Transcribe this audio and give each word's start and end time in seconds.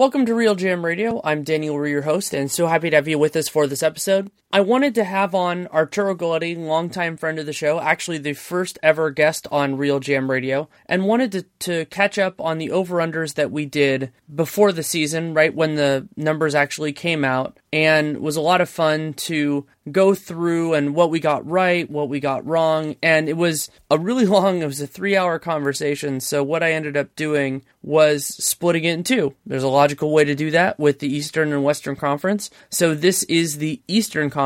Welcome 0.00 0.24
to 0.24 0.32
RealGM 0.32 0.82
Radio. 0.82 1.20
I'm 1.24 1.44
Danny 1.44 1.68
Leroux, 1.68 1.90
your 1.90 2.00
host, 2.00 2.32
and 2.32 2.50
so 2.50 2.68
happy 2.68 2.88
to 2.88 2.96
have 2.96 3.06
you 3.06 3.18
with 3.18 3.36
us 3.36 3.50
for 3.50 3.66
this 3.66 3.82
episode. 3.82 4.30
I 4.52 4.62
wanted 4.62 4.96
to 4.96 5.04
have 5.04 5.32
on 5.32 5.68
Arturo 5.68 6.16
Galletti, 6.16 6.58
longtime 6.58 7.16
friend 7.16 7.38
of 7.38 7.46
the 7.46 7.52
show, 7.52 7.80
actually 7.80 8.18
the 8.18 8.32
first 8.32 8.80
ever 8.82 9.12
guest 9.12 9.46
on 9.52 9.76
RealGM 9.76 10.28
Radio, 10.28 10.68
and 10.86 11.04
wanted 11.04 11.30
to, 11.32 11.42
to 11.60 11.84
catch 11.84 12.18
up 12.18 12.40
on 12.40 12.58
the 12.58 12.72
over-unders 12.72 13.34
that 13.34 13.52
we 13.52 13.64
did 13.64 14.10
before 14.34 14.72
the 14.72 14.82
season, 14.82 15.34
right 15.34 15.54
when 15.54 15.76
the 15.76 16.08
numbers 16.16 16.56
actually 16.56 16.92
came 16.92 17.24
out, 17.24 17.60
and 17.72 18.18
was 18.18 18.34
a 18.34 18.40
lot 18.40 18.60
of 18.60 18.68
fun 18.68 19.12
to 19.14 19.66
go 19.92 20.14
through 20.14 20.74
and 20.74 20.96
what 20.96 21.10
we 21.10 21.20
got 21.20 21.48
right, 21.48 21.88
what 21.88 22.08
we 22.08 22.18
got 22.18 22.44
wrong, 22.44 22.96
and 23.04 23.28
it 23.28 23.36
was 23.36 23.70
a 23.88 23.98
really 23.98 24.26
long, 24.40 24.62
it 24.62 24.66
was 24.66 24.80
a 24.80 24.86
three 24.86 25.16
hour 25.16 25.38
conversation. 25.38 26.18
So 26.18 26.42
what 26.42 26.64
I 26.64 26.72
ended 26.72 26.96
up 26.96 27.14
doing 27.14 27.62
was 27.82 28.26
splitting 28.26 28.84
it 28.84 28.94
in 28.94 29.04
two. 29.04 29.34
There's 29.46 29.62
a 29.62 29.68
logical 29.68 30.12
way 30.12 30.24
to 30.24 30.34
do 30.34 30.50
that 30.50 30.78
with 30.78 30.98
the 30.98 31.08
Eastern 31.08 31.52
and 31.52 31.62
Western 31.62 31.94
Conference. 31.94 32.50
So 32.68 32.94
this 32.94 33.22
is 33.24 33.58
the 33.58 33.80
Eastern 33.86 34.28
Conference. 34.28 34.39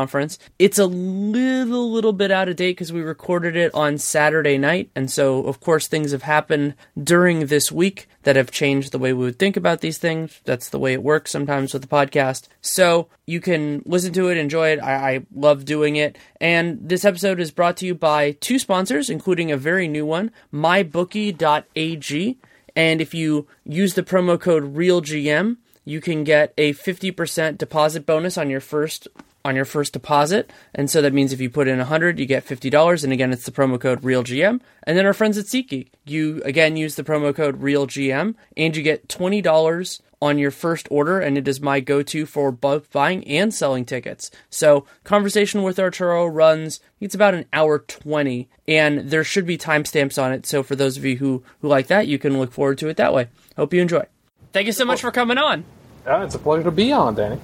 It's 0.59 0.77
a 0.77 0.85
little, 0.85 1.91
little 1.91 2.13
bit 2.13 2.31
out 2.31 2.49
of 2.49 2.55
date 2.55 2.71
because 2.71 2.93
we 2.93 3.01
recorded 3.01 3.55
it 3.55 3.73
on 3.73 3.97
Saturday 3.97 4.57
night. 4.57 4.89
And 4.95 5.09
so, 5.09 5.43
of 5.45 5.59
course, 5.59 5.87
things 5.87 6.11
have 6.11 6.23
happened 6.23 6.75
during 7.01 7.47
this 7.47 7.71
week 7.71 8.07
that 8.23 8.35
have 8.35 8.51
changed 8.51 8.91
the 8.91 8.99
way 8.99 9.13
we 9.13 9.25
would 9.25 9.39
think 9.39 9.55
about 9.55 9.81
these 9.81 9.97
things. 9.97 10.41
That's 10.43 10.69
the 10.69 10.79
way 10.79 10.93
it 10.93 11.03
works 11.03 11.31
sometimes 11.31 11.73
with 11.73 11.81
the 11.81 11.87
podcast. 11.87 12.47
So 12.61 13.07
you 13.25 13.39
can 13.39 13.83
listen 13.85 14.13
to 14.13 14.27
it, 14.29 14.37
enjoy 14.37 14.69
it. 14.69 14.79
I, 14.79 15.15
I 15.15 15.25
love 15.33 15.65
doing 15.65 15.95
it. 15.95 16.17
And 16.41 16.79
this 16.81 17.05
episode 17.05 17.39
is 17.39 17.51
brought 17.51 17.77
to 17.77 17.85
you 17.85 17.95
by 17.95 18.31
two 18.31 18.59
sponsors, 18.59 19.09
including 19.09 19.51
a 19.51 19.57
very 19.57 19.87
new 19.87 20.05
one, 20.05 20.31
mybookie.ag. 20.53 22.37
And 22.75 23.01
if 23.01 23.13
you 23.13 23.47
use 23.63 23.93
the 23.93 24.03
promo 24.03 24.39
code 24.39 24.75
REALGM, 24.75 25.57
you 25.85 26.01
can 26.01 26.23
get 26.23 26.53
a 26.57 26.73
50% 26.73 27.57
deposit 27.57 28.05
bonus 28.05 28.37
on 28.37 28.49
your 28.49 28.59
first 28.59 29.07
on 29.45 29.55
your 29.55 29.63
first 29.63 29.93
deposit. 29.93 30.51
And 30.73 30.89
so 30.89 31.03
that 31.03 31.13
means 31.13 31.31
if 31.31 31.39
you 31.39 31.51
put 31.51 31.67
in 31.67 31.77
100, 31.77 32.19
you 32.19 32.25
get 32.25 32.45
$50. 32.45 33.03
And 33.03 33.13
again, 33.13 33.31
it's 33.31 33.45
the 33.45 33.51
promo 33.51 33.79
code 33.79 34.01
REALGM. 34.01 34.59
And 34.83 34.97
then 34.97 35.05
our 35.05 35.13
friends 35.13 35.37
at 35.37 35.45
SeatGeek, 35.45 35.89
you 36.03 36.41
again 36.43 36.75
use 36.75 36.95
the 36.95 37.03
promo 37.03 37.33
code 37.33 37.61
REALGM 37.61 38.33
and 38.57 38.75
you 38.75 38.81
get 38.81 39.07
$20 39.07 40.01
on 40.19 40.39
your 40.39 40.49
first 40.49 40.87
order. 40.89 41.19
And 41.19 41.37
it 41.37 41.47
is 41.47 41.61
my 41.61 41.79
go 41.79 42.01
to 42.01 42.25
for 42.25 42.51
both 42.51 42.91
buying 42.91 43.25
and 43.27 43.53
selling 43.53 43.85
tickets. 43.85 44.31
So 44.49 44.87
conversation 45.03 45.61
with 45.61 45.79
Arturo 45.79 46.25
runs, 46.25 46.79
it's 46.99 47.15
about 47.15 47.35
an 47.35 47.45
hour 47.53 47.77
20 47.77 48.49
and 48.67 49.11
there 49.11 49.23
should 49.23 49.45
be 49.45 49.59
timestamps 49.59 50.21
on 50.21 50.33
it. 50.33 50.47
So 50.47 50.63
for 50.63 50.75
those 50.75 50.97
of 50.97 51.05
you 51.05 51.17
who, 51.17 51.43
who 51.61 51.67
like 51.67 51.85
that, 51.87 52.07
you 52.07 52.17
can 52.17 52.39
look 52.39 52.51
forward 52.51 52.79
to 52.79 52.87
it 52.87 52.97
that 52.97 53.13
way. 53.13 53.27
Hope 53.55 53.75
you 53.75 53.81
enjoy. 53.81 54.05
Thank 54.53 54.65
you 54.65 54.73
so 54.73 54.85
much 54.85 55.01
for 55.01 55.11
coming 55.11 55.37
on. 55.37 55.65
Yeah, 56.07 56.23
it's 56.23 56.33
a 56.33 56.39
pleasure 56.39 56.63
to 56.63 56.71
be 56.71 56.91
on, 56.91 57.13
Danny. 57.13 57.39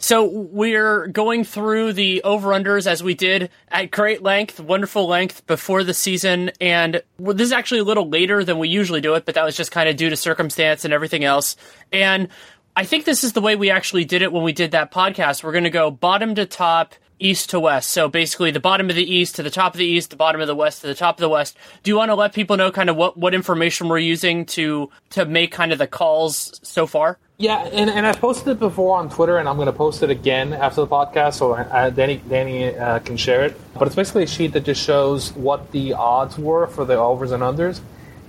So 0.00 0.24
we're 0.24 1.08
going 1.08 1.44
through 1.44 1.94
the 1.94 2.22
over-unders 2.22 2.86
as 2.86 3.02
we 3.02 3.14
did 3.14 3.50
at 3.68 3.90
great 3.90 4.22
length, 4.22 4.60
wonderful 4.60 5.08
length 5.08 5.46
before 5.46 5.82
the 5.82 5.92
season, 5.92 6.52
and 6.60 7.02
this 7.18 7.46
is 7.46 7.52
actually 7.52 7.80
a 7.80 7.84
little 7.84 8.08
later 8.08 8.44
than 8.44 8.58
we 8.58 8.68
usually 8.68 9.00
do 9.00 9.14
it, 9.14 9.24
but 9.24 9.34
that 9.34 9.44
was 9.44 9.56
just 9.56 9.72
kind 9.72 9.88
of 9.88 9.96
due 9.96 10.08
to 10.08 10.16
circumstance 10.16 10.84
and 10.84 10.94
everything 10.94 11.24
else. 11.24 11.56
And 11.92 12.28
I 12.76 12.84
think 12.84 13.04
this 13.04 13.24
is 13.24 13.32
the 13.32 13.40
way 13.40 13.56
we 13.56 13.70
actually 13.70 14.04
did 14.04 14.22
it 14.22 14.32
when 14.32 14.44
we 14.44 14.52
did 14.52 14.70
that 14.70 14.92
podcast. 14.92 15.42
We're 15.42 15.52
going 15.52 15.64
to 15.64 15.70
go 15.70 15.90
bottom 15.90 16.36
to 16.36 16.46
top, 16.46 16.94
east 17.18 17.50
to 17.50 17.58
west. 17.58 17.90
So 17.90 18.08
basically, 18.08 18.52
the 18.52 18.60
bottom 18.60 18.88
of 18.90 18.94
the 18.94 19.02
east 19.04 19.34
to 19.36 19.42
the 19.42 19.50
top 19.50 19.74
of 19.74 19.78
the 19.78 19.84
east, 19.84 20.10
the 20.10 20.16
bottom 20.16 20.40
of 20.40 20.46
the 20.46 20.54
west 20.54 20.82
to 20.82 20.86
the 20.86 20.94
top 20.94 21.16
of 21.16 21.20
the 21.20 21.28
west. 21.28 21.56
Do 21.82 21.90
you 21.90 21.96
want 21.96 22.10
to 22.10 22.14
let 22.14 22.32
people 22.32 22.56
know 22.56 22.70
kind 22.70 22.88
of 22.88 22.94
what 22.94 23.16
what 23.16 23.34
information 23.34 23.88
we're 23.88 23.98
using 23.98 24.46
to 24.46 24.90
to 25.10 25.24
make 25.24 25.50
kind 25.50 25.72
of 25.72 25.78
the 25.78 25.88
calls 25.88 26.60
so 26.62 26.86
far? 26.86 27.18
Yeah, 27.40 27.58
and, 27.58 27.88
and 27.88 28.04
I 28.04 28.14
posted 28.14 28.48
it 28.48 28.58
before 28.58 28.98
on 28.98 29.10
Twitter, 29.10 29.38
and 29.38 29.48
I'm 29.48 29.54
going 29.54 29.66
to 29.66 29.72
post 29.72 30.02
it 30.02 30.10
again 30.10 30.52
after 30.52 30.80
the 30.80 30.88
podcast, 30.88 31.34
so 31.34 31.52
uh, 31.52 31.88
Danny 31.90 32.16
Danny 32.28 32.74
uh, 32.76 32.98
can 32.98 33.16
share 33.16 33.44
it. 33.44 33.56
But 33.74 33.86
it's 33.86 33.94
basically 33.94 34.24
a 34.24 34.26
sheet 34.26 34.54
that 34.54 34.64
just 34.64 34.82
shows 34.82 35.32
what 35.34 35.70
the 35.70 35.92
odds 35.92 36.36
were 36.36 36.66
for 36.66 36.84
the 36.84 36.96
overs 36.96 37.30
and 37.30 37.44
unders, 37.44 37.80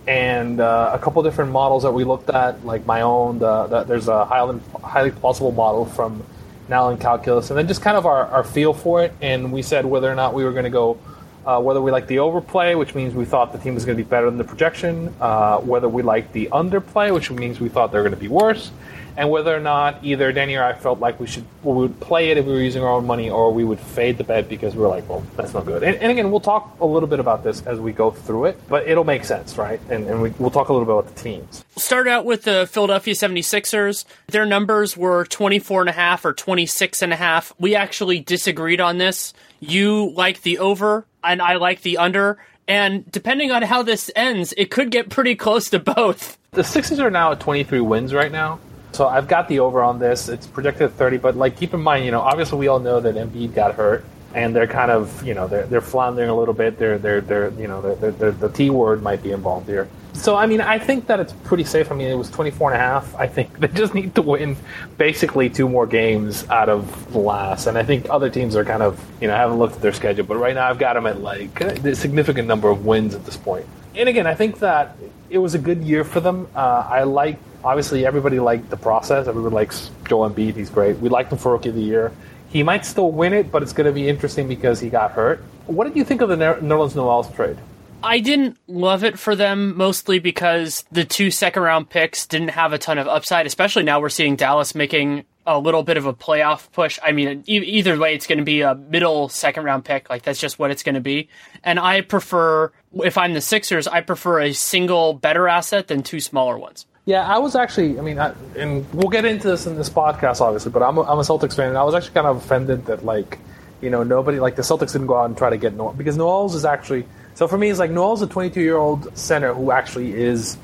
and 0.06 0.62
uh, 0.62 0.92
a 0.94 1.00
couple 1.00 1.24
different 1.24 1.52
models 1.52 1.82
that 1.82 1.92
we 1.92 2.04
looked 2.04 2.30
at, 2.30 2.64
like 2.64 2.86
my 2.86 3.02
own. 3.02 3.40
The, 3.40 3.66
the, 3.66 3.84
there's 3.84 4.08
a 4.10 4.26
highly 4.26 4.62
highly 4.84 5.10
plausible 5.10 5.54
model 5.54 5.86
from 5.88 6.24
Nylon 6.68 7.00
Calculus, 7.00 7.50
and 7.50 7.58
then 7.58 7.68
just 7.68 7.82
kind 7.82 7.98
of 7.98 8.06
our, 8.06 8.28
our 8.28 8.44
feel 8.44 8.76
for 8.76 9.02
it. 9.02 9.12
And 9.24 9.52
we 9.52 9.64
said 9.64 9.88
whether 9.88 10.12
or 10.12 10.14
not 10.14 10.36
we 10.36 10.44
were 10.44 10.52
going 10.52 10.66
to 10.66 10.70
go. 10.70 11.00
Uh, 11.46 11.60
whether 11.60 11.82
we 11.82 11.92
like 11.92 12.08
the 12.08 12.20
overplay, 12.20 12.76
which 12.76 12.94
means 12.96 13.14
we 13.14 13.26
thought 13.26 13.52
the 13.52 13.58
team 13.58 13.74
was 13.74 13.86
going 13.86 13.98
to 13.98 14.04
be 14.04 14.08
better 14.08 14.26
than 14.28 14.38
the 14.38 14.44
projection, 14.44 15.14
uh, 15.20 15.58
whether 15.60 15.90
we 15.90 16.04
like 16.04 16.32
the 16.32 16.48
underplay, 16.52 17.14
which 17.14 17.32
means 17.32 17.60
we 17.60 17.70
thought 17.70 17.92
they're 17.92 18.04
going 18.04 18.14
to 18.14 18.20
be 18.20 18.28
worse, 18.28 18.72
and 19.20 19.30
whether 19.30 19.56
or 19.56 19.60
not 19.60 20.04
either 20.04 20.32
Danny 20.32 20.56
or 20.56 20.64
I 20.64 20.74
felt 20.74 21.00
like 21.00 21.20
we 21.20 21.28
should 21.28 21.44
we 21.62 21.74
would 21.74 22.00
play 22.00 22.30
it 22.32 22.38
if 22.38 22.46
we 22.46 22.54
were 22.54 22.62
using 22.62 22.84
our 22.84 22.90
own 22.90 23.06
money, 23.06 23.30
or 23.30 23.52
we 23.52 23.66
would 23.66 23.80
fade 23.80 24.18
the 24.18 24.24
bet 24.24 24.48
because 24.48 24.76
we 24.76 24.82
were 24.82 24.88
like, 24.88 25.10
well, 25.10 25.24
that's 25.36 25.54
not 25.54 25.66
good. 25.66 25.84
And, 25.84 25.98
and 25.98 26.12
again, 26.12 26.32
we'll 26.32 26.40
talk 26.40 26.80
a 26.80 26.86
little 26.86 27.10
bit 27.10 27.20
about 27.20 27.44
this 27.44 27.62
as 27.66 27.80
we 27.80 27.92
go 27.92 28.12
through 28.12 28.46
it, 28.46 28.62
but 28.70 28.88
it'll 28.88 29.04
make 29.04 29.26
sense, 29.26 29.58
right? 29.58 29.82
And, 29.90 30.08
and 30.08 30.22
we, 30.22 30.30
we'll 30.40 30.52
talk 30.52 30.70
a 30.70 30.74
little 30.74 30.86
bit 30.86 30.94
about 30.94 31.14
the 31.14 31.22
teams. 31.22 31.66
Start 31.76 32.08
out 32.08 32.24
with 32.24 32.44
the 32.44 32.68
Philadelphia 32.72 33.14
76ers. 33.14 34.06
Their 34.28 34.46
numbers 34.46 34.96
were 34.96 35.26
24 35.26 35.82
and 35.82 35.90
a 35.90 35.94
half 35.94 36.24
or 36.24 36.32
26 36.32 37.02
and 37.02 37.12
a 37.12 37.18
half. 37.18 37.54
We 37.60 37.76
actually 37.76 38.22
disagreed 38.22 38.80
on 38.80 39.00
this. 39.00 39.34
You 39.60 40.14
like 40.16 40.44
the 40.44 40.60
over 40.60 41.06
and 41.24 41.42
I 41.42 41.56
like 41.56 41.82
the 41.82 41.98
under. 41.98 42.38
And 42.68 43.10
depending 43.12 43.52
on 43.52 43.64
how 43.64 43.82
this 43.82 44.12
ends, 44.16 44.54
it 44.56 44.70
could 44.70 44.92
get 44.92 45.10
pretty 45.10 45.36
close 45.36 45.70
to 45.72 45.80
both. 45.80 46.38
The 46.52 46.64
Sixers 46.64 47.00
are 47.00 47.10
now 47.10 47.32
at 47.32 47.40
23 47.40 47.80
wins 47.82 48.14
right 48.14 48.32
now. 48.32 48.60
So 48.92 49.08
I've 49.08 49.28
got 49.28 49.48
the 49.48 49.60
over 49.60 49.82
on 49.82 50.00
this. 50.00 50.30
It's 50.30 50.48
projected 50.48 50.84
at 50.84 50.94
30, 50.94 51.18
but 51.18 51.36
like 51.36 51.58
keep 51.58 51.74
in 51.74 51.82
mind, 51.82 52.06
you 52.06 52.12
know, 52.12 52.22
obviously 52.22 52.58
we 52.60 52.68
all 52.68 52.80
know 52.80 53.00
that 53.00 53.16
Embiid 53.16 53.54
got 53.54 53.76
hurt, 53.76 54.04
and 54.34 54.56
they're 54.56 54.68
kind 54.68 54.92
of, 54.92 55.26
you 55.26 55.34
know, 55.34 55.48
they're 55.48 55.66
they're 55.66 55.82
floundering 55.82 56.30
a 56.30 56.36
little 56.36 56.54
bit. 56.54 56.78
They're 56.78 56.98
they're 56.98 57.22
they're 57.22 57.50
you 57.52 57.68
know, 57.68 57.82
they're, 57.82 58.12
they're, 58.12 58.32
the 58.32 58.50
T 58.50 58.70
word 58.70 59.02
might 59.02 59.22
be 59.22 59.32
involved 59.32 59.68
here. 59.68 59.88
So 60.14 60.36
I 60.36 60.46
mean, 60.48 60.62
I 60.62 60.80
think 60.80 61.08
that 61.08 61.20
it's 61.20 61.34
pretty 61.44 61.64
safe. 61.64 61.92
I 61.92 61.96
mean, 61.96 62.08
it 62.08 62.16
was 62.16 62.30
24 62.30 62.72
and 62.72 62.82
a 62.82 62.84
half. 62.84 63.16
I 63.16 63.28
think 63.28 63.60
they 63.60 63.68
just 63.68 63.94
need 63.94 64.16
to 64.16 64.22
win 64.22 64.58
basically 64.98 65.50
two 65.50 65.70
more 65.70 65.88
games 65.88 66.48
out 66.50 66.70
of 66.70 67.12
the 67.14 67.20
last, 67.20 67.68
and 67.68 67.78
I 67.78 67.84
think 67.84 68.08
other 68.10 68.30
teams 68.30 68.56
are 68.56 68.66
kind 68.66 68.84
of, 68.84 69.04
you 69.22 69.28
know, 69.28 69.36
I 69.36 69.38
haven't 69.38 69.60
looked 69.60 69.76
at 69.76 69.82
their 69.82 69.94
schedule, 69.94 70.26
but 70.26 70.38
right 70.38 70.56
now 70.56 70.70
I've 70.70 70.80
got 70.80 70.94
them 70.94 71.06
at 71.06 71.22
like 71.22 71.62
a 71.62 71.96
significant 71.96 72.48
number 72.48 72.70
of 72.70 72.86
wins 72.86 73.16
at 73.16 73.26
this 73.26 73.38
point. 73.38 73.66
And 73.96 74.10
again, 74.10 74.28
I 74.28 74.36
think 74.36 74.60
that 74.60 74.98
it 75.30 75.38
was 75.38 75.56
a 75.56 75.60
good 75.60 75.84
year 75.84 76.04
for 76.04 76.20
them. 76.20 76.48
Uh, 76.56 76.86
I 76.90 77.04
like 77.04 77.40
obviously 77.64 78.06
everybody 78.06 78.40
liked 78.40 78.70
the 78.70 78.78
process. 78.78 79.28
Everybody 79.28 79.56
likes 79.56 79.92
Joel 80.08 80.30
Embiid. 80.30 80.56
He's 80.56 80.70
great. 80.70 80.98
We 81.00 81.10
liked 81.10 81.32
him 81.32 81.38
for 81.38 81.54
Rookie 81.54 81.70
of 81.70 81.76
the 81.76 81.82
Year. 81.82 82.12
He 82.50 82.64
might 82.64 82.86
still 82.86 83.12
win 83.12 83.34
it, 83.34 83.52
but 83.52 83.62
it's 83.62 83.74
going 83.74 83.86
to 83.86 83.92
be 83.92 84.10
interesting 84.10 84.48
because 84.48 84.80
he 84.80 84.90
got 84.90 85.12
hurt. 85.12 85.44
What 85.68 85.86
did 85.86 85.96
you 85.96 86.04
think 86.04 86.22
of 86.22 86.30
the 86.30 86.36
Nerlens 86.36 86.96
Noel's 86.96 87.32
trade? 87.34 87.58
I 88.02 88.20
didn't 88.20 88.58
love 88.68 89.04
it 89.04 89.20
for 89.20 89.36
them 89.36 89.76
mostly 89.78 90.20
because 90.20 90.86
the 90.92 91.04
two 91.04 91.32
second 91.32 91.64
round 91.64 91.90
picks 91.90 92.26
didn't 92.26 92.50
have 92.50 92.72
a 92.72 92.78
ton 92.78 92.98
of 92.98 93.08
upside, 93.08 93.46
especially 93.46 93.84
now 93.84 94.00
we're 94.00 94.10
seeing 94.10 94.36
Dallas 94.36 94.74
making 94.74 95.26
a 95.46 95.60
little 95.60 95.84
bit 95.84 95.98
of 95.98 96.06
a 96.06 96.14
playoff 96.14 96.72
push. 96.72 96.98
I 97.04 97.12
mean, 97.12 97.44
e- 97.48 97.58
either 97.58 97.98
way, 97.98 98.14
it's 98.14 98.28
going 98.28 98.38
to 98.38 98.46
be 98.46 98.62
a 98.62 98.76
middle 98.76 99.28
second 99.30 99.66
round 99.66 99.84
pick. 99.84 100.10
Like, 100.10 100.22
that's 100.22 100.40
just 100.40 100.60
what 100.60 100.72
it's 100.72 100.84
going 100.84 100.96
to 100.96 101.02
be. 101.02 101.28
And 101.64 101.80
I 101.80 102.02
prefer, 102.02 102.72
if 103.04 103.18
I'm 103.18 103.34
the 103.34 103.42
Sixers, 103.42 103.88
I 103.88 104.02
prefer 104.02 104.42
a 104.42 104.54
single 104.54 105.14
better 105.14 105.48
asset 105.48 105.88
than 105.88 106.04
two 106.04 106.20
smaller 106.20 106.58
ones. 106.58 106.86
Yeah, 107.06 107.26
I 107.28 107.40
was 107.40 107.56
actually. 107.56 107.98
I 107.98 108.02
mean, 108.02 108.20
I, 108.20 108.34
and 108.56 108.86
we'll 108.94 109.10
get 109.10 109.26
into 109.26 109.48
this 109.48 109.66
in 109.66 109.76
this 109.76 109.90
podcast, 109.90 110.40
obviously. 110.40 110.72
But 110.72 110.84
I'm 110.84 110.98
a, 110.98 111.02
I'm 111.02 111.18
a 111.18 111.24
Celtics 111.24 111.56
fan, 111.56 111.70
and 111.70 111.78
I 111.78 111.84
was 111.84 111.96
actually 111.96 112.14
kind 112.14 112.28
of 112.28 112.38
offended 112.38 112.86
that 112.86 113.04
like, 113.04 113.40
you 113.82 113.90
know, 113.90 114.04
nobody 114.04 114.40
like 114.40 114.56
the 114.56 114.62
Celtics 114.62 114.92
didn't 114.94 115.08
go 115.08 115.18
out 115.18 115.26
and 115.26 115.36
try 115.38 115.50
to 115.50 115.58
get 115.58 115.74
Noel 115.74 115.94
because 115.94 116.16
Noel's 116.16 116.56
is 116.56 116.64
actually. 116.64 117.06
So 117.40 117.48
for 117.48 117.58
me, 117.58 117.70
it's 117.70 117.80
like 117.80 117.90
Noel's 117.90 118.22
a 118.22 118.28
22 118.28 118.60
year 118.60 118.76
old 118.76 119.18
center 119.18 119.54
who 119.54 119.72
actually 119.72 120.14
is 120.14 120.58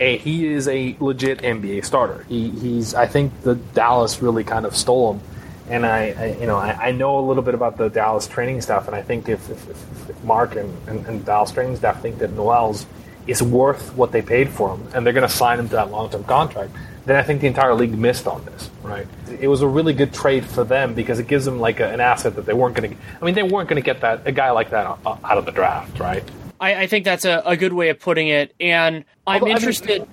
a 0.00 0.16
he 0.16 0.46
is 0.46 0.66
a 0.66 0.96
legit 0.98 1.42
NBA 1.42 1.84
starter. 1.84 2.24
He, 2.26 2.48
he's 2.48 2.94
I 2.94 3.06
think 3.06 3.42
the 3.42 3.56
Dallas 3.56 4.22
really 4.22 4.42
kind 4.42 4.64
of 4.64 4.74
stole 4.74 5.12
him, 5.12 5.20
and 5.68 5.84
I, 5.84 6.14
I 6.18 6.40
you 6.40 6.46
know 6.46 6.56
I, 6.56 6.88
I, 6.88 6.92
know 6.92 7.18
a 7.18 7.24
little 7.28 7.42
bit 7.42 7.52
about 7.52 7.76
the 7.76 7.90
Dallas 7.90 8.26
training 8.26 8.62
staff, 8.62 8.86
and 8.86 8.96
I 8.96 9.02
think 9.02 9.28
if 9.28 9.50
if, 9.50 9.68
if, 10.08 10.24
Mark 10.24 10.56
and, 10.56 10.74
and, 10.88 11.06
and 11.06 11.22
Dallas 11.22 11.50
training 11.50 11.76
staff 11.76 12.00
think 12.00 12.16
that 12.20 12.32
Noel's 12.32 12.86
is 13.26 13.42
worth 13.42 13.94
what 13.94 14.12
they 14.12 14.22
paid 14.22 14.48
for 14.48 14.74
him, 14.74 14.88
and 14.94 15.04
they're 15.04 15.12
going 15.12 15.28
to 15.28 15.34
sign 15.34 15.58
him 15.58 15.68
to 15.68 15.74
that 15.74 15.90
long 15.90 16.08
term 16.08 16.24
contract, 16.24 16.72
then 17.04 17.16
I 17.16 17.22
think 17.22 17.40
the 17.40 17.46
entire 17.46 17.74
league 17.74 17.96
missed 17.96 18.26
on 18.26 18.44
this. 18.44 18.70
Right? 18.82 19.06
It 19.40 19.48
was 19.48 19.62
a 19.62 19.68
really 19.68 19.92
good 19.92 20.12
trade 20.12 20.44
for 20.44 20.64
them 20.64 20.94
because 20.94 21.18
it 21.18 21.26
gives 21.26 21.44
them 21.44 21.58
like 21.58 21.80
a, 21.80 21.88
an 21.88 22.00
asset 22.00 22.36
that 22.36 22.46
they 22.46 22.52
weren't 22.52 22.76
going 22.76 22.90
to. 22.90 22.96
I 23.20 23.24
mean, 23.24 23.34
they 23.34 23.42
weren't 23.42 23.68
going 23.68 23.82
to 23.82 23.84
get 23.84 24.00
that 24.00 24.26
a 24.26 24.32
guy 24.32 24.50
like 24.50 24.70
that 24.70 24.86
uh, 24.86 24.96
uh, 25.06 25.16
out 25.24 25.38
of 25.38 25.46
the 25.46 25.52
draft, 25.52 25.98
right? 25.98 26.22
I, 26.60 26.82
I 26.82 26.86
think 26.86 27.04
that's 27.04 27.24
a, 27.24 27.42
a, 27.44 27.56
good 27.56 27.72
way 27.72 27.88
of 27.88 27.98
putting 27.98 28.28
it, 28.28 28.54
and 28.60 29.04
I'm 29.26 29.42
Although, 29.42 29.52
interested. 29.52 30.06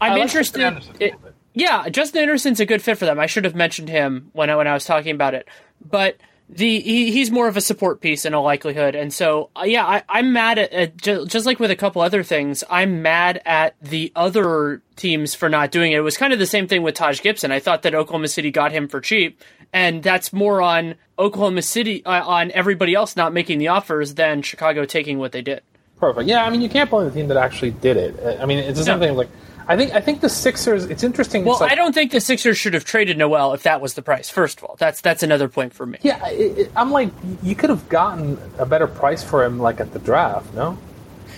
I 0.00 0.08
am 0.08 0.18
interested. 0.18 0.82
It, 1.00 1.14
yeah, 1.54 1.88
Justin 1.88 2.22
Anderson's 2.22 2.60
a 2.60 2.66
good 2.66 2.82
fit 2.82 2.98
for 2.98 3.06
them. 3.06 3.18
I 3.18 3.26
should 3.26 3.44
have 3.44 3.54
mentioned 3.54 3.88
him 3.88 4.30
when 4.32 4.50
I, 4.50 4.56
when 4.56 4.66
I 4.66 4.74
was 4.74 4.84
talking 4.84 5.14
about 5.14 5.34
it, 5.34 5.48
but 5.88 6.16
the 6.48 6.80
he, 6.80 7.10
he's 7.10 7.30
more 7.30 7.48
of 7.48 7.56
a 7.56 7.60
support 7.60 8.00
piece 8.00 8.24
in 8.24 8.34
all 8.34 8.44
likelihood, 8.44 8.94
and 8.94 9.12
so 9.12 9.50
uh, 9.56 9.62
yeah, 9.64 9.84
I, 9.84 10.18
am 10.18 10.32
mad 10.32 10.58
at, 10.58 10.72
at 10.72 10.96
just, 10.96 11.28
just, 11.28 11.46
like 11.46 11.58
with 11.58 11.70
a 11.70 11.76
couple 11.76 12.02
other 12.02 12.22
things. 12.22 12.62
I'm 12.68 13.02
mad 13.02 13.40
at 13.46 13.76
the 13.80 14.12
other 14.14 14.82
teams 14.96 15.34
for 15.34 15.48
not 15.48 15.70
doing 15.70 15.92
it. 15.92 15.96
It 15.96 16.00
was 16.00 16.16
kind 16.16 16.32
of 16.32 16.38
the 16.38 16.46
same 16.46 16.68
thing 16.68 16.82
with 16.82 16.94
Taj 16.94 17.22
Gibson. 17.22 17.50
I 17.50 17.60
thought 17.60 17.82
that 17.82 17.94
Oklahoma 17.94 18.28
City 18.28 18.50
got 18.50 18.72
him 18.72 18.88
for 18.88 19.00
cheap, 19.00 19.42
and 19.72 20.02
that's 20.02 20.32
more 20.32 20.60
on 20.60 20.96
Oklahoma 21.18 21.62
City 21.62 22.04
uh, 22.04 22.24
on 22.24 22.50
everybody 22.52 22.94
else 22.94 23.16
not 23.16 23.32
making 23.32 23.58
the 23.58 23.68
offers 23.68 24.14
than 24.14 24.42
Chicago 24.42 24.84
taking 24.84 25.18
what 25.18 25.32
they 25.32 25.42
did. 25.42 25.62
Perfect. 25.98 26.28
Yeah, 26.28 26.44
I 26.44 26.50
mean 26.50 26.60
you 26.60 26.68
can't 26.68 26.90
blame 26.90 27.08
the 27.08 27.14
team 27.14 27.28
that 27.28 27.36
actually 27.38 27.70
did 27.70 27.96
it. 27.96 28.40
I 28.40 28.44
mean 28.44 28.58
it's 28.58 28.78
the 28.78 28.84
same 28.84 29.00
no. 29.00 29.06
thing 29.06 29.16
like 29.16 29.30
I 29.66 29.76
think 29.76 29.94
I 29.94 30.00
think 30.00 30.20
the 30.20 30.28
Sixers. 30.28 30.84
It's 30.84 31.02
interesting. 31.02 31.44
Well, 31.44 31.58
like, 31.60 31.72
I 31.72 31.74
don't 31.74 31.94
think 31.94 32.12
the 32.12 32.20
Sixers 32.20 32.58
should 32.58 32.74
have 32.74 32.84
traded 32.84 33.16
Noel 33.18 33.54
if 33.54 33.62
that 33.62 33.80
was 33.80 33.94
the 33.94 34.02
price. 34.02 34.28
First 34.28 34.58
of 34.58 34.64
all, 34.64 34.76
that's 34.78 35.00
that's 35.00 35.22
another 35.22 35.48
point 35.48 35.72
for 35.72 35.86
me. 35.86 35.98
Yeah, 36.02 36.26
it, 36.28 36.58
it, 36.58 36.72
I'm 36.76 36.90
like, 36.90 37.10
you 37.42 37.54
could 37.54 37.70
have 37.70 37.88
gotten 37.88 38.38
a 38.58 38.66
better 38.66 38.86
price 38.86 39.22
for 39.22 39.44
him, 39.44 39.58
like 39.58 39.80
at 39.80 39.92
the 39.92 39.98
draft. 39.98 40.52
No. 40.54 40.78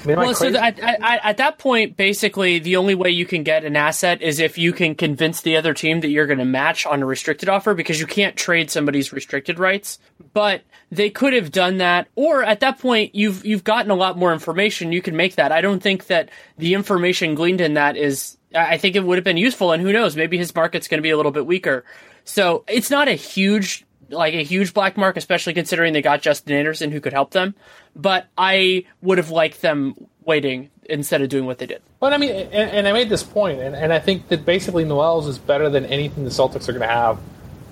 Well, 0.07 0.35
so 0.35 0.49
at, 0.49 0.79
at, 0.79 1.01
at, 1.03 1.37
that 1.39 1.59
point, 1.59 1.97
basically, 1.97 2.59
the 2.59 2.77
only 2.77 2.95
way 2.95 3.11
you 3.11 3.27
can 3.27 3.43
get 3.43 3.65
an 3.65 3.77
asset 3.77 4.23
is 4.23 4.39
if 4.39 4.59
you 4.59 4.73
can 4.73 4.95
convince 4.95 5.41
the 5.41 5.57
other 5.57 5.75
team 5.75 6.01
that 6.01 6.09
you're 6.09 6.27
going 6.27 6.39
to 6.39 6.45
match 6.45 6.87
on 6.87 7.03
a 7.03 7.07
restricted 7.07 7.49
offer 7.49 7.75
because 7.75 7.99
you 7.99 8.07
can't 8.07 8.37
trade 8.37 8.71
somebody's 8.71 9.13
restricted 9.13 9.59
rights. 9.59 9.99
But 10.33 10.63
they 10.91 11.11
could 11.11 11.33
have 11.33 11.51
done 11.51 11.79
that, 11.79 12.09
or 12.15 12.43
at 12.43 12.61
that 12.61 12.79
point, 12.79 13.15
you've 13.15 13.45
you've 13.45 13.65
gotten 13.65 13.91
a 13.91 13.97
lot 13.97 14.17
more 14.17 14.33
information. 14.33 14.93
You 14.93 15.03
can 15.03 15.17
make 15.17 15.37
that. 15.37 15.51
I 15.51 15.61
don't 15.61 15.83
think 15.83 16.07
that 16.07 16.31
the 16.59 16.75
information 16.75 17.35
gleaned 17.35 17.61
in 17.61 17.75
that 17.75 17.97
is. 17.97 18.37
I 18.55 18.79
think 18.79 18.97
it 18.97 19.05
would 19.05 19.19
have 19.19 19.25
been 19.25 19.37
useful, 19.37 19.73
and 19.73 19.83
who 19.83 19.93
knows, 19.93 20.17
maybe 20.17 20.39
his 20.39 20.55
market's 20.55 20.89
going 20.89 20.99
to 20.99 21.03
be 21.03 21.11
a 21.11 21.17
little 21.17 21.33
bit 21.33 21.47
weaker. 21.47 21.85
So 22.25 22.65
it's 22.69 22.91
not 22.91 23.09
a 23.09 23.13
huge 23.13 23.86
like 24.11 24.35
a 24.35 24.43
huge 24.43 24.75
black 24.75 24.97
mark, 24.97 25.17
especially 25.17 25.55
considering 25.55 25.93
they 25.93 26.03
got 26.03 26.23
Justin 26.23 26.55
Anderson 26.55 26.91
who 26.91 27.01
could 27.01 27.13
help 27.13 27.31
them. 27.33 27.55
But 27.95 28.27
I 28.37 28.85
would 29.03 29.19
have 29.19 29.31
liked 29.31 29.63
them 29.63 29.95
waiting 30.25 30.71
instead 30.85 31.23
of 31.23 31.29
doing 31.29 31.47
what 31.47 31.59
they 31.59 31.67
did. 31.67 31.83
But 31.99 32.13
I 32.13 32.19
mean, 32.19 32.31
and, 32.31 32.53
and 32.53 32.89
I 32.89 32.93
made 32.93 33.09
this 33.09 33.23
point, 33.23 33.61
and, 33.61 33.75
and 33.75 33.93
I 33.93 33.99
think 33.99 34.29
that 34.29 34.45
basically 34.45 34.85
Noel's 34.85 35.27
is 35.27 35.39
better 35.39 35.69
than 35.69 35.87
anything 35.87 36.25
the 36.25 36.31
Celtics 36.31 36.69
are 36.69 36.73
going 36.73 36.87
to 36.87 36.95
have 36.95 37.19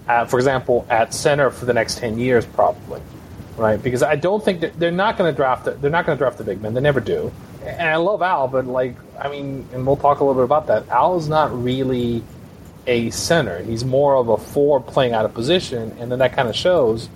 uh, 0.08 0.24
for 0.24 0.38
example, 0.38 0.86
at 0.90 1.14
center 1.14 1.50
for 1.50 1.64
the 1.64 1.72
next 1.72 1.98
ten 1.98 2.18
years, 2.18 2.44
probably, 2.44 3.00
right? 3.56 3.82
Because 3.82 4.02
I 4.02 4.16
don't 4.16 4.44
think 4.44 4.60
that 4.60 4.78
they're 4.78 4.90
not 4.90 5.16
going 5.16 5.32
to 5.32 5.36
draft. 5.36 5.64
They're 5.64 5.90
not 5.90 6.06
going 6.06 6.16
to 6.16 6.22
draft 6.22 6.38
the 6.38 6.44
big 6.44 6.60
men. 6.60 6.74
They 6.74 6.80
never 6.80 7.00
do. 7.00 7.32
And 7.64 7.88
I 7.88 7.96
love 7.96 8.20
Al, 8.20 8.48
but 8.48 8.66
like, 8.66 8.96
I 9.18 9.28
mean, 9.30 9.66
and 9.72 9.86
we'll 9.86 9.96
talk 9.96 10.20
a 10.20 10.24
little 10.24 10.34
bit 10.34 10.44
about 10.44 10.66
that. 10.66 10.88
Al 10.90 11.16
is 11.16 11.28
not 11.28 11.50
really 11.62 12.22
a 12.86 13.10
center. 13.10 13.62
He's 13.62 13.84
more 13.84 14.16
of 14.16 14.28
a 14.28 14.36
four 14.36 14.80
playing 14.80 15.12
out 15.12 15.24
of 15.24 15.34
position, 15.34 15.96
and 15.98 16.10
then 16.10 16.18
that 16.18 16.34
kind 16.34 16.48
of 16.48 16.56
shows. 16.56 17.08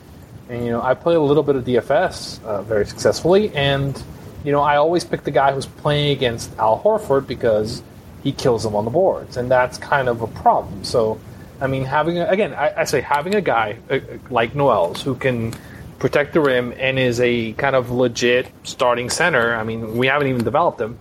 And 0.48 0.64
you 0.64 0.70
know, 0.70 0.82
I 0.82 0.94
played 0.94 1.16
a 1.16 1.22
little 1.22 1.42
bit 1.42 1.56
of 1.56 1.64
DFS 1.64 2.42
uh, 2.42 2.62
very 2.62 2.86
successfully, 2.86 3.54
and 3.54 4.02
you 4.44 4.52
know, 4.52 4.60
I 4.60 4.76
always 4.76 5.04
pick 5.04 5.24
the 5.24 5.30
guy 5.30 5.52
who's 5.52 5.66
playing 5.66 6.10
against 6.10 6.56
Al 6.58 6.80
Horford 6.80 7.26
because 7.26 7.82
he 8.22 8.32
kills 8.32 8.62
them 8.62 8.74
on 8.74 8.84
the 8.84 8.90
boards, 8.90 9.36
and 9.36 9.50
that's 9.50 9.78
kind 9.78 10.08
of 10.08 10.22
a 10.22 10.26
problem. 10.26 10.84
So 10.84 11.20
I 11.60 11.66
mean, 11.66 11.84
having 11.84 12.18
a, 12.18 12.26
again, 12.26 12.54
I, 12.54 12.80
I, 12.80 12.84
say 12.84 13.00
having 13.00 13.34
a 13.34 13.40
guy 13.40 13.78
uh, 13.90 13.98
like 14.30 14.54
Noel's 14.54 15.02
who 15.02 15.14
can 15.14 15.54
protect 15.98 16.32
the 16.32 16.40
rim 16.40 16.72
and 16.76 16.98
is 16.98 17.20
a 17.20 17.52
kind 17.54 17.74
of 17.74 17.90
legit 17.90 18.48
starting 18.62 19.10
center. 19.10 19.54
I 19.54 19.64
mean, 19.64 19.96
we 19.96 20.06
haven't 20.06 20.28
even 20.28 20.44
developed 20.44 20.80
him. 20.80 20.98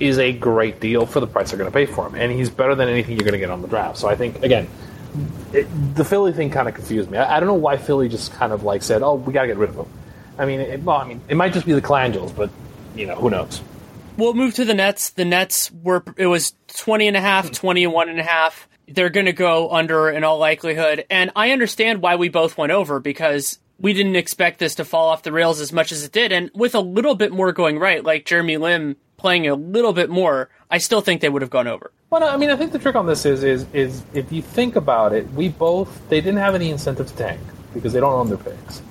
Is 0.00 0.18
a 0.18 0.32
great 0.32 0.80
deal 0.80 1.06
for 1.06 1.20
the 1.20 1.26
price 1.26 1.50
they're 1.50 1.58
going 1.58 1.70
to 1.70 1.74
pay 1.74 1.86
for 1.86 2.06
him, 2.06 2.14
and 2.14 2.32
he's 2.32 2.50
better 2.50 2.74
than 2.74 2.88
anything 2.88 3.12
you're 3.16 3.24
going 3.24 3.32
to 3.32 3.38
get 3.38 3.50
on 3.50 3.62
the 3.62 3.68
draft. 3.68 3.98
So 3.98 4.08
I 4.08 4.16
think 4.16 4.42
again, 4.42 4.66
it, 5.52 5.66
the 5.94 6.04
Philly 6.04 6.32
thing 6.32 6.50
kind 6.50 6.68
of 6.68 6.74
confused 6.74 7.10
me. 7.10 7.18
I, 7.18 7.36
I, 7.36 7.40
don't 7.40 7.46
know 7.48 7.54
why 7.54 7.76
Philly 7.76 8.08
just 8.08 8.32
kind 8.32 8.52
of 8.52 8.64
like 8.64 8.82
said, 8.82 9.02
"Oh, 9.02 9.14
we 9.14 9.32
got 9.32 9.42
to 9.42 9.48
get 9.48 9.58
rid 9.58 9.70
of 9.70 9.76
him." 9.76 9.86
I 10.38 10.46
mean, 10.46 10.60
it, 10.60 10.82
well, 10.82 10.96
I 10.96 11.06
mean, 11.06 11.20
it 11.28 11.36
might 11.36 11.52
just 11.52 11.66
be 11.66 11.72
the 11.72 11.82
Colangelos, 11.82 12.34
but 12.34 12.50
you 12.96 13.06
know, 13.06 13.14
who 13.14 13.30
knows? 13.30 13.60
We'll 14.16 14.34
move 14.34 14.54
to 14.54 14.64
the 14.64 14.74
Nets. 14.74 15.10
The 15.10 15.24
Nets 15.24 15.70
were 15.70 16.02
it 16.16 16.26
was 16.26 16.54
20 16.78 17.08
and 17.08 17.16
a 17.16 17.20
half, 17.20 17.46
hmm. 17.46 17.52
20 17.52 17.84
and 17.84 17.92
one 17.92 18.08
and 18.08 18.18
a 18.18 18.24
half 18.24 18.68
they're 18.90 19.10
going 19.10 19.26
to 19.26 19.32
go 19.32 19.70
under 19.70 20.10
in 20.10 20.24
all 20.24 20.38
likelihood. 20.38 21.06
And 21.08 21.30
I 21.36 21.52
understand 21.52 22.02
why 22.02 22.16
we 22.16 22.28
both 22.28 22.58
went 22.58 22.72
over 22.72 23.00
because 23.00 23.58
we 23.78 23.92
didn't 23.92 24.16
expect 24.16 24.58
this 24.58 24.74
to 24.76 24.84
fall 24.84 25.08
off 25.08 25.22
the 25.22 25.32
rails 25.32 25.60
as 25.60 25.72
much 25.72 25.92
as 25.92 26.04
it 26.04 26.12
did. 26.12 26.32
And 26.32 26.50
with 26.54 26.74
a 26.74 26.80
little 26.80 27.14
bit 27.14 27.32
more 27.32 27.52
going 27.52 27.78
right, 27.78 28.04
like 28.04 28.26
Jeremy 28.26 28.56
Lin 28.56 28.96
playing 29.20 29.46
a 29.46 29.54
little 29.54 29.92
bit 29.92 30.10
more, 30.10 30.48
I 30.70 30.78
still 30.78 31.00
think 31.00 31.20
they 31.20 31.28
would 31.28 31.42
have 31.42 31.50
gone 31.50 31.68
over. 31.68 31.90
Well, 32.10 32.24
I 32.24 32.36
mean, 32.36 32.50
I 32.50 32.56
think 32.56 32.72
the 32.72 32.78
trick 32.78 32.96
on 32.96 33.06
this 33.06 33.24
is 33.24 33.44
is 33.44 33.66
is 33.72 34.02
if 34.14 34.32
you 34.32 34.42
think 34.42 34.76
about 34.76 35.12
it, 35.12 35.30
we 35.32 35.48
both 35.48 36.08
they 36.08 36.20
didn't 36.20 36.38
have 36.38 36.54
any 36.54 36.70
incentive 36.70 37.06
to 37.06 37.16
tank 37.16 37.40
because 37.72 37.92
they 37.92 38.00
don't 38.00 38.12
own 38.12 38.28
their 38.28 38.38
picks, 38.38 38.82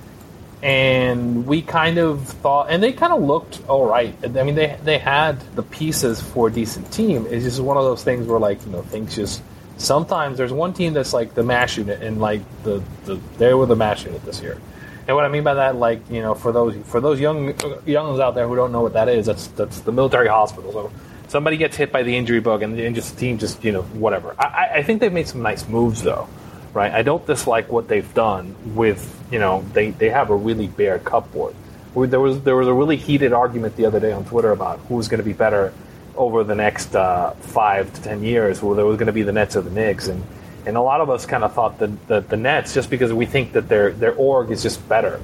and 0.62 1.46
we 1.46 1.60
kind 1.60 1.98
of 1.98 2.26
thought, 2.26 2.68
and 2.70 2.82
they 2.82 2.92
kind 2.92 3.12
of 3.12 3.22
looked 3.22 3.60
all 3.68 3.86
right. 3.86 4.14
I 4.24 4.42
mean, 4.42 4.54
they 4.54 4.78
they 4.82 4.98
had 4.98 5.40
the 5.54 5.62
pieces 5.62 6.20
for 6.20 6.48
a 6.48 6.52
decent 6.52 6.90
team. 6.90 7.26
It's 7.28 7.44
just 7.44 7.60
one 7.60 7.76
of 7.76 7.84
those 7.84 8.02
things 8.02 8.26
where 8.26 8.38
like 8.38 8.64
you 8.64 8.72
know 8.72 8.82
things 8.82 9.14
just 9.14 9.42
sometimes 9.76 10.38
there's 10.38 10.52
one 10.52 10.72
team 10.72 10.92
that's 10.92 11.12
like 11.12 11.34
the 11.34 11.42
mash 11.42 11.76
unit, 11.78 12.02
and 12.02 12.20
like 12.20 12.40
the, 12.62 12.82
the 13.04 13.20
they 13.38 13.52
were 13.52 13.66
the 13.66 13.76
mash 13.76 14.04
unit 14.06 14.24
this 14.24 14.40
year. 14.40 14.58
And 15.06 15.16
what 15.16 15.24
I 15.24 15.28
mean 15.28 15.44
by 15.44 15.54
that, 15.54 15.76
like 15.76 16.00
you 16.10 16.22
know, 16.22 16.34
for 16.34 16.52
those 16.52 16.76
for 16.86 17.00
those 17.00 17.20
young 17.20 17.54
youngs 17.86 18.20
out 18.20 18.34
there 18.34 18.46
who 18.46 18.56
don't 18.56 18.72
know 18.72 18.82
what 18.82 18.92
that 18.92 19.08
is, 19.08 19.26
that's 19.26 19.48
that's 19.48 19.80
the 19.80 19.92
military 19.92 20.28
hospital. 20.28 20.72
So 20.72 20.92
somebody 21.28 21.56
gets 21.56 21.76
hit 21.76 21.92
by 21.92 22.02
the 22.02 22.16
injury 22.16 22.40
bug, 22.40 22.62
and, 22.62 22.76
the 22.76 22.90
just 22.90 23.18
team 23.18 23.38
just 23.38 23.64
you 23.64 23.72
know 23.72 23.82
whatever. 23.82 24.34
I, 24.38 24.70
I 24.76 24.82
think 24.82 25.00
they've 25.00 25.12
made 25.12 25.28
some 25.28 25.42
nice 25.42 25.66
moves 25.68 26.02
though, 26.02 26.28
right? 26.74 26.92
I 26.92 27.02
don't 27.02 27.24
dislike 27.26 27.72
what 27.72 27.88
they've 27.88 28.12
done 28.14 28.54
with 28.74 29.02
you 29.30 29.38
know 29.38 29.64
they 29.72 29.90
they 29.90 30.10
have 30.10 30.30
a 30.30 30.36
really 30.36 30.68
bare 30.68 30.98
cupboard. 30.98 31.54
There 31.94 32.20
was 32.20 32.42
there 32.42 32.56
was 32.56 32.68
a 32.68 32.74
really 32.74 32.96
heated 32.96 33.32
argument 33.32 33.76
the 33.76 33.86
other 33.86 34.00
day 34.00 34.12
on 34.12 34.24
Twitter 34.24 34.50
about 34.50 34.78
who 34.80 34.96
was 34.96 35.08
going 35.08 35.18
to 35.18 35.24
be 35.24 35.32
better 35.32 35.72
over 36.16 36.44
the 36.44 36.54
next 36.54 36.94
uh, 36.94 37.30
five 37.32 37.92
to 37.94 38.02
ten 38.02 38.22
years, 38.22 38.62
where 38.62 38.76
there 38.76 38.86
was 38.86 38.96
going 38.96 39.06
to 39.06 39.12
be 39.12 39.22
the 39.22 39.32
Nets 39.32 39.56
or 39.56 39.62
the 39.62 39.70
Knicks, 39.70 40.08
and 40.08 40.24
and 40.66 40.76
a 40.76 40.80
lot 40.80 41.00
of 41.00 41.10
us 41.10 41.26
kind 41.26 41.44
of 41.44 41.54
thought 41.54 41.78
that 41.78 42.08
the, 42.08 42.20
the 42.20 42.36
Nets 42.36 42.74
just 42.74 42.90
because 42.90 43.12
we 43.12 43.26
think 43.26 43.52
that 43.52 43.68
their 43.68 43.92
their 43.92 44.14
org 44.14 44.50
is 44.50 44.62
just 44.62 44.86
better, 44.88 45.20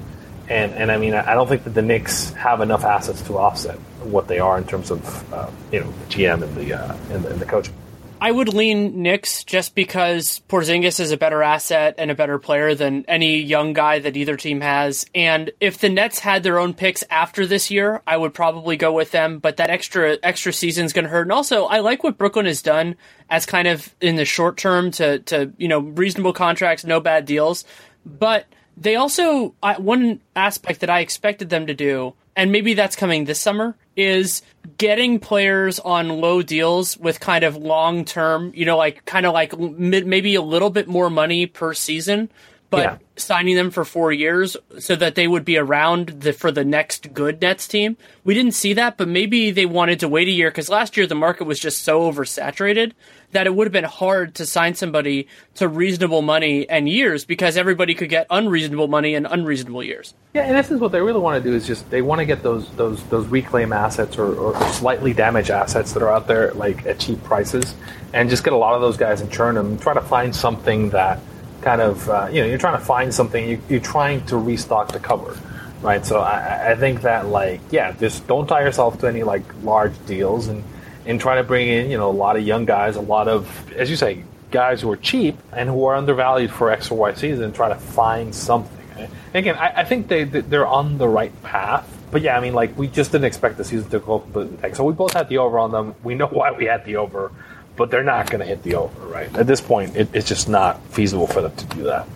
and 0.49 0.73
and 0.73 0.90
I 0.90 0.99
mean 0.99 1.14
I 1.14 1.35
don't 1.35 1.49
think 1.49 1.64
that 1.64 1.75
the 1.75 1.83
Knicks 1.83 2.31
have 2.33 2.61
enough 2.61 2.85
assets 2.85 3.23
to 3.23 3.38
offset 3.38 3.78
what 4.02 4.28
they 4.28 4.38
are 4.38 4.59
in 4.59 4.64
terms 4.64 4.90
of 4.90 5.33
uh, 5.33 5.50
you 5.73 5.81
know 5.81 5.90
the 5.90 6.07
GM 6.07 6.43
and 6.43 6.55
the, 6.57 6.75
uh, 6.75 6.97
and 7.11 7.25
the 7.25 7.31
and 7.31 7.40
the 7.40 7.47
coaching. 7.47 7.75
I 8.18 8.32
would 8.32 8.54
lean 8.54 9.02
Knicks 9.02 9.44
just 9.44 9.75
because 9.75 10.40
Porzingis 10.49 11.00
is 11.00 11.12
a 11.12 11.18
better 11.18 11.42
asset 11.42 11.96
and 11.99 12.11
a 12.11 12.14
better 12.14 12.38
player 12.38 12.75
than 12.75 13.04
any 13.06 13.42
young 13.42 13.75
guy 13.75 13.99
that 13.99 14.16
either 14.16 14.38
team 14.38 14.62
has. 14.62 15.04
And 15.14 15.50
if 15.61 15.78
the 15.78 15.90
Nets 15.90 16.18
had 16.20 16.42
their 16.42 16.58
own 16.58 16.73
picks 16.73 17.04
after 17.11 17.46
this 17.46 17.70
year, 17.70 18.00
I 18.06 18.16
would 18.16 18.32
probably 18.32 18.78
go 18.78 18.92
with 18.92 19.11
them. 19.11 19.38
But 19.38 19.58
that 19.58 19.68
extra 19.68 20.16
extra 20.23 20.52
season 20.52 20.87
is 20.87 20.94
going 20.94 21.04
to 21.04 21.11
hurt. 21.11 21.23
And 21.23 21.32
also, 21.32 21.66
I 21.66 21.80
like 21.80 22.02
what 22.02 22.16
Brooklyn 22.16 22.46
has 22.46 22.62
done 22.62 22.96
as 23.28 23.44
kind 23.44 23.68
of 23.68 23.94
in 24.00 24.16
the 24.16 24.25
short 24.25 24.56
term 24.56 24.90
to 24.92 25.18
to 25.20 25.52
you 25.58 25.68
know 25.68 25.80
reasonable 25.80 26.32
contracts, 26.32 26.85
no 26.85 27.00
bad 27.00 27.26
deals. 27.26 27.66
But 28.06 28.46
they 28.78 28.96
also 28.96 29.54
one 29.78 30.20
aspect 30.35 30.80
that 30.80 30.90
I 30.90 31.00
expected 31.00 31.50
them 31.50 31.66
to 31.66 31.75
do 31.75 32.14
and 32.37 32.52
maybe 32.52 32.75
that's 32.75 32.95
coming 32.95 33.25
this 33.25 33.40
summer, 33.40 33.75
is 33.97 34.43
getting 34.76 35.19
players 35.19 35.78
on 35.81 36.09
low 36.09 36.43
deals 36.43 36.99
with 36.99 37.19
kind 37.19 37.45
of 37.45 37.57
long 37.57 38.05
term, 38.05 38.52
you 38.55 38.66
know, 38.66 38.76
like 38.76 39.05
kind 39.07 39.25
of 39.25 39.33
like 39.33 39.59
maybe 39.59 40.35
a 40.35 40.43
little 40.43 40.71
bit 40.71 40.87
more 40.87 41.09
money 41.09 41.47
per 41.47 41.73
season, 41.73 42.31
but 42.69 42.83
yeah. 42.83 42.99
signing 43.16 43.57
them 43.57 43.71
for 43.71 43.85
four 43.85 44.12
years 44.12 44.57
so 44.78 44.95
that 44.97 45.14
they 45.14 45.26
would 45.26 45.45
be 45.45 45.57
around 45.57 46.09
the, 46.09 46.33
for 46.33 46.52
the 46.52 46.64
next 46.64 47.14
good 47.14 47.40
Nets 47.40 47.66
team. 47.66 47.97
We 48.23 48.35
didn't 48.35 48.52
see 48.52 48.75
that, 48.75 48.99
but 48.99 49.09
maybe 49.09 49.50
they 49.50 49.66
wanted 49.66 50.00
to 50.00 50.09
wait 50.09 50.28
a 50.28 50.33
year 50.33 50.50
because 50.50 50.69
last 50.69 50.97
year 50.97 51.07
the 51.07 51.14
market 51.14 51.45
was 51.45 51.59
just 51.59 51.83
so 51.83 52.00
oversaturated 52.12 52.93
that 53.33 53.47
it 53.47 53.54
would 53.54 53.66
have 53.66 53.73
been 53.73 53.85
hard 53.85 54.35
to 54.37 54.47
sign 54.47 54.75
somebody 54.75 55.28
to 55.54 55.68
reasonable 55.68 56.23
money 56.23 56.68
and 56.68 56.88
years 56.88 57.25
because 57.25 57.56
everybody 57.56 57.95
could 57.95 58.09
get 58.09 58.26
unreasonable 58.30 58.88
money 58.88 59.14
and 59.14 59.26
unreasonable 59.28 59.83
years. 59.83 60.14
Yeah, 60.35 60.42
and 60.42 60.56
this 60.56 60.71
is 60.71 60.80
what 60.80 60.92
they 60.92 61.00
really 61.00 61.21
want 61.21 61.42
to 61.42 61.50
do 61.50 61.54
is 61.54 61.66
just 61.66 61.88
they 61.90 62.02
want 62.02 62.21
to 62.21 62.25
get 62.25 62.42
those 62.42 62.71
those 62.73 63.02
those 63.04 63.26
reclaim 63.26 63.73
assets 63.73 64.18
or, 64.18 64.35
or 64.35 64.73
slightly 64.73 65.12
damaged 65.12 65.50
assets 65.50 65.92
that 65.92 66.02
are 66.02 66.11
out 66.11 66.26
there 66.26 66.52
like 66.54 66.87
at 66.87 66.99
cheap 66.99 67.23
prices, 67.25 67.75
and 68.12 68.30
just 68.30 68.45
get 68.45 68.52
a 68.52 68.56
lot 68.56 68.75
of 68.75 68.80
those 68.80 68.97
guys 68.97 69.21
and 69.21 69.30
churn 69.30 69.54
them. 69.54 69.78
Try 69.78 69.95
to 69.95 70.02
find 70.02 70.35
something 70.35 70.90
that 70.90 71.21
kind 71.62 71.80
of 71.80 72.09
uh, 72.09 72.28
you 72.30 72.40
know 72.40 72.47
you're 72.47 72.59
trying 72.59 72.78
to 72.78 72.85
find 72.85 73.12
something 73.12 73.49
you, 73.49 73.61
you're 73.68 73.80
trying 73.80 74.25
to 74.26 74.37
restock 74.37 74.92
the 74.92 75.00
cupboard 75.00 75.38
right? 75.83 76.04
So 76.04 76.21
I, 76.21 76.73
I 76.73 76.75
think 76.75 77.02
that 77.02 77.26
like 77.26 77.61
yeah, 77.71 77.92
just 77.92 78.26
don't 78.26 78.47
tie 78.47 78.62
yourself 78.62 78.99
to 79.00 79.06
any 79.06 79.23
like 79.23 79.45
large 79.62 79.95
deals 80.06 80.49
and 80.49 80.64
and 81.07 81.21
try 81.21 81.37
to 81.37 81.43
bring 81.43 81.69
in 81.69 81.91
you 81.91 81.97
know 81.97 82.11
a 82.11 82.13
lot 82.13 82.37
of 82.37 82.47
young 82.47 82.65
guys, 82.65 82.97
a 82.97 83.01
lot 83.01 83.29
of 83.29 83.73
as 83.73 83.91
you 83.91 83.97
say 83.97 84.25
guys 84.51 84.81
who 84.81 84.91
are 84.91 84.97
cheap 84.97 85.37
and 85.53 85.69
who 85.69 85.85
are 85.85 85.95
undervalued 85.95 86.51
for 86.51 86.71
X 86.71 86.91
or 86.91 86.99
Y 86.99 87.15
season, 87.15 87.45
and 87.45 87.55
try 87.55 87.69
to 87.69 87.75
find 87.75 88.35
something. 88.35 88.73
And 88.99 89.11
again, 89.35 89.57
I, 89.57 89.81
I 89.81 89.85
think 89.85 90.09
they 90.09 90.25
they're 90.25 90.67
on 90.67 90.99
the 90.99 91.09
right 91.09 91.33
path. 91.43 91.93
But 92.11 92.23
yeah, 92.23 92.37
I 92.37 92.41
mean, 92.41 92.55
like 92.55 92.77
we 92.79 92.87
just 92.87 93.13
didn't 93.13 93.27
expect 93.27 93.57
the 93.57 93.65
season 93.65 93.91
to 93.91 93.99
go 93.99 94.21
completely 94.21 94.57
tank. 94.59 94.77
So 94.77 94.85
we 94.85 94.93
both 94.93 95.13
had 95.13 95.29
the 95.29 95.39
over 95.39 95.59
on 95.59 95.73
them. 95.73 95.95
We 96.03 96.15
know 96.15 96.29
why 96.29 96.53
we 96.53 96.65
had 96.67 96.85
the 96.85 96.97
over, 96.97 97.33
but 97.75 97.91
they're 97.91 98.05
not 98.05 98.31
going 98.31 98.41
to 98.41 98.47
hit 98.47 98.63
the 98.63 98.77
over, 98.77 99.07
right? 99.07 99.35
At 99.37 99.47
this 99.47 99.61
point, 99.61 99.97
it, 99.97 100.09
it's 100.15 100.29
just 100.29 100.49
not 100.49 100.81
feasible 100.89 101.27
for 101.27 101.43
them 101.43 101.55
to 101.55 101.65
do 101.67 101.83
that. 101.85 102.09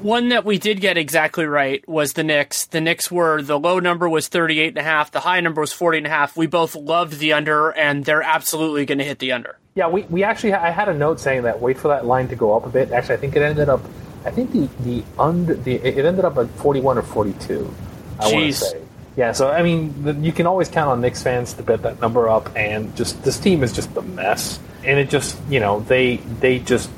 One 0.00 0.28
that 0.28 0.44
we 0.44 0.58
did 0.58 0.80
get 0.80 0.96
exactly 0.96 1.44
right 1.44 1.86
was 1.88 2.12
the 2.12 2.22
Knicks. 2.22 2.66
The 2.66 2.80
Knicks 2.80 3.10
were 3.10 3.42
the 3.42 3.58
low 3.58 3.80
number 3.80 4.08
was 4.08 4.28
38 4.28 4.68
and 4.68 4.78
a 4.78 4.82
half, 4.82 5.10
the 5.10 5.20
high 5.20 5.40
number 5.40 5.60
was 5.60 5.72
40 5.72 5.98
and 5.98 6.06
a 6.06 6.10
half. 6.10 6.36
We 6.36 6.46
both 6.46 6.74
loved 6.74 7.18
the 7.18 7.32
under 7.32 7.70
and 7.70 8.04
they're 8.04 8.22
absolutely 8.22 8.86
going 8.86 8.98
to 8.98 9.04
hit 9.04 9.18
the 9.18 9.32
under. 9.32 9.58
Yeah, 9.74 9.88
we, 9.88 10.02
we 10.02 10.24
actually 10.24 10.54
I 10.54 10.70
had 10.70 10.88
a 10.88 10.94
note 10.94 11.20
saying 11.20 11.42
that 11.42 11.60
wait 11.60 11.78
for 11.78 11.88
that 11.88 12.06
line 12.06 12.28
to 12.28 12.36
go 12.36 12.56
up 12.56 12.64
a 12.64 12.68
bit. 12.68 12.92
Actually, 12.92 13.16
I 13.16 13.18
think 13.18 13.36
it 13.36 13.42
ended 13.42 13.68
up 13.68 13.80
I 14.24 14.30
think 14.30 14.52
the 14.52 14.68
the 14.84 15.04
under 15.18 15.54
the 15.54 15.76
it 15.76 16.04
ended 16.04 16.24
up 16.24 16.36
at 16.38 16.50
41 16.50 16.98
or 16.98 17.02
42. 17.02 17.74
I 18.20 18.32
want 18.32 18.46
to 18.46 18.52
say. 18.52 18.82
Yeah, 19.16 19.32
so 19.32 19.50
I 19.50 19.62
mean, 19.62 20.22
you 20.22 20.30
can 20.32 20.46
always 20.46 20.68
count 20.68 20.90
on 20.90 21.00
Knicks 21.00 21.22
fans 21.22 21.52
to 21.54 21.64
bet 21.64 21.82
that 21.82 22.00
number 22.00 22.28
up, 22.28 22.54
and 22.54 22.94
just 22.94 23.20
this 23.24 23.36
team 23.38 23.64
is 23.64 23.72
just 23.72 23.96
a 23.96 24.02
mess, 24.02 24.60
and 24.84 24.98
it 24.98 25.10
just 25.10 25.36
you 25.48 25.58
know 25.58 25.80
they 25.80 26.18
they 26.18 26.60
just 26.60 26.88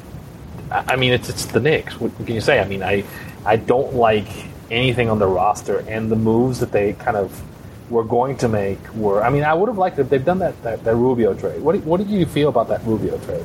I 0.71 0.97
mean, 0.97 1.13
it's 1.13 1.29
it's 1.29 1.47
the 1.47 1.61
Knicks. 1.61 2.01
What, 2.01 2.17
can 2.17 2.35
you 2.35 2.41
say? 2.41 2.61
I 2.61 2.67
mean, 2.67 2.83
I 2.83 3.05
I 3.45 3.57
don't 3.57 3.95
like 3.95 4.29
anything 4.71 5.11
on 5.11 5.19
the 5.19 5.27
roster, 5.27 5.79
and 5.89 6.11
the 6.11 6.17
moves 6.17 6.61
that 6.61 6.73
they 6.73 6.93
kind 6.95 7.17
of 7.17 7.43
were 7.91 8.05
going 8.05 8.37
to 8.39 8.49
make 8.49 8.79
were. 8.95 9.23
I 9.23 9.31
mean, 9.31 9.43
I 9.43 9.53
would 9.55 9.69
have 9.69 9.79
liked 9.79 9.99
if 9.99 10.09
they've 10.09 10.25
done 10.25 10.39
that, 10.39 10.61
that 10.63 10.85
that 10.85 10.95
Rubio 10.95 11.35
trade. 11.35 11.61
What 11.61 11.77
what 11.85 11.99
did 11.99 12.09
you 12.09 12.27
feel 12.27 12.49
about 12.49 12.69
that 12.69 12.85
Rubio 12.85 13.19
trade? 13.19 13.45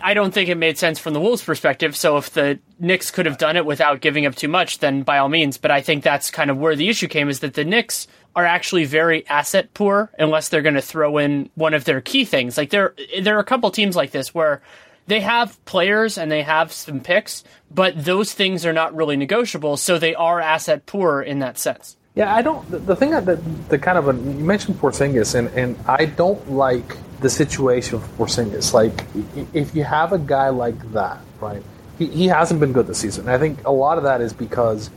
I 0.00 0.14
don't 0.14 0.32
think 0.32 0.48
it 0.48 0.54
made 0.54 0.78
sense 0.78 0.98
from 0.98 1.12
the 1.12 1.20
Wolves' 1.20 1.42
perspective. 1.42 1.96
So 1.96 2.16
if 2.16 2.30
the 2.30 2.60
Knicks 2.78 3.10
could 3.10 3.26
have 3.26 3.36
done 3.36 3.56
it 3.56 3.66
without 3.66 4.00
giving 4.00 4.26
up 4.26 4.36
too 4.36 4.48
much, 4.48 4.78
then 4.78 5.02
by 5.02 5.18
all 5.18 5.28
means. 5.28 5.58
But 5.58 5.70
I 5.70 5.80
think 5.80 6.04
that's 6.04 6.30
kind 6.30 6.50
of 6.50 6.58
where 6.58 6.76
the 6.76 6.88
issue 6.88 7.08
came: 7.08 7.28
is 7.28 7.40
that 7.40 7.54
the 7.54 7.64
Knicks 7.64 8.06
are 8.34 8.44
actually 8.44 8.84
very 8.84 9.26
asset 9.28 9.72
poor 9.74 10.10
unless 10.18 10.48
they're 10.48 10.62
going 10.62 10.74
to 10.74 10.82
throw 10.82 11.18
in 11.18 11.50
one 11.54 11.74
of 11.74 11.84
their 11.84 12.00
key 12.00 12.24
things. 12.24 12.56
Like 12.56 12.70
there, 12.70 12.94
there 13.20 13.36
are 13.36 13.40
a 13.40 13.44
couple 13.44 13.70
teams 13.70 13.96
like 13.96 14.12
this 14.12 14.34
where 14.34 14.62
they 15.08 15.20
have 15.20 15.62
players 15.64 16.18
and 16.18 16.30
they 16.30 16.42
have 16.42 16.70
some 16.70 17.00
picks, 17.00 17.42
but 17.70 18.04
those 18.04 18.32
things 18.32 18.64
are 18.66 18.74
not 18.74 18.94
really 18.94 19.16
negotiable, 19.16 19.76
so 19.76 19.98
they 19.98 20.14
are 20.14 20.38
asset 20.38 20.86
poor 20.86 21.22
in 21.22 21.38
that 21.40 21.58
sense. 21.58 21.96
Yeah, 22.14 22.34
I 22.34 22.42
don't. 22.42 22.70
The, 22.70 22.78
the 22.78 22.96
thing 22.96 23.10
that 23.12 23.24
the, 23.68 23.78
kind 23.78 23.96
of 23.96 24.08
a, 24.08 24.12
you 24.12 24.44
mentioned 24.44 24.78
Porzingis, 24.78 25.34
and 25.34 25.48
and 25.48 25.76
I 25.86 26.04
don't 26.04 26.50
like 26.50 26.96
the 27.20 27.30
situation 27.30 27.96
of 27.96 28.02
Porzingis. 28.18 28.72
Like, 28.72 29.04
if 29.54 29.74
you 29.74 29.84
have 29.84 30.12
a 30.12 30.18
guy 30.18 30.50
like 30.50 30.92
that, 30.92 31.20
right? 31.40 31.62
He, 31.98 32.06
he 32.06 32.26
hasn't 32.26 32.60
been 32.60 32.72
good 32.72 32.86
this 32.86 32.98
season. 32.98 33.28
I 33.28 33.38
think 33.38 33.66
a 33.66 33.72
lot 33.72 33.98
of 33.98 34.04
that 34.04 34.20
is 34.20 34.32
because 34.32 34.90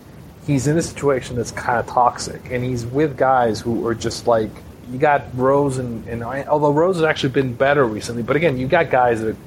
he's 0.45 0.67
in 0.67 0.77
a 0.77 0.81
situation 0.81 1.37
that's 1.37 1.51
kind 1.51 1.79
of 1.79 1.87
toxic, 1.87 2.41
and 2.51 2.63
he's 2.65 2.85
with 2.85 3.17
guys 3.17 3.61
who 3.61 3.87
are 3.87 3.95
just 3.95 4.27
like 4.27 4.51
you 4.91 4.97
got 4.99 5.23
Rose 5.37 5.77
and, 5.77 6.05
and 6.07 6.21
although 6.23 6.73
Rose 6.73 6.97
has 6.97 7.05
actually 7.05 7.29
been 7.29 7.53
better 7.53 7.85
recently, 7.85 8.23
but 8.23 8.35
again, 8.35 8.57
you 8.57 8.67
got 8.67 8.89
guys 8.89 9.21
that 9.21 9.37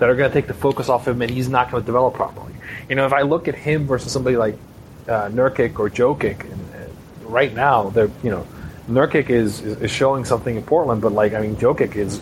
that 0.00 0.08
are 0.08 0.16
going 0.16 0.28
to 0.28 0.34
take 0.34 0.48
the 0.48 0.54
focus 0.54 0.88
off 0.88 1.06
him, 1.06 1.22
and 1.22 1.30
he's 1.30 1.48
not 1.48 1.70
going 1.70 1.82
to 1.82 1.86
develop 1.86 2.14
properly. 2.14 2.54
You 2.88 2.96
know, 2.96 3.06
if 3.06 3.12
I 3.12 3.20
look 3.20 3.46
at 3.46 3.54
him 3.54 3.86
versus 3.86 4.10
somebody 4.10 4.36
like 4.36 4.56
uh, 5.06 5.28
Nurkic 5.28 5.78
or 5.78 5.88
Jokic, 5.88 6.40
and, 6.50 6.60
right 7.22 7.54
now 7.54 7.90
they're 7.90 8.10
you 8.24 8.30
know 8.30 8.44
Nurkic 8.88 9.30
is, 9.30 9.60
is 9.60 9.88
showing 9.88 10.24
something 10.24 10.56
in 10.56 10.64
Portland, 10.64 11.00
but 11.00 11.12
like 11.12 11.32
I 11.32 11.40
mean 11.40 11.54
Jokic 11.54 11.94
is 11.94 12.20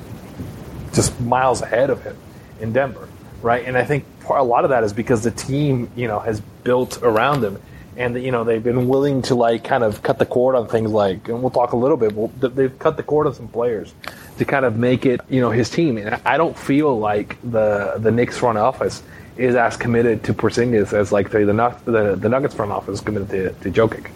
just 0.93 1.19
miles 1.21 1.63
ahead 1.63 1.89
of 1.89 2.03
him 2.03 2.15
in 2.61 2.75
Denver, 2.75 3.09
right? 3.41 3.65
And 3.65 3.79
I 3.79 3.85
think 3.85 4.05
a 4.29 4.45
lot 4.45 4.65
of 4.65 4.71
that 4.71 4.85
is 4.85 4.93
because 4.93 5.23
the 5.23 5.31
team 5.31 5.91
you 5.97 6.09
know 6.09 6.19
has 6.19 6.43
built 6.65 6.99
around 7.03 7.43
him 7.43 7.59
and 7.97 8.23
you 8.23 8.31
know 8.31 8.45
they've 8.45 8.63
been 8.63 8.87
willing 8.87 9.23
to 9.23 9.35
like 9.35 9.65
kind 9.65 9.83
of 9.83 10.03
cut 10.03 10.19
the 10.19 10.27
cord 10.27 10.55
on 10.57 10.69
things 10.69 10.91
like, 10.91 11.29
and 11.29 11.41
we'll 11.41 11.51
talk 11.51 11.73
a 11.73 11.77
little 11.77 11.97
bit. 11.97 12.15
But 12.39 12.55
they've 12.55 12.79
cut 12.79 12.99
the 12.99 13.03
cord 13.03 13.27
on 13.27 13.35
some 13.35 13.49
players 13.49 13.95
to 14.39 14.45
kind 14.45 14.65
of 14.65 14.77
make 14.77 15.07
it, 15.07 15.21
you 15.29 15.41
know, 15.41 15.51
his 15.51 15.71
team. 15.71 15.99
And 15.99 16.21
I 16.25 16.37
don't 16.37 16.57
feel 16.57 16.99
like 16.99 17.39
the 17.43 17.95
the 17.99 18.11
Knicks 18.11 18.39
front 18.39 18.59
office 18.59 19.03
is 19.37 19.55
as 19.55 19.77
committed 19.77 20.25
to 20.25 20.35
Porzingis 20.35 20.93
as 20.93 21.13
like 21.13 21.31
the 21.31 21.45
the, 21.45 22.17
the 22.17 22.29
Nuggets 22.29 22.55
front 22.55 22.73
office 22.73 22.95
is 22.95 23.01
committed 23.01 23.29
to, 23.31 23.71
to 23.71 23.71
Jokic. 23.71 24.11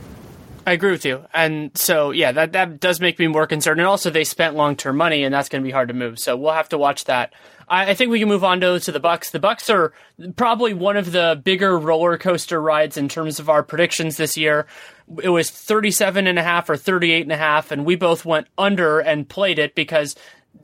I 0.67 0.73
agree 0.73 0.93
with 0.93 1.05
you. 1.05 1.25
And 1.35 1.77
so, 1.77 2.13
yeah, 2.13 2.33
that, 2.33 2.53
that 2.53 2.79
does 2.79 3.01
make 3.01 3.19
me 3.19 3.27
more 3.27 3.47
concerned. 3.47 3.81
And 3.81 3.87
also, 3.87 4.11
they 4.11 4.25
spent 4.25 4.55
long 4.55 4.77
term 4.77 4.97
money, 4.97 5.25
and 5.25 5.35
that's 5.35 5.49
going 5.49 5.63
to 5.63 5.67
be 5.67 5.73
hard 5.73 5.89
to 5.89 5.95
move. 5.95 6.19
So 6.19 6.37
we'll 6.37 6.53
have 6.53 6.69
to 6.71 6.79
watch 6.79 7.05
that. 7.07 7.33
I, 7.73 7.91
I, 7.91 7.95
think 7.95 8.11
we 8.11 8.19
can 8.19 8.29
move 8.29 8.45
on 8.45 8.61
to, 8.61 8.79
to 8.79 8.93
the 8.93 9.01
Bucks. 9.01 9.31
The 9.31 9.41
Bucks 9.41 9.71
are 9.71 9.93
probably 10.37 10.75
one 10.75 10.97
of 10.97 11.11
the 11.11 11.41
bigger 11.43 11.79
roller 11.79 12.19
coaster 12.19 12.61
rides 12.61 12.97
in 12.97 13.09
terms 13.09 13.41
of 13.41 13.49
our 13.49 13.63
predictions 13.63 14.19
this 14.19 14.37
year. 14.37 14.67
It 15.23 15.31
was 15.31 15.51
37 15.51 16.27
and 16.27 16.39
a 16.39 16.43
half 16.43 16.69
or 16.69 16.77
38 16.77 17.23
and 17.23 17.33
a 17.33 17.37
half, 17.37 17.73
and 17.73 17.85
we 17.85 17.97
both 17.97 18.25
went 18.25 18.47
under 18.59 19.01
and 19.01 19.29
played 19.29 19.59
it 19.59 19.75
because 19.75 20.15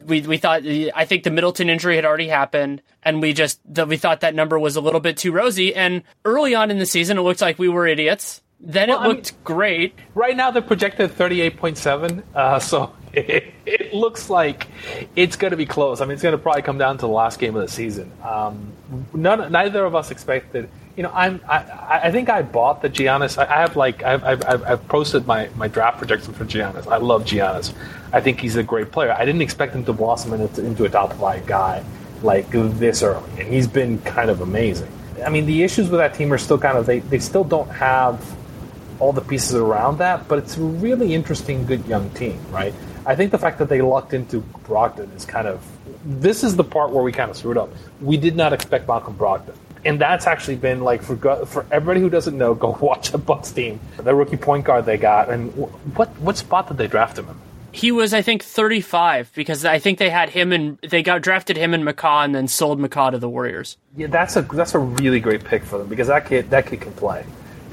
we 0.05 0.21
we 0.21 0.37
thought 0.37 0.63
I 0.67 1.07
think 1.07 1.25
the 1.25 1.31
Middleton 1.31 1.71
injury 1.71 1.97
had 1.97 2.05
already 2.05 2.29
happened, 2.29 2.83
and 3.03 3.23
we 3.23 3.33
just 3.33 3.61
we 3.67 3.97
thought 3.97 4.21
that 4.21 4.35
number 4.35 4.59
was 4.59 4.77
a 4.77 4.81
little 4.81 5.01
bit 5.01 5.17
too 5.17 5.33
rosy. 5.33 5.75
And 5.75 6.03
early 6.25 6.55
on 6.55 6.71
in 6.71 6.79
the 6.79 6.87
season, 6.87 7.19
it 7.19 7.23
looked 7.23 7.41
like 7.41 7.59
we 7.59 7.69
were 7.69 7.87
idiots. 7.87 8.43
Then 8.61 8.91
well, 8.91 9.03
it 9.03 9.09
looked 9.09 9.33
I 9.33 9.35
mean, 9.35 9.41
great. 9.45 9.95
Right 10.15 10.37
now, 10.37 10.51
they're 10.51 10.63
projected 10.63 11.11
38.7. 11.11 12.23
Uh, 12.35 12.59
so 12.59 12.93
it, 13.67 13.95
looks 13.95 14.31
like 14.31 14.69
it's 15.17 15.37
going 15.37 15.51
to 15.51 15.57
be 15.57 15.67
close. 15.67 16.01
I 16.01 16.05
mean, 16.05 16.13
it's 16.13 16.23
going 16.23 16.33
to 16.33 16.39
probably 16.39 16.63
come 16.63 16.79
down 16.79 16.99
to 16.99 17.03
the 17.03 17.13
last 17.13 17.39
game 17.39 17.57
of 17.57 17.63
the 17.63 17.69
season. 17.69 18.13
Um, 18.23 18.73
none, 19.15 19.51
neither 19.51 19.85
of 19.85 19.95
us 19.95 20.11
expected. 20.11 20.69
You 20.97 21.05
know, 21.05 21.13
I'm. 21.15 21.41
I, 21.49 22.01
I 22.05 22.11
think 22.11 22.29
I 22.29 22.43
bought 22.43 22.83
the 22.83 22.91
Giannis. 22.91 23.39
I, 23.39 23.45
I 23.45 23.61
have 23.61 23.77
like 23.77 24.03
I've, 24.03 24.25
I've, 24.25 24.63
I've 24.65 24.89
posted 24.89 25.27
my, 25.27 25.49
my 25.57 25.69
draft 25.69 25.99
projection 25.99 26.35
for 26.35 26.45
Giannis. 26.45 26.87
I 26.87 26.97
love 26.97 27.25
Giannis. 27.25 27.73
I 28.13 28.21
think 28.21 28.41
he's 28.41 28.57
a 28.57 28.63
great 28.63 28.91
player. 28.91 29.13
I 29.13 29.25
didn't 29.25 29.43
expect 29.43 29.75
him 29.75 29.85
to 29.85 29.93
blossom 29.93 30.33
into, 30.33 30.65
into 30.65 30.85
a 30.85 30.89
top 30.89 31.13
five 31.15 31.47
guy 31.47 31.85
like 32.23 32.51
this 32.51 33.03
early, 33.03 33.31
and 33.39 33.49
he's 33.49 33.69
been 33.69 34.01
kind 34.03 34.29
of 34.29 34.41
amazing. 34.41 34.91
I 35.25 35.31
mean, 35.31 35.47
the 35.47 35.63
issues 35.63 35.89
with 35.89 36.01
that 36.01 36.15
team 36.15 36.33
are 36.33 36.39
still 36.39 36.59
kind 36.59 36.79
of 36.79 36.87
they, 36.87 37.01
they 37.01 37.19
still 37.19 37.45
don't 37.45 37.69
have 37.69 38.37
all 39.01 39.13
the 39.13 39.21
pieces 39.21 39.55
around 39.55 39.99
that, 39.99 40.27
but 40.29 40.39
it's 40.39 40.57
a 40.57 40.61
really 40.61 41.15
interesting, 41.15 41.65
good 41.67 41.87
young 41.87 42.11
team, 42.11 42.41
right? 42.51 42.75
I 43.09 43.17
think 43.17 43.31
the 43.31 43.39
fact 43.39 43.59
that 43.61 43.71
they 43.71 43.81
lucked 43.81 44.13
into 44.13 44.43
Brogdon 44.65 45.17
is 45.17 45.25
kind 45.25 45.49
of 45.49 45.67
this 46.05 46.45
is 46.45 46.57
the 46.57 46.63
part 46.63 46.91
where 46.91 47.03
we 47.03 47.11
kind 47.11 47.31
of 47.31 47.39
screwed 47.39 47.57
up. 47.57 47.71
We 48.03 48.19
did 48.19 48.37
not 48.37 48.53
expect 48.53 48.87
Malcolm 48.87 49.17
Brogdon. 49.17 49.55
And 49.83 49.99
that's 49.99 50.27
actually 50.27 50.57
been 50.57 50.83
like 50.83 51.03
for 51.03 51.17
for 51.47 51.65
everybody 51.71 52.01
who 52.01 52.11
doesn't 52.11 52.37
know, 52.37 52.55
go 52.67 52.77
watch 52.79 53.15
a 53.15 53.19
Bucks 53.19 53.51
team. 53.51 53.81
The 53.97 54.15
rookie 54.15 54.37
point 54.37 54.67
guard 54.67 54.85
they 54.85 54.99
got, 54.99 55.31
and 55.31 55.51
what 55.97 56.11
what 56.21 56.37
spot 56.37 56.69
did 56.69 56.77
they 56.77 56.87
draft 56.87 57.19
him 57.19 57.31
in? 57.31 57.37
He 57.73 57.93
was, 57.93 58.13
I 58.13 58.23
think, 58.23 58.43
35 58.43 59.33
because 59.35 59.65
I 59.65 59.79
think 59.79 59.99
they 59.99 60.11
had 60.11 60.31
him 60.31 60.53
and 60.53 60.79
they 60.79 61.03
got 61.03 61.23
drafted 61.23 61.57
him 61.57 61.73
and 61.73 61.85
McCaw 61.85 62.25
and 62.25 62.35
then 62.35 62.47
sold 62.47 62.79
McCaw 62.79 63.11
to 63.13 63.19
the 63.19 63.29
Warriors. 63.29 63.79
Yeah, 63.97 64.09
that's 64.09 64.37
a 64.37 64.43
that's 64.43 64.75
a 64.75 64.79
really 64.79 65.21
great 65.21 65.45
pick 65.45 65.65
for 65.65 65.79
them 65.79 65.89
because 65.89 66.09
that 66.09 66.27
kid 66.27 66.51
that 66.51 66.67
kid 66.67 66.83
can 66.83 66.93
play 66.93 67.25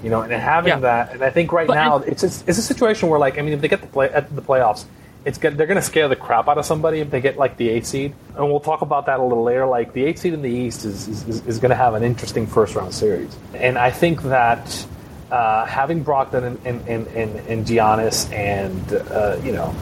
you 0.05 0.11
know, 0.11 0.21
and 0.21 0.31
having 0.31 0.69
yeah. 0.69 0.79
that, 0.79 1.13
and 1.13 1.23
I 1.23 1.31
think 1.31 1.51
right 1.51 1.65
but, 1.65 1.73
now 1.73 1.97
it's 1.97 2.21
a, 2.21 2.27
it's 2.27 2.59
a 2.59 2.61
situation 2.61 3.09
where 3.09 3.17
like 3.17 3.39
I 3.39 3.41
mean, 3.41 3.53
if 3.53 3.61
they 3.61 3.67
get 3.67 3.81
the 3.81 3.87
play 3.87 4.07
at 4.09 4.33
the 4.35 4.41
playoffs, 4.41 4.85
it's 5.25 5.39
they're 5.39 5.51
going 5.51 5.75
to 5.75 5.81
scare 5.81 6.07
the 6.07 6.15
crap 6.15 6.47
out 6.47 6.57
of 6.57 6.65
somebody 6.65 6.99
if 6.99 7.09
they 7.09 7.19
get 7.19 7.35
like 7.37 7.57
the 7.57 7.69
eight 7.69 7.85
seed, 7.85 8.13
and 8.35 8.47
we'll 8.47 8.59
talk 8.59 8.81
about 8.81 9.07
that 9.07 9.19
a 9.19 9.23
little 9.23 9.43
later. 9.43 9.65
Like 9.65 9.91
the 9.93 10.05
eight 10.05 10.19
seed 10.19 10.33
in 10.33 10.41
the 10.41 10.49
East 10.49 10.85
is 10.85 11.07
is, 11.07 11.45
is 11.47 11.59
going 11.59 11.71
to 11.71 11.75
have 11.75 11.95
an 11.95 12.03
interesting 12.03 12.45
first 12.45 12.75
round 12.75 12.93
series, 12.93 13.35
and 13.53 13.77
I 13.77 13.91
think 13.91 14.23
that. 14.23 14.87
Uh, 15.31 15.65
having 15.65 16.05
Brogdon 16.05 16.43
and 16.43 16.87
and, 16.87 17.07
and, 17.07 17.35
and, 17.47 17.65
Giannis 17.65 18.31
and 18.31 18.93
uh, 18.93 19.35
you 19.43 19.51
know, 19.51 19.75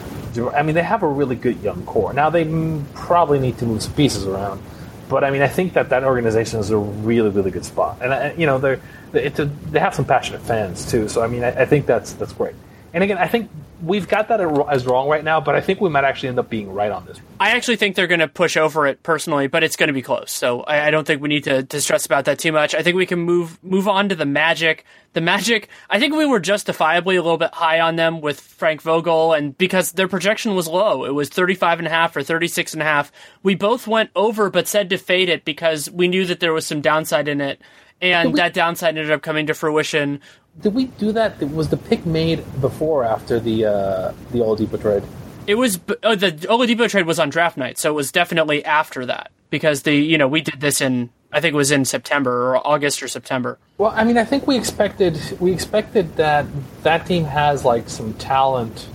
I 0.52 0.62
mean 0.62 0.74
they 0.74 0.82
have 0.82 1.02
a 1.02 1.06
really 1.06 1.36
good 1.36 1.62
young 1.62 1.84
core. 1.84 2.14
Now 2.14 2.30
they 2.30 2.46
probably 2.94 3.38
need 3.38 3.58
to 3.58 3.66
move 3.66 3.82
some 3.82 3.92
pieces 3.92 4.26
around, 4.26 4.62
but 5.10 5.22
I 5.22 5.30
mean 5.30 5.42
I 5.42 5.48
think 5.48 5.74
that 5.74 5.90
that 5.90 6.02
organization 6.02 6.60
is 6.60 6.70
a 6.70 6.78
really 6.78 7.28
really 7.28 7.50
good 7.50 7.66
spot, 7.66 7.98
and 8.00 8.10
uh, 8.10 8.32
you 8.38 8.46
know 8.46 8.56
they're 8.56 8.80
a, 9.14 9.28
they 9.70 9.78
have 9.78 9.94
some 9.94 10.04
passionate 10.04 10.42
fans 10.42 10.90
too. 10.90 11.08
So 11.08 11.22
I 11.22 11.26
mean, 11.26 11.44
I, 11.44 11.62
I, 11.62 11.64
think 11.66 11.86
that's 11.86 12.12
that's 12.14 12.32
great. 12.32 12.54
And 12.92 13.04
again, 13.04 13.18
I 13.18 13.28
think 13.28 13.50
we've 13.84 14.08
got 14.08 14.28
that 14.28 14.40
as 14.70 14.86
wrong 14.86 15.08
right 15.08 15.22
now, 15.22 15.40
but 15.40 15.54
I 15.54 15.60
think 15.60 15.80
we 15.80 15.88
might 15.88 16.04
actually 16.04 16.30
end 16.30 16.38
up 16.38 16.48
being 16.48 16.72
right 16.72 16.90
on 16.90 17.04
this. 17.06 17.20
I 17.38 17.50
actually 17.50 17.76
think 17.76 17.96
they're 17.96 18.06
going 18.06 18.20
to 18.20 18.28
push 18.28 18.56
over 18.56 18.86
it 18.86 19.02
personally, 19.02 19.46
but 19.46 19.62
it's 19.62 19.76
going 19.76 19.88
to 19.88 19.92
be 19.92 20.02
close. 20.02 20.32
So 20.32 20.62
I, 20.62 20.86
I 20.88 20.90
don't 20.90 21.06
think 21.06 21.20
we 21.20 21.28
need 21.28 21.44
to, 21.44 21.62
to, 21.62 21.80
stress 21.80 22.06
about 22.06 22.24
that 22.24 22.38
too 22.38 22.52
much. 22.52 22.74
I 22.74 22.82
think 22.82 22.96
we 22.96 23.06
can 23.06 23.20
move 23.20 23.62
move 23.62 23.88
on 23.88 24.08
to 24.08 24.14
the 24.14 24.26
Magic. 24.26 24.84
The 25.12 25.20
Magic, 25.20 25.68
I 25.88 26.00
think 26.00 26.14
we 26.14 26.26
were 26.26 26.40
justifiably 26.40 27.16
a 27.16 27.22
little 27.22 27.38
bit 27.38 27.54
high 27.54 27.80
on 27.80 27.96
them 27.96 28.20
with 28.20 28.40
Frank 28.40 28.82
Vogel, 28.82 29.32
and 29.32 29.56
because 29.56 29.92
their 29.92 30.08
projection 30.08 30.56
was 30.56 30.66
low, 30.66 31.04
it 31.04 31.14
was 31.14 31.28
35 31.28 31.78
and 31.78 31.86
a 31.86 31.90
half 31.90 32.16
or 32.16 32.22
36 32.22 32.72
and 32.72 32.82
a 32.82 32.86
half. 32.86 33.12
We 33.42 33.54
both 33.54 33.86
went 33.86 34.10
over, 34.16 34.50
but 34.50 34.66
said 34.66 34.90
to 34.90 34.98
fade 34.98 35.28
it 35.28 35.44
because 35.44 35.90
we 35.90 36.08
knew 36.08 36.26
that 36.26 36.40
there 36.40 36.52
was 36.52 36.66
some 36.66 36.80
downside 36.80 37.28
in 37.28 37.40
it 37.40 37.60
and 38.00 38.32
we, 38.32 38.36
that 38.36 38.54
downside 38.54 38.96
ended 38.96 39.10
up 39.10 39.22
coming 39.22 39.46
to 39.46 39.54
fruition 39.54 40.20
Did 40.60 40.74
we 40.74 40.86
do 40.86 41.12
that? 41.12 41.42
Was 41.42 41.68
the 41.68 41.76
pick 41.76 42.06
made 42.06 42.44
before 42.60 43.02
or 43.02 43.04
after 43.04 43.40
the 43.40 43.66
uh, 43.66 44.12
the 44.30 44.38
Oladipo 44.38 44.80
trade? 44.80 45.02
It 45.46 45.56
was 45.56 45.78
oh, 46.02 46.14
the 46.14 46.32
Oladipo 46.32 46.88
trade 46.88 47.06
was 47.06 47.18
on 47.18 47.28
draft 47.30 47.56
night, 47.56 47.78
so 47.78 47.90
it 47.90 47.94
was 47.94 48.12
definitely 48.12 48.64
after 48.64 49.04
that 49.06 49.30
because 49.50 49.82
the 49.82 49.94
you 49.94 50.16
know 50.16 50.28
we 50.28 50.40
did 50.40 50.60
this 50.60 50.80
in 50.80 51.10
I 51.34 51.40
think 51.40 51.52
it 51.52 51.56
was 51.56 51.72
in 51.72 51.84
September 51.84 52.50
or 52.54 52.66
August 52.66 53.02
or 53.02 53.08
September. 53.08 53.58
Well, 53.76 53.92
I 53.94 54.04
mean, 54.04 54.16
I 54.16 54.24
think 54.24 54.46
we 54.46 54.56
expected 54.56 55.18
we 55.40 55.52
expected 55.52 56.16
that 56.16 56.46
that 56.82 57.06
team 57.06 57.24
has 57.24 57.64
like 57.64 57.88
some 57.88 58.14
talent. 58.14 58.88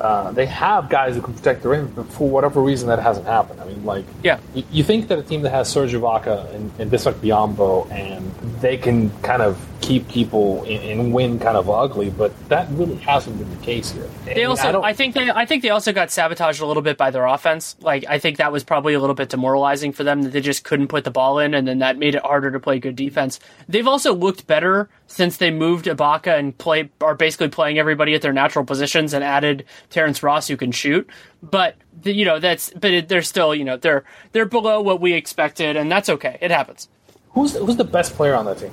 Uh, 0.00 0.32
they 0.32 0.46
have 0.46 0.88
guys 0.88 1.14
who 1.14 1.22
can 1.22 1.34
protect 1.34 1.62
the 1.62 1.68
rim, 1.68 1.92
but 1.94 2.06
for 2.06 2.28
whatever 2.28 2.60
reason, 2.60 2.88
that 2.88 2.98
hasn't 2.98 3.26
happened. 3.26 3.60
I 3.60 3.64
mean, 3.64 3.84
like, 3.84 4.04
yeah, 4.22 4.38
you, 4.54 4.64
you 4.70 4.84
think 4.84 5.08
that 5.08 5.18
a 5.18 5.22
team 5.22 5.42
that 5.42 5.50
has 5.50 5.68
Serge 5.68 5.92
Ibaka 5.92 6.52
and, 6.54 6.72
and 6.78 6.90
Bismack 6.90 7.14
Biyombo 7.14 7.90
and 7.92 8.30
they 8.60 8.76
can 8.76 9.10
kind 9.22 9.42
of 9.42 9.56
keep 9.84 10.08
people 10.08 10.64
and, 10.64 11.12
win 11.12 11.38
kind 11.38 11.56
of 11.56 11.68
ugly, 11.68 12.08
but 12.08 12.32
that 12.48 12.68
really 12.70 12.96
hasn't 12.96 13.38
been 13.38 13.50
the 13.50 13.64
case 13.64 13.90
here. 13.90 14.08
They 14.24 14.44
I 14.44 14.46
also, 14.46 14.80
I, 14.80 14.88
I, 14.88 14.92
think 14.94 15.14
they, 15.14 15.30
I 15.30 15.44
think 15.44 15.62
they 15.62 15.68
also 15.68 15.92
got 15.92 16.10
sabotaged 16.10 16.62
a 16.62 16.66
little 16.66 16.82
bit 16.82 16.96
by 16.96 17.10
their 17.10 17.26
offense. 17.26 17.76
Like, 17.80 18.04
I 18.08 18.18
think 18.18 18.38
that 18.38 18.50
was 18.50 18.64
probably 18.64 18.94
a 18.94 19.00
little 19.00 19.14
bit 19.14 19.28
demoralizing 19.28 19.92
for 19.92 20.02
them 20.02 20.22
that 20.22 20.30
they 20.30 20.40
just 20.40 20.64
couldn't 20.64 20.88
put 20.88 21.04
the 21.04 21.10
ball 21.10 21.38
in, 21.38 21.52
and 21.52 21.68
then 21.68 21.80
that 21.80 21.98
made 21.98 22.14
it 22.14 22.22
harder 22.22 22.50
to 22.50 22.58
play 22.58 22.78
good 22.78 22.96
defense. 22.96 23.40
They've 23.68 23.86
also 23.86 24.14
looked 24.14 24.46
better 24.46 24.88
since 25.06 25.36
they 25.36 25.50
moved 25.50 25.84
Ibaka 25.84 26.38
and 26.38 26.56
play 26.56 26.90
are 27.02 27.14
basically 27.14 27.48
playing 27.48 27.78
everybody 27.78 28.14
at 28.14 28.22
their 28.22 28.32
natural 28.32 28.64
positions 28.64 29.12
and 29.12 29.22
added 29.22 29.64
Terrence 29.90 30.22
Ross 30.22 30.48
who 30.48 30.56
can 30.56 30.72
shoot. 30.72 31.08
But 31.42 31.76
you 32.02 32.24
know 32.24 32.38
that's 32.40 32.70
but 32.70 32.90
it, 32.90 33.08
they're 33.08 33.22
still 33.22 33.54
you 33.54 33.64
know 33.64 33.76
they're 33.76 34.04
they're 34.32 34.46
below 34.46 34.80
what 34.80 35.00
we 35.00 35.12
expected, 35.12 35.76
and 35.76 35.92
that's 35.92 36.08
okay. 36.08 36.38
It 36.40 36.50
happens. 36.50 36.88
Who's 37.30 37.54
who's 37.54 37.76
the 37.76 37.84
best 37.84 38.14
player 38.14 38.34
on 38.34 38.46
that 38.46 38.58
team? 38.58 38.70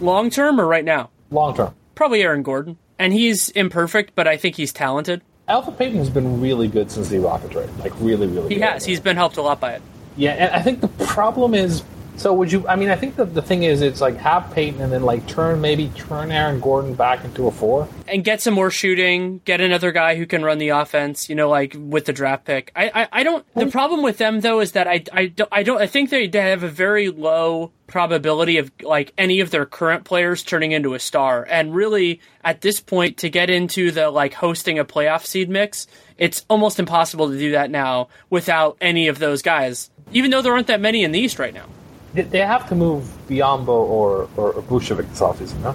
Long 0.00 0.30
term 0.30 0.60
or 0.60 0.66
right 0.66 0.84
now? 0.84 1.10
Long 1.30 1.54
term. 1.56 1.74
Probably 1.94 2.22
Aaron 2.22 2.42
Gordon. 2.42 2.78
And 2.98 3.12
he's 3.12 3.50
imperfect, 3.50 4.12
but 4.14 4.28
I 4.28 4.36
think 4.36 4.56
he's 4.56 4.72
talented. 4.72 5.22
Elfrid 5.48 5.76
Payton 5.76 5.98
has 5.98 6.10
been 6.10 6.40
really 6.40 6.68
good 6.68 6.90
since 6.90 7.08
the 7.08 7.18
Rocket 7.18 7.50
trade. 7.50 7.68
Like 7.78 7.92
really, 8.00 8.26
really. 8.26 8.48
He 8.48 8.54
good. 8.56 8.64
has. 8.64 8.84
He's 8.84 9.00
been 9.00 9.16
helped 9.16 9.36
a 9.36 9.42
lot 9.42 9.60
by 9.60 9.72
it. 9.72 9.82
Yeah, 10.16 10.32
and 10.32 10.54
I 10.54 10.62
think 10.62 10.80
the 10.80 10.88
problem 11.06 11.54
is. 11.54 11.82
So 12.16 12.32
would 12.34 12.52
you? 12.52 12.66
I 12.68 12.76
mean, 12.76 12.90
I 12.90 12.96
think 12.96 13.16
the 13.16 13.24
the 13.24 13.42
thing 13.42 13.64
is, 13.64 13.82
it's 13.82 14.00
like 14.00 14.16
have 14.18 14.52
Payton 14.52 14.80
and 14.80 14.92
then 14.92 15.02
like 15.02 15.26
turn 15.26 15.60
maybe 15.60 15.88
turn 15.96 16.30
Aaron 16.30 16.60
Gordon 16.60 16.94
back 16.94 17.24
into 17.24 17.46
a 17.46 17.50
four 17.50 17.88
and 18.06 18.24
get 18.24 18.40
some 18.40 18.54
more 18.54 18.70
shooting. 18.70 19.40
Get 19.44 19.60
another 19.60 19.92
guy 19.92 20.14
who 20.16 20.26
can 20.26 20.44
run 20.44 20.58
the 20.58 20.70
offense. 20.70 21.28
You 21.28 21.34
know, 21.34 21.48
like 21.48 21.76
with 21.76 22.04
the 22.04 22.12
draft 22.12 22.44
pick. 22.44 22.70
I 22.76 22.90
I, 22.94 23.08
I 23.20 23.22
don't. 23.22 23.44
The 23.54 23.64
hmm. 23.64 23.70
problem 23.70 24.02
with 24.02 24.18
them 24.18 24.40
though 24.40 24.60
is 24.60 24.72
that 24.72 24.86
I 24.86 25.04
I 25.12 25.26
don't 25.26 25.48
I 25.50 25.62
don't 25.62 25.80
I 25.80 25.86
think 25.86 26.10
they 26.10 26.28
have 26.32 26.62
a 26.62 26.68
very 26.68 27.10
low 27.10 27.72
probability 27.86 28.58
of 28.58 28.70
like 28.82 29.12
any 29.18 29.40
of 29.40 29.50
their 29.50 29.66
current 29.66 30.04
players 30.04 30.42
turning 30.42 30.72
into 30.72 30.94
a 30.94 30.98
star. 30.98 31.46
And 31.48 31.74
really, 31.74 32.20
at 32.42 32.60
this 32.60 32.80
point, 32.80 33.18
to 33.18 33.28
get 33.28 33.50
into 33.50 33.90
the 33.90 34.10
like 34.10 34.34
hosting 34.34 34.78
a 34.78 34.84
playoff 34.84 35.26
seed 35.26 35.50
mix, 35.50 35.86
it's 36.16 36.44
almost 36.48 36.78
impossible 36.78 37.28
to 37.30 37.38
do 37.38 37.52
that 37.52 37.70
now 37.70 38.08
without 38.30 38.76
any 38.80 39.08
of 39.08 39.18
those 39.18 39.42
guys. 39.42 39.90
Even 40.12 40.30
though 40.30 40.42
there 40.42 40.52
aren't 40.52 40.68
that 40.68 40.80
many 40.80 41.04
in 41.04 41.12
the 41.12 41.18
East 41.18 41.38
right 41.38 41.54
now. 41.54 41.66
They 42.14 42.38
have 42.38 42.68
to 42.68 42.74
move 42.74 43.04
Biyombo 43.28 43.68
or 43.68 44.28
or, 44.36 44.52
or 44.52 44.62
Vucevic 44.62 45.08
this 45.08 45.20
offseason, 45.20 45.60
no? 45.60 45.74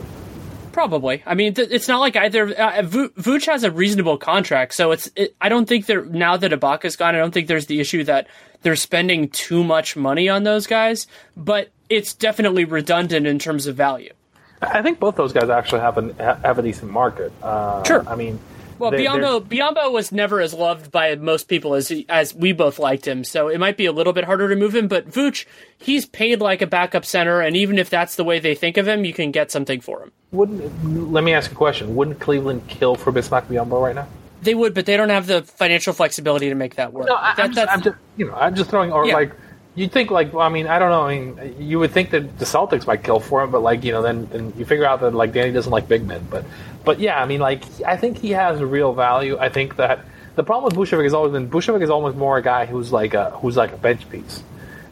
Probably. 0.72 1.22
I 1.26 1.34
mean, 1.34 1.54
th- 1.56 1.70
it's 1.72 1.88
not 1.88 2.00
like 2.00 2.16
either. 2.16 2.48
Uh, 2.48 2.82
Vooch 2.84 3.46
has 3.48 3.64
a 3.64 3.72
reasonable 3.72 4.18
contract, 4.18 4.74
so 4.74 4.92
it's. 4.92 5.10
It, 5.16 5.36
I 5.42 5.50
don't 5.50 5.68
think 5.68 5.86
they're 5.86 6.06
now 6.06 6.38
that 6.38 6.52
Ibaka's 6.52 6.96
gone. 6.96 7.16
I 7.16 7.18
don't 7.18 7.34
think 7.34 7.48
there's 7.48 7.66
the 7.66 7.80
issue 7.80 8.04
that 8.06 8.28
they're 8.62 8.76
spending 8.76 9.30
too 9.30 9.64
much 9.64 9.96
money 9.96 10.30
on 10.30 10.44
those 10.44 10.68
guys. 10.68 11.08
But 11.36 11.70
it's 11.90 12.14
definitely 12.14 12.66
redundant 12.66 13.28
in 13.28 13.40
terms 13.40 13.68
of 13.68 13.76
value. 13.76 14.14
I 14.62 14.82
think 14.82 15.00
both 15.00 15.16
those 15.16 15.34
guys 15.34 15.50
actually 15.50 15.82
have 15.82 15.98
a 15.98 16.40
have 16.44 16.60
a 16.60 16.62
decent 16.62 16.92
market. 16.92 17.32
Uh, 17.42 17.84
sure. 17.84 18.08
I 18.08 18.16
mean, 18.16 18.40
well, 18.80 18.92
they, 18.92 19.06
Biyombo 19.06 19.42
Biyombo 19.42 19.92
was 19.92 20.12
never 20.12 20.40
as 20.42 20.54
loved 20.54 20.92
by 20.92 21.16
most 21.16 21.48
people 21.48 21.76
as 21.76 21.92
as 22.08 22.34
we 22.34 22.52
both 22.52 22.80
liked 22.80 23.08
him, 23.08 23.24
so 23.24 23.48
it 23.48 23.60
might 23.60 23.78
be 23.78 23.86
a 23.86 23.92
little 23.92 24.14
bit 24.14 24.24
harder 24.24 24.50
to 24.50 24.56
move 24.56 24.76
him. 24.76 24.88
But 24.88 25.10
Vooch, 25.10 25.46
he's 25.78 26.06
paid 26.06 26.42
like 26.42 26.62
a 26.62 26.68
backup 26.68 27.06
center, 27.06 27.42
and 27.42 27.56
even 27.56 27.78
if 27.78 27.90
that's 27.90 28.16
the 28.16 28.24
way 28.24 28.40
they 28.40 28.56
think 28.56 28.78
of 28.78 28.88
him, 28.88 29.06
you 29.06 29.14
can 29.14 29.32
get 29.32 29.52
something 29.52 29.82
for 29.82 30.04
him. 30.04 30.12
Wouldn't 30.32 31.12
let 31.12 31.24
me 31.24 31.34
ask 31.34 31.52
a 31.52 31.56
question? 31.56 31.96
Wouldn't 31.96 32.20
Cleveland 32.20 32.68
kill 32.68 32.96
for 32.96 33.12
Bismack 33.12 33.48
Biyombo 33.48 33.82
right 33.82 33.96
now? 33.96 34.08
They 34.42 34.56
would, 34.56 34.74
but 34.74 34.86
they 34.86 34.96
don't 34.96 35.10
have 35.10 35.28
the 35.28 35.44
financial 35.44 35.94
flexibility 35.94 36.48
to 36.50 36.56
make 36.56 36.76
that 36.76 36.94
work. 36.94 37.08
No, 37.08 37.16
I, 37.16 37.36
am 37.38 37.54
just, 37.54 37.98
you 38.16 38.26
know, 38.26 38.36
I'm 38.36 38.56
just 38.56 38.70
throwing 38.70 38.92
or 38.92 39.06
yeah. 39.06 39.14
like 39.14 39.34
You'd 39.80 39.94
think 39.94 40.12
like 40.12 40.34
well, 40.34 40.46
I 40.46 40.50
mean 40.50 40.68
I 40.68 40.78
don't 40.78 40.90
know 40.90 41.04
I 41.04 41.20
mean 41.20 41.56
you 41.58 41.80
would 41.80 41.92
think 41.92 42.10
that 42.10 42.38
the 42.38 42.44
Celtics 42.44 42.86
might 42.86 43.02
kill 43.02 43.22
for 43.22 43.42
him, 43.44 43.52
but 43.52 43.62
like 43.62 43.84
you 43.84 43.94
know 43.94 44.02
then, 44.02 44.28
then 44.30 44.54
you 44.58 44.66
figure 44.66 44.84
out 44.84 45.00
that 45.00 45.14
like 45.14 45.32
Danny 45.32 45.54
doesn't 45.54 45.72
like 45.72 45.88
big 45.88 46.06
men, 46.06 46.28
but 46.30 46.44
but 46.84 47.00
yeah 47.00 47.22
I 47.22 47.26
mean 47.26 47.40
like 47.40 47.64
I 47.82 47.98
think 47.98 48.18
he 48.18 48.32
has 48.32 48.60
a 48.60 48.66
real 48.66 48.94
value. 48.94 49.38
I 49.38 49.50
think 49.50 49.76
that 49.78 50.06
the 50.36 50.44
problem 50.44 50.76
with 50.76 50.90
Vucevic 50.90 51.04
has 51.04 51.14
always 51.14 51.32
been 51.32 51.50
Vucevic 51.50 51.82
is 51.82 51.90
almost 51.90 52.18
more 52.18 52.38
a 52.38 52.42
guy 52.42 52.66
who's 52.66 52.92
like 52.92 53.14
a 53.14 53.32
who's 53.32 53.58
like 53.58 53.72
a 53.72 53.78
bench 53.78 54.10
piece 54.10 54.44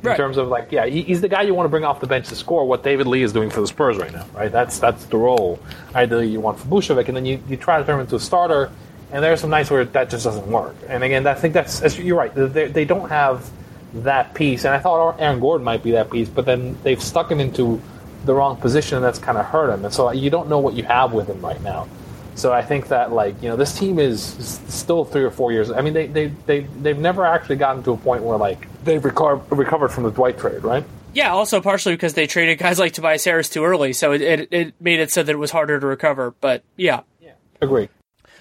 in 0.02 0.10
right. 0.10 0.18
terms 0.18 0.38
of 0.38 0.48
like 0.48 0.72
yeah 0.72 0.86
he, 0.86 1.02
he's 1.02 1.22
the 1.22 1.30
guy 1.30 1.42
you 1.42 1.54
want 1.54 1.66
to 1.66 1.70
bring 1.70 1.84
off 1.84 2.00
the 2.00 2.08
bench 2.08 2.28
to 2.30 2.36
score. 2.36 2.66
What 2.66 2.84
David 2.84 3.08
Lee 3.08 3.24
is 3.24 3.34
doing 3.34 3.50
for 3.50 3.62
the 3.62 3.68
Spurs 3.68 3.98
right 3.98 4.12
now, 4.12 4.26
right? 4.34 4.52
That's 4.52 4.80
that's 4.80 5.06
the 5.06 5.18
role 5.18 5.60
ideally 5.96 6.30
you 6.30 6.40
want 6.40 6.60
for 6.60 6.68
Vucevic, 6.68 7.08
and 7.08 7.18
then 7.18 7.26
you, 7.26 7.42
you 7.48 7.58
try 7.58 7.80
to 7.80 7.86
turn 7.86 7.96
him 7.96 8.02
into 8.02 8.16
a 8.16 8.20
starter. 8.20 8.72
And 9.10 9.24
there 9.24 9.32
are 9.32 9.38
some 9.38 9.50
nights 9.50 9.72
where 9.72 9.86
that 9.86 10.10
just 10.10 10.26
doesn't 10.26 10.48
work. 10.48 10.76
And 10.90 11.02
again, 11.02 11.26
I 11.28 11.34
think 11.34 11.54
that's 11.54 11.98
you're 11.98 12.18
right. 12.18 12.34
They, 12.36 12.68
they 12.68 12.84
don't 12.84 13.08
have 13.08 13.50
that 13.94 14.34
piece. 14.34 14.66
And 14.66 14.74
I 14.74 14.80
thought 14.80 15.20
Aaron 15.20 15.40
Gordon 15.40 15.64
might 15.64 15.84
be 15.84 15.92
that 15.92 16.12
piece, 16.12 16.30
but 16.30 16.46
then 16.46 16.78
they've 16.84 17.02
stuck 17.02 17.32
him 17.32 17.40
into 17.40 17.82
the 18.28 18.36
wrong 18.36 18.58
position, 18.58 18.98
and 18.98 19.06
that's 19.06 19.20
kind 19.20 19.38
of 19.38 19.46
hurt 19.46 19.74
him. 19.74 19.86
And 19.86 19.94
so 19.94 20.12
you 20.12 20.30
don't 20.30 20.50
know 20.50 20.60
what 20.60 20.76
you 20.76 20.84
have 20.84 21.14
with 21.14 21.28
him 21.28 21.42
right 21.42 21.62
now. 21.62 21.88
So 22.36 22.54
I 22.54 22.62
think 22.62 22.90
that 22.90 23.12
like 23.12 23.42
you 23.42 23.50
know 23.50 23.56
this 23.56 23.78
team 23.78 23.98
is 23.98 24.22
still 24.68 25.04
three 25.04 25.24
or 25.24 25.32
four 25.32 25.52
years. 25.52 25.72
I 25.72 25.82
mean 25.82 25.94
they 25.94 26.06
they 26.06 26.28
they 26.46 26.60
they've 26.62 26.98
never 26.98 27.26
actually 27.26 27.56
gotten 27.56 27.82
to 27.84 27.92
a 27.92 27.98
point 27.98 28.22
where 28.24 28.38
like 28.38 28.68
they've 28.84 29.04
recovered 29.04 29.52
recovered 29.52 29.90
from 29.90 30.04
the 30.04 30.12
Dwight 30.12 30.38
trade, 30.38 30.64
right? 30.64 30.84
Yeah, 31.14 31.32
also 31.32 31.62
partially 31.62 31.96
because 31.96 32.14
they 32.14 32.28
traded 32.28 32.60
guys 32.60 32.78
like 32.78 32.94
Tobias 32.94 33.26
Harris 33.26 33.50
too 33.50 33.66
early, 33.66 33.92
so 33.92 34.12
it, 34.12 34.22
it, 34.22 34.48
it 34.52 34.74
made 34.80 35.00
it 35.00 35.10
so 35.10 35.24
that 35.24 35.32
it 35.32 35.40
was 35.40 35.50
harder 35.50 35.80
to 35.80 35.88
recover. 35.88 36.36
But 36.40 36.64
yeah, 36.76 37.02
yeah, 37.20 37.32
agree. 37.60 37.90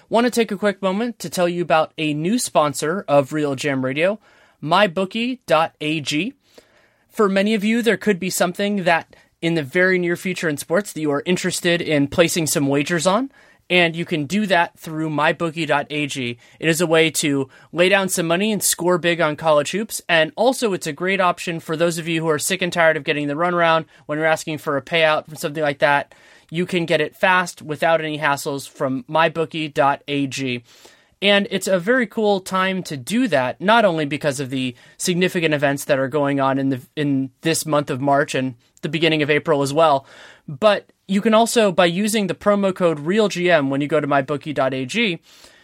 Want 0.09 0.25
to 0.25 0.31
take 0.31 0.51
a 0.51 0.57
quick 0.57 0.79
moment 0.79 1.17
to 1.19 1.29
tell 1.29 1.49
you 1.49 1.63
about 1.63 1.91
a 1.97 2.13
new 2.13 2.37
sponsor 2.37 3.03
of 3.07 3.31
RealGM 3.31 3.83
Radio 3.83 4.19
mybookie.ag. 4.61 6.33
For 7.09 7.29
many 7.29 7.53
of 7.53 7.63
you, 7.63 7.81
there 7.81 7.97
could 7.97 8.19
be 8.19 8.29
something 8.29 8.83
that 8.83 9.15
in 9.41 9.53
the 9.53 9.63
very 9.63 9.99
near 9.99 10.15
future 10.15 10.49
in 10.49 10.57
sports 10.57 10.93
that 10.93 11.01
you 11.01 11.11
are 11.11 11.23
interested 11.25 11.81
in 11.81 12.07
placing 12.07 12.47
some 12.47 12.67
wagers 12.67 13.05
on. 13.05 13.31
And 13.69 13.97
you 13.97 14.05
can 14.05 14.25
do 14.25 14.45
that 14.45 14.79
through 14.79 15.09
mybookie.ag. 15.09 16.37
It 16.59 16.69
is 16.69 16.79
a 16.79 16.87
way 16.87 17.11
to 17.11 17.49
lay 17.73 17.89
down 17.89 18.07
some 18.07 18.25
money 18.25 18.53
and 18.53 18.63
score 18.63 18.97
big 18.97 19.19
on 19.19 19.35
college 19.35 19.71
hoops. 19.71 20.01
And 20.07 20.31
also, 20.37 20.71
it's 20.71 20.87
a 20.87 20.93
great 20.93 21.19
option 21.19 21.59
for 21.59 21.75
those 21.75 21.97
of 21.97 22.07
you 22.07 22.21
who 22.21 22.29
are 22.29 22.39
sick 22.39 22.61
and 22.61 22.71
tired 22.71 22.95
of 22.95 23.03
getting 23.03 23.27
the 23.27 23.33
runaround 23.33 23.85
when 24.05 24.17
you're 24.17 24.25
asking 24.25 24.59
for 24.59 24.77
a 24.77 24.81
payout 24.81 25.25
from 25.25 25.35
something 25.35 25.63
like 25.63 25.79
that. 25.79 26.15
You 26.49 26.65
can 26.65 26.85
get 26.85 27.01
it 27.01 27.15
fast 27.15 27.61
without 27.61 27.99
any 27.99 28.19
hassles 28.19 28.69
from 28.69 29.03
mybookie.ag. 29.03 30.63
And 31.21 31.47
it's 31.49 31.67
a 31.67 31.79
very 31.79 32.05
cool 32.05 32.39
time 32.39 32.83
to 32.83 32.97
do 32.97 33.27
that, 33.29 33.59
not 33.59 33.85
only 33.85 34.05
because 34.05 34.39
of 34.39 34.49
the 34.49 34.75
significant 34.97 35.53
events 35.53 35.85
that 35.85 35.97
are 35.97 36.07
going 36.07 36.39
on 36.39 36.59
in 36.59 36.69
the 36.69 36.81
in 36.95 37.31
this 37.41 37.65
month 37.65 37.89
of 37.89 37.99
March 37.99 38.35
and 38.35 38.55
the 38.81 38.89
beginning 38.89 39.23
of 39.23 39.29
April 39.29 39.63
as 39.63 39.73
well, 39.73 40.05
but 40.47 40.91
you 41.07 41.21
can 41.21 41.33
also 41.33 41.71
by 41.71 41.85
using 41.85 42.27
the 42.27 42.35
promo 42.35 42.75
code 42.75 42.99
RealGM 42.99 43.69
when 43.69 43.81
you 43.81 43.87
go 43.87 43.99
to 43.99 44.07
mybookie.ag, 44.07 45.19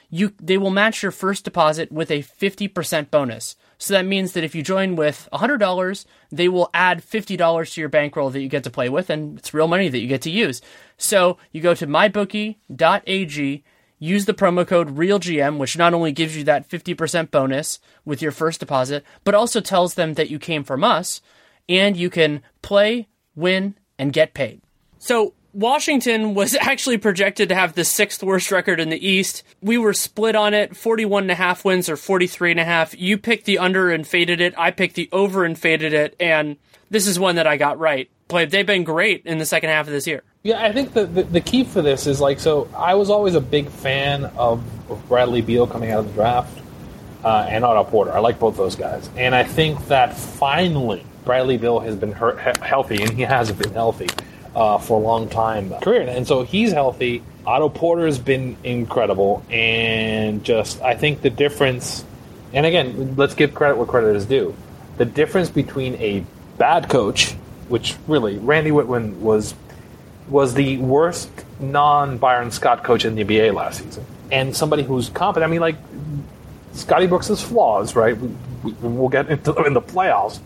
you 0.10 0.34
they 0.42 0.58
will 0.58 0.72
match 0.72 1.04
your 1.04 1.12
first 1.12 1.44
deposit 1.44 1.92
with 1.92 2.10
a 2.10 2.24
50% 2.24 3.12
bonus. 3.12 3.56
So 3.78 3.94
that 3.94 4.06
means 4.06 4.32
that 4.32 4.44
if 4.44 4.56
you 4.56 4.64
join 4.64 4.96
with 4.96 5.28
$100, 5.34 6.06
they 6.32 6.48
will 6.48 6.70
add 6.74 7.04
$50 7.04 7.74
to 7.74 7.82
your 7.82 7.90
bankroll 7.90 8.30
that 8.30 8.42
you 8.42 8.48
get 8.48 8.64
to 8.64 8.70
play 8.70 8.90
with 8.90 9.10
and 9.10 9.38
it's 9.38 9.54
real 9.54 9.68
money 9.68 9.90
that 9.90 10.00
you 10.00 10.08
get 10.08 10.22
to 10.22 10.32
use. 10.32 10.62
So 10.98 11.38
you 11.52 11.62
go 11.62 11.76
to 11.76 11.86
mybookie.ag 11.86 13.64
use 14.04 14.26
the 14.26 14.34
promo 14.34 14.68
code 14.68 14.98
REALGM, 14.98 15.58
which 15.58 15.78
not 15.78 15.94
only 15.94 16.12
gives 16.12 16.36
you 16.36 16.44
that 16.44 16.70
50% 16.70 17.32
bonus 17.32 17.80
with 18.04 18.22
your 18.22 18.32
first 18.32 18.60
deposit, 18.60 19.06
but 19.24 19.34
also 19.34 19.62
tells 19.62 19.94
them 19.94 20.16
that 20.16 20.30
you 20.30 20.40
came 20.40 20.64
from 20.64 20.84
us, 20.84 21.22
and 21.70 21.96
you 21.96 22.10
can 22.10 22.42
play, 22.62 23.08
win, 23.36 23.76
and 23.98 24.12
get 24.12 24.34
paid. 24.34 24.62
So, 25.00 25.34
Washington 25.54 26.34
was 26.36 26.56
actually 26.56 26.98
projected 26.98 27.50
to 27.50 27.56
have 27.56 27.74
the 27.74 27.86
sixth 27.86 28.22
worst 28.22 28.52
record 28.52 28.82
in 28.82 28.90
the 28.90 29.08
East. 29.08 29.44
We 29.62 29.78
were 29.78 29.94
split 29.94 30.36
on 30.36 30.54
it 30.54 30.76
41 30.76 31.24
and 31.24 31.32
a 31.32 31.36
half 31.36 31.64
wins 31.64 31.88
or 31.88 31.96
43 31.96 32.52
and 32.52 32.60
a 32.60 32.66
half. 32.66 33.00
You 33.00 33.18
picked 33.18 33.46
the 33.46 33.60
under 33.60 33.90
and 33.90 34.06
faded 34.06 34.42
it. 34.42 34.54
I 34.58 34.72
picked 34.72 34.96
the 34.96 35.10
over 35.14 35.46
and 35.46 35.58
faded 35.58 35.94
it. 35.94 36.16
And 36.20 36.58
this 36.90 37.08
is 37.08 37.20
one 37.20 37.36
that 37.36 37.48
I 37.48 37.56
got 37.56 37.80
right. 37.80 38.10
But 38.28 38.50
they've 38.50 38.66
been 38.66 38.84
great 38.84 39.26
in 39.26 39.38
the 39.38 39.46
second 39.46 39.70
half 39.70 39.88
of 39.88 39.94
this 39.94 40.08
year. 40.08 40.24
Yeah, 40.44 40.62
I 40.62 40.74
think 40.74 40.94
the, 40.94 41.06
the, 41.06 41.24
the 41.24 41.42
key 41.42 41.64
for 41.64 41.82
this 41.82 42.06
is 42.06 42.20
like 42.20 42.40
so. 42.42 42.68
I 42.76 42.96
was 42.96 43.10
always 43.10 43.36
a 43.36 43.42
big 43.42 43.70
fan 43.70 44.26
of, 44.26 44.62
of 44.92 45.08
Bradley 45.08 45.42
Beal 45.42 45.66
coming 45.68 45.90
out 45.92 46.00
of 46.00 46.08
the 46.08 46.14
draft, 46.14 46.60
uh, 47.24 47.48
and 47.50 47.64
Otto 47.64 47.90
Porter. 47.90 48.12
I 48.12 48.20
like 48.20 48.40
both 48.40 48.58
those 48.58 48.76
guys, 48.76 49.10
and 49.16 49.34
I 49.34 49.44
think 49.46 49.88
that 49.88 50.18
finally 50.18 51.06
Bradley 51.24 51.58
Beal 51.58 51.80
has 51.80 51.96
been 51.96 52.12
hurt, 52.12 52.42
he- 52.42 52.66
healthy, 52.66 53.02
and 53.02 53.12
he 53.12 53.22
has 53.22 53.52
been 53.54 53.72
healthy. 53.74 54.10
uh, 54.56 54.78
for 54.78 55.00
a 55.00 55.04
long 55.04 55.30
time 55.30 55.72
career, 55.82 56.02
and 56.04 56.28
so 56.28 56.44
he's 56.44 56.72
healthy. 56.74 57.24
Otto 57.46 57.70
Porter 57.70 58.06
has 58.06 58.20
been 58.20 58.56
incredible, 58.64 59.44
and 59.50 60.44
just 60.44 60.80
I 60.82 60.94
think 60.96 61.22
the 61.22 61.30
difference. 61.32 62.06
And 62.54 62.66
again, 62.66 63.16
let's 63.16 63.34
give 63.34 63.56
credit 63.56 63.78
where 63.78 63.88
credit 63.88 64.16
is 64.16 64.26
due. 64.28 64.54
The 64.98 65.06
difference 65.06 65.50
between 65.50 65.96
a 65.96 66.24
bad 66.60 66.88
coach, 66.88 67.32
which 67.68 67.96
really 68.08 68.38
Randy 68.38 68.70
Wittman 68.70 69.16
was 69.22 69.56
was 70.34 70.56
the 70.56 70.78
worst 70.78 71.30
non 71.60 72.18
Byron 72.18 72.50
Scott 72.50 72.84
coach 72.84 73.06
in 73.06 73.14
the 73.14 73.24
NBA 73.24 73.54
last 73.54 73.84
season, 73.84 74.04
and 74.32 74.56
somebody 74.56 74.82
who's 74.82 75.10
competent. 75.10 75.48
I 75.48 75.52
mean, 75.52 75.62
like 75.62 75.76
Scotty 76.74 77.06
Brooks 77.06 77.28
has 77.28 77.40
flaws, 77.40 77.96
right? 77.96 78.18
We, 78.18 78.30
we, 78.64 78.72
we'll 78.82 79.10
get 79.10 79.30
into 79.30 79.52
them 79.52 79.66
in 79.68 79.74
the 79.74 79.82
playoffs, 79.82 80.40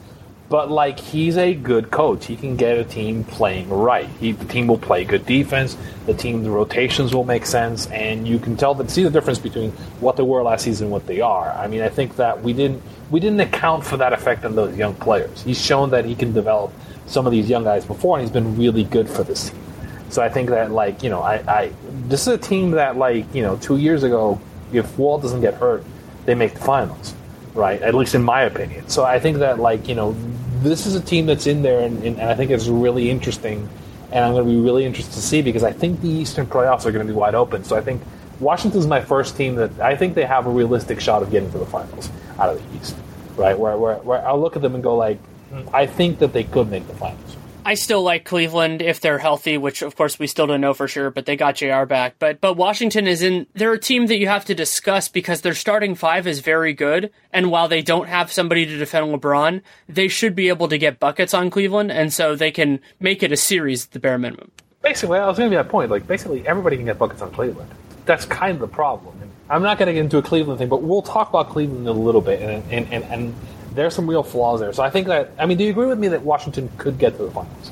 but 0.49 0.69
like 0.69 0.99
he's 0.99 1.37
a 1.37 1.53
good 1.53 1.89
coach. 1.89 2.25
He 2.25 2.35
can 2.35 2.57
get 2.57 2.77
a 2.77 2.83
team 2.83 3.23
playing 3.23 3.69
right. 3.69 4.09
He, 4.19 4.33
the 4.33 4.43
team 4.43 4.67
will 4.67 4.77
play 4.77 5.05
good 5.05 5.25
defense. 5.25 5.77
The 6.05 6.13
team, 6.13 6.43
the 6.43 6.51
rotations 6.51 7.15
will 7.15 7.23
make 7.23 7.45
sense, 7.45 7.87
and 7.87 8.27
you 8.27 8.39
can 8.39 8.57
tell 8.57 8.75
that 8.75 8.91
see 8.91 9.03
the 9.03 9.09
difference 9.09 9.39
between 9.39 9.71
what 10.01 10.17
they 10.17 10.23
were 10.23 10.43
last 10.43 10.65
season 10.65 10.87
and 10.87 10.91
what 10.91 11.07
they 11.07 11.21
are. 11.21 11.51
I 11.51 11.67
mean, 11.67 11.81
I 11.81 11.87
think 11.87 12.17
that 12.17 12.43
we 12.43 12.51
didn't 12.51 12.83
we 13.09 13.21
didn't 13.21 13.39
account 13.39 13.85
for 13.85 13.95
that 13.95 14.11
effect 14.11 14.43
on 14.43 14.53
those 14.53 14.75
young 14.75 14.95
players. 14.95 15.43
He's 15.43 15.63
shown 15.63 15.91
that 15.91 16.03
he 16.03 16.13
can 16.13 16.33
develop 16.33 16.73
some 17.05 17.25
of 17.25 17.31
these 17.31 17.49
young 17.49 17.63
guys 17.63 17.85
before, 17.85 18.17
and 18.17 18.27
he's 18.27 18.33
been 18.33 18.57
really 18.57 18.83
good 18.83 19.07
for 19.07 19.23
this 19.23 19.49
team. 19.49 19.63
So 20.09 20.21
I 20.21 20.29
think 20.29 20.49
that 20.49 20.71
like 20.71 21.03
you 21.03 21.09
know 21.09 21.21
I, 21.21 21.35
I 21.47 21.71
this 22.07 22.21
is 22.21 22.27
a 22.27 22.37
team 22.37 22.71
that 22.71 22.97
like 22.97 23.33
you 23.33 23.41
know 23.41 23.57
two 23.57 23.77
years 23.77 24.03
ago 24.03 24.39
if 24.71 24.97
Wall 24.97 25.17
doesn't 25.17 25.41
get 25.41 25.55
hurt 25.55 25.83
they 26.25 26.35
make 26.35 26.53
the 26.53 26.59
finals, 26.59 27.15
right? 27.53 27.81
At 27.81 27.95
least 27.95 28.13
in 28.13 28.21
my 28.21 28.41
opinion. 28.41 28.89
So 28.89 29.05
I 29.05 29.19
think 29.19 29.37
that 29.37 29.59
like 29.59 29.87
you 29.87 29.95
know 29.95 30.15
this 30.59 30.85
is 30.85 30.95
a 30.95 31.01
team 31.01 31.25
that's 31.25 31.47
in 31.47 31.61
there 31.61 31.81
and, 31.81 32.03
and 32.03 32.21
I 32.21 32.35
think 32.35 32.51
it's 32.51 32.67
really 32.67 33.09
interesting 33.09 33.69
and 34.11 34.23
I'm 34.23 34.33
going 34.33 34.45
to 34.45 34.51
be 34.51 34.59
really 34.59 34.85
interested 34.85 35.13
to 35.13 35.21
see 35.21 35.41
because 35.41 35.63
I 35.63 35.71
think 35.71 36.01
the 36.01 36.09
Eastern 36.09 36.45
playoffs 36.45 36.85
are 36.85 36.91
going 36.91 37.05
to 37.05 37.11
be 37.11 37.17
wide 37.17 37.35
open. 37.35 37.63
So 37.63 37.75
I 37.75 37.81
think 37.81 38.01
Washington's 38.39 38.87
my 38.87 39.01
first 39.01 39.35
team 39.35 39.55
that 39.55 39.79
I 39.79 39.95
think 39.95 40.15
they 40.15 40.25
have 40.25 40.45
a 40.47 40.49
realistic 40.49 41.01
shot 41.01 41.23
of 41.23 41.31
getting 41.31 41.51
to 41.51 41.57
the 41.57 41.65
finals 41.65 42.09
out 42.39 42.49
of 42.49 42.71
the 42.71 42.77
East, 42.77 42.95
right? 43.35 43.57
Where, 43.57 43.77
where, 43.77 43.95
where 43.97 44.25
I'll 44.27 44.39
look 44.39 44.55
at 44.55 44.61
them 44.61 44.75
and 44.75 44.83
go 44.83 44.95
like, 44.95 45.19
hmm, 45.49 45.67
I 45.73 45.85
think 45.85 46.19
that 46.19 46.33
they 46.33 46.43
could 46.43 46.69
make 46.69 46.87
the 46.87 46.93
finals. 46.93 47.36
I 47.67 47.73
still 47.73 48.01
like 48.01 48.23
Cleveland 48.23 48.81
if 48.81 49.01
they're 49.01 49.17
healthy, 49.17 49.57
which 49.57 49.81
of 49.81 49.97
course 49.97 50.17
we 50.17 50.25
still 50.25 50.47
don't 50.47 50.61
know 50.61 50.73
for 50.73 50.87
sure, 50.87 51.11
but 51.11 51.25
they 51.25 51.35
got 51.35 51.55
JR 51.55 51.83
back. 51.83 52.15
But 52.17 52.39
but 52.39 52.53
Washington 52.53 53.07
is 53.07 53.21
in 53.21 53.45
they're 53.55 53.73
a 53.73 53.77
team 53.77 54.07
that 54.07 54.19
you 54.19 54.29
have 54.29 54.45
to 54.45 54.55
discuss 54.55 55.09
because 55.09 55.41
their 55.41 55.53
starting 55.53 55.93
five 55.93 56.27
is 56.27 56.39
very 56.39 56.71
good. 56.71 57.11
And 57.33 57.51
while 57.51 57.67
they 57.67 57.81
don't 57.81 58.07
have 58.07 58.31
somebody 58.31 58.65
to 58.65 58.77
defend 58.77 59.13
LeBron, 59.13 59.61
they 59.89 60.07
should 60.07 60.33
be 60.33 60.47
able 60.47 60.69
to 60.69 60.77
get 60.77 61.01
buckets 61.01 61.33
on 61.33 61.49
Cleveland, 61.49 61.91
and 61.91 62.13
so 62.13 62.37
they 62.37 62.51
can 62.51 62.79
make 63.01 63.21
it 63.21 63.33
a 63.33 63.37
series 63.37 63.87
at 63.87 63.91
the 63.91 63.99
bare 63.99 64.17
minimum. 64.17 64.49
Basically, 64.81 65.19
I 65.19 65.27
was 65.27 65.37
going 65.37 65.51
to 65.51 65.53
be 65.53 65.61
that 65.61 65.67
point. 65.67 65.91
Like 65.91 66.07
basically, 66.07 66.47
everybody 66.47 66.77
can 66.77 66.85
get 66.85 66.97
buckets 66.97 67.21
on 67.21 67.31
Cleveland. 67.31 67.69
That's 68.05 68.23
kind 68.23 68.53
of 68.53 68.61
the 68.61 68.73
problem. 68.73 69.13
I'm 69.49 69.61
not 69.61 69.77
going 69.77 69.87
to 69.87 69.93
get 69.93 70.05
into 70.05 70.17
a 70.19 70.21
Cleveland 70.21 70.59
thing, 70.59 70.69
but 70.69 70.83
we'll 70.83 71.01
talk 71.01 71.27
about 71.27 71.49
Cleveland 71.49 71.85
a 71.85 71.91
little 71.91 72.21
bit, 72.21 72.41
and 72.41 72.63
and, 72.71 72.93
and, 72.93 73.03
and 73.11 73.35
there's 73.77 73.95
some 73.95 74.09
real 74.09 74.23
flaws 74.23 74.59
there. 74.59 74.73
So 74.73 74.83
I 74.83 74.89
think 74.89 75.07
that 75.07 75.31
I 75.39 75.45
mean, 75.45 75.57
do 75.57 75.63
you 75.63 75.69
agree 75.71 75.87
with 75.87 75.99
me 75.99 76.09
that 76.09 76.23
Washington 76.23 76.69
could 76.77 76.97
get 76.97 77.15
to 77.17 77.23
the 77.23 77.31
finals? 77.31 77.71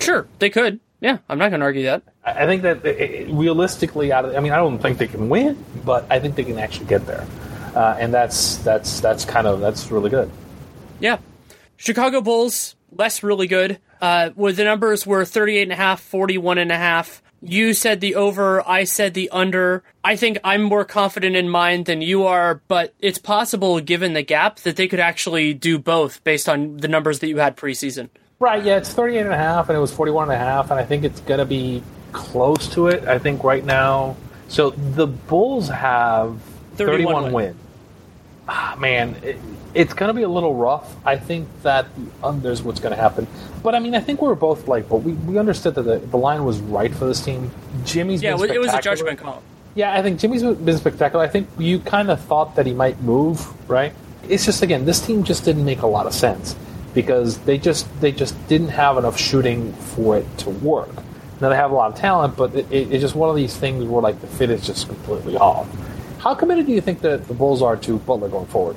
Sure, 0.00 0.26
they 0.38 0.50
could. 0.50 0.80
Yeah, 1.00 1.18
I'm 1.28 1.38
not 1.38 1.48
going 1.48 1.60
to 1.60 1.66
argue 1.66 1.84
that. 1.84 2.02
I 2.24 2.46
think 2.46 2.62
that 2.62 2.84
it, 2.84 3.30
realistically, 3.30 4.12
out 4.12 4.24
of 4.26 4.36
I 4.36 4.40
mean, 4.40 4.52
I 4.52 4.56
don't 4.56 4.78
think 4.78 4.98
they 4.98 5.06
can 5.06 5.28
win, 5.28 5.62
but 5.84 6.06
I 6.10 6.20
think 6.20 6.36
they 6.36 6.44
can 6.44 6.58
actually 6.58 6.86
get 6.86 7.06
there, 7.06 7.26
uh, 7.74 7.96
and 7.98 8.12
that's 8.12 8.58
that's 8.58 9.00
that's 9.00 9.24
kind 9.24 9.46
of 9.46 9.60
that's 9.60 9.90
really 9.90 10.10
good. 10.10 10.30
Yeah, 11.00 11.18
Chicago 11.76 12.20
Bulls 12.20 12.76
less 12.92 13.22
really 13.22 13.46
good. 13.46 13.78
Uh, 14.00 14.30
where 14.30 14.52
the 14.52 14.64
numbers 14.64 15.06
were 15.06 15.26
38 15.26 15.62
and 15.64 15.72
a 15.72 15.76
half, 15.76 16.00
41 16.00 16.56
and 16.56 16.72
a 16.72 16.76
half. 16.76 17.22
You 17.42 17.72
said 17.72 18.00
the 18.00 18.14
over, 18.16 18.66
I 18.68 18.84
said 18.84 19.14
the 19.14 19.30
under. 19.30 19.82
I 20.04 20.16
think 20.16 20.38
I'm 20.44 20.62
more 20.62 20.84
confident 20.84 21.36
in 21.36 21.48
mine 21.48 21.84
than 21.84 22.02
you 22.02 22.24
are, 22.24 22.60
but 22.68 22.94
it's 23.00 23.18
possible, 23.18 23.80
given 23.80 24.12
the 24.12 24.22
gap, 24.22 24.60
that 24.60 24.76
they 24.76 24.86
could 24.86 25.00
actually 25.00 25.54
do 25.54 25.78
both 25.78 26.22
based 26.22 26.48
on 26.48 26.76
the 26.78 26.88
numbers 26.88 27.20
that 27.20 27.28
you 27.28 27.38
had 27.38 27.56
preseason. 27.56 28.10
Right, 28.38 28.62
yeah, 28.62 28.76
it's 28.76 28.92
38 28.92 29.20
and 29.20 29.32
a 29.32 29.36
half, 29.36 29.68
and 29.68 29.76
it 29.76 29.80
was 29.80 29.92
41 29.92 30.24
and 30.24 30.32
a 30.32 30.38
half, 30.38 30.70
and 30.70 30.78
I 30.78 30.84
think 30.84 31.04
it's 31.04 31.20
going 31.20 31.38
to 31.38 31.46
be 31.46 31.82
close 32.12 32.68
to 32.74 32.88
it. 32.88 33.04
I 33.06 33.18
think 33.18 33.42
right 33.44 33.64
now. 33.64 34.16
So 34.48 34.70
the 34.70 35.06
Bulls 35.06 35.68
have 35.68 36.40
31, 36.76 36.76
31 36.76 37.22
win. 37.24 37.32
win. 37.32 37.56
Ah, 38.52 38.76
man, 38.80 39.14
it, 39.22 39.38
it's 39.74 39.94
going 39.94 40.08
to 40.08 40.14
be 40.14 40.22
a 40.22 40.28
little 40.28 40.56
rough. 40.56 40.96
I 41.06 41.16
think 41.16 41.48
that 41.62 41.86
the 41.94 42.26
under's 42.26 42.62
what's 42.62 42.80
going 42.80 42.94
to 42.94 43.00
happen. 43.00 43.28
But 43.62 43.76
I 43.76 43.78
mean, 43.78 43.94
I 43.94 44.00
think 44.00 44.20
we 44.20 44.28
are 44.28 44.34
both 44.34 44.66
like, 44.66 44.88
but 44.88 44.96
we, 44.96 45.12
we 45.12 45.38
understood 45.38 45.76
that 45.76 45.82
the, 45.82 45.98
the 45.98 46.16
line 46.16 46.44
was 46.44 46.58
right 46.58 46.92
for 46.92 47.06
this 47.06 47.24
team. 47.24 47.52
Jimmy's 47.84 48.22
yeah, 48.22 48.32
it 48.32 48.60
was 48.60 48.74
a 48.74 48.80
judgment 48.80 49.20
call. 49.20 49.40
Yeah, 49.76 49.94
I 49.94 50.02
think 50.02 50.18
Jimmy's 50.18 50.42
been 50.42 50.76
spectacular. 50.76 51.24
I 51.24 51.28
think 51.28 51.48
you 51.58 51.78
kind 51.78 52.10
of 52.10 52.20
thought 52.20 52.56
that 52.56 52.66
he 52.66 52.74
might 52.74 53.00
move, 53.02 53.46
right? 53.70 53.92
It's 54.28 54.44
just 54.44 54.62
again, 54.62 54.84
this 54.84 55.00
team 55.00 55.22
just 55.22 55.44
didn't 55.44 55.64
make 55.64 55.82
a 55.82 55.86
lot 55.86 56.06
of 56.06 56.12
sense 56.12 56.56
because 56.92 57.38
they 57.38 57.56
just 57.56 57.86
they 58.00 58.10
just 58.10 58.34
didn't 58.48 58.70
have 58.70 58.98
enough 58.98 59.16
shooting 59.16 59.72
for 59.72 60.16
it 60.16 60.38
to 60.38 60.50
work. 60.50 60.90
Now 61.40 61.48
they 61.48 61.56
have 61.56 61.70
a 61.70 61.74
lot 61.74 61.92
of 61.92 61.98
talent, 61.98 62.36
but 62.36 62.54
it, 62.54 62.66
it, 62.70 62.92
it's 62.92 63.00
just 63.00 63.14
one 63.14 63.30
of 63.30 63.36
these 63.36 63.56
things 63.56 63.84
where 63.84 64.02
like 64.02 64.20
the 64.20 64.26
fit 64.26 64.50
is 64.50 64.66
just 64.66 64.88
completely 64.88 65.36
off. 65.36 65.68
How 66.20 66.34
committed 66.34 66.66
do 66.66 66.72
you 66.72 66.82
think 66.82 67.00
that 67.00 67.26
the 67.28 67.34
Bulls 67.34 67.62
are 67.62 67.78
to 67.78 67.98
Butler 67.98 68.28
going 68.28 68.46
forward? 68.46 68.76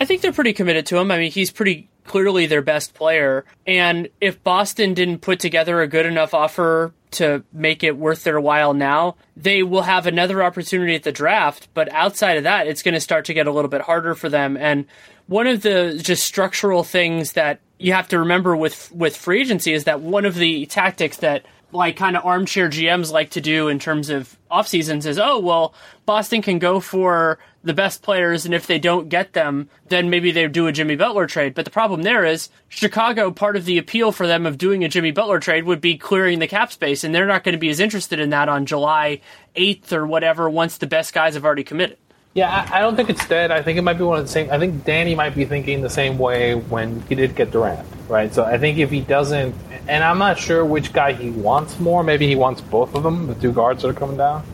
I 0.00 0.04
think 0.04 0.22
they're 0.22 0.32
pretty 0.32 0.52
committed 0.52 0.86
to 0.86 0.98
him. 0.98 1.10
I 1.10 1.18
mean, 1.18 1.32
he's 1.32 1.50
pretty 1.50 1.88
clearly 2.04 2.46
their 2.46 2.62
best 2.62 2.94
player, 2.94 3.44
and 3.66 4.08
if 4.20 4.42
Boston 4.44 4.94
didn't 4.94 5.18
put 5.18 5.40
together 5.40 5.80
a 5.80 5.88
good 5.88 6.06
enough 6.06 6.34
offer 6.34 6.92
to 7.12 7.42
make 7.52 7.82
it 7.82 7.96
worth 7.96 8.22
their 8.22 8.40
while 8.40 8.74
now, 8.74 9.16
they 9.36 9.62
will 9.62 9.82
have 9.82 10.06
another 10.06 10.42
opportunity 10.42 10.94
at 10.94 11.02
the 11.02 11.12
draft. 11.12 11.68
But 11.74 11.90
outside 11.92 12.36
of 12.36 12.44
that, 12.44 12.66
it's 12.66 12.82
going 12.82 12.94
to 12.94 13.00
start 13.00 13.24
to 13.26 13.34
get 13.34 13.46
a 13.46 13.52
little 13.52 13.70
bit 13.70 13.80
harder 13.80 14.14
for 14.14 14.28
them. 14.28 14.56
And 14.56 14.86
one 15.26 15.46
of 15.46 15.62
the 15.62 15.98
just 16.02 16.24
structural 16.24 16.84
things 16.84 17.32
that 17.32 17.60
you 17.78 17.92
have 17.92 18.08
to 18.08 18.18
remember 18.20 18.56
with 18.56 18.92
with 18.92 19.16
free 19.16 19.40
agency 19.40 19.72
is 19.72 19.84
that 19.84 20.00
one 20.00 20.24
of 20.24 20.34
the 20.34 20.66
tactics 20.66 21.18
that 21.18 21.44
like 21.74 21.96
kind 21.96 22.16
of 22.16 22.24
armchair 22.24 22.68
GMs 22.68 23.10
like 23.10 23.30
to 23.30 23.40
do 23.40 23.68
in 23.68 23.78
terms 23.78 24.08
of 24.08 24.38
off 24.50 24.68
seasons 24.68 25.06
is 25.06 25.18
oh 25.18 25.38
well 25.40 25.74
Boston 26.06 26.40
can 26.40 26.58
go 26.58 26.78
for 26.78 27.38
the 27.64 27.74
best 27.74 28.02
players 28.02 28.44
and 28.44 28.54
if 28.54 28.66
they 28.66 28.78
don't 28.78 29.08
get 29.08 29.32
them 29.32 29.68
then 29.88 30.08
maybe 30.08 30.30
they 30.30 30.46
do 30.46 30.68
a 30.68 30.72
Jimmy 30.72 30.94
Butler 30.94 31.26
trade 31.26 31.52
but 31.52 31.64
the 31.64 31.70
problem 31.70 32.02
there 32.02 32.24
is 32.24 32.48
Chicago 32.68 33.30
part 33.30 33.56
of 33.56 33.64
the 33.64 33.76
appeal 33.76 34.12
for 34.12 34.26
them 34.26 34.46
of 34.46 34.56
doing 34.56 34.84
a 34.84 34.88
Jimmy 34.88 35.10
Butler 35.10 35.40
trade 35.40 35.64
would 35.64 35.80
be 35.80 35.98
clearing 35.98 36.38
the 36.38 36.46
cap 36.46 36.72
space 36.72 37.02
and 37.02 37.12
they're 37.12 37.26
not 37.26 37.42
going 37.42 37.54
to 37.54 37.58
be 37.58 37.70
as 37.70 37.80
interested 37.80 38.20
in 38.20 38.30
that 38.30 38.48
on 38.48 38.66
July 38.66 39.20
8th 39.56 39.92
or 39.92 40.06
whatever 40.06 40.48
once 40.48 40.78
the 40.78 40.86
best 40.86 41.12
guys 41.12 41.34
have 41.34 41.44
already 41.44 41.64
committed 41.64 41.98
yeah, 42.34 42.68
I, 42.72 42.80
don't 42.80 42.96
think 42.96 43.10
it's 43.10 43.26
dead. 43.28 43.52
I 43.52 43.62
think 43.62 43.78
it 43.78 43.82
might 43.82 43.96
be 43.96 44.02
one 44.02 44.18
of 44.18 44.24
the 44.24 44.30
same. 44.30 44.50
I 44.50 44.58
think 44.58 44.84
Danny 44.84 45.14
might 45.14 45.36
be 45.36 45.44
thinking 45.44 45.82
the 45.82 45.88
same 45.88 46.18
way 46.18 46.56
when 46.56 47.00
he 47.02 47.14
did 47.14 47.36
get 47.36 47.52
Durant, 47.52 47.86
right? 48.08 48.34
So 48.34 48.42
I 48.42 48.58
think 48.58 48.78
if 48.78 48.90
he 48.90 49.00
doesn't, 49.00 49.54
and 49.88 50.02
I'm 50.02 50.18
not 50.18 50.38
sure 50.38 50.64
which 50.64 50.92
guy 50.92 51.12
he 51.12 51.30
wants 51.30 51.78
more. 51.78 52.02
Maybe 52.02 52.26
he 52.26 52.36
wants 52.36 52.60
both 52.60 52.94
of 52.94 53.02
them, 53.02 53.26
the 53.26 53.34
two 53.34 53.52
guards 53.52 53.82
that 53.82 53.88
are 53.88 53.94
coming 53.94 54.16
down. 54.16 54.44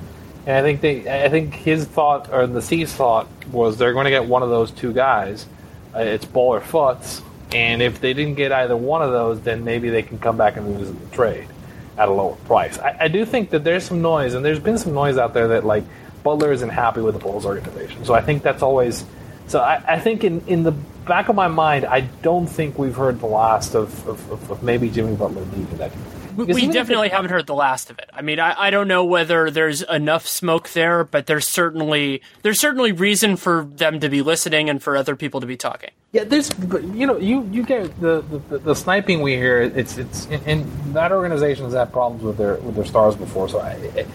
And 0.47 0.57
I 0.57 0.62
think 0.62 0.81
they, 0.81 1.25
I 1.25 1.29
think 1.29 1.55
his 1.55 1.85
thought 1.85 2.33
or 2.33 2.47
the 2.47 2.62
C's 2.62 2.93
thought 2.93 3.29
was 3.53 3.77
they're 3.77 3.93
going 3.93 4.07
to 4.07 4.11
get 4.11 4.25
one 4.25 4.43
of 4.43 4.49
those 4.49 4.71
two 4.71 4.93
guys. 4.93 5.47
Uh, 5.95 6.01
it's 6.01 6.25
Ball 6.25 6.55
or 6.55 6.61
Fultz, 6.61 7.23
and 7.53 7.83
if 7.83 8.01
they 8.01 8.14
didn't 8.14 8.35
get 8.35 8.53
either 8.53 8.77
one 8.77 9.03
of 9.03 9.11
those, 9.11 9.40
then 9.40 9.64
maybe 9.64 9.90
they 9.90 10.03
can 10.03 10.19
come 10.19 10.37
back 10.37 10.57
and 10.57 10.66
revisit 10.66 11.11
the 11.11 11.16
trade 11.16 11.47
at 11.99 12.09
a 12.09 12.12
lower 12.12 12.37
price. 12.47 12.79
I, 12.79 12.97
I 13.01 13.09
do 13.09 13.25
think 13.25 13.51
that 13.51 13.64
there's 13.64 13.85
some 13.85 14.01
noise, 14.01 14.35
and 14.35 14.45
there's 14.45 14.61
been 14.61 14.79
some 14.79 14.95
noise 14.95 15.19
out 15.19 15.35
there 15.35 15.49
that 15.49 15.64
like 15.64 15.85
Butler 16.23 16.53
isn't 16.53 16.71
happy 16.71 17.01
with 17.01 17.14
the 17.14 17.21
Bulls 17.21 17.45
organization. 17.45 18.05
So 18.05 18.14
I 18.14 18.21
think 18.21 18.43
that's 18.43 18.62
always. 18.62 19.05
So 19.49 19.61
I, 19.61 19.83
I 19.87 19.99
think 19.99 20.23
in, 20.25 20.43
in 20.47 20.62
the 20.62 20.73
back 21.07 21.29
of 21.29 21.37
my 21.37 21.49
mind, 21.49 21.85
I 21.85 22.01
don't 22.01 22.47
think 22.47 22.79
we've 22.79 22.97
heard 22.97 23.21
the 23.21 23.27
last 23.27 23.75
of, 23.75 24.07
of, 24.07 24.51
of 24.51 24.63
maybe 24.63 24.91
Jimmy 24.91 25.17
Butler 25.17 25.43
leaving 25.43 25.79
that. 25.79 25.93
Because 26.37 26.55
we 26.55 26.69
definitely 26.69 27.09
haven't 27.09 27.31
heard 27.31 27.47
the 27.47 27.55
last 27.55 27.91
of 27.91 27.99
it. 27.99 28.09
I 28.13 28.23
mean, 28.23 28.39
I, 28.39 28.55
I 28.57 28.71
don't 28.71 28.89
know 28.89 29.05
whether 29.05 29.51
there's 29.51 29.83
enough 29.83 30.27
smoke 30.27 30.71
there, 30.71 31.05
but 31.05 31.27
there's 31.27 31.49
certainly 31.49 32.23
there's 32.43 32.61
certainly 32.61 32.93
reason 32.93 33.37
for 33.37 33.65
them 33.65 34.01
to 34.01 34.09
be 34.09 34.23
listening 34.23 34.71
and 34.71 34.83
for 34.83 34.97
other 34.97 35.17
people 35.17 35.41
to 35.41 35.47
be 35.47 35.57
talking. 35.57 35.91
Yeah, 36.13 36.25
there's 36.25 36.51
you 36.95 37.07
know 37.07 37.19
you 37.19 37.49
you 37.51 37.65
get 37.65 38.01
the 38.01 38.23
the, 38.49 38.59
the 38.59 38.75
sniping 38.75 39.23
we 39.23 39.35
hear. 39.35 39.61
It's 39.61 39.99
it's 39.99 40.27
and 40.27 40.65
that 40.95 41.13
organization 41.13 41.65
has 41.65 41.75
had 41.75 41.93
problems 41.93 42.23
with 42.23 42.37
their 42.37 42.57
with 42.57 42.77
their 42.77 42.87
stars 42.87 43.17
before. 43.17 43.49
So 43.49 43.59
I, 43.59 43.73
it, 43.73 44.07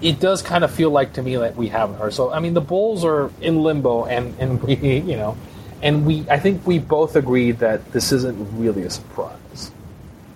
it 0.00 0.20
does 0.20 0.42
kind 0.42 0.64
of 0.64 0.70
feel 0.70 0.90
like 0.90 1.14
to 1.14 1.22
me 1.22 1.36
that 1.36 1.56
we 1.56 1.68
haven't 1.68 1.96
heard. 1.96 2.14
So 2.14 2.32
I 2.32 2.40
mean, 2.40 2.54
the 2.54 2.60
Bulls 2.60 3.04
are 3.04 3.30
in 3.40 3.62
limbo, 3.62 4.04
and 4.04 4.34
and 4.38 4.62
we 4.62 4.74
you 4.76 5.16
know, 5.16 5.36
and 5.82 6.06
we 6.06 6.28
I 6.30 6.38
think 6.38 6.66
we 6.66 6.78
both 6.78 7.16
agreed 7.16 7.58
that 7.58 7.92
this 7.92 8.12
isn't 8.12 8.58
really 8.58 8.82
a 8.82 8.90
surprise. 8.90 9.70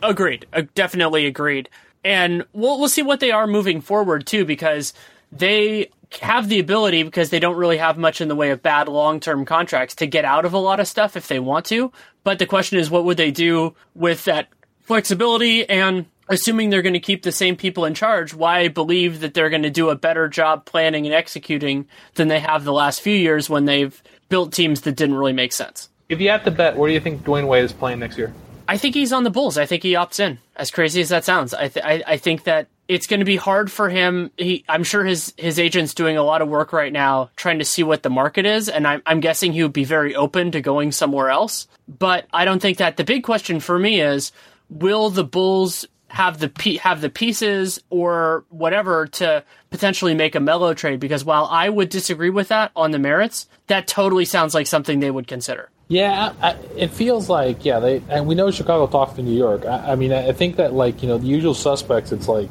Agreed, 0.02 0.46
uh, 0.52 0.62
definitely 0.74 1.26
agreed, 1.26 1.68
and 2.04 2.44
we'll 2.52 2.78
we'll 2.78 2.88
see 2.88 3.02
what 3.02 3.20
they 3.20 3.30
are 3.30 3.46
moving 3.46 3.80
forward 3.80 4.26
too, 4.26 4.44
because 4.44 4.92
they 5.30 5.90
have 6.20 6.48
the 6.48 6.60
ability 6.60 7.02
because 7.02 7.30
they 7.30 7.40
don't 7.40 7.56
really 7.56 7.78
have 7.78 7.96
much 7.96 8.20
in 8.20 8.28
the 8.28 8.34
way 8.34 8.50
of 8.50 8.62
bad 8.62 8.86
long-term 8.88 9.44
contracts 9.44 9.94
to 9.94 10.06
get 10.06 10.24
out 10.24 10.44
of 10.44 10.52
a 10.52 10.58
lot 10.58 10.80
of 10.80 10.86
stuff 10.86 11.16
if 11.16 11.28
they 11.28 11.38
want 11.38 11.64
to. 11.66 11.90
But 12.22 12.38
the 12.38 12.46
question 12.46 12.78
is, 12.78 12.90
what 12.90 13.04
would 13.04 13.16
they 13.16 13.30
do 13.30 13.74
with 13.94 14.24
that 14.24 14.48
flexibility 14.82 15.68
and 15.68 16.06
assuming 16.28 16.70
they're 16.70 16.82
going 16.82 16.92
to 16.92 17.00
keep 17.00 17.22
the 17.22 17.32
same 17.32 17.56
people 17.56 17.84
in 17.84 17.94
charge, 17.94 18.34
why 18.34 18.68
believe 18.68 19.20
that 19.20 19.34
they're 19.34 19.50
going 19.50 19.62
to 19.62 19.70
do 19.70 19.90
a 19.90 19.96
better 19.96 20.28
job 20.28 20.64
planning 20.64 21.06
and 21.06 21.14
executing 21.14 21.86
than 22.14 22.28
they 22.28 22.40
have 22.40 22.64
the 22.64 22.72
last 22.72 23.00
few 23.00 23.16
years 23.16 23.50
when 23.50 23.64
they've 23.64 24.02
built 24.32 24.54
teams 24.54 24.80
that 24.80 24.96
didn't 24.96 25.16
really 25.16 25.34
make 25.34 25.52
sense? 25.52 25.90
If 26.08 26.18
you 26.18 26.30
had 26.30 26.42
to 26.46 26.50
bet, 26.50 26.78
where 26.78 26.88
do 26.88 26.94
you 26.94 27.00
think 27.00 27.22
Dwyane 27.22 27.46
Wade 27.46 27.64
is 27.64 27.72
playing 27.74 27.98
next 27.98 28.16
year? 28.16 28.32
I 28.66 28.78
think 28.78 28.94
he's 28.94 29.12
on 29.12 29.24
the 29.24 29.30
Bulls. 29.30 29.58
I 29.58 29.66
think 29.66 29.82
he 29.82 29.92
opts 29.92 30.20
in. 30.20 30.38
As 30.56 30.70
crazy 30.70 31.02
as 31.02 31.10
that 31.10 31.26
sounds, 31.26 31.52
I 31.52 31.68
th- 31.68 31.84
I, 31.84 32.02
I 32.06 32.16
think 32.16 32.44
that 32.44 32.68
it's 32.88 33.06
going 33.06 33.20
to 33.20 33.26
be 33.26 33.36
hard 33.36 33.70
for 33.70 33.90
him. 33.90 34.30
He, 34.38 34.64
I'm 34.70 34.84
sure 34.84 35.04
his 35.04 35.34
his 35.36 35.58
agent's 35.58 35.92
doing 35.92 36.16
a 36.16 36.22
lot 36.22 36.40
of 36.40 36.48
work 36.48 36.72
right 36.72 36.92
now, 36.92 37.28
trying 37.36 37.58
to 37.58 37.64
see 37.66 37.82
what 37.82 38.02
the 38.02 38.08
market 38.08 38.46
is, 38.46 38.70
and 38.70 38.86
I'm, 38.86 39.02
I'm 39.04 39.20
guessing 39.20 39.52
he 39.52 39.62
would 39.62 39.74
be 39.74 39.84
very 39.84 40.14
open 40.14 40.52
to 40.52 40.62
going 40.62 40.92
somewhere 40.92 41.28
else. 41.28 41.68
But 41.86 42.26
I 42.32 42.46
don't 42.46 42.62
think 42.62 42.78
that 42.78 42.96
the 42.96 43.04
big 43.04 43.24
question 43.24 43.60
for 43.60 43.78
me 43.78 44.00
is, 44.00 44.32
will 44.70 45.10
the 45.10 45.24
Bulls 45.24 45.84
have 46.12 46.38
the 46.38 46.78
have 46.82 47.00
the 47.00 47.08
pieces 47.08 47.82
or 47.88 48.44
whatever 48.50 49.06
to 49.06 49.42
potentially 49.70 50.14
make 50.14 50.34
a 50.34 50.40
Melo 50.40 50.74
trade? 50.74 51.00
Because 51.00 51.24
while 51.24 51.48
I 51.50 51.68
would 51.68 51.88
disagree 51.88 52.28
with 52.28 52.48
that 52.48 52.70
on 52.76 52.90
the 52.90 52.98
merits, 52.98 53.48
that 53.66 53.86
totally 53.86 54.26
sounds 54.26 54.54
like 54.54 54.66
something 54.66 55.00
they 55.00 55.10
would 55.10 55.26
consider. 55.26 55.70
Yeah, 55.88 56.34
I, 56.40 56.56
it 56.76 56.90
feels 56.90 57.30
like 57.30 57.64
yeah. 57.64 57.80
They 57.80 58.02
and 58.10 58.26
we 58.26 58.34
know 58.34 58.50
Chicago 58.50 58.86
talked 58.86 59.16
to 59.16 59.22
New 59.22 59.36
York. 59.36 59.64
I, 59.64 59.92
I 59.92 59.96
mean, 59.96 60.12
I 60.12 60.32
think 60.32 60.56
that 60.56 60.74
like 60.74 61.02
you 61.02 61.08
know 61.08 61.16
the 61.16 61.26
usual 61.26 61.54
suspects. 61.54 62.12
It's 62.12 62.28
like 62.28 62.50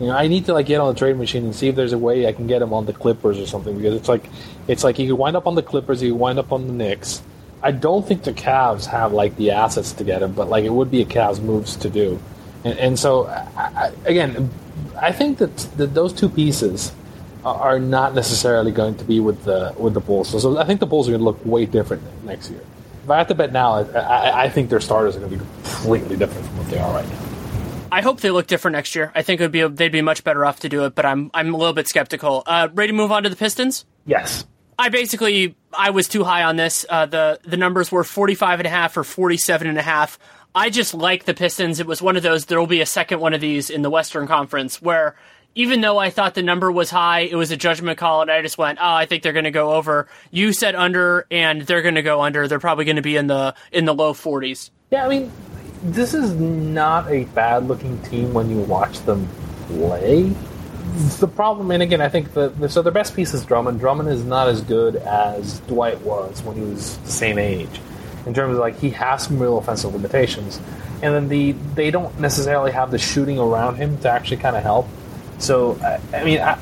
you 0.00 0.06
know 0.06 0.16
I 0.16 0.26
need 0.26 0.46
to 0.46 0.54
like 0.54 0.66
get 0.66 0.80
on 0.80 0.92
the 0.92 0.98
trade 0.98 1.16
machine 1.16 1.44
and 1.44 1.54
see 1.54 1.68
if 1.68 1.76
there's 1.76 1.92
a 1.92 1.98
way 1.98 2.26
I 2.26 2.32
can 2.32 2.46
get 2.46 2.62
him 2.62 2.72
on 2.72 2.86
the 2.86 2.94
Clippers 2.94 3.38
or 3.38 3.46
something 3.46 3.76
because 3.76 3.94
it's 3.94 4.08
like 4.08 4.24
it's 4.66 4.82
like 4.82 4.96
he 4.96 5.06
could 5.06 5.16
wind 5.16 5.36
up 5.36 5.46
on 5.46 5.54
the 5.54 5.62
Clippers, 5.62 6.00
he 6.00 6.08
could 6.08 6.18
wind 6.18 6.38
up 6.38 6.52
on 6.52 6.66
the 6.66 6.72
Knicks. 6.72 7.22
I 7.62 7.70
don't 7.70 8.06
think 8.06 8.24
the 8.24 8.32
Cavs 8.32 8.86
have 8.86 9.12
like 9.12 9.36
the 9.36 9.52
assets 9.52 9.92
to 9.94 10.04
get 10.04 10.22
him, 10.22 10.32
but 10.32 10.48
like 10.48 10.64
it 10.64 10.72
would 10.72 10.90
be 10.90 11.00
a 11.00 11.06
Cavs 11.06 11.40
moves 11.40 11.76
to 11.76 11.88
do, 11.88 12.20
and, 12.64 12.78
and 12.78 12.98
so 12.98 13.26
I, 13.26 13.92
again, 14.04 14.50
I 15.00 15.12
think 15.12 15.38
that, 15.38 15.56
that 15.76 15.94
those 15.94 16.12
two 16.12 16.28
pieces 16.28 16.92
are 17.44 17.78
not 17.78 18.14
necessarily 18.14 18.72
going 18.72 18.96
to 18.96 19.04
be 19.04 19.20
with 19.20 19.44
the 19.44 19.74
with 19.78 19.94
the 19.94 20.00
Bulls. 20.00 20.30
So, 20.30 20.38
so 20.38 20.58
I 20.58 20.64
think 20.64 20.80
the 20.80 20.86
Bulls 20.86 21.08
are 21.08 21.12
going 21.12 21.20
to 21.20 21.24
look 21.24 21.44
way 21.44 21.66
different 21.66 22.02
next 22.24 22.50
year 22.50 22.62
if 23.04 23.10
I 23.10 23.18
have 23.18 23.28
to 23.28 23.34
bet 23.34 23.52
now, 23.52 23.74
I, 23.74 24.44
I 24.44 24.48
think 24.48 24.70
their 24.70 24.80
starters 24.80 25.14
are 25.14 25.20
going 25.20 25.32
to 25.32 25.36
be 25.36 25.44
completely 25.44 26.16
different 26.16 26.46
from 26.46 26.56
what 26.56 26.68
they 26.68 26.78
are 26.78 26.92
right 26.92 27.06
now. 27.06 27.18
I 27.92 28.00
hope 28.00 28.20
they 28.20 28.30
look 28.30 28.46
different 28.46 28.72
next 28.72 28.94
year. 28.94 29.12
I 29.14 29.22
think 29.22 29.40
it 29.40 29.44
would 29.44 29.52
be 29.52 29.68
they'd 29.68 29.92
be 29.92 30.02
much 30.02 30.24
better 30.24 30.44
off 30.44 30.60
to 30.60 30.68
do 30.68 30.84
it, 30.86 30.94
but 30.94 31.04
I'm 31.04 31.30
I'm 31.32 31.54
a 31.54 31.56
little 31.56 31.74
bit 31.74 31.86
skeptical. 31.86 32.42
Uh, 32.46 32.68
ready 32.72 32.92
to 32.92 32.96
move 32.96 33.12
on 33.12 33.22
to 33.22 33.28
the 33.28 33.36
Pistons? 33.36 33.84
Yes. 34.06 34.46
I 34.76 34.88
basically 34.88 35.54
I 35.72 35.90
was 35.90 36.08
too 36.08 36.24
high 36.24 36.42
on 36.42 36.56
this. 36.56 36.84
Uh, 36.88 37.06
the 37.06 37.38
the 37.44 37.56
numbers 37.56 37.92
were 37.92 38.02
45 38.02 38.60
and 38.60 38.66
a 38.66 38.70
half 38.70 38.96
or 38.96 39.04
47 39.04 39.68
and 39.68 39.78
a 39.78 39.82
half. 39.82 40.18
I 40.54 40.70
just 40.70 40.94
like 40.94 41.24
the 41.24 41.34
Pistons. 41.34 41.80
It 41.80 41.86
was 41.86 42.00
one 42.00 42.16
of 42.16 42.22
those 42.22 42.46
there 42.46 42.60
will 42.60 42.66
be 42.66 42.80
a 42.80 42.86
second 42.86 43.20
one 43.20 43.34
of 43.34 43.40
these 43.40 43.70
in 43.70 43.82
the 43.82 43.90
Western 43.90 44.26
Conference 44.26 44.80
where 44.80 45.16
even 45.54 45.80
though 45.80 45.98
I 45.98 46.10
thought 46.10 46.34
the 46.34 46.42
number 46.42 46.70
was 46.70 46.90
high, 46.90 47.20
it 47.20 47.34
was 47.36 47.50
a 47.50 47.56
judgment 47.56 47.98
call, 47.98 48.22
and 48.22 48.30
I 48.30 48.42
just 48.42 48.58
went, 48.58 48.78
"Oh, 48.80 48.92
I 48.92 49.06
think 49.06 49.22
they're 49.22 49.32
going 49.32 49.44
to 49.44 49.50
go 49.50 49.72
over." 49.74 50.08
You 50.30 50.52
said 50.52 50.74
under, 50.74 51.26
and 51.30 51.62
they're 51.62 51.82
going 51.82 51.94
to 51.94 52.02
go 52.02 52.22
under. 52.22 52.48
They're 52.48 52.58
probably 52.58 52.84
going 52.84 52.96
to 52.96 53.02
be 53.02 53.16
in 53.16 53.28
the 53.28 53.54
in 53.72 53.84
the 53.84 53.94
low 53.94 54.14
forties. 54.14 54.70
Yeah, 54.90 55.06
I 55.06 55.08
mean, 55.08 55.32
this 55.82 56.14
is 56.14 56.34
not 56.34 57.10
a 57.10 57.24
bad 57.24 57.68
looking 57.68 58.00
team 58.02 58.34
when 58.34 58.50
you 58.50 58.58
watch 58.58 59.00
them 59.00 59.28
play. 59.68 60.34
The 61.18 61.28
problem, 61.28 61.70
and 61.70 61.82
again, 61.82 62.00
I 62.00 62.08
think 62.08 62.32
the 62.34 62.68
so 62.68 62.82
their 62.82 62.92
best 62.92 63.14
piece 63.16 63.34
is 63.34 63.44
Drummond. 63.44 63.80
Drummond 63.80 64.08
is 64.08 64.24
not 64.24 64.48
as 64.48 64.60
good 64.60 64.96
as 64.96 65.60
Dwight 65.60 66.00
was 66.02 66.42
when 66.42 66.56
he 66.56 66.62
was 66.62 66.98
the 66.98 67.10
same 67.10 67.38
age, 67.38 67.80
in 68.26 68.34
terms 68.34 68.54
of 68.54 68.60
like 68.60 68.78
he 68.78 68.90
has 68.90 69.24
some 69.24 69.38
real 69.38 69.58
offensive 69.58 69.92
limitations, 69.94 70.60
and 71.02 71.14
then 71.14 71.28
the 71.28 71.52
they 71.74 71.90
don't 71.90 72.18
necessarily 72.18 72.72
have 72.72 72.90
the 72.90 72.98
shooting 72.98 73.38
around 73.38 73.76
him 73.76 73.98
to 73.98 74.10
actually 74.10 74.38
kind 74.38 74.56
of 74.56 74.62
help. 74.62 74.88
So 75.38 75.78
I, 75.82 76.00
I 76.16 76.24
mean, 76.24 76.40
I, 76.40 76.58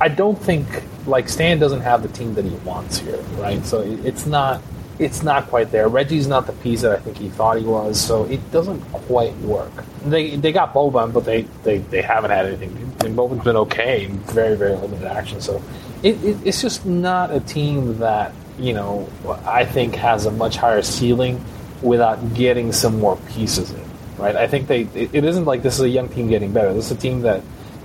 I 0.00 0.08
don't 0.08 0.40
think 0.40 0.66
like 1.06 1.28
Stan 1.28 1.58
doesn't 1.58 1.82
have 1.82 2.02
the 2.02 2.08
team 2.08 2.34
that 2.34 2.44
he 2.44 2.54
wants 2.56 2.98
here, 2.98 3.20
right? 3.36 3.64
So 3.64 3.80
it, 3.82 4.04
it's 4.04 4.26
not 4.26 4.62
it's 4.98 5.22
not 5.22 5.48
quite 5.48 5.70
there. 5.70 5.88
Reggie's 5.88 6.26
not 6.26 6.46
the 6.46 6.52
piece 6.52 6.82
that 6.82 6.92
I 6.92 6.98
think 6.98 7.16
he 7.18 7.28
thought 7.28 7.58
he 7.58 7.64
was, 7.64 8.00
so 8.00 8.24
it 8.24 8.50
doesn't 8.52 8.80
quite 8.92 9.36
work. 9.38 9.72
They 10.04 10.36
they 10.36 10.52
got 10.52 10.72
Boban, 10.72 11.12
but 11.12 11.24
they, 11.24 11.42
they, 11.62 11.78
they 11.78 12.02
haven't 12.02 12.30
had 12.30 12.46
anything. 12.46 12.70
And 13.04 13.16
Boban's 13.16 13.44
been 13.44 13.56
okay 13.56 14.06
very 14.06 14.56
very 14.56 14.74
limited 14.74 15.06
action, 15.06 15.40
so 15.40 15.62
it, 16.02 16.22
it, 16.24 16.38
it's 16.44 16.62
just 16.62 16.86
not 16.86 17.30
a 17.32 17.40
team 17.40 17.98
that 17.98 18.32
you 18.58 18.72
know 18.72 19.08
I 19.44 19.64
think 19.64 19.94
has 19.96 20.26
a 20.26 20.30
much 20.30 20.56
higher 20.56 20.82
ceiling 20.82 21.44
without 21.82 22.34
getting 22.34 22.72
some 22.72 22.98
more 22.98 23.16
pieces 23.28 23.70
in. 23.70 23.84
Right? 24.16 24.36
I 24.36 24.46
think 24.46 24.68
they 24.68 24.82
it, 24.94 25.14
it 25.14 25.24
isn't 25.24 25.44
like 25.44 25.62
this 25.62 25.74
is 25.74 25.80
a 25.80 25.88
young 25.88 26.08
team 26.08 26.28
getting 26.28 26.52
better. 26.52 26.72
This 26.72 26.86
is 26.86 26.92
a 26.92 27.00
team 27.00 27.22
that 27.22 27.42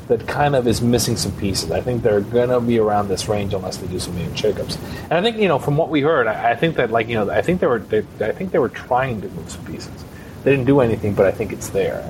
that 0.08 0.28
kind 0.28 0.56
of 0.56 0.68
is 0.68 0.82
missing 0.82 1.16
some 1.16 1.32
pieces. 1.34 1.72
I 1.72 1.82
think 1.82 2.02
they're 2.02 2.22
going 2.22 2.50
to 2.50 2.60
be 2.60 2.80
around 2.80 3.10
this 3.10 3.28
range 3.28 3.54
unless 3.54 3.78
they 3.78 3.88
do 3.88 4.00
some 4.00 4.16
major 4.16 4.52
shakeups. 4.52 4.78
And 5.04 5.14
I 5.14 5.22
think 5.22 5.38
you 5.38 5.48
know 5.48 5.60
from 5.60 5.78
what 5.78 5.90
we 5.90 6.02
heard, 6.02 6.28
I, 6.28 6.52
I 6.52 6.56
think 6.56 6.76
that 6.76 6.92
like 6.92 7.08
you 7.08 7.16
know 7.16 7.30
I 7.30 7.42
think 7.42 7.62
they 7.62 7.68
were 7.68 7.80
they, 7.80 8.00
I 8.20 8.32
think 8.32 8.52
they 8.52 8.60
were 8.60 8.70
trying 8.70 9.22
to 9.22 9.30
move 9.30 9.50
some 9.50 9.66
pieces. 9.66 10.06
They 10.44 10.52
didn't 10.52 10.66
do 10.66 10.80
anything, 10.80 11.14
but 11.14 11.26
I 11.26 11.32
think 11.32 11.52
it's 11.52 11.70
there. 11.70 12.10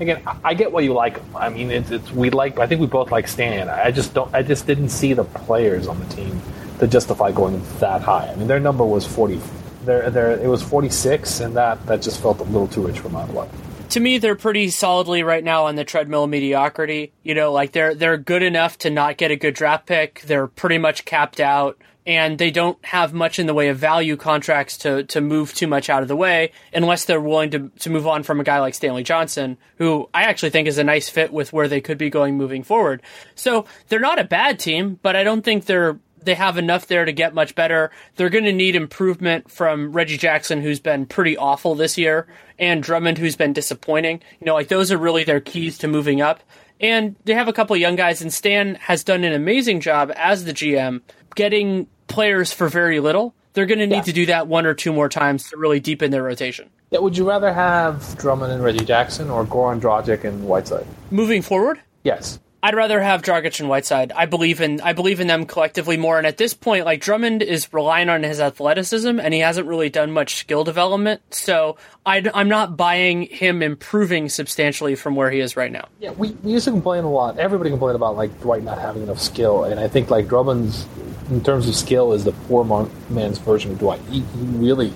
Again, 0.00 0.22
I, 0.42 0.54
get 0.54 0.72
why 0.72 0.80
you 0.80 0.94
like. 0.94 1.20
I 1.34 1.48
mean, 1.48 1.70
it's, 1.70 1.90
it's 1.90 2.10
we 2.10 2.30
like. 2.30 2.58
I 2.58 2.66
think 2.66 2.80
we 2.80 2.88
both 2.88 3.12
like 3.12 3.28
Stan. 3.28 3.68
I 3.68 3.90
just 3.92 4.14
don't. 4.14 4.34
I 4.34 4.42
just 4.42 4.66
didn't 4.66 4.88
see 4.88 5.12
the 5.12 5.22
players 5.22 5.86
on 5.86 6.00
the 6.00 6.06
team 6.06 6.40
to 6.82 6.88
justify 6.88 7.30
going 7.30 7.62
that 7.78 8.02
high. 8.02 8.26
I 8.26 8.34
mean, 8.34 8.48
their 8.48 8.58
number 8.58 8.84
was 8.84 9.06
forty. 9.06 9.40
There, 9.84 10.10
there. 10.10 10.32
It 10.32 10.48
was 10.48 10.62
forty 10.62 10.88
six, 10.88 11.38
and 11.38 11.56
that 11.56 11.86
that 11.86 12.02
just 12.02 12.20
felt 12.20 12.40
a 12.40 12.44
little 12.44 12.66
too 12.66 12.84
rich 12.84 12.98
for 12.98 13.08
my 13.08 13.24
blood 13.26 13.48
to 13.90 14.00
me, 14.00 14.16
they're 14.16 14.34
pretty 14.34 14.70
solidly 14.70 15.22
right 15.22 15.44
now 15.44 15.66
on 15.66 15.76
the 15.76 15.84
treadmill 15.84 16.24
of 16.24 16.30
mediocrity. 16.30 17.12
You 17.22 17.34
know, 17.34 17.52
like 17.52 17.72
they're 17.72 17.94
they're 17.94 18.16
good 18.16 18.42
enough 18.42 18.78
to 18.78 18.90
not 18.90 19.18
get 19.18 19.30
a 19.30 19.36
good 19.36 19.54
draft 19.54 19.84
pick. 19.84 20.22
They're 20.22 20.46
pretty 20.46 20.78
much 20.78 21.04
capped 21.04 21.40
out, 21.40 21.76
and 22.06 22.38
they 22.38 22.50
don't 22.50 22.82
have 22.86 23.12
much 23.12 23.38
in 23.38 23.46
the 23.46 23.52
way 23.52 23.68
of 23.68 23.76
value 23.76 24.16
contracts 24.16 24.78
to 24.78 25.04
to 25.04 25.20
move 25.20 25.52
too 25.52 25.66
much 25.66 25.90
out 25.90 26.00
of 26.00 26.08
the 26.08 26.16
way, 26.16 26.52
unless 26.72 27.04
they're 27.04 27.20
willing 27.20 27.50
to 27.50 27.70
to 27.80 27.90
move 27.90 28.06
on 28.06 28.22
from 28.22 28.40
a 28.40 28.44
guy 28.44 28.60
like 28.60 28.74
Stanley 28.74 29.02
Johnson, 29.02 29.58
who 29.76 30.08
I 30.14 30.22
actually 30.22 30.50
think 30.50 30.68
is 30.68 30.78
a 30.78 30.84
nice 30.84 31.10
fit 31.10 31.30
with 31.30 31.52
where 31.52 31.68
they 31.68 31.82
could 31.82 31.98
be 31.98 32.08
going 32.08 32.38
moving 32.38 32.62
forward. 32.62 33.02
So 33.34 33.66
they're 33.88 34.00
not 34.00 34.18
a 34.18 34.24
bad 34.24 34.58
team, 34.58 34.98
but 35.02 35.16
I 35.16 35.22
don't 35.22 35.42
think 35.42 35.66
they're 35.66 35.98
they 36.24 36.34
have 36.34 36.58
enough 36.58 36.86
there 36.86 37.04
to 37.04 37.12
get 37.12 37.34
much 37.34 37.54
better. 37.54 37.90
They're 38.16 38.30
going 38.30 38.44
to 38.44 38.52
need 38.52 38.76
improvement 38.76 39.50
from 39.50 39.92
Reggie 39.92 40.18
Jackson, 40.18 40.60
who's 40.60 40.80
been 40.80 41.06
pretty 41.06 41.36
awful 41.36 41.74
this 41.74 41.98
year, 41.98 42.26
and 42.58 42.82
Drummond, 42.82 43.18
who's 43.18 43.36
been 43.36 43.52
disappointing. 43.52 44.20
You 44.40 44.46
know, 44.46 44.54
like 44.54 44.68
those 44.68 44.92
are 44.92 44.98
really 44.98 45.24
their 45.24 45.40
keys 45.40 45.78
to 45.78 45.88
moving 45.88 46.20
up. 46.20 46.40
And 46.80 47.14
they 47.24 47.34
have 47.34 47.48
a 47.48 47.52
couple 47.52 47.76
young 47.76 47.96
guys, 47.96 48.22
and 48.22 48.32
Stan 48.32 48.74
has 48.76 49.04
done 49.04 49.22
an 49.22 49.32
amazing 49.32 49.80
job 49.80 50.12
as 50.16 50.44
the 50.44 50.52
GM 50.52 51.00
getting 51.36 51.86
players 52.08 52.52
for 52.52 52.68
very 52.68 52.98
little. 52.98 53.34
They're 53.52 53.66
going 53.66 53.78
to 53.78 53.86
need 53.86 53.96
yeah. 53.96 54.02
to 54.02 54.12
do 54.12 54.26
that 54.26 54.48
one 54.48 54.66
or 54.66 54.74
two 54.74 54.92
more 54.92 55.08
times 55.08 55.50
to 55.50 55.56
really 55.56 55.78
deepen 55.78 56.10
their 56.10 56.22
rotation. 56.22 56.70
Yeah, 56.90 56.98
would 57.00 57.16
you 57.16 57.28
rather 57.28 57.52
have 57.52 58.18
Drummond 58.18 58.52
and 58.52 58.62
Reggie 58.62 58.84
Jackson 58.84 59.30
or 59.30 59.44
Goran 59.44 59.80
Dragic 59.80 60.24
and 60.24 60.44
Whiteside? 60.44 60.86
Moving 61.10 61.42
forward? 61.42 61.80
Yes. 62.02 62.38
I'd 62.64 62.76
rather 62.76 63.00
have 63.00 63.22
Dragic 63.22 63.58
and 63.58 63.68
Whiteside. 63.68 64.12
I 64.12 64.26
believe 64.26 64.60
in 64.60 64.80
I 64.80 64.92
believe 64.92 65.18
in 65.18 65.26
them 65.26 65.46
collectively 65.46 65.96
more. 65.96 66.18
And 66.18 66.26
at 66.26 66.36
this 66.36 66.54
point, 66.54 66.84
like 66.84 67.00
Drummond 67.00 67.42
is 67.42 67.72
relying 67.72 68.08
on 68.08 68.22
his 68.22 68.40
athleticism, 68.40 69.18
and 69.18 69.34
he 69.34 69.40
hasn't 69.40 69.66
really 69.66 69.90
done 69.90 70.12
much 70.12 70.36
skill 70.36 70.62
development. 70.62 71.22
So 71.30 71.76
i 72.06 72.18
am 72.18 72.48
not 72.48 72.76
buying 72.76 73.22
him 73.22 73.62
improving 73.62 74.28
substantially 74.28 74.94
from 74.94 75.16
where 75.16 75.30
he 75.30 75.40
is 75.40 75.56
right 75.56 75.72
now. 75.72 75.88
Yeah, 75.98 76.12
we, 76.12 76.30
we 76.42 76.52
used 76.52 76.64
to 76.66 76.70
complain 76.70 77.02
a 77.02 77.10
lot. 77.10 77.38
Everybody 77.38 77.70
complained 77.70 77.96
about 77.96 78.16
like 78.16 78.40
Dwight 78.40 78.62
not 78.62 78.78
having 78.78 79.02
enough 79.02 79.20
skill, 79.20 79.64
and 79.64 79.80
I 79.80 79.88
think 79.88 80.10
like 80.10 80.28
Drummond's 80.28 80.86
in 81.30 81.42
terms 81.42 81.68
of 81.68 81.74
skill 81.74 82.12
is 82.12 82.22
the 82.22 82.32
poor 82.32 82.64
man's 83.10 83.38
version 83.38 83.72
of 83.72 83.78
Dwight. 83.80 84.00
He, 84.08 84.20
he 84.20 84.44
really 84.56 84.92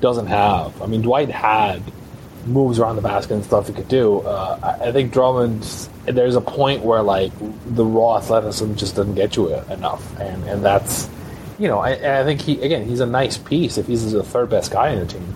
doesn't 0.00 0.26
have. 0.26 0.80
I 0.80 0.86
mean, 0.86 1.02
Dwight 1.02 1.30
had 1.30 1.82
moves 2.46 2.78
around 2.78 2.96
the 2.96 3.02
basket 3.02 3.34
and 3.34 3.44
stuff 3.44 3.66
he 3.66 3.72
could 3.72 3.88
do. 3.88 4.20
Uh, 4.20 4.78
I 4.80 4.92
think 4.92 5.12
Drummond, 5.12 5.62
there's 6.04 6.36
a 6.36 6.40
point 6.40 6.82
where 6.82 7.02
like 7.02 7.32
the 7.66 7.84
raw 7.84 8.18
athleticism 8.18 8.74
just 8.74 8.96
doesn't 8.96 9.14
get 9.14 9.36
you 9.36 9.54
enough, 9.54 10.18
and 10.18 10.44
and 10.44 10.64
that's 10.64 11.08
you 11.58 11.68
know 11.68 11.78
I, 11.78 12.20
I 12.20 12.24
think 12.24 12.40
he 12.40 12.60
again 12.62 12.86
he's 12.86 13.00
a 13.00 13.06
nice 13.06 13.38
piece 13.38 13.78
if 13.78 13.86
he's 13.86 14.10
the 14.12 14.22
third 14.22 14.50
best 14.50 14.70
guy 14.70 14.90
in 14.90 15.00
the 15.00 15.06
team, 15.06 15.34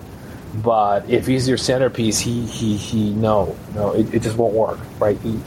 but 0.55 1.09
if 1.09 1.27
he's 1.27 1.47
your 1.47 1.57
centerpiece, 1.57 2.19
he 2.19 2.45
he 2.45 2.77
he 2.77 3.11
no 3.11 3.55
no 3.73 3.93
it, 3.93 4.13
it 4.13 4.21
just 4.21 4.37
won't 4.37 4.53
work 4.53 4.79
right. 4.99 5.17
He, 5.19 5.39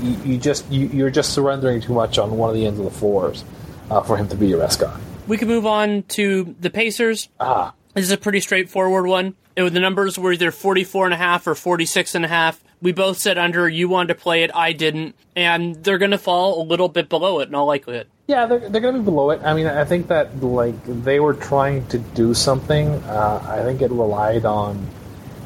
you, 0.00 0.16
you 0.24 0.38
just 0.38 0.70
you, 0.70 0.86
you're 0.86 1.10
just 1.10 1.32
surrendering 1.32 1.80
too 1.80 1.92
much 1.92 2.18
on 2.18 2.36
one 2.36 2.48
of 2.48 2.54
the 2.54 2.66
ends 2.66 2.78
of 2.78 2.84
the 2.84 2.90
floors 2.92 3.44
uh, 3.90 4.02
for 4.02 4.16
him 4.16 4.28
to 4.28 4.36
be 4.36 4.46
your 4.46 4.60
best 4.60 4.80
guy. 4.80 4.96
We 5.26 5.36
can 5.36 5.48
move 5.48 5.66
on 5.66 6.02
to 6.10 6.54
the 6.60 6.70
Pacers. 6.70 7.28
Ah. 7.40 7.72
This 7.94 8.04
is 8.04 8.10
a 8.10 8.18
pretty 8.18 8.40
straightforward 8.40 9.06
one. 9.06 9.34
It, 9.56 9.72
the 9.72 9.80
numbers 9.80 10.18
were 10.18 10.32
either 10.32 10.50
44 10.50 11.06
and 11.06 11.14
a 11.14 11.16
half 11.16 11.46
or 11.46 11.54
46 11.54 12.14
and 12.14 12.24
a 12.24 12.28
half. 12.28 12.62
We 12.80 12.92
both 12.92 13.18
said 13.18 13.38
under. 13.38 13.68
You 13.68 13.88
wanted 13.88 14.08
to 14.08 14.20
play 14.20 14.42
it. 14.42 14.50
I 14.54 14.72
didn't. 14.72 15.14
And 15.36 15.76
they're 15.76 15.98
going 15.98 16.10
to 16.10 16.18
fall 16.18 16.60
a 16.60 16.64
little 16.64 16.88
bit 16.88 17.08
below 17.08 17.40
it 17.40 17.48
in 17.48 17.54
all 17.54 17.66
likelihood. 17.66 18.08
Yeah, 18.26 18.46
they're, 18.46 18.68
they're 18.68 18.80
going 18.80 18.94
to 18.94 19.00
be 19.00 19.04
below 19.04 19.30
it. 19.30 19.40
I 19.44 19.54
mean, 19.54 19.66
I 19.66 19.84
think 19.84 20.08
that 20.08 20.42
like 20.42 20.74
they 20.84 21.20
were 21.20 21.34
trying 21.34 21.86
to 21.88 21.98
do 21.98 22.34
something. 22.34 22.88
Uh, 23.04 23.44
I 23.46 23.62
think 23.62 23.82
it 23.82 23.90
relied 23.90 24.44
on. 24.44 24.86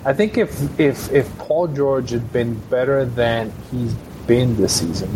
I 0.04 0.12
think 0.12 0.38
if 0.38 0.80
if 0.80 1.12
if 1.12 1.38
Paul 1.38 1.68
George 1.68 2.10
had 2.10 2.32
been 2.32 2.54
better 2.70 3.04
than 3.04 3.52
he's 3.70 3.94
been 4.26 4.56
this 4.56 4.80
season, 4.80 5.10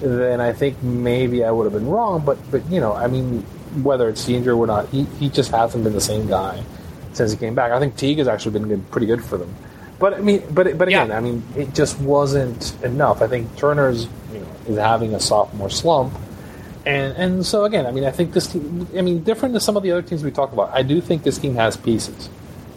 then 0.00 0.40
I 0.40 0.52
think 0.52 0.80
maybe 0.82 1.44
I 1.44 1.50
would 1.50 1.64
have 1.64 1.72
been 1.72 1.88
wrong. 1.88 2.24
But 2.24 2.38
but 2.50 2.64
you 2.70 2.80
know, 2.80 2.92
I 2.92 3.08
mean, 3.08 3.42
whether 3.82 4.08
it's 4.08 4.28
injury 4.28 4.54
or 4.54 4.66
not, 4.68 4.88
he, 4.88 5.04
he 5.18 5.28
just 5.28 5.50
hasn't 5.50 5.82
been 5.82 5.92
the 5.92 6.00
same 6.00 6.28
guy 6.28 6.62
since 7.12 7.32
he 7.32 7.36
came 7.36 7.54
back. 7.54 7.72
I 7.72 7.78
think 7.78 7.96
Teague 7.96 8.18
has 8.18 8.28
actually 8.28 8.52
been 8.52 8.68
good, 8.68 8.90
pretty 8.90 9.06
good 9.06 9.24
for 9.24 9.36
them. 9.36 9.54
But 9.98 10.14
I 10.14 10.20
mean, 10.20 10.42
but 10.50 10.78
but 10.78 10.88
again, 10.88 11.08
Yeah. 11.08 11.16
I 11.16 11.20
mean, 11.20 11.42
it 11.56 11.74
just 11.74 12.00
wasn't 12.00 12.74
enough. 12.82 13.20
I 13.20 13.26
think 13.28 13.54
Turner's 13.56 14.08
you 14.32 14.40
know 14.40 14.46
is 14.66 14.78
having 14.78 15.14
a 15.14 15.20
sophomore 15.20 15.68
slump, 15.70 16.14
and 16.86 17.14
and 17.16 17.46
so 17.46 17.64
again, 17.64 17.84
I 17.86 17.90
mean, 17.90 18.04
I 18.04 18.10
think 18.10 18.32
this 18.32 18.46
team. 18.46 18.88
I 18.96 19.02
mean, 19.02 19.22
different 19.22 19.52
than 19.52 19.60
some 19.60 19.76
of 19.76 19.82
the 19.82 19.92
other 19.92 20.02
teams 20.02 20.24
we 20.24 20.30
talked 20.30 20.54
about. 20.54 20.70
I 20.72 20.82
do 20.82 21.00
think 21.02 21.22
this 21.22 21.36
team 21.36 21.54
has 21.56 21.76
pieces, 21.76 22.30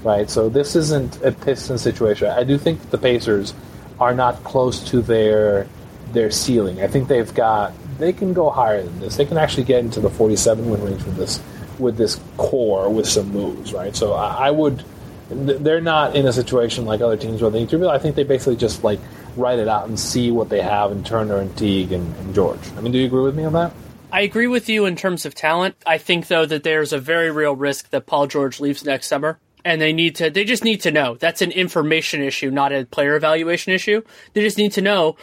right? 0.04 0.30
So 0.30 0.50
this 0.50 0.76
isn't 0.76 1.24
a 1.24 1.32
Piston 1.32 1.78
situation. 1.78 2.28
I 2.28 2.44
do 2.44 2.58
think 2.58 2.90
the 2.90 2.98
Pacers 2.98 3.54
are 4.02 4.14
not 4.14 4.44
close 4.44 4.84
to 4.90 5.02
their 5.02 5.66
their 6.12 6.30
ceiling. 6.30 6.82
I 6.82 6.88
think 6.88 7.08
they've 7.08 7.34
got 7.34 7.72
they 8.00 8.12
can 8.12 8.34
go 8.34 8.50
higher 8.50 8.84
than 8.84 9.00
this. 9.00 9.16
They 9.16 9.26
can 9.26 9.38
actually 9.38 9.64
get 9.64 9.80
into 9.80 10.02
the 10.02 10.10
47 10.10 10.70
win 10.70 10.84
range 10.84 11.04
with 11.06 11.16
this 11.16 11.40
with 11.80 11.98
this 11.98 12.20
core 12.38 12.90
with 12.90 13.08
some 13.08 13.32
moves, 13.32 13.74
right? 13.74 13.96
So 13.96 14.14
I, 14.14 14.48
I 14.48 14.52
would. 14.52 14.84
They're 15.30 15.82
not 15.82 16.16
in 16.16 16.28
a 16.28 16.34
situation 16.34 16.86
like 16.86 17.02
other 17.02 17.18
teams 17.18 17.42
where 17.42 17.50
they 17.50 17.62
need 17.62 17.70
to. 17.70 17.90
I 17.90 17.98
think 17.98 18.16
they 18.16 18.24
basically 18.24 18.56
just 18.56 18.84
like 18.84 19.00
write 19.36 19.60
it 19.60 19.68
out 19.68 19.88
and 19.88 20.00
see 20.00 20.32
what 20.32 20.50
they 20.50 20.62
have 20.62 20.92
in 20.92 21.04
Turner 21.04 21.38
and 21.38 21.56
Teague 21.58 21.92
and, 21.92 22.16
and 22.18 22.36
George. 22.36 22.60
I 22.78 22.82
mean, 22.82 22.92
do 22.92 23.00
you 23.00 23.06
agree 23.06 23.24
with 23.24 23.36
me 23.36 23.44
on 23.44 23.54
that? 23.54 23.74
I 24.12 24.22
agree 24.22 24.48
with 24.48 24.70
you 24.70 24.86
in 24.86 24.96
terms 24.96 25.26
of 25.26 25.34
talent. 25.34 25.76
I 25.88 25.98
think 25.98 26.28
though 26.28 26.46
that 26.46 26.64
there's 26.64 26.94
a 26.94 27.00
very 27.00 27.32
real 27.32 27.56
risk 27.56 27.90
that 27.90 28.06
Paul 28.06 28.28
George 28.28 28.60
leaves 28.60 28.86
next 28.86 29.08
summer. 29.08 29.40
And 29.66 29.80
they 29.80 29.94
need 29.94 30.18
to 30.18 30.30
they 30.30 30.44
just 30.44 30.66
need 30.66 30.82
to 30.82 30.92
know. 30.92 31.16
That's 31.16 31.42
an 31.42 31.52
information 31.52 32.22
issue, 32.22 32.52
not 32.52 32.74
a 32.74 32.86
player 32.86 33.16
evaluation 33.16 33.72
issue. 33.72 34.02
They 34.34 34.42
just 34.42 34.58
need 34.58 34.74
to 34.74 34.82
know 34.82 35.16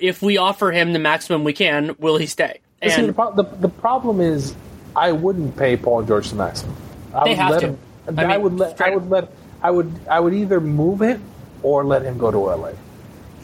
if 0.00 0.22
we 0.22 0.36
offer 0.36 0.70
him 0.70 0.92
the 0.92 1.00
maximum 1.00 1.42
we 1.42 1.52
can, 1.52 1.96
will 1.98 2.16
he 2.16 2.26
stay? 2.26 2.60
See, 2.86 3.06
the, 3.06 3.12
pro- 3.12 3.34
the, 3.34 3.42
the 3.42 3.68
problem 3.68 4.20
is, 4.20 4.54
I 4.96 5.12
wouldn't 5.12 5.56
pay 5.56 5.76
Paul 5.76 6.02
George 6.02 6.30
the 6.30 6.36
maximum. 6.36 6.76
I 7.14 7.24
They 7.24 7.30
would 7.30 7.38
have 7.38 7.50
let 7.50 7.60
to. 7.60 7.66
Him, 7.66 7.78
I 8.18 8.34
I, 8.34 8.36
would 8.36 8.58
let. 8.58 8.80
I 8.80 8.90
would 8.94 9.10
let. 9.10 9.32
I 9.62 9.70
would. 9.70 9.92
I 10.08 10.20
would 10.20 10.34
either 10.34 10.60
move 10.60 11.00
him 11.02 11.22
or 11.62 11.84
let 11.84 12.02
him 12.02 12.18
go 12.18 12.30
to 12.30 12.38
LA. 12.38 12.72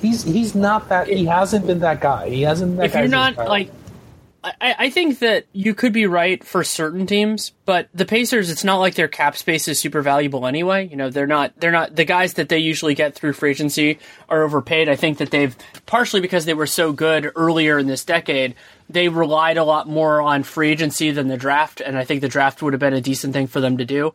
He's 0.00 0.22
he's 0.22 0.54
not 0.54 0.88
that. 0.88 1.08
He 1.08 1.24
hasn't 1.24 1.66
been 1.66 1.80
that 1.80 2.00
guy. 2.00 2.28
He 2.28 2.42
hasn't. 2.42 2.76
That 2.76 2.86
if 2.86 2.94
you're 2.94 3.08
not 3.08 3.36
like 3.36 3.70
I, 4.60 4.74
I 4.78 4.90
think 4.90 5.18
that 5.20 5.46
you 5.52 5.74
could 5.74 5.92
be 5.92 6.06
right 6.06 6.42
for 6.44 6.62
certain 6.64 7.06
teams, 7.06 7.52
but 7.64 7.88
the 7.94 8.04
Pacers, 8.04 8.50
it's 8.50 8.64
not 8.64 8.76
like 8.78 8.94
their 8.94 9.08
cap 9.08 9.36
space 9.36 9.66
is 9.68 9.78
super 9.78 10.02
valuable 10.02 10.46
anyway. 10.46 10.86
You 10.88 10.96
know, 10.96 11.10
they're 11.10 11.26
not 11.26 11.52
they're 11.58 11.72
not 11.72 11.96
the 11.96 12.04
guys 12.04 12.34
that 12.34 12.48
they 12.48 12.58
usually 12.58 12.94
get 12.94 13.14
through 13.14 13.32
free 13.32 13.50
agency 13.50 13.98
are 14.28 14.42
overpaid. 14.42 14.88
I 14.88 14.96
think 14.96 15.18
that 15.18 15.30
they've 15.30 15.56
partially 15.86 16.20
because 16.20 16.44
they 16.44 16.54
were 16.54 16.66
so 16.66 16.92
good 16.92 17.32
earlier 17.34 17.78
in 17.78 17.86
this 17.86 18.04
decade, 18.04 18.54
they 18.88 19.08
relied 19.08 19.56
a 19.56 19.64
lot 19.64 19.88
more 19.88 20.20
on 20.22 20.42
free 20.42 20.70
agency 20.70 21.10
than 21.10 21.28
the 21.28 21.36
draft, 21.36 21.80
and 21.80 21.98
I 21.98 22.04
think 22.04 22.20
the 22.20 22.28
draft 22.28 22.62
would 22.62 22.72
have 22.72 22.80
been 22.80 22.94
a 22.94 23.00
decent 23.00 23.32
thing 23.32 23.46
for 23.46 23.60
them 23.60 23.78
to 23.78 23.84
do. 23.84 24.14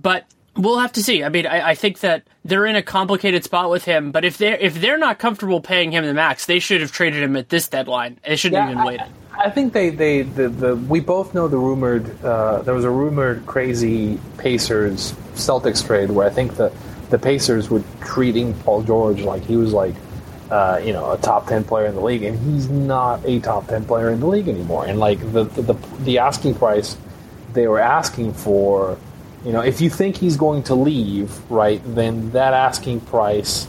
But 0.00 0.26
we'll 0.56 0.78
have 0.78 0.92
to 0.92 1.02
see. 1.02 1.24
I 1.24 1.28
mean, 1.28 1.46
I, 1.46 1.70
I 1.70 1.74
think 1.74 2.00
that 2.00 2.24
they're 2.44 2.66
in 2.66 2.76
a 2.76 2.82
complicated 2.82 3.44
spot 3.44 3.70
with 3.70 3.84
him. 3.84 4.12
But 4.12 4.24
if 4.24 4.38
they're 4.38 4.56
if 4.56 4.80
they're 4.80 4.98
not 4.98 5.18
comfortable 5.18 5.60
paying 5.60 5.92
him 5.92 6.04
the 6.04 6.14
max, 6.14 6.46
they 6.46 6.58
should 6.58 6.80
have 6.80 6.92
traded 6.92 7.22
him 7.22 7.36
at 7.36 7.48
this 7.48 7.68
deadline. 7.68 8.18
They 8.26 8.36
shouldn't 8.36 8.62
Yeah, 8.62 8.72
even 8.72 8.84
wait. 8.84 9.00
I, 9.00 9.08
I 9.32 9.50
think 9.50 9.72
they, 9.72 9.90
they 9.90 10.22
the, 10.22 10.48
the 10.48 10.76
we 10.76 11.00
both 11.00 11.34
know 11.34 11.48
the 11.48 11.56
rumored 11.56 12.24
uh, 12.24 12.62
there 12.62 12.74
was 12.74 12.84
a 12.84 12.90
rumored 12.90 13.46
crazy 13.46 14.18
Pacers 14.38 15.12
Celtics 15.34 15.84
trade 15.84 16.10
where 16.10 16.26
I 16.26 16.30
think 16.30 16.56
the 16.56 16.72
the 17.10 17.18
Pacers 17.18 17.70
were 17.70 17.82
treating 18.00 18.54
Paul 18.54 18.82
George 18.82 19.22
like 19.22 19.42
he 19.44 19.56
was 19.56 19.72
like 19.72 19.94
uh, 20.50 20.80
you 20.84 20.92
know 20.92 21.12
a 21.12 21.18
top 21.18 21.46
ten 21.46 21.64
player 21.64 21.86
in 21.86 21.94
the 21.94 22.00
league 22.00 22.22
and 22.22 22.38
he's 22.38 22.68
not 22.68 23.24
a 23.24 23.40
top 23.40 23.68
ten 23.68 23.84
player 23.84 24.10
in 24.10 24.20
the 24.20 24.26
league 24.26 24.48
anymore. 24.48 24.86
And 24.86 24.98
like 24.98 25.20
the 25.32 25.44
the, 25.44 25.74
the, 26.00 26.18
asking 26.18 26.54
price 26.56 26.96
they 27.52 27.66
were 27.68 27.80
asking 27.80 28.34
for 28.34 28.98
you 29.44 29.52
know 29.52 29.60
if 29.60 29.80
you 29.80 29.90
think 29.90 30.16
he's 30.16 30.36
going 30.36 30.64
to 30.64 30.74
leave 30.74 31.50
right 31.50 31.80
then 31.84 32.30
that 32.32 32.52
asking 32.52 33.00
price 33.00 33.68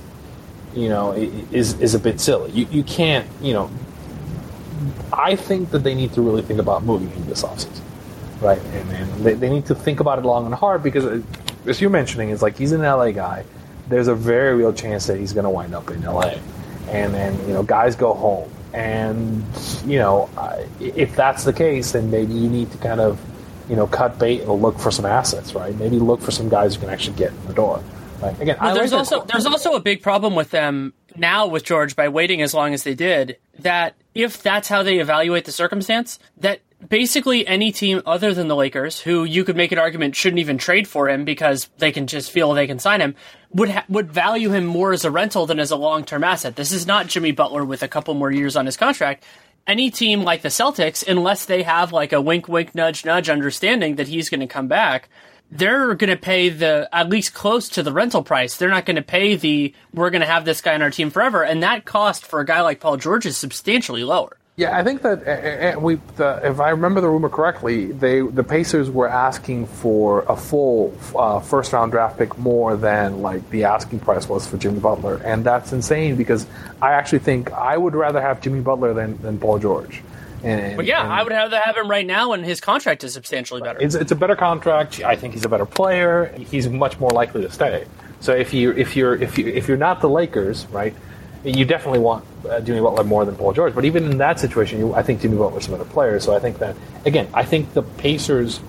you 0.74 0.90
know 0.90 1.12
is 1.14 1.80
is 1.80 1.94
a 1.94 2.00
bit 2.00 2.20
silly. 2.20 2.52
You 2.52 2.68
you 2.72 2.84
can't 2.84 3.28
you 3.42 3.54
know 3.54 3.70
I 5.14 5.36
think 5.36 5.72
that 5.72 5.80
they 5.80 5.96
need 5.96 6.14
to 6.14 6.22
really 6.22 6.42
think 6.42 6.60
about 6.60 6.84
moving 6.84 7.10
him 7.10 7.26
this 7.26 7.44
offseason, 7.44 7.82
right? 8.42 8.60
And, 8.60 8.92
and 8.92 9.26
they, 9.26 9.34
they 9.34 9.50
need 9.50 9.66
to 9.68 9.76
think 9.76 10.00
about 10.00 10.20
it 10.20 10.26
long 10.26 10.46
and 10.46 10.56
hard 10.56 10.84
because, 10.84 11.06
uh, 11.06 11.22
as 11.66 11.82
you're 11.82 11.90
mentioning, 11.90 12.30
it's 12.30 12.42
like 12.42 12.58
he's 12.58 12.72
an 12.72 12.82
LA 12.82 13.12
guy. 13.12 13.46
There's 13.88 14.08
a 14.08 14.16
very 14.16 14.56
real 14.56 14.74
chance 14.74 15.08
that 15.08 15.18
he's 15.18 15.34
going 15.34 15.44
to 15.44 15.50
wind 15.50 15.76
up 15.76 15.90
in 15.92 16.02
LA, 16.02 16.36
and 16.90 17.14
then 17.14 17.38
you 17.48 17.54
know 17.54 17.64
guys 17.64 17.96
go 17.96 18.14
home, 18.14 18.50
and 18.74 19.44
you 19.86 20.00
know 20.00 20.30
if 20.80 21.16
that's 21.16 21.44
the 21.44 21.54
case, 21.54 21.92
then 21.92 22.10
maybe 22.10 22.34
you 22.34 22.50
need 22.50 22.72
to 22.72 22.78
kind 22.78 23.02
of 23.02 23.20
you 23.70 23.76
know 23.76 23.88
cut 23.88 24.18
bait 24.18 24.42
and 24.42 24.62
look 24.62 24.80
for 24.80 24.92
some 24.92 25.06
assets, 25.06 25.54
right? 25.54 25.76
Maybe 25.78 26.00
look 26.00 26.22
for 26.22 26.32
some 26.32 26.50
guys 26.50 26.76
who 26.76 26.82
can 26.82 26.90
actually 26.90 27.18
get 27.18 27.32
in 27.32 27.48
the 27.48 27.54
door. 27.54 27.84
Right? 28.22 28.40
Again, 28.40 28.58
there's 28.74 28.92
like 28.92 29.00
also 29.00 29.24
there's 29.24 29.46
also 29.46 29.74
a 29.74 29.80
big 29.80 30.02
problem 30.02 30.36
with 30.36 30.52
them 30.52 30.94
now 31.16 31.48
with 31.48 31.64
George 31.64 31.96
by 31.96 32.10
waiting 32.10 32.42
as 32.42 32.54
long 32.54 32.74
as 32.74 32.84
they 32.84 32.94
did. 32.94 33.38
That 33.60 33.96
if 34.14 34.42
that's 34.44 34.68
how 34.68 34.84
they 34.84 35.00
evaluate 35.00 35.46
the 35.46 35.52
circumstance, 35.52 36.20
that 36.38 36.62
basically 36.88 37.46
any 37.48 37.72
team 37.72 38.02
other 38.06 38.34
than 38.34 38.48
the 38.48 38.56
Lakers, 38.56 39.00
who 39.00 39.24
you 39.24 39.44
could 39.44 39.56
make 39.56 39.72
an 39.72 39.80
argument 39.80 40.16
shouldn't 40.16 40.40
even 40.40 40.58
trade 40.58 40.88
for 40.88 41.10
him 41.10 41.26
because 41.26 41.70
they 41.78 41.92
can 41.92 42.08
just 42.08 42.32
feel 42.32 42.54
they 42.54 42.68
can 42.68 42.80
sign 42.80 43.02
him, 43.02 43.16
would 43.52 43.70
ha- 43.70 43.86
would 43.90 44.12
value 44.12 44.50
him 44.52 44.66
more 44.66 44.94
as 44.94 45.06
a 45.06 45.12
rental 45.12 45.46
than 45.46 45.60
as 45.60 45.72
a 45.72 45.76
long 45.76 46.04
term 46.04 46.24
asset. 46.24 46.56
This 46.56 46.72
is 46.72 46.86
not 46.88 47.08
Jimmy 47.08 47.32
Butler 47.32 47.66
with 47.66 47.84
a 47.84 47.88
couple 47.88 48.14
more 48.14 48.32
years 48.32 48.56
on 48.56 48.66
his 48.66 48.78
contract. 48.78 49.24
Any 49.68 49.92
team 49.92 50.24
like 50.24 50.42
the 50.42 50.50
Celtics, 50.50 51.08
unless 51.08 51.46
they 51.46 51.62
have 51.64 51.94
like 51.94 52.14
a 52.14 52.22
wink, 52.22 52.48
wink, 52.48 52.74
nudge, 52.74 53.06
nudge 53.06 53.30
understanding 53.30 53.96
that 53.96 54.08
he's 54.08 54.30
going 54.30 54.40
to 54.40 54.48
come 54.48 54.68
back, 54.68 55.08
they're 55.52 55.94
going 55.96 56.10
to 56.10 56.18
pay 56.18 56.50
the 56.50 56.88
at 56.92 57.10
least 57.10 57.34
close 57.34 57.70
to 57.70 57.84
the 57.84 57.92
rental 57.92 58.24
price. 58.24 58.58
They're 58.58 58.70
not 58.70 58.86
going 58.86 58.96
to 58.96 59.02
pay 59.02 59.36
the 59.36 59.74
we're 59.94 60.10
going 60.10 60.22
to 60.22 60.28
have 60.28 60.46
this 60.46 60.62
guy 60.62 60.74
on 60.74 60.82
our 60.82 60.92
team 60.92 61.10
forever, 61.10 61.44
and 61.44 61.62
that 61.64 61.86
cost 61.86 62.26
for 62.26 62.40
a 62.40 62.46
guy 62.46 62.62
like 62.62 62.80
Paul 62.80 62.98
George 62.98 63.26
is 63.26 63.38
substantially 63.38 64.04
lower. 64.04 64.38
Yeah, 64.58 64.78
I 64.78 64.84
think 64.84 65.02
that 65.04 65.26
uh, 65.26 65.78
uh, 65.78 65.80
we, 65.80 65.96
the, 66.18 66.42
if 66.44 66.60
I 66.60 66.70
remember 66.72 67.00
the 67.00 67.08
rumor 67.08 67.30
correctly, 67.30 67.92
they 67.94 68.22
the 68.22 68.44
Pacers 68.44 68.90
were 68.90 69.08
asking 69.08 69.66
for 69.66 70.24
a 70.24 70.36
full 70.36 70.96
uh, 71.16 71.40
first 71.40 71.72
round 71.74 71.94
draft 71.94 72.18
pick 72.18 72.38
more 72.38 72.76
than 72.76 73.22
like 73.22 73.50
the 73.50 73.64
asking 73.64 74.00
price 74.00 74.28
was 74.28 74.46
for 74.46 74.58
Jimmy 74.58 74.80
Butler, 74.80 75.22
and 75.24 75.46
that's 75.46 75.72
insane 75.72 76.16
because 76.16 76.46
I 76.82 76.94
actually 76.94 77.20
think 77.20 77.52
I 77.52 77.78
would 77.78 77.96
rather 77.96 78.22
have 78.22 78.42
Jimmy 78.42 78.60
Butler 78.60 78.94
than, 78.94 79.22
than 79.22 79.40
Paul 79.40 79.58
George. 79.58 80.04
And, 80.44 80.76
But 80.78 80.86
yeah, 80.86 81.04
and 81.04 81.12
I 81.12 81.24
would 81.24 81.32
rather 81.32 81.60
have 81.60 81.78
him 81.78 81.90
right 81.90 82.06
now, 82.06 82.34
and 82.34 82.44
his 82.44 82.60
contract 82.60 83.04
is 83.04 83.14
substantially 83.14 83.62
better. 83.62 83.80
It's, 83.82 83.96
it's 83.96 84.12
a 84.12 84.16
better 84.16 84.36
contract. 84.36 85.02
I 85.04 85.16
think 85.16 85.34
he's 85.34 85.46
a 85.46 85.50
better 85.50 85.66
player. 85.66 86.34
He's 86.38 86.68
much 86.68 87.00
more 87.00 87.12
likely 87.12 87.42
to 87.44 87.52
stay. 87.52 87.86
So 88.22 88.34
if 88.34 88.54
you 88.54 88.72
if 88.72 88.96
you're 88.96 89.16
if 89.16 89.38
you 89.38 89.48
if 89.48 89.68
you're 89.68 89.78
not 89.78 90.02
the 90.02 90.10
Lakers, 90.10 90.68
right, 90.68 90.94
you 91.44 91.66
definitely 91.66 92.00
want 92.00 92.24
uh, 92.48 92.60
Jimmy 92.62 92.80
Butler 92.80 93.04
more 93.04 93.26
than 93.26 93.36
Paul 93.36 93.54
George. 93.54 93.74
But 93.74 93.86
even 93.86 94.06
in 94.06 94.18
that 94.20 94.40
situation, 94.40 94.80
you, 94.80 94.94
I 94.94 95.02
think 95.02 95.22
Jimmy 95.22 95.38
Butler's 95.38 95.68
a 95.68 95.72
better 95.72 95.86
player. 95.86 96.20
So 96.20 96.36
I 96.36 96.40
think 96.40 96.60
that 96.60 96.76
again, 97.06 97.28
I 97.34 97.44
think 97.44 97.74
the 97.74 97.82
Pacers 97.82 98.60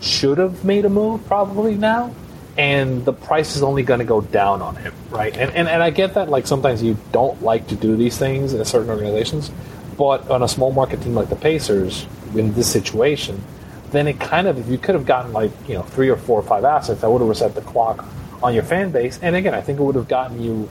should 0.00 0.38
have 0.38 0.64
made 0.64 0.84
a 0.84 0.88
move 0.88 1.24
probably 1.26 1.74
now, 1.76 2.14
and 2.56 3.04
the 3.04 3.12
price 3.12 3.56
is 3.56 3.62
only 3.62 3.82
going 3.82 4.00
to 4.00 4.04
go 4.04 4.20
down 4.20 4.62
on 4.62 4.76
him, 4.76 4.94
right? 5.10 5.36
And, 5.36 5.50
and 5.52 5.68
and 5.68 5.82
I 5.82 5.90
get 5.90 6.14
that 6.14 6.28
like 6.28 6.46
sometimes 6.46 6.82
you 6.82 6.96
don't 7.10 7.42
like 7.42 7.68
to 7.68 7.74
do 7.76 7.96
these 7.96 8.16
things 8.18 8.54
in 8.54 8.64
certain 8.64 8.90
organizations, 8.90 9.50
but 9.96 10.30
on 10.30 10.42
a 10.42 10.48
small 10.48 10.72
market 10.72 11.02
team 11.02 11.14
like 11.14 11.28
the 11.28 11.36
Pacers 11.36 12.06
in 12.34 12.52
this 12.54 12.70
situation, 12.70 13.42
then 13.90 14.06
it 14.06 14.18
kind 14.18 14.46
of 14.46 14.58
if 14.58 14.68
you 14.68 14.78
could 14.78 14.94
have 14.94 15.06
gotten 15.06 15.32
like 15.32 15.50
you 15.68 15.74
know 15.74 15.82
three 15.82 16.08
or 16.08 16.16
four 16.16 16.40
or 16.40 16.42
five 16.42 16.64
assets, 16.64 17.00
that 17.02 17.10
would 17.10 17.20
have 17.20 17.28
reset 17.28 17.54
the 17.54 17.60
clock 17.60 18.04
on 18.42 18.54
your 18.54 18.62
fan 18.62 18.90
base. 18.90 19.18
And 19.22 19.36
again, 19.36 19.54
I 19.54 19.60
think 19.60 19.78
it 19.78 19.82
would 19.82 19.94
have 19.94 20.08
gotten 20.08 20.42
you 20.42 20.68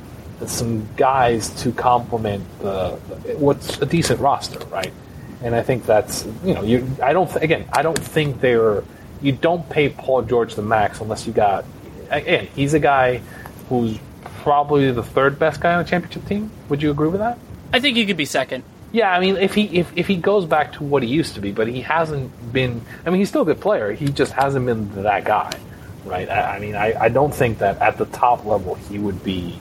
some 0.48 0.88
guys 0.98 1.50
to 1.62 1.72
complement 1.72 2.44
the, 2.60 3.00
the 3.08 3.38
what's 3.38 3.78
a 3.80 3.86
decent 3.86 4.20
roster, 4.20 4.66
right? 4.68 4.92
And 5.44 5.56
I 5.56 5.62
think 5.62 5.86
that's 5.86 6.26
you 6.44 6.54
know 6.54 6.64
you. 6.64 6.88
I 7.02 7.14
don't 7.14 7.34
again. 7.38 7.68
I 7.74 7.82
don't 7.82 7.98
think 7.98 8.42
they're. 8.42 8.84
You 9.22 9.32
don't 9.34 9.68
pay 9.70 9.90
Paul 9.90 10.24
George 10.24 10.56
the 10.56 10.64
max 10.64 11.00
unless 11.00 11.28
you 11.28 11.34
got. 11.34 11.66
Again, 12.10 12.48
he's 12.56 12.74
a 12.74 12.80
guy 12.80 13.22
who's 13.70 13.98
probably 14.42 14.92
the 14.92 15.04
third 15.04 15.38
best 15.38 15.62
guy 15.62 15.74
on 15.74 15.82
a 15.82 15.84
championship 15.84 16.26
team. 16.26 16.52
Would 16.70 16.82
you 16.82 16.90
agree 16.90 17.08
with 17.08 17.20
that? 17.20 17.38
I 17.72 17.80
think 17.80 17.98
he 17.98 18.06
could 18.06 18.18
be 18.18 18.26
second. 18.26 18.64
Yeah, 18.92 19.10
I 19.12 19.20
mean, 19.20 19.38
if 19.38 19.54
he 19.54 19.64
if, 19.80 19.92
if 19.96 20.08
he 20.08 20.18
goes 20.18 20.46
back 20.46 20.74
to 20.74 20.84
what 20.84 21.02
he 21.04 21.10
used 21.10 21.36
to 21.36 21.42
be, 21.42 21.52
but 21.52 21.68
he 21.68 21.82
hasn't 21.82 22.52
been. 22.52 22.82
I 23.06 23.10
mean, 23.10 23.20
he's 23.20 23.30
still 23.30 23.44
a 23.44 23.46
good 23.46 23.62
player. 23.62 23.92
He 23.94 24.08
just 24.08 24.34
hasn't 24.34 24.66
been 24.66 25.04
that 25.04 25.24
guy, 25.24 25.52
right? 26.06 26.30
I, 26.30 26.58
I 26.58 26.60
mean, 26.60 26.76
I, 26.76 26.94
I 27.06 27.10
don't 27.10 27.34
think 27.34 27.60
that 27.60 27.80
at 27.82 27.98
the 27.98 28.06
top 28.06 28.46
level 28.46 28.76
he 28.76 29.00
would 29.00 29.24
be 29.24 29.60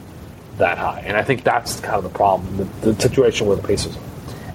that 0.59 0.78
high, 0.78 1.01
and 1.07 1.16
I 1.16 1.22
think 1.22 1.45
that's 1.45 1.78
kind 1.81 1.95
of 1.97 2.03
the 2.03 2.11
problem, 2.11 2.57
the, 2.57 2.93
the 2.93 3.01
situation 3.01 3.47
where 3.47 3.57
the 3.57 3.62
Pacers 3.66 3.97
are. 3.97 4.03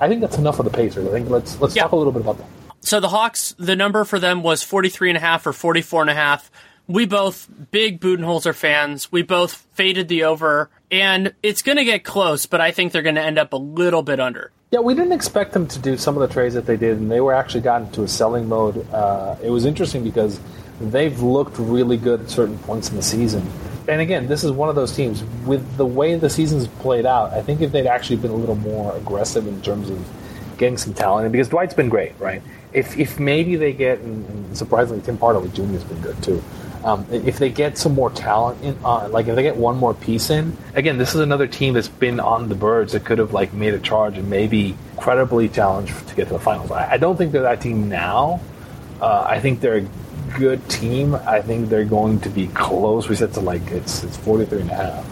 I 0.02 0.10
think 0.10 0.20
that's 0.22 0.38
enough 0.38 0.60
of 0.60 0.66
the 0.66 0.72
Pacers. 0.72 1.08
I 1.08 1.12
think 1.12 1.30
let's 1.30 1.60
let's 1.62 1.76
Yeah. 1.76 1.84
talk 1.84 1.94
a 1.94 1.96
little 1.96 2.12
bit 2.12 2.22
about 2.22 2.38
that. 2.40 2.48
So 2.82 3.00
the 3.00 3.08
Hawks, 3.10 3.56
the 3.58 3.76
number 3.76 4.04
for 4.04 4.20
them 4.20 4.44
was 4.44 4.62
43 4.62 5.12
and 5.12 5.18
a 5.18 5.22
half 5.22 5.48
or 5.48 5.54
44 5.54 6.02
and 6.02 6.10
a 6.12 6.14
half, 6.16 6.52
we 6.86 7.06
both 7.08 7.50
big 7.72 8.00
Budenholzer 8.00 8.54
fans. 8.54 9.12
We 9.12 9.24
both 9.24 9.66
faded 9.74 10.08
the 10.08 10.26
over, 10.26 10.70
and 10.92 11.34
it's 11.42 11.64
going 11.64 11.78
to 11.78 11.84
get 11.86 12.04
close, 12.04 12.46
but 12.46 12.62
I 12.62 12.70
think 12.72 12.92
they're 12.92 13.02
going 13.02 13.16
to 13.16 13.24
end 13.24 13.40
up 13.40 13.54
a 13.54 13.58
little 13.58 14.04
bit 14.04 14.20
under. 14.20 14.52
Yeah, 14.76 14.82
we 14.82 14.94
didn't 14.94 15.14
expect 15.14 15.54
them 15.54 15.68
to 15.68 15.80
do 15.80 15.96
some 15.96 16.18
of 16.18 16.28
the 16.28 16.34
trades 16.34 16.54
that 16.56 16.66
they 16.66 16.76
did, 16.76 16.98
and 16.98 17.10
they 17.10 17.22
were 17.22 17.34
actually 17.34 17.62
gotten 17.62 17.90
to 17.92 18.04
a 18.04 18.10
selling 18.10 18.50
mode. 18.50 18.86
Uh, 18.92 19.38
it 19.42 19.50
was 19.50 19.64
interesting 19.64 20.04
because 20.04 20.38
they've 20.82 21.18
looked 21.22 21.58
really 21.58 21.96
good 21.96 22.20
at 22.24 22.30
certain 22.30 22.58
points 22.58 22.90
in 22.90 22.98
the 22.98 23.02
season. 23.02 23.50
And 23.88 24.02
again, 24.02 24.28
this 24.28 24.44
is 24.44 24.52
one 24.52 24.68
of 24.68 24.76
those 24.76 24.94
teams 24.94 25.24
with 25.46 25.78
the 25.78 25.86
way 25.86 26.18
the 26.18 26.30
season's 26.30 26.68
played 26.68 27.06
out. 27.06 27.32
I 27.32 27.42
think 27.42 27.62
if 27.62 27.72
they'd 27.72 27.88
actually 27.88 28.18
been 28.18 28.32
a 28.32 28.36
little 28.36 28.58
more 28.58 28.94
aggressive 28.98 29.48
in 29.48 29.62
terms 29.62 29.90
of 29.90 30.06
getting 30.58 30.78
some 30.78 30.94
talent, 30.94 31.32
because 31.32 31.48
Dwight's 31.48 31.74
been 31.74 31.88
great, 31.88 32.12
right? 32.20 32.42
If 32.74 33.00
if 33.00 33.18
maybe 33.18 33.56
they 33.56 33.72
get, 33.72 34.00
and, 34.00 34.28
and 34.28 34.58
surprisingly, 34.58 35.02
Tim 35.04 35.18
Hardaway 35.20 35.48
Jr. 35.54 35.68
has 35.68 35.86
been 35.86 36.02
good 36.02 36.22
too. 36.22 36.44
Um, 36.86 37.04
if 37.10 37.40
they 37.40 37.50
get 37.50 37.80
some 37.80 37.96
more 37.96 38.12
talent 38.12 38.62
in, 38.64 38.78
uh, 38.86 39.10
like 39.10 39.26
if 39.28 39.36
they 39.36 39.42
get 39.42 39.58
one 39.58 39.76
more 39.76 39.96
piece 39.96 40.30
in, 40.30 40.56
again, 40.76 41.00
this 41.00 41.16
is 41.16 41.22
another 41.22 41.48
team 41.48 41.74
that's 41.74 41.88
been 41.88 42.20
on 42.20 42.48
the 42.48 42.54
birds 42.54 42.94
that 42.94 43.04
could 43.04 43.18
have 43.18 43.34
like 43.34 43.54
made 43.54 43.74
a 43.74 43.80
charge 43.80 44.20
and 44.20 44.30
maybe 44.30 44.78
credibly 44.96 45.50
challenged 45.50 46.08
to 46.08 46.16
get 46.16 46.28
to 46.28 46.34
the 46.34 46.40
finals. 46.40 46.70
I, 46.70 46.92
I 46.92 46.98
don't 46.98 47.18
think 47.18 47.32
they're 47.32 47.42
that 47.42 47.60
team 47.60 47.90
now. 47.90 48.40
Uh, 49.02 49.26
I 49.28 49.40
think 49.40 49.62
they're 49.62 49.78
a 49.78 49.88
good 50.38 50.68
team. 50.70 51.16
I 51.16 51.42
think 51.42 51.70
they're 51.70 51.86
going 51.86 52.20
to 52.22 52.30
be 52.30 52.48
close. 52.50 53.10
We 53.10 53.16
said 53.16 53.34
to 53.34 53.40
like 53.40 53.64
it's 53.72 54.04
it's 54.04 54.18
43 54.18 54.62
and 54.62 54.70
a 54.70 54.76
half. 54.76 55.12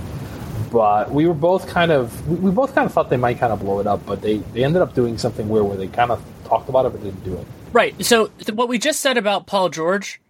But 0.71 1.11
we 1.11 1.25
were 1.25 1.33
both 1.33 1.67
kind 1.67 1.91
of 1.91 2.27
we, 2.27 2.35
we 2.35 2.51
both 2.51 2.75
kind 2.75 2.85
of 2.85 2.93
thought 2.93 3.09
they 3.09 3.17
might 3.17 3.39
kind 3.39 3.51
of 3.51 3.61
blow 3.61 3.79
it 3.79 3.87
up, 3.87 4.05
but 4.05 4.21
they, 4.21 4.37
they 4.37 4.63
ended 4.63 4.83
up 4.83 4.93
doing 4.93 5.17
something 5.17 5.49
weird 5.49 5.65
where 5.65 5.77
they 5.77 5.87
kind 5.87 6.11
of 6.11 6.23
talked 6.45 6.69
about 6.69 6.85
it 6.85 6.91
but 6.91 7.01
didn't 7.03 7.23
do 7.23 7.35
it. 7.35 7.47
Right. 7.71 8.05
So 8.05 8.27
th- 8.27 8.51
what 8.51 8.69
we 8.69 8.77
just 8.77 8.99
said 8.99 9.17
about 9.17 9.47
Paul 9.47 9.69
George 9.69 10.21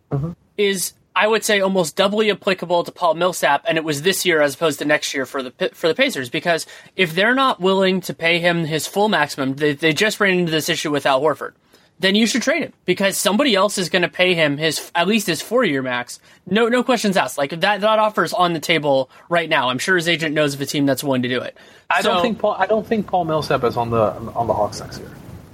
is 0.58 0.94
I 1.16 1.28
would 1.28 1.44
say 1.44 1.60
almost 1.62 1.96
doubly 1.96 2.32
applicable 2.32 2.84
to 2.86 2.92
Paul 2.92 3.14
Millsap, 3.14 3.66
and 3.68 3.78
it 3.78 3.84
was 3.84 4.02
this 4.02 4.26
year 4.26 4.42
as 4.42 4.56
opposed 4.56 4.80
to 4.80 4.86
next 4.86 5.14
year 5.14 5.26
for 5.26 5.44
the 5.44 5.52
for 5.74 5.88
the 5.88 5.94
Pacers. 5.96 6.30
Because 6.30 6.66
if 6.96 7.14
they're 7.14 7.36
not 7.36 7.60
willing 7.60 8.02
to 8.02 8.14
pay 8.14 8.40
him 8.40 8.66
his 8.66 8.88
full 8.88 9.10
maximum, 9.10 9.56
they, 9.56 9.74
they 9.74 9.94
just 9.94 10.20
ran 10.20 10.40
into 10.40 10.52
this 10.52 10.70
issue 10.70 10.92
with 10.92 11.06
Al 11.06 11.22
Horford. 11.22 11.54
Then 12.00 12.16
you 12.16 12.26
should 12.26 12.42
trade 12.42 12.64
him 12.64 12.74
because 12.86 13.16
somebody 13.18 13.54
else 13.56 13.78
is 13.78 13.88
going 13.90 14.02
to 14.02 14.10
pay 14.10 14.34
him 14.34 14.58
his 14.58 14.92
at 14.96 15.08
least 15.08 15.28
his 15.28 15.42
four 15.44 15.64
year 15.64 15.84
max. 15.84 16.20
No, 16.48 16.68
no 16.68 16.84
questions 16.84 17.16
asked. 17.16 17.38
Like 17.38 17.52
that 17.52 17.82
that 17.82 18.00
offer 18.00 18.24
is 18.24 18.34
on 18.34 18.54
the 18.54 18.60
table 18.60 19.10
right 19.30 19.48
now. 19.48 19.70
I'm 19.70 19.78
sure 19.78 19.96
his 19.96 20.10
agent 20.10 20.34
knows 20.34 20.56
of 20.56 20.62
a 20.62 20.66
team 20.66 20.88
that's 20.88 21.04
willing 21.04 21.22
to 21.22 21.30
do 21.30 21.40
it. 21.42 21.56
I 21.92 22.02
So- 22.02 22.14
don't 22.14 22.22
think 22.24 22.40
Paul. 22.40 22.56
I 22.58 22.66
don't 22.66 22.86
think 22.86 23.06
Paul 23.06 23.26
Millsap 23.26 23.64
is 23.64 23.78
on 23.78 23.92
the 23.92 24.02
on 24.36 24.48
the 24.48 24.54
Hawks 24.54 24.80
next 24.82 24.98
year. 24.98 25.12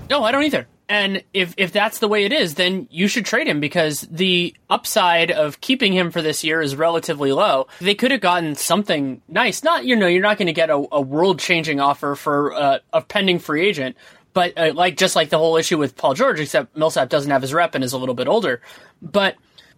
No, 0.10 0.24
I 0.24 0.32
don't 0.32 0.44
either. 0.44 0.66
And 0.90 1.24
if 1.36 1.54
if 1.56 1.72
that's 1.72 2.00
the 2.00 2.08
way 2.08 2.26
it 2.26 2.34
is, 2.34 2.56
then 2.56 2.88
you 2.90 3.08
should 3.08 3.24
trade 3.24 3.48
him 3.48 3.60
because 3.60 4.02
the 4.10 4.56
upside 4.72 5.30
of 5.30 5.62
keeping 5.62 5.94
him 5.94 6.10
for 6.10 6.24
this 6.24 6.44
year 6.44 6.64
is 6.64 6.76
relatively 6.76 7.32
low. 7.32 7.68
They 7.80 7.94
could 7.94 8.10
have 8.10 8.22
gotten 8.22 8.56
something 8.56 9.22
nice. 9.28 9.64
Not 9.64 9.86
you 9.86 9.96
know 9.96 10.08
you're 10.08 10.24
not 10.24 10.40
going 10.40 10.48
to 10.48 10.54
get 10.54 10.72
a, 10.72 10.84
a 10.92 11.00
world 11.00 11.40
changing 11.40 11.80
offer 11.80 12.16
for 12.16 12.54
uh, 12.56 12.80
a 12.92 13.02
pending 13.02 13.38
free 13.38 13.68
agent, 13.68 13.98
but 14.34 14.58
uh, 14.58 14.74
like 14.74 14.98
just 14.98 15.16
like 15.16 15.30
the 15.30 15.38
whole 15.38 15.58
issue 15.58 15.78
with 15.78 15.96
Paul 15.96 16.16
George, 16.16 16.40
except 16.40 16.76
Millsap 16.76 17.10
doesn't 17.10 17.30
have 17.30 17.44
his 17.44 17.54
rep 17.54 17.76
and 17.76 17.84
is 17.84 17.94
a 17.94 17.98
little 18.00 18.16
bit 18.16 18.28
older. 18.28 18.60
But 19.00 19.36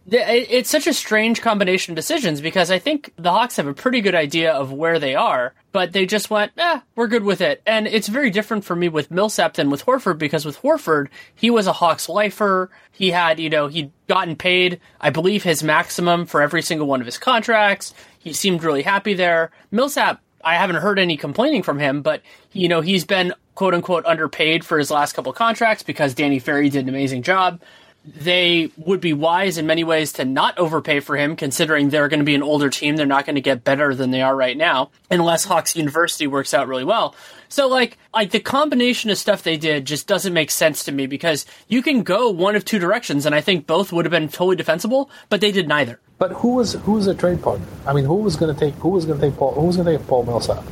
it's 0.07 0.69
such 0.69 0.87
a 0.87 0.93
strange 0.93 1.41
combination 1.41 1.91
of 1.91 1.95
decisions 1.95 2.41
because 2.41 2.71
I 2.71 2.79
think 2.79 3.13
the 3.17 3.31
Hawks 3.31 3.57
have 3.57 3.67
a 3.67 3.73
pretty 3.73 4.01
good 4.01 4.15
idea 4.15 4.51
of 4.51 4.71
where 4.71 4.97
they 4.97 5.15
are, 5.15 5.53
but 5.71 5.93
they 5.93 6.05
just 6.05 6.29
went, 6.29 6.51
eh, 6.57 6.79
we're 6.95 7.07
good 7.07 7.23
with 7.23 7.39
it. 7.39 7.61
And 7.67 7.87
it's 7.87 8.07
very 8.07 8.31
different 8.31 8.65
for 8.65 8.75
me 8.75 8.89
with 8.89 9.11
Millsap 9.11 9.53
than 9.53 9.69
with 9.69 9.85
Horford 9.85 10.17
because 10.17 10.43
with 10.43 10.61
Horford, 10.61 11.07
he 11.35 11.51
was 11.51 11.67
a 11.67 11.73
Hawks 11.73 12.09
lifer. 12.09 12.71
He 12.91 13.11
had, 13.11 13.39
you 13.39 13.49
know, 13.49 13.67
he'd 13.67 13.91
gotten 14.07 14.35
paid, 14.35 14.79
I 14.99 15.11
believe, 15.11 15.43
his 15.43 15.61
maximum 15.61 16.25
for 16.25 16.41
every 16.41 16.63
single 16.63 16.87
one 16.87 16.99
of 16.99 17.05
his 17.05 17.19
contracts. 17.19 17.93
He 18.17 18.33
seemed 18.33 18.63
really 18.63 18.83
happy 18.83 19.13
there. 19.13 19.51
Millsap, 19.69 20.19
I 20.43 20.55
haven't 20.55 20.77
heard 20.77 20.97
any 20.97 21.15
complaining 21.15 21.61
from 21.61 21.77
him, 21.77 22.01
but, 22.01 22.23
you 22.53 22.67
know, 22.67 22.81
he's 22.81 23.05
been 23.05 23.35
quote 23.53 23.75
unquote 23.75 24.05
underpaid 24.05 24.65
for 24.65 24.79
his 24.79 24.89
last 24.89 25.13
couple 25.13 25.31
contracts 25.33 25.83
because 25.83 26.15
Danny 26.15 26.39
Ferry 26.39 26.69
did 26.69 26.83
an 26.83 26.89
amazing 26.89 27.21
job 27.21 27.61
they 28.03 28.71
would 28.77 28.99
be 28.99 29.13
wise 29.13 29.57
in 29.57 29.67
many 29.67 29.83
ways 29.83 30.13
to 30.13 30.25
not 30.25 30.57
overpay 30.57 30.99
for 31.01 31.15
him, 31.15 31.35
considering 31.35 31.89
they're 31.89 32.07
going 32.07 32.19
to 32.19 32.25
be 32.25 32.35
an 32.35 32.41
older 32.41 32.69
team. 32.69 32.95
They're 32.95 33.05
not 33.05 33.25
going 33.25 33.35
to 33.35 33.41
get 33.41 33.63
better 33.63 33.93
than 33.93 34.11
they 34.11 34.21
are 34.21 34.35
right 34.35 34.57
now, 34.57 34.89
unless 35.11 35.45
Hawks 35.45 35.75
University 35.75 36.25
works 36.25 36.53
out 36.53 36.67
really 36.67 36.83
well. 36.83 37.15
So, 37.49 37.67
like, 37.67 37.97
like 38.13 38.31
the 38.31 38.39
combination 38.39 39.09
of 39.09 39.17
stuff 39.17 39.43
they 39.43 39.57
did 39.57 39.85
just 39.85 40.07
doesn't 40.07 40.33
make 40.33 40.51
sense 40.51 40.85
to 40.85 40.91
me 40.91 41.05
because 41.05 41.45
you 41.67 41.81
can 41.81 42.03
go 42.03 42.29
one 42.29 42.55
of 42.55 42.65
two 42.65 42.79
directions, 42.79 43.25
and 43.25 43.35
I 43.35 43.41
think 43.41 43.67
both 43.67 43.91
would 43.91 44.05
have 44.05 44.11
been 44.11 44.29
totally 44.29 44.55
defensible, 44.55 45.09
but 45.29 45.41
they 45.41 45.51
did 45.51 45.67
neither. 45.67 45.99
But 46.17 46.31
who 46.31 46.55
was 46.55 46.73
who 46.73 46.93
was 46.93 47.07
a 47.07 47.15
trade 47.15 47.41
partner? 47.41 47.67
I 47.85 47.93
mean, 47.93 48.05
who 48.05 48.15
was 48.15 48.35
going 48.35 48.53
to 48.53 48.59
take 48.59 48.73
who 48.75 48.89
was 48.89 49.05
going 49.05 49.19
to 49.19 49.29
take 49.29 49.37
Paul 49.37 49.53
who 49.53 49.67
was 49.67 49.75
going 49.75 49.85
to 49.87 49.97
take 49.97 50.07
Paul 50.07 50.23
Millsap? 50.23 50.63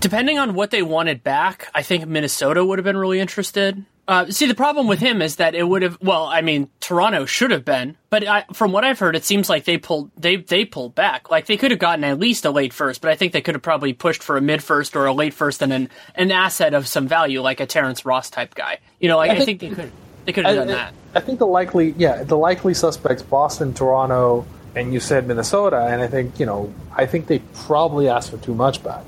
Depending 0.00 0.38
on 0.38 0.54
what 0.54 0.70
they 0.70 0.82
wanted 0.82 1.22
back, 1.22 1.68
I 1.74 1.82
think 1.82 2.06
Minnesota 2.06 2.64
would 2.64 2.78
have 2.78 2.84
been 2.84 2.96
really 2.96 3.20
interested. 3.20 3.84
Uh, 4.10 4.28
see, 4.28 4.46
the 4.46 4.56
problem 4.56 4.88
with 4.88 4.98
him 4.98 5.22
is 5.22 5.36
that 5.36 5.54
it 5.54 5.62
would 5.62 5.82
have. 5.82 5.96
Well, 6.02 6.24
I 6.24 6.40
mean, 6.40 6.68
Toronto 6.80 7.26
should 7.26 7.52
have 7.52 7.64
been, 7.64 7.96
but 8.10 8.26
I, 8.26 8.44
from 8.52 8.72
what 8.72 8.84
I've 8.84 8.98
heard, 8.98 9.14
it 9.14 9.24
seems 9.24 9.48
like 9.48 9.66
they 9.66 9.78
pulled 9.78 10.10
they 10.16 10.34
they 10.34 10.64
pulled 10.64 10.96
back. 10.96 11.30
Like 11.30 11.46
they 11.46 11.56
could 11.56 11.70
have 11.70 11.78
gotten 11.78 12.02
at 12.02 12.18
least 12.18 12.44
a 12.44 12.50
late 12.50 12.72
first, 12.72 13.02
but 13.02 13.12
I 13.12 13.14
think 13.14 13.32
they 13.32 13.40
could 13.40 13.54
have 13.54 13.62
probably 13.62 13.92
pushed 13.92 14.24
for 14.24 14.36
a 14.36 14.40
mid 14.40 14.64
first 14.64 14.96
or 14.96 15.06
a 15.06 15.12
late 15.12 15.32
first 15.32 15.62
and 15.62 15.72
an 15.72 15.88
an 16.16 16.32
asset 16.32 16.74
of 16.74 16.88
some 16.88 17.06
value, 17.06 17.40
like 17.40 17.60
a 17.60 17.66
Terrence 17.66 18.04
Ross 18.04 18.30
type 18.30 18.56
guy. 18.56 18.80
You 18.98 19.06
know, 19.06 19.16
like, 19.16 19.30
I, 19.30 19.44
think, 19.44 19.60
think- 19.60 19.76
they 19.76 19.82
could 19.82 19.92
they 20.24 20.32
could 20.32 20.44
have 20.44 20.56
done 20.56 20.70
I, 20.70 20.72
that. 20.72 20.94
I 21.14 21.20
think 21.20 21.38
the 21.38 21.46
likely 21.46 21.94
yeah 21.96 22.24
the 22.24 22.36
likely 22.36 22.74
suspects 22.74 23.22
Boston, 23.22 23.74
Toronto, 23.74 24.44
and 24.74 24.92
you 24.92 24.98
said 24.98 25.28
Minnesota, 25.28 25.86
and 25.86 26.02
I 26.02 26.08
think 26.08 26.40
you 26.40 26.46
know 26.46 26.74
I 26.96 27.06
think 27.06 27.28
they 27.28 27.38
probably 27.54 28.08
asked 28.08 28.32
for 28.32 28.38
too 28.38 28.56
much 28.56 28.82
back. 28.82 29.04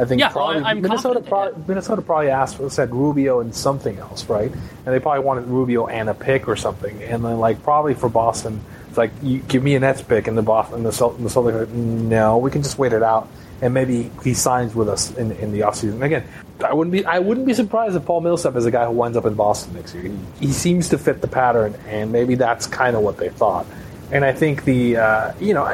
I 0.00 0.06
think 0.06 0.20
Yeah, 0.20 0.30
probably 0.30 0.62
I'm 0.62 0.80
Minnesota 0.80 1.20
probably, 1.20 1.62
Minnesota 1.68 2.00
probably 2.00 2.30
asked 2.30 2.56
for 2.56 2.70
said 2.70 2.94
Rubio 2.94 3.40
and 3.40 3.54
something 3.54 3.98
else, 3.98 4.26
right? 4.30 4.50
And 4.50 4.86
they 4.86 4.98
probably 4.98 5.22
wanted 5.22 5.46
Rubio 5.46 5.88
and 5.88 6.08
a 6.08 6.14
pick 6.14 6.48
or 6.48 6.56
something, 6.56 7.02
and 7.02 7.22
then 7.22 7.38
like 7.38 7.62
probably 7.62 7.92
for 7.92 8.08
Boston, 8.08 8.64
it's 8.88 8.96
like 8.96 9.10
you 9.22 9.40
give 9.40 9.62
me 9.62 9.74
a 9.74 9.80
Nets 9.80 10.00
pick, 10.00 10.26
and 10.26 10.38
the 10.38 10.42
Boston 10.42 10.84
the 10.84 10.90
the 10.90 10.96
Celtics 11.28 11.52
are 11.52 11.66
like, 11.66 11.68
no, 11.68 12.38
we 12.38 12.50
can 12.50 12.62
just 12.62 12.78
wait 12.78 12.94
it 12.94 13.02
out, 13.02 13.28
and 13.60 13.74
maybe 13.74 14.10
he 14.24 14.32
signs 14.32 14.74
with 14.74 14.88
us 14.88 15.14
in 15.16 15.32
in 15.32 15.52
the 15.52 15.60
offseason. 15.60 16.00
Again, 16.00 16.24
I 16.64 16.72
wouldn't 16.72 16.92
be 16.92 17.04
I 17.04 17.18
wouldn't 17.18 17.46
be 17.46 17.52
surprised 17.52 17.94
if 17.94 18.06
Paul 18.06 18.22
Millsap 18.22 18.56
is 18.56 18.64
a 18.64 18.70
guy 18.70 18.86
who 18.86 18.92
winds 18.92 19.18
up 19.18 19.26
in 19.26 19.34
Boston 19.34 19.74
next 19.74 19.94
year. 19.94 20.04
He, 20.04 20.46
he 20.46 20.52
seems 20.52 20.88
to 20.88 20.98
fit 20.98 21.20
the 21.20 21.28
pattern, 21.28 21.74
and 21.86 22.10
maybe 22.10 22.36
that's 22.36 22.66
kind 22.66 22.96
of 22.96 23.02
what 23.02 23.18
they 23.18 23.28
thought. 23.28 23.66
And 24.12 24.24
I 24.24 24.32
think 24.32 24.64
the 24.64 24.96
uh, 24.96 25.32
you 25.40 25.52
know 25.52 25.66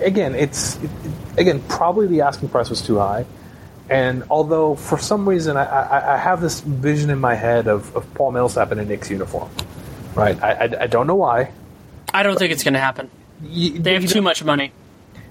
again 0.00 0.34
it's 0.34 0.76
it, 0.82 0.90
again 1.36 1.62
probably 1.68 2.06
the 2.06 2.22
asking 2.22 2.48
price 2.48 2.70
was 2.70 2.80
too 2.80 2.96
high. 2.96 3.26
And 3.88 4.24
although 4.30 4.74
for 4.74 4.98
some 4.98 5.28
reason 5.28 5.56
I, 5.56 5.64
I, 5.64 6.14
I 6.14 6.16
have 6.16 6.40
this 6.40 6.60
vision 6.60 7.10
in 7.10 7.18
my 7.20 7.34
head 7.34 7.68
of, 7.68 7.94
of 7.94 8.12
Paul 8.14 8.32
Millsap 8.32 8.72
in 8.72 8.78
a 8.80 8.84
Knicks 8.84 9.10
uniform, 9.10 9.48
right? 10.14 10.40
I, 10.42 10.52
I, 10.52 10.82
I 10.82 10.86
don't 10.88 11.06
know 11.06 11.14
why. 11.14 11.52
I 12.12 12.22
don't 12.22 12.38
think 12.38 12.52
it's 12.52 12.64
going 12.64 12.74
to 12.74 12.80
happen. 12.80 13.10
You- 13.44 13.78
They 13.78 13.94
have 13.94 14.06
too 14.08 14.22
much 14.22 14.42
money. 14.42 14.72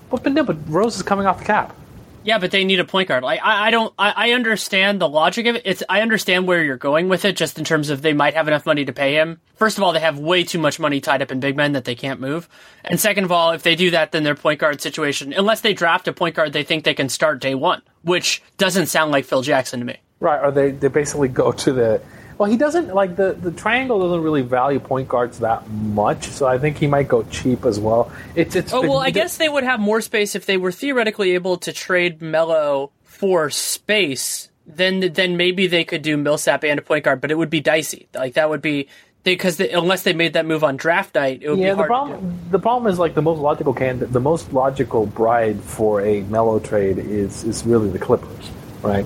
But, 0.10 0.24
but 0.24 0.32
no, 0.34 0.44
but 0.44 0.58
Rose 0.70 0.96
is 0.96 1.04
coming 1.04 1.26
off 1.26 1.40
the 1.40 1.46
cap. 1.46 1.76
Yeah, 2.24 2.40
but 2.40 2.50
they 2.50 2.64
need 2.64 2.80
a 2.80 2.86
point 2.86 3.08
guard. 3.10 3.22
Like 3.24 3.40
I, 3.44 3.68
I 3.68 3.72
don't, 3.72 3.94
I, 4.00 4.12
I 4.16 4.32
understand 4.32 5.00
the 5.00 5.08
logic 5.08 5.46
of 5.46 5.58
it. 5.58 5.62
It's, 5.66 5.84
I 5.88 6.02
understand 6.02 6.48
where 6.48 6.64
you're 6.64 6.76
going 6.78 7.08
with 7.08 7.24
it, 7.24 7.36
just 7.36 7.60
in 7.60 7.66
terms 7.66 7.92
of 7.92 8.02
they 8.02 8.14
might 8.14 8.34
have 8.34 8.48
enough 8.48 8.66
money 8.66 8.84
to 8.86 8.94
pay 8.94 9.14
him. 9.16 9.40
First 9.58 9.78
of 9.78 9.84
all, 9.84 9.94
they 9.94 10.00
have 10.00 10.18
way 10.18 10.44
too 10.44 10.58
much 10.58 10.80
money 10.80 11.02
tied 11.02 11.22
up 11.22 11.32
in 11.32 11.40
big 11.40 11.56
men 11.56 11.74
that 11.74 11.86
they 11.86 11.94
can't 11.94 12.20
move. 12.20 12.50
And 12.84 13.00
second 13.00 13.26
of 13.26 13.32
all, 13.32 13.52
if 13.52 13.62
they 13.62 13.76
do 13.76 13.92
that, 13.92 14.12
then 14.12 14.24
their 14.24 14.34
point 14.34 14.60
guard 14.60 14.82
situation, 14.82 15.34
unless 15.34 15.62
they 15.62 15.74
draft 15.74 16.08
a 16.08 16.14
point 16.14 16.36
guard 16.36 16.52
they 16.54 16.64
think 16.64 16.84
they 16.84 16.96
can 16.96 17.10
start 17.10 17.40
day 17.42 17.54
one, 17.54 17.84
which 18.06 18.42
doesn't 18.58 18.86
sound 18.88 19.12
like 19.12 19.26
Phil 19.26 19.42
Jackson 19.42 19.82
to 19.82 19.86
me. 19.86 19.98
Right, 20.22 20.42
or 20.42 20.52
they, 20.52 20.72
they 20.72 20.88
basically 20.88 21.28
go 21.28 21.52
to 21.52 21.74
the 21.74 22.02
well 22.38 22.50
he 22.50 22.58
doesn't 22.58 22.94
like 22.96 23.16
the, 23.18 23.34
the 23.34 23.52
triangle 23.52 24.00
doesn't 24.00 24.22
really 24.24 24.42
value 24.42 24.80
point 24.80 25.08
guards 25.10 25.40
that 25.40 25.70
much, 25.70 26.28
so 26.28 26.46
I 26.48 26.58
think 26.58 26.78
he 26.78 26.88
might 26.88 27.08
go 27.10 27.24
cheap 27.24 27.66
as 27.66 27.80
well. 27.80 28.12
It's 28.36 28.56
it's 28.56 28.72
Oh 28.74 28.82
been- 28.82 28.90
well, 28.92 29.00
I 29.00 29.10
guess 29.12 29.36
they 29.38 29.50
would 29.50 29.64
have 29.66 29.80
more 29.82 30.00
space 30.02 30.36
if 30.36 30.46
they 30.46 30.56
were 30.58 30.72
theoretically 30.72 31.32
able 31.32 31.58
to 31.58 31.74
trade 31.74 32.22
Melo 32.22 32.92
for 33.04 33.50
space. 33.50 34.50
Then, 34.68 35.14
then 35.14 35.38
maybe 35.38 35.68
they 35.68 35.84
could 35.84 36.02
do 36.02 36.18
Millsap 36.18 36.64
and 36.64 36.80
a 36.80 36.82
point 36.82 37.06
guard, 37.06 37.22
but 37.22 37.30
it 37.30 37.38
would 37.38 37.52
be 37.52 37.60
dicey. 37.62 38.08
Like 38.16 38.34
that 38.34 38.50
would 38.50 38.64
be 38.64 38.88
because 39.34 39.58
they, 39.58 39.72
unless 39.72 40.04
they 40.04 40.14
made 40.14 40.34
that 40.34 40.46
move 40.46 40.64
on 40.64 40.78
draft 40.78 41.16
night, 41.16 41.42
it 41.42 41.50
would 41.50 41.60
yeah, 41.60 41.66
be 41.66 41.70
the 41.72 41.76
hard. 41.76 41.88
do. 41.88 41.94
problem 41.94 42.40
the 42.52 42.60
problem 42.60 42.92
is 42.92 43.00
like 43.00 43.16
the 43.16 43.22
most 43.22 43.40
logical 43.40 43.74
candidate, 43.74 44.14
the 44.14 44.20
most 44.20 44.54
logical 44.54 45.06
bride 45.06 45.60
for 45.62 46.02
a 46.02 46.22
Melo 46.22 46.60
trade 46.60 46.98
is 46.98 47.44
is 47.44 47.66
really 47.66 47.90
the 47.90 48.00
Clippers, 48.00 48.50
right? 48.82 49.06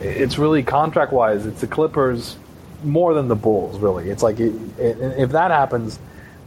It's 0.00 0.38
really 0.38 0.62
contract 0.62 1.12
wise, 1.12 1.46
it's 1.46 1.60
the 1.60 1.66
Clippers 1.66 2.36
more 2.82 3.14
than 3.14 3.28
the 3.28 3.36
Bulls. 3.36 3.78
Really, 3.78 4.10
it's 4.10 4.22
like 4.22 4.40
it, 4.40 4.54
it, 4.78 4.98
if 5.18 5.30
that 5.30 5.50
happens, 5.50 5.98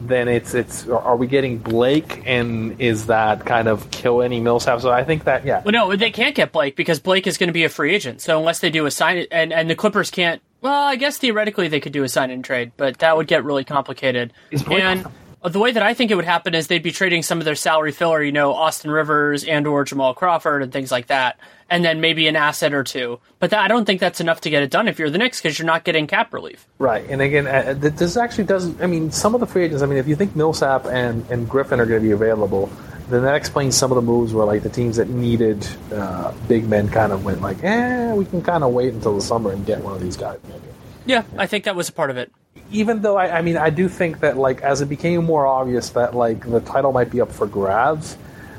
then 0.01 0.27
it's 0.27 0.53
it's 0.53 0.87
are 0.87 1.15
we 1.15 1.27
getting 1.27 1.57
Blake 1.57 2.21
and 2.25 2.79
is 2.79 3.07
that 3.07 3.45
kind 3.45 3.67
of 3.67 3.89
kill 3.89 4.21
any 4.21 4.39
Millsap? 4.39 4.81
So 4.81 4.91
I 4.91 5.03
think 5.03 5.23
that 5.23 5.45
yeah, 5.45 5.63
Well, 5.63 5.71
no, 5.71 5.95
they 5.95 6.11
can't 6.11 6.35
get 6.35 6.51
Blake 6.51 6.75
because 6.75 6.99
Blake 6.99 7.25
is 7.25 7.37
going 7.37 7.47
to 7.47 7.53
be 7.53 7.63
a 7.63 7.69
free 7.69 7.95
agent. 7.95 8.21
So 8.21 8.37
unless 8.37 8.59
they 8.59 8.69
do 8.69 8.85
a 8.85 8.91
sign, 8.91 9.25
and 9.31 9.51
and 9.51 9.69
the 9.69 9.75
Clippers 9.75 10.11
can't. 10.11 10.41
Well, 10.61 10.83
I 10.83 10.95
guess 10.95 11.17
theoretically 11.17 11.67
they 11.67 11.79
could 11.79 11.93
do 11.93 12.03
a 12.03 12.09
sign 12.09 12.31
and 12.31 12.43
trade, 12.43 12.71
but 12.77 12.97
that 12.99 13.15
would 13.15 13.27
get 13.27 13.43
really 13.43 13.63
complicated. 13.63 14.33
And 14.69 15.05
The 15.43 15.59
way 15.59 15.71
that 15.71 15.83
I 15.83 15.93
think 15.93 16.11
it 16.11 16.15
would 16.15 16.25
happen 16.25 16.55
is 16.55 16.67
they'd 16.67 16.83
be 16.83 16.91
trading 16.91 17.23
some 17.23 17.39
of 17.39 17.45
their 17.45 17.55
salary 17.55 17.91
filler, 17.91 18.21
you 18.23 18.31
know, 18.31 18.53
Austin 18.53 18.91
Rivers 18.91 19.43
and 19.43 19.65
or 19.67 19.83
Jamal 19.83 20.13
Crawford 20.13 20.63
and 20.63 20.73
things 20.73 20.91
like 20.91 21.07
that, 21.07 21.39
and 21.69 21.85
then 21.85 22.01
maybe 22.01 22.27
an 22.27 22.35
asset 22.35 22.73
or 22.73 22.83
two. 22.83 23.19
But 23.39 23.51
that, 23.51 23.59
I 23.59 23.67
don't 23.67 23.85
think 23.85 24.01
that's 24.01 24.19
enough 24.19 24.41
to 24.41 24.49
get 24.49 24.63
it 24.63 24.71
done 24.71 24.87
if 24.87 24.97
you're 24.99 25.11
the 25.11 25.19
Knicks 25.19 25.39
because 25.39 25.57
you're 25.57 25.65
not 25.65 25.83
getting 25.83 26.07
cap 26.07 26.33
relief. 26.33 26.67
Right, 26.79 27.07
and 27.07 27.21
again, 27.21 27.47
uh, 27.47 27.75
this 27.77 28.17
actually 28.17 28.45
doesn't. 28.45 28.81
I 28.81 28.87
mean, 28.87 29.11
some 29.11 29.35
of 29.35 29.39
the 29.39 29.47
free 29.47 29.63
agents. 29.63 29.83
I 29.83 29.85
mean, 29.85 29.99
if 29.99 30.07
you 30.07 30.15
think 30.15 30.35
Millsap 30.35 30.85
and 30.87 31.29
and 31.29 31.47
Griffin 31.47 31.79
are 31.79 31.85
going 31.85 32.01
to 32.01 32.05
be 32.05 32.11
available, 32.11 32.69
then 33.09 33.23
that 33.23 33.35
explains 33.35 33.75
some 33.75 33.91
of 33.91 33.95
the 33.95 34.01
moves 34.01 34.33
where 34.33 34.45
like 34.45 34.63
the 34.63 34.69
teams 34.69 34.97
that 34.97 35.09
needed 35.09 35.65
uh, 35.93 36.33
big 36.47 36.67
men 36.67 36.89
kind 36.89 37.11
of 37.11 37.23
went 37.23 37.41
like, 37.41 37.63
eh, 37.63 38.13
we 38.13 38.25
can 38.25 38.41
kind 38.41 38.63
of 38.63 38.73
wait 38.73 38.93
until 38.93 39.15
the 39.15 39.21
summer 39.21 39.51
and 39.51 39.65
get 39.65 39.81
one 39.81 39.93
of 39.93 40.01
these 40.01 40.17
guys. 40.17 40.39
Maybe. 40.47 40.61
Yeah, 41.05 41.23
I 41.37 41.47
think 41.47 41.63
that 41.63 41.75
was 41.75 41.87
a 41.87 41.93
part 41.93 42.09
of 42.09 42.17
it. 42.17 42.31
Even 42.69 43.01
though 43.01 43.15
I, 43.15 43.37
I 43.37 43.41
mean, 43.41 43.55
I 43.55 43.69
do 43.69 43.87
think 43.87 44.19
that 44.19 44.35
like 44.37 44.61
as 44.61 44.81
it 44.81 44.89
became 44.89 45.23
more 45.23 45.47
obvious 45.47 45.91
that 45.91 46.13
like 46.13 46.49
the 46.49 46.59
title 46.59 46.91
might 46.91 47.09
be 47.09 47.21
up 47.21 47.31
for 47.31 47.47
grabs, 47.47 48.17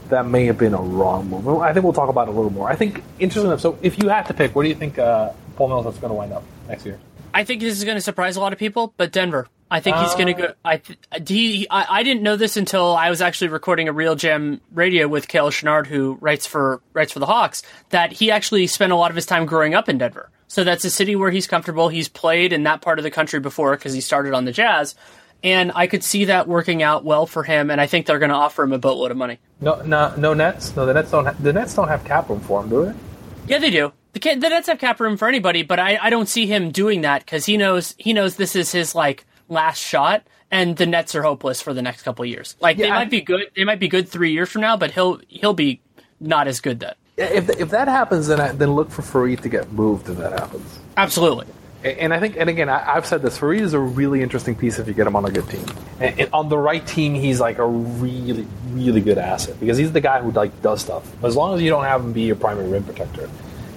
that 0.09 0.26
may 0.26 0.46
have 0.46 0.57
been 0.57 0.72
a 0.72 0.80
wrong 0.80 1.28
move. 1.28 1.46
I 1.61 1.74
think 1.74 1.84
we'll 1.84 1.92
talk 1.92 2.09
about 2.09 2.28
it 2.28 2.30
a 2.30 2.34
little 2.34 2.51
more. 2.51 2.70
I 2.70 2.74
think 2.74 3.03
interesting 3.18 3.51
enough. 3.51 3.61
So 3.61 3.78
if 3.82 4.03
you 4.03 4.09
had 4.09 4.24
to 4.26 4.34
pick, 4.34 4.55
where 4.55 4.62
do 4.62 4.70
you 4.70 4.74
think 4.74 4.99
uh, 4.99 5.32
Paul 5.57 5.68
Millsap's 5.68 5.99
going 5.99 6.11
to 6.11 6.14
wind 6.14 6.32
up 6.32 6.42
next 6.66 6.86
year? 6.86 6.99
I 7.39 7.45
think 7.45 7.61
this 7.61 7.78
is 7.78 7.84
going 7.84 7.97
to 7.97 8.01
surprise 8.01 8.34
a 8.34 8.41
lot 8.41 8.53
of 8.53 8.59
people, 8.59 8.93
but 8.97 9.12
Denver. 9.12 9.47
I 9.70 9.78
think 9.78 9.97
he's 9.99 10.14
going 10.14 10.26
to 10.26 10.32
go. 10.32 10.45
Uh. 10.64 10.78
I, 11.12 11.20
he, 11.24 11.68
I 11.70 11.99
I 12.01 12.03
didn't 12.03 12.24
know 12.24 12.34
this 12.34 12.57
until 12.57 12.97
I 12.97 13.11
was 13.11 13.22
actually 13.22 13.49
recording 13.49 13.89
a 13.89 13.95
RealGM 13.95 14.59
radio 14.72 15.07
with 15.07 15.28
Kale 15.28 15.51
Chenard, 15.51 15.86
who 15.86 16.18
writes 16.20 16.49
for 16.49 16.80
writes 16.95 17.12
for 17.12 17.20
the 17.20 17.26
Hawks. 17.26 17.62
That 17.91 18.11
he 18.11 18.32
actually 18.32 18.66
spent 18.66 18.91
a 18.91 18.97
lot 18.97 19.11
of 19.12 19.14
his 19.14 19.24
time 19.24 19.47
growing 19.47 19.76
up 19.76 19.89
in 19.89 19.99
Denver, 19.99 20.30
so 20.49 20.64
that's 20.64 20.84
a 20.84 20.91
city 20.91 21.14
where 21.14 21.30
he's 21.30 21.47
comfortable. 21.47 21.89
He's 21.89 22.09
played 22.09 22.53
in 22.53 22.64
that 22.64 22.80
part 22.80 22.99
of 22.99 23.05
the 23.05 23.11
country 23.12 23.39
before 23.39 23.76
because 23.76 23.93
he 23.93 24.01
started 24.01 24.34
on 24.34 24.45
the 24.45 24.51
Jazz, 24.53 24.97
and 25.45 25.70
I 25.76 25.86
could 25.86 26.03
see 26.03 26.24
that 26.24 26.49
working 26.49 26.82
out 26.82 27.05
well 27.05 27.24
for 27.26 27.45
him. 27.45 27.70
And 27.70 27.80
I 27.80 27.86
think 27.86 28.07
they're 28.07 28.18
going 28.18 28.30
to 28.30 28.34
offer 28.34 28.64
him 28.64 28.72
a 28.72 28.78
boatload 28.78 29.12
of 29.12 29.16
money. 29.16 29.39
No, 29.61 29.80
no, 29.82 30.12
no 30.16 30.34
Nets. 30.34 30.74
No, 30.74 30.86
the 30.86 30.95
Nets 30.95 31.12
don't. 31.12 31.26
Ha- 31.26 31.36
the 31.39 31.53
Nets 31.53 31.74
don't 31.74 31.89
have 31.89 32.05
cap 32.05 32.28
room 32.30 32.41
for 32.41 32.64
him, 32.64 32.68
do 32.68 32.86
they? 32.86 32.95
Yeah, 33.47 33.59
they 33.59 33.70
do. 33.70 33.93
The, 34.12 34.20
the 34.20 34.48
Nets 34.48 34.68
have 34.68 34.78
cap 34.78 35.00
room 35.00 35.16
for 35.16 35.28
anybody, 35.28 35.62
but 35.62 35.78
I, 35.78 35.98
I 36.00 36.11
don't 36.11 36.28
see 36.28 36.46
him 36.46 36.70
doing 36.70 37.02
that 37.02 37.24
because 37.24 37.46
he 37.46 37.56
knows 37.56 37.94
he 37.98 38.12
knows 38.12 38.36
this 38.36 38.56
is 38.56 38.72
his 38.72 38.94
like 38.94 39.26
last 39.48 39.78
shot 39.78 40.26
and 40.50 40.76
the 40.76 40.86
Nets 40.86 41.14
are 41.14 41.22
hopeless 41.22 41.61
for 41.61 41.74
the 41.74 41.82
next 41.82 42.02
couple 42.02 42.24
years. 42.24 42.56
Like 42.61 42.78
yeah, 42.78 42.86
they 42.86 42.90
might 42.90 43.11
be 43.11 43.20
good, 43.20 43.50
they 43.54 43.64
might 43.64 43.80
be 43.80 43.88
good 43.88 44.09
three 44.09 44.32
years 44.32 44.48
from 44.48 44.62
now, 44.62 44.76
but 44.76 44.92
he'll 44.92 45.20
he'll 45.28 45.54
be 45.54 45.80
not 46.20 46.48
as 46.48 46.61
good 46.61 46.80
then. 46.80 46.94
If 47.16 47.50
if 47.50 47.70
that 47.70 47.88
happens, 47.88 48.28
then 48.28 48.40
I, 48.40 48.52
then 48.52 48.74
look 48.74 48.90
for 48.90 49.02
Faried 49.02 49.40
to 49.42 49.48
get 49.48 49.72
moved 49.72 50.09
if 50.09 50.16
that 50.18 50.32
happens. 50.32 50.78
Absolutely. 50.96 51.46
And 51.84 52.12
I 52.12 52.18
think, 52.18 52.36
and 52.36 52.50
again, 52.50 52.68
I, 52.68 52.94
have 52.94 53.06
said 53.06 53.22
this. 53.22 53.38
Faried 53.38 53.61
is 53.61 53.72
a 53.72 53.78
really 53.78 54.20
interesting 54.20 54.56
piece 54.56 54.80
if 54.80 54.88
you 54.88 54.94
get 54.94 55.06
him 55.06 55.14
on 55.14 55.24
a 55.24 55.30
good 55.30 55.48
team. 55.48 55.64
And, 56.00 56.20
and, 56.20 56.30
on 56.32 56.48
the 56.48 56.59
right 56.59 56.84
team, 56.84 57.14
he's 57.14 57.38
like 57.38 57.59
a 57.59 57.66
really, 57.66 58.48
really 58.70 59.00
good 59.00 59.16
asset 59.16 59.61
because 59.61 59.78
he's 59.78 59.92
the 59.92 60.00
guy 60.00 60.20
who 60.20 60.32
like 60.32 60.61
does 60.61 60.80
stuff. 60.80 61.06
As 61.22 61.36
long 61.36 61.54
as 61.54 61.62
you 61.62 61.70
don't 61.70 61.84
have 61.84 62.00
him 62.00 62.12
be 62.12 62.22
your 62.22 62.34
primary 62.34 62.68
rim 62.68 62.82
protector, 62.82 63.30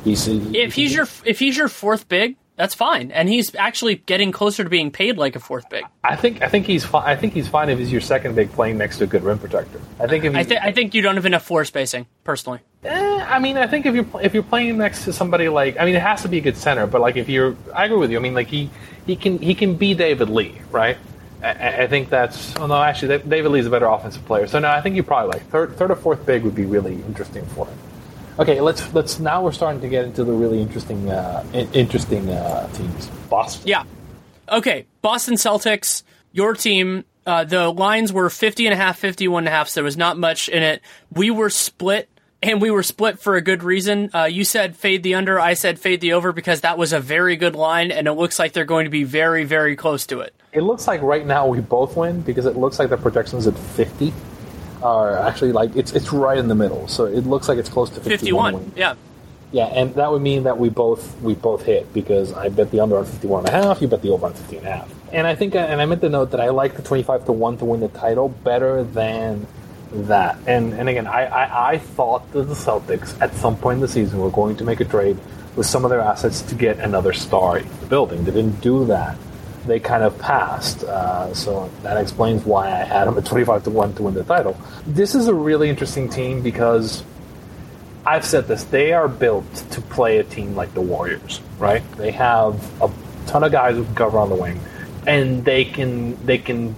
he's. 0.04 0.26
He, 0.26 0.60
if 0.60 0.74
he's 0.74 0.94
your 0.94 1.08
if 1.26 1.40
he's 1.40 1.58
your 1.58 1.68
fourth 1.68 2.08
big, 2.08 2.36
that's 2.56 2.76
fine, 2.76 3.12
and 3.12 3.28
he's 3.28 3.56
actually 3.56 3.96
getting 3.96 4.32
closer 4.32 4.64
to 4.64 4.70
being 4.70 4.92
paid 4.92 5.18
like 5.18 5.36
a 5.36 5.40
fourth 5.40 5.68
big. 5.70 5.84
I 6.04 6.16
think 6.16 6.42
I 6.42 6.48
think 6.48 6.66
he's 6.66 6.86
fine. 6.86 7.04
I 7.06 7.16
think 7.16 7.34
he's 7.34 7.48
fine 7.48 7.70
if 7.70 7.80
he's 7.80 7.92
your 7.92 8.02
second 8.02 8.36
big 8.36 8.52
playing 8.52 8.78
next 8.78 8.98
to 9.00 9.06
a 9.06 9.08
good 9.08 9.24
rim 9.24 9.40
protector. 9.40 9.82
I 10.00 10.08
think 10.08 10.26
if 10.26 10.36
I, 10.36 10.44
th- 10.44 10.60
I 10.62 10.72
think 10.72 10.94
you 10.94 11.02
don't 11.02 11.16
have 11.16 11.26
enough 11.26 11.44
floor 11.44 11.66
spacing 11.66 12.06
personally. 12.24 12.60
Eh, 12.84 13.26
I 13.28 13.40
mean, 13.40 13.58
I 13.58 13.68
think 13.68 13.86
if 13.86 13.96
you're 13.96 14.06
if 14.22 14.34
you're 14.34 14.44
playing 14.44 14.78
next 14.78 15.06
to 15.06 15.14
somebody 15.14 15.50
like 15.50 15.80
I 15.80 15.86
mean, 15.86 15.96
it 15.96 16.02
has 16.02 16.22
to 16.24 16.28
be 16.28 16.38
a 16.38 16.42
good 16.42 16.58
center, 16.58 16.86
but 16.86 17.02
like 17.02 17.16
if 17.16 17.30
you're, 17.30 17.56
I 17.74 17.86
agree 17.86 17.98
with 17.98 18.12
you. 18.12 18.18
I 18.18 18.22
mean, 18.22 18.34
like 18.34 18.48
he 18.48 18.70
he 19.08 19.16
can 19.16 19.40
he 19.40 19.56
can 19.56 19.76
be 19.76 19.94
David 19.94 20.30
Lee, 20.30 20.62
right? 20.72 20.98
I, 21.42 21.84
I 21.84 21.88
think 21.88 22.10
that's. 22.10 22.56
Oh 22.58 22.68
no, 22.68 22.82
actually, 22.82 23.18
David 23.20 23.50
Lee's 23.50 23.66
a 23.66 23.70
better 23.70 23.88
offensive 23.88 24.26
player. 24.26 24.46
So 24.48 24.60
no, 24.60 24.70
I 24.70 24.82
think 24.82 24.96
you 24.96 25.04
probably 25.04 25.34
like 25.34 25.50
third 25.50 25.78
third 25.78 25.90
or 25.90 25.96
fourth 25.96 26.26
big 26.26 26.44
would 26.44 26.56
be 26.56 26.66
really 26.66 26.96
interesting 26.96 27.46
for 27.48 27.66
him. 27.66 27.78
Okay, 28.42 28.60
let's 28.60 28.92
let's 28.96 29.20
now 29.20 29.44
we're 29.44 29.52
starting 29.52 29.82
to 29.82 29.88
get 29.88 30.04
into 30.04 30.24
the 30.24 30.32
really 30.32 30.64
interesting 30.64 31.12
uh, 31.12 31.46
interesting 31.54 32.28
uh, 32.28 32.68
teams. 32.74 33.06
Boston. 33.30 33.68
Yeah. 33.68 33.84
Okay, 34.50 34.88
Boston 35.04 35.36
Celtics, 35.36 36.02
your 36.32 36.56
team. 36.56 37.06
Uh, 37.24 37.44
the 37.44 37.70
lines 37.70 38.12
were 38.12 38.32
50 38.32 38.66
and 38.66 38.74
a 38.74 38.76
half, 38.76 38.98
51 38.98 39.42
and 39.44 39.48
a 39.48 39.52
half, 39.52 39.70
so 39.70 39.76
there 39.76 39.84
was 39.84 39.96
not 39.96 40.18
much 40.18 40.50
in 40.50 40.64
it. 40.64 40.82
We 41.14 41.30
were 41.30 41.52
split, 41.52 42.10
and 42.42 42.60
we 42.60 42.72
were 42.72 42.82
split 42.82 43.20
for 43.20 43.36
a 43.36 43.42
good 43.42 43.62
reason. 43.62 44.10
Uh, 44.12 44.24
you 44.24 44.44
said 44.44 44.76
fade 44.76 45.04
the 45.04 45.14
under, 45.14 45.40
I 45.40 45.54
said 45.54 45.78
fade 45.78 46.02
the 46.02 46.14
over 46.14 46.32
because 46.32 46.62
that 46.62 46.80
was 46.80 46.94
a 46.94 47.00
very 47.00 47.36
good 47.36 47.56
line, 47.56 47.92
and 47.92 48.08
it 48.08 48.14
looks 48.14 48.40
like 48.40 48.54
they're 48.54 48.66
going 48.66 48.86
to 48.86 48.90
be 48.90 49.04
very, 49.04 49.44
very 49.44 49.76
close 49.76 50.08
to 50.08 50.22
it. 50.22 50.34
It 50.52 50.62
looks 50.62 50.88
like 50.88 51.04
right 51.04 51.28
now 51.28 51.46
we 51.46 51.60
both 51.60 51.96
win 51.96 52.22
because 52.22 52.48
it 52.48 52.58
looks 52.58 52.80
like 52.80 52.90
the 52.90 52.98
projection's 52.98 53.46
at 53.46 53.56
50 53.56 54.12
are 54.84 55.18
actually 55.18 55.52
like 55.52 55.76
it's 55.76 55.92
it's 55.94 56.12
right 56.12 56.38
in 56.38 56.48
the 56.48 56.56
middle. 56.56 56.88
So 56.88 57.06
it 57.06 57.26
looks 57.26 57.48
like 57.48 57.58
it's 57.58 57.70
close 57.70 57.90
to 57.92 58.02
51. 58.02 58.54
51 58.54 58.72
yeah. 58.76 58.96
Yeah, 59.54 59.66
and 59.66 59.94
that 59.96 60.10
would 60.10 60.22
mean 60.22 60.44
that 60.44 60.58
we 60.58 60.70
both 60.70 61.20
we 61.22 61.36
both 61.36 61.64
hit 61.64 61.94
because 61.94 62.32
I 62.34 62.50
bet 62.50 62.72
the 62.72 62.80
under 62.80 62.98
on 62.98 63.06
51 63.06 63.46
and 63.46 63.50
a 63.50 63.52
half, 63.52 63.82
you 63.82 63.88
bet 63.88 64.02
the 64.02 64.10
over 64.10 64.28
on 64.28 64.34
50 64.34 64.58
and 64.58 64.68
a 64.68 64.72
half. 64.72 64.94
And 65.12 65.28
I 65.28 65.36
think 65.36 65.56
and 65.56 65.82
I 65.82 65.86
meant 65.86 66.02
to 66.02 66.10
note 66.10 66.32
that 66.32 66.40
I 66.40 66.50
like 66.50 66.76
the 66.78 66.82
25 66.82 67.26
to 67.26 67.32
1 67.34 67.58
to 67.58 67.66
win 67.66 67.82
the 67.82 67.90
title 67.90 68.30
better 68.30 68.84
than 68.84 69.46
that. 69.92 70.38
And 70.48 70.74
and 70.74 70.88
again, 70.88 71.06
I, 71.06 71.26
I, 71.26 71.72
I 71.72 71.78
thought 71.80 72.32
that 72.32 72.44
the 72.44 72.54
Celtics 72.54 73.20
at 73.22 73.34
some 73.36 73.58
point 73.58 73.76
in 73.76 73.82
the 73.82 73.90
season 73.90 74.20
were 74.20 74.30
going 74.30 74.56
to 74.56 74.64
make 74.64 74.80
a 74.80 74.86
trade 74.86 75.18
with 75.58 75.68
some 75.68 75.84
of 75.84 75.90
their 75.92 76.00
assets 76.00 76.42
to 76.44 76.56
get 76.56 76.80
another 76.80 77.12
star 77.12 77.58
in 77.58 77.68
the 77.82 77.88
building. 77.88 78.24
They 78.24 78.32
didn't 78.32 78.62
do 78.62 78.86
that 78.86 79.18
they 79.66 79.80
kind 79.80 80.04
of 80.04 80.18
passed. 80.20 80.84
Uh, 80.84 81.34
so 81.34 81.70
that 81.84 81.98
explains 81.98 82.46
why 82.46 82.68
I 82.68 82.84
had 82.84 83.08
them 83.08 83.18
at 83.18 83.26
25 83.26 83.64
to 83.66 83.70
1 83.70 83.96
to 83.96 84.04
win 84.04 84.14
the 84.14 84.24
title. 84.24 84.60
This 84.86 85.16
is 85.16 85.28
a 85.28 85.34
really 85.34 85.70
interesting 85.70 86.10
team 86.10 86.42
because 86.42 87.04
I've 88.06 88.26
said 88.26 88.48
this. 88.48 88.64
They 88.64 88.94
are 88.94 89.08
built 89.08 89.54
to 89.72 89.82
play 89.82 90.18
a 90.18 90.24
team 90.24 90.56
like 90.56 90.74
the 90.74 90.82
Warriors, 90.82 91.42
right? 91.60 91.84
They 91.98 92.12
have 92.12 92.82
a 92.82 92.92
ton 93.28 93.44
of 93.44 93.52
guys 93.52 93.76
who 93.76 93.86
can 93.86 93.96
cover 93.96 94.18
on 94.18 94.30
the 94.30 94.36
wing. 94.36 94.60
And 95.08 95.44
they 95.44 95.66
can, 95.66 96.24
they 96.26 96.38
can, 96.38 96.76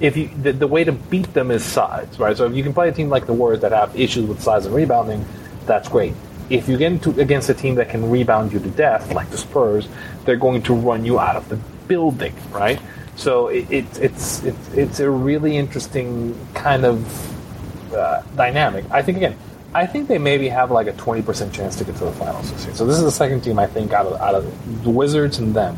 if 0.00 0.16
you, 0.16 0.28
the, 0.28 0.52
the 0.52 0.66
way 0.66 0.84
to 0.84 0.92
beat 0.92 1.32
them 1.32 1.50
is 1.50 1.64
size, 1.64 2.18
right? 2.18 2.36
So 2.36 2.46
if 2.46 2.54
you 2.54 2.62
can 2.62 2.74
play 2.74 2.88
a 2.88 2.92
team 2.92 3.08
like 3.08 3.26
the 3.26 3.32
Warriors 3.32 3.62
that 3.62 3.72
have 3.72 3.98
issues 3.98 4.26
with 4.26 4.42
size 4.42 4.66
and 4.66 4.74
rebounding, 4.74 5.24
that's 5.66 5.88
great 5.88 6.14
if 6.50 6.68
you 6.68 6.76
get 6.76 6.92
into, 6.92 7.18
against 7.20 7.48
a 7.48 7.54
team 7.54 7.76
that 7.76 7.88
can 7.88 8.10
rebound 8.10 8.52
you 8.52 8.60
to 8.60 8.70
death, 8.70 9.12
like 9.14 9.30
the 9.30 9.38
Spurs, 9.38 9.88
they're 10.24 10.36
going 10.36 10.62
to 10.62 10.74
run 10.74 11.04
you 11.04 11.18
out 11.18 11.36
of 11.36 11.48
the 11.48 11.58
building, 11.92 12.34
right? 12.50 12.80
So 13.16 13.48
it, 13.48 13.70
it, 13.70 13.98
it's 14.06 14.42
it's 14.42 14.64
it's 14.82 14.98
a 15.00 15.10
really 15.10 15.54
interesting 15.58 16.34
kind 16.54 16.84
of 16.90 16.96
uh, 17.94 18.22
dynamic. 18.34 18.84
I 18.90 19.02
think 19.02 19.18
again, 19.18 19.36
I 19.74 19.84
think 19.86 20.08
they 20.08 20.18
maybe 20.18 20.48
have 20.48 20.70
like 20.70 20.86
a 20.86 20.96
twenty 21.04 21.20
percent 21.20 21.52
chance 21.52 21.76
to 21.76 21.84
get 21.84 21.96
to 21.96 22.06
the 22.06 22.12
finals 22.12 22.50
this 22.50 22.64
year. 22.64 22.74
So 22.74 22.86
this 22.86 22.96
is 22.96 23.04
the 23.04 23.16
second 23.24 23.42
team 23.42 23.58
I 23.58 23.66
think 23.66 23.92
out 23.92 24.06
of 24.06 24.14
out 24.26 24.34
of 24.34 24.44
the 24.84 24.90
Wizards 24.90 25.38
and 25.38 25.54
them. 25.54 25.76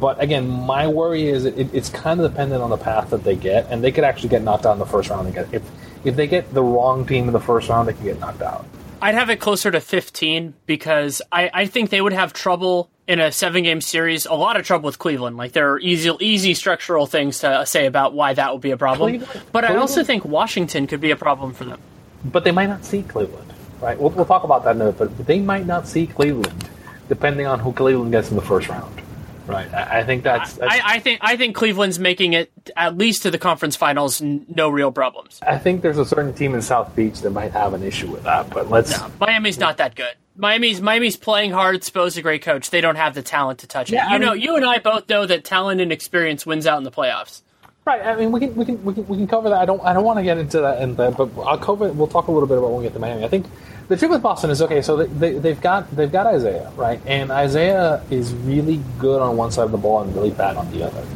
But 0.00 0.20
again, 0.20 0.48
my 0.48 0.88
worry 0.88 1.28
is 1.28 1.44
it, 1.44 1.72
it's 1.72 1.88
kind 1.88 2.20
of 2.20 2.30
dependent 2.30 2.60
on 2.60 2.70
the 2.70 2.82
path 2.90 3.10
that 3.10 3.22
they 3.22 3.36
get, 3.36 3.70
and 3.70 3.82
they 3.82 3.92
could 3.92 4.04
actually 4.04 4.30
get 4.30 4.42
knocked 4.42 4.66
out 4.66 4.72
in 4.72 4.80
the 4.80 4.92
first 4.94 5.08
round. 5.10 5.32
Get 5.32 5.54
if 5.54 5.62
if 6.02 6.16
they 6.16 6.26
get 6.26 6.52
the 6.52 6.62
wrong 6.62 7.06
team 7.06 7.28
in 7.28 7.32
the 7.32 7.46
first 7.50 7.68
round, 7.68 7.86
they 7.86 7.94
can 7.94 8.04
get 8.04 8.18
knocked 8.18 8.42
out. 8.42 8.66
I'd 9.04 9.16
have 9.16 9.28
it 9.28 9.38
closer 9.38 9.70
to 9.70 9.82
15 9.82 10.54
because 10.64 11.20
I, 11.30 11.50
I 11.52 11.66
think 11.66 11.90
they 11.90 12.00
would 12.00 12.14
have 12.14 12.32
trouble 12.32 12.88
in 13.06 13.20
a 13.20 13.30
seven 13.30 13.62
game 13.62 13.82
series, 13.82 14.24
a 14.24 14.32
lot 14.32 14.58
of 14.58 14.64
trouble 14.64 14.86
with 14.86 14.98
Cleveland. 14.98 15.36
Like 15.36 15.52
there 15.52 15.72
are 15.72 15.78
easy, 15.78 16.10
easy 16.20 16.54
structural 16.54 17.04
things 17.04 17.40
to 17.40 17.66
say 17.66 17.84
about 17.84 18.14
why 18.14 18.32
that 18.32 18.50
would 18.50 18.62
be 18.62 18.70
a 18.70 18.78
problem. 18.78 19.18
Cleveland, 19.18 19.42
but 19.52 19.60
Cleveland? 19.60 19.78
I 19.78 19.80
also 19.82 20.04
think 20.04 20.24
Washington 20.24 20.86
could 20.86 21.02
be 21.02 21.10
a 21.10 21.16
problem 21.16 21.52
for 21.52 21.66
them. 21.66 21.80
But 22.24 22.44
they 22.44 22.50
might 22.50 22.70
not 22.70 22.82
see 22.86 23.02
Cleveland, 23.02 23.52
right? 23.82 24.00
We'll, 24.00 24.08
we'll 24.08 24.24
talk 24.24 24.42
about 24.42 24.64
that 24.64 24.76
in 24.76 24.80
a 24.80 24.84
minute. 24.86 24.96
But 24.96 25.26
they 25.26 25.38
might 25.38 25.66
not 25.66 25.86
see 25.86 26.06
Cleveland, 26.06 26.66
depending 27.10 27.46
on 27.46 27.58
who 27.58 27.74
Cleveland 27.74 28.10
gets 28.10 28.30
in 28.30 28.36
the 28.36 28.42
first 28.42 28.70
round. 28.70 29.02
Right. 29.46 29.72
I, 29.72 30.00
I 30.00 30.04
think 30.04 30.22
that's. 30.22 30.54
that's 30.54 30.72
I, 30.72 30.94
I, 30.94 30.98
think 31.00 31.20
I 31.22 31.36
think 31.36 31.54
Cleveland's 31.54 31.98
making 31.98 32.32
it 32.32 32.50
at 32.76 32.96
least 32.96 33.22
to 33.22 33.30
the 33.30 33.38
conference 33.38 33.76
finals, 33.76 34.20
no 34.20 34.68
real 34.68 34.92
problems. 34.92 35.38
I 35.46 35.58
think 35.58 35.82
there's 35.82 35.98
a 35.98 36.04
certain 36.04 36.32
team 36.32 36.54
in 36.54 36.62
South 36.62 36.94
Beach 36.96 37.20
that 37.20 37.30
might 37.30 37.52
have 37.52 37.74
an 37.74 37.82
issue 37.82 38.10
with 38.10 38.22
that, 38.24 38.50
but 38.50 38.70
let's. 38.70 38.98
No, 38.98 39.10
Miami's 39.20 39.58
not 39.58 39.76
that 39.78 39.94
good. 39.94 40.14
Miami's 40.36 40.80
Miami's 40.80 41.16
playing 41.16 41.52
hard. 41.52 41.84
Spo's 41.84 42.16
a 42.16 42.22
great 42.22 42.42
coach. 42.42 42.70
They 42.70 42.80
don't 42.80 42.96
have 42.96 43.14
the 43.14 43.22
talent 43.22 43.60
to 43.60 43.66
touch 43.66 43.90
it. 43.90 43.96
Yeah, 43.96 44.08
you 44.08 44.14
I 44.14 44.18
know, 44.18 44.32
you 44.32 44.56
and 44.56 44.64
I 44.64 44.78
both 44.78 45.08
know 45.08 45.26
that 45.26 45.44
talent 45.44 45.80
and 45.80 45.92
experience 45.92 46.44
wins 46.44 46.66
out 46.66 46.78
in 46.78 46.84
the 46.84 46.90
playoffs. 46.90 47.42
Right. 47.86 48.00
I 48.00 48.16
mean, 48.16 48.32
we 48.32 48.40
can 48.40 48.54
we 48.54 48.64
can 48.64 48.82
we 48.82 48.94
can, 48.94 49.06
we 49.06 49.18
can 49.18 49.26
cover 49.26 49.50
that. 49.50 49.58
I 49.58 49.66
don't 49.66 49.82
I 49.82 49.92
don't 49.92 50.04
want 50.04 50.18
to 50.18 50.22
get 50.22 50.38
into 50.38 50.58
that, 50.62 50.80
and 50.80 50.96
but 50.96 51.20
I'll 51.40 51.58
cover. 51.58 51.92
We'll 51.92 52.06
talk 52.06 52.28
a 52.28 52.32
little 52.32 52.48
bit 52.48 52.56
about 52.56 52.70
when 52.70 52.78
we 52.78 52.84
get 52.84 52.94
to 52.94 52.98
Miami. 52.98 53.24
I 53.24 53.28
think 53.28 53.44
the 53.88 53.96
trick 53.96 54.10
with 54.10 54.22
Boston 54.22 54.48
is 54.48 54.62
okay. 54.62 54.80
So 54.80 55.04
they, 55.04 55.32
they, 55.32 55.50
have 55.50 55.60
got 55.60 55.94
they've 55.94 56.10
got 56.10 56.26
Isaiah 56.26 56.72
right, 56.76 56.98
and 57.04 57.30
Isaiah 57.30 58.02
is 58.10 58.32
really 58.32 58.80
good 58.98 59.20
on 59.20 59.36
one 59.36 59.52
side 59.52 59.64
of 59.64 59.72
the 59.72 59.76
ball 59.76 60.00
and 60.00 60.14
really 60.14 60.30
bad 60.30 60.56
on 60.56 60.70
the 60.72 60.82
other. 60.82 61.06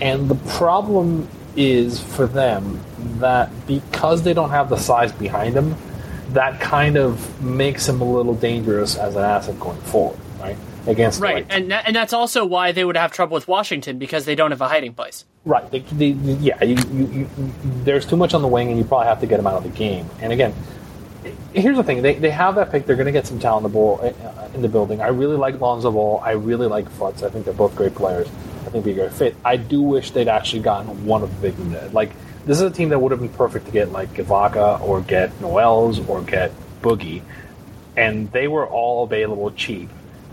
And 0.00 0.28
the 0.28 0.34
problem 0.50 1.28
is 1.54 2.00
for 2.00 2.26
them 2.26 2.80
that 3.18 3.50
because 3.68 4.24
they 4.24 4.34
don't 4.34 4.50
have 4.50 4.70
the 4.70 4.76
size 4.76 5.12
behind 5.12 5.54
him, 5.54 5.76
that 6.30 6.60
kind 6.60 6.96
of 6.96 7.40
makes 7.40 7.88
him 7.88 8.00
a 8.00 8.04
little 8.04 8.34
dangerous 8.34 8.96
as 8.96 9.14
an 9.14 9.22
asset 9.22 9.58
going 9.60 9.80
forward, 9.82 10.18
right? 10.40 10.56
Against 10.88 11.20
right, 11.20 11.46
the 11.46 11.54
right 11.54 11.62
and 11.62 11.72
and 11.72 11.94
that's 11.94 12.14
also 12.14 12.46
why 12.46 12.72
they 12.72 12.82
would 12.82 12.96
have 12.96 13.12
trouble 13.12 13.34
with 13.34 13.46
Washington 13.46 13.98
because 13.98 14.24
they 14.24 14.34
don't 14.34 14.52
have 14.52 14.62
a 14.62 14.68
hiding 14.68 14.94
place. 14.94 15.24
Right. 15.44 15.70
They, 15.70 15.80
they, 15.80 16.08
yeah. 16.08 16.62
You, 16.62 16.76
you, 16.92 17.06
you, 17.06 17.30
there's 17.84 18.04
too 18.04 18.16
much 18.16 18.34
on 18.34 18.42
the 18.42 18.48
wing, 18.48 18.68
and 18.68 18.78
you 18.78 18.84
probably 18.84 19.06
have 19.06 19.20
to 19.20 19.26
get 19.26 19.36
them 19.36 19.46
out 19.46 19.54
of 19.54 19.62
the 19.64 19.70
game. 19.70 20.08
And 20.20 20.32
again, 20.32 20.54
here's 21.52 21.76
the 21.76 21.84
thing: 21.84 22.02
they, 22.02 22.14
they 22.14 22.30
have 22.30 22.54
that 22.56 22.70
pick. 22.70 22.86
They're 22.86 22.96
going 22.96 23.06
to 23.06 23.12
get 23.12 23.26
some 23.26 23.38
talent 23.38 23.64
in 23.66 23.72
the, 23.72 23.74
ball, 23.74 24.00
uh, 24.02 24.48
in 24.54 24.62
the 24.62 24.68
building. 24.68 25.00
I 25.00 25.08
really 25.08 25.36
like 25.36 25.60
Lonzo 25.60 25.90
Ball. 25.90 26.20
I 26.24 26.32
really 26.32 26.66
like 26.66 26.88
Fultz. 26.90 27.22
I 27.22 27.30
think 27.30 27.44
they're 27.44 27.54
both 27.54 27.74
great 27.76 27.94
players. 27.94 28.28
I 28.66 28.70
think 28.70 28.84
be 28.84 28.90
a 28.92 28.94
great 28.94 29.12
fit. 29.12 29.36
I 29.44 29.56
do 29.56 29.80
wish 29.80 30.10
they'd 30.10 30.28
actually 30.28 30.60
gotten 30.60 31.06
one 31.06 31.22
of 31.22 31.34
the 31.34 31.50
big 31.50 31.58
men. 31.58 31.92
Like 31.92 32.12
this 32.44 32.58
is 32.58 32.62
a 32.62 32.70
team 32.70 32.90
that 32.90 32.98
would 32.98 33.12
have 33.12 33.20
been 33.20 33.30
perfect 33.30 33.66
to 33.66 33.72
get 33.72 33.92
like 33.92 34.12
Ibaka 34.14 34.80
or 34.82 35.00
get 35.00 35.40
Noels 35.40 36.06
or 36.08 36.22
get 36.22 36.52
Boogie, 36.82 37.22
and 37.96 38.30
they 38.32 38.48
were 38.48 38.66
all 38.66 39.04
available 39.04 39.50
cheap 39.52 39.88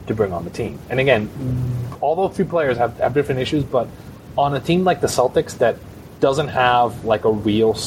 to 0.08 0.14
bring 0.14 0.32
on 0.32 0.44
the 0.44 0.50
team. 0.50 0.80
And 0.90 1.00
again, 1.00 1.30
all 2.02 2.16
those 2.16 2.36
three 2.36 2.46
players 2.46 2.78
have, 2.78 2.98
have 3.00 3.14
different 3.14 3.42
issues, 3.42 3.64
but 3.64 3.88
on 4.38 4.56
a 4.56 4.60
team 4.60 4.84
like 4.84 5.02
the 5.02 5.08
Celtics 5.08 5.58
that 5.60 5.78
doesn't 6.20 6.50
have 6.50 7.06
like 7.06 7.26
a 7.26 7.32
real 7.32 7.78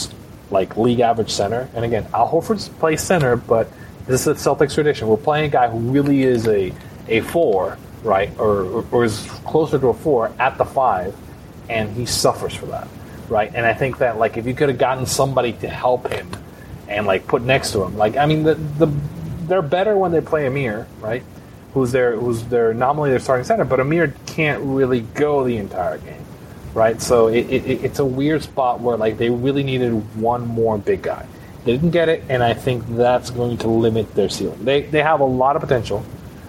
like 0.50 0.76
league 0.76 1.00
average 1.00 1.30
center, 1.30 1.68
and 1.74 1.84
again, 1.84 2.06
Al 2.14 2.28
Horford 2.30 2.66
plays 2.78 3.02
center, 3.02 3.36
but 3.36 3.68
this 4.06 4.26
is 4.26 4.26
a 4.26 4.50
Celtics 4.50 4.74
tradition. 4.74 5.08
We're 5.08 5.16
playing 5.18 5.46
a 5.46 5.48
guy 5.48 5.68
who 5.68 5.78
really 5.78 6.22
is 6.22 6.46
a 6.46 6.72
a 7.08 7.20
four, 7.20 7.78
right, 8.02 8.30
or, 8.38 8.62
or, 8.62 8.86
or 8.90 9.04
is 9.04 9.26
closer 9.44 9.78
to 9.78 9.88
a 9.88 9.94
four 9.94 10.32
at 10.38 10.58
the 10.58 10.64
five, 10.64 11.14
and 11.68 11.90
he 11.94 12.06
suffers 12.06 12.54
for 12.54 12.66
that, 12.66 12.88
right. 13.28 13.50
And 13.54 13.66
I 13.66 13.74
think 13.74 13.98
that 13.98 14.18
like 14.18 14.36
if 14.36 14.46
you 14.46 14.54
could 14.54 14.68
have 14.68 14.78
gotten 14.78 15.06
somebody 15.06 15.52
to 15.54 15.68
help 15.68 16.10
him 16.10 16.30
and 16.88 17.06
like 17.06 17.26
put 17.26 17.42
next 17.42 17.72
to 17.72 17.82
him, 17.82 17.96
like 17.96 18.16
I 18.16 18.26
mean 18.26 18.42
the 18.42 18.54
the 18.54 18.86
they're 19.48 19.62
better 19.62 19.96
when 19.96 20.12
they 20.12 20.20
play 20.20 20.46
Amir, 20.46 20.86
right? 21.00 21.22
Who's 21.74 21.92
their 21.92 22.16
who's 22.16 22.44
their 22.44 22.72
nominally 22.74 23.10
their 23.10 23.18
starting 23.18 23.44
center, 23.44 23.64
but 23.64 23.80
Amir 23.80 24.14
can't 24.26 24.62
really 24.62 25.00
go 25.00 25.44
the 25.44 25.56
entire 25.56 25.98
game 25.98 26.24
right? 26.74 27.00
So 27.02 27.28
it, 27.28 27.50
it, 27.50 27.84
it's 27.84 27.98
a 27.98 28.04
weird 28.04 28.42
spot 28.42 28.80
where 28.80 28.96
like 28.96 29.18
they 29.18 29.30
really 29.30 29.62
needed 29.62 29.92
one 30.16 30.46
more 30.46 30.78
big 30.78 31.02
guy. 31.02 31.26
They 31.64 31.72
didn't 31.72 31.90
get 31.90 32.08
it, 32.08 32.24
and 32.28 32.42
I 32.42 32.54
think 32.54 32.84
that's 32.96 33.30
going 33.30 33.58
to 33.58 33.68
limit 33.68 34.14
their 34.14 34.28
ceiling. 34.28 34.64
They 34.64 34.82
they 34.82 35.02
have 35.02 35.20
a 35.20 35.24
lot 35.24 35.56
of 35.56 35.62
potential, 35.62 36.04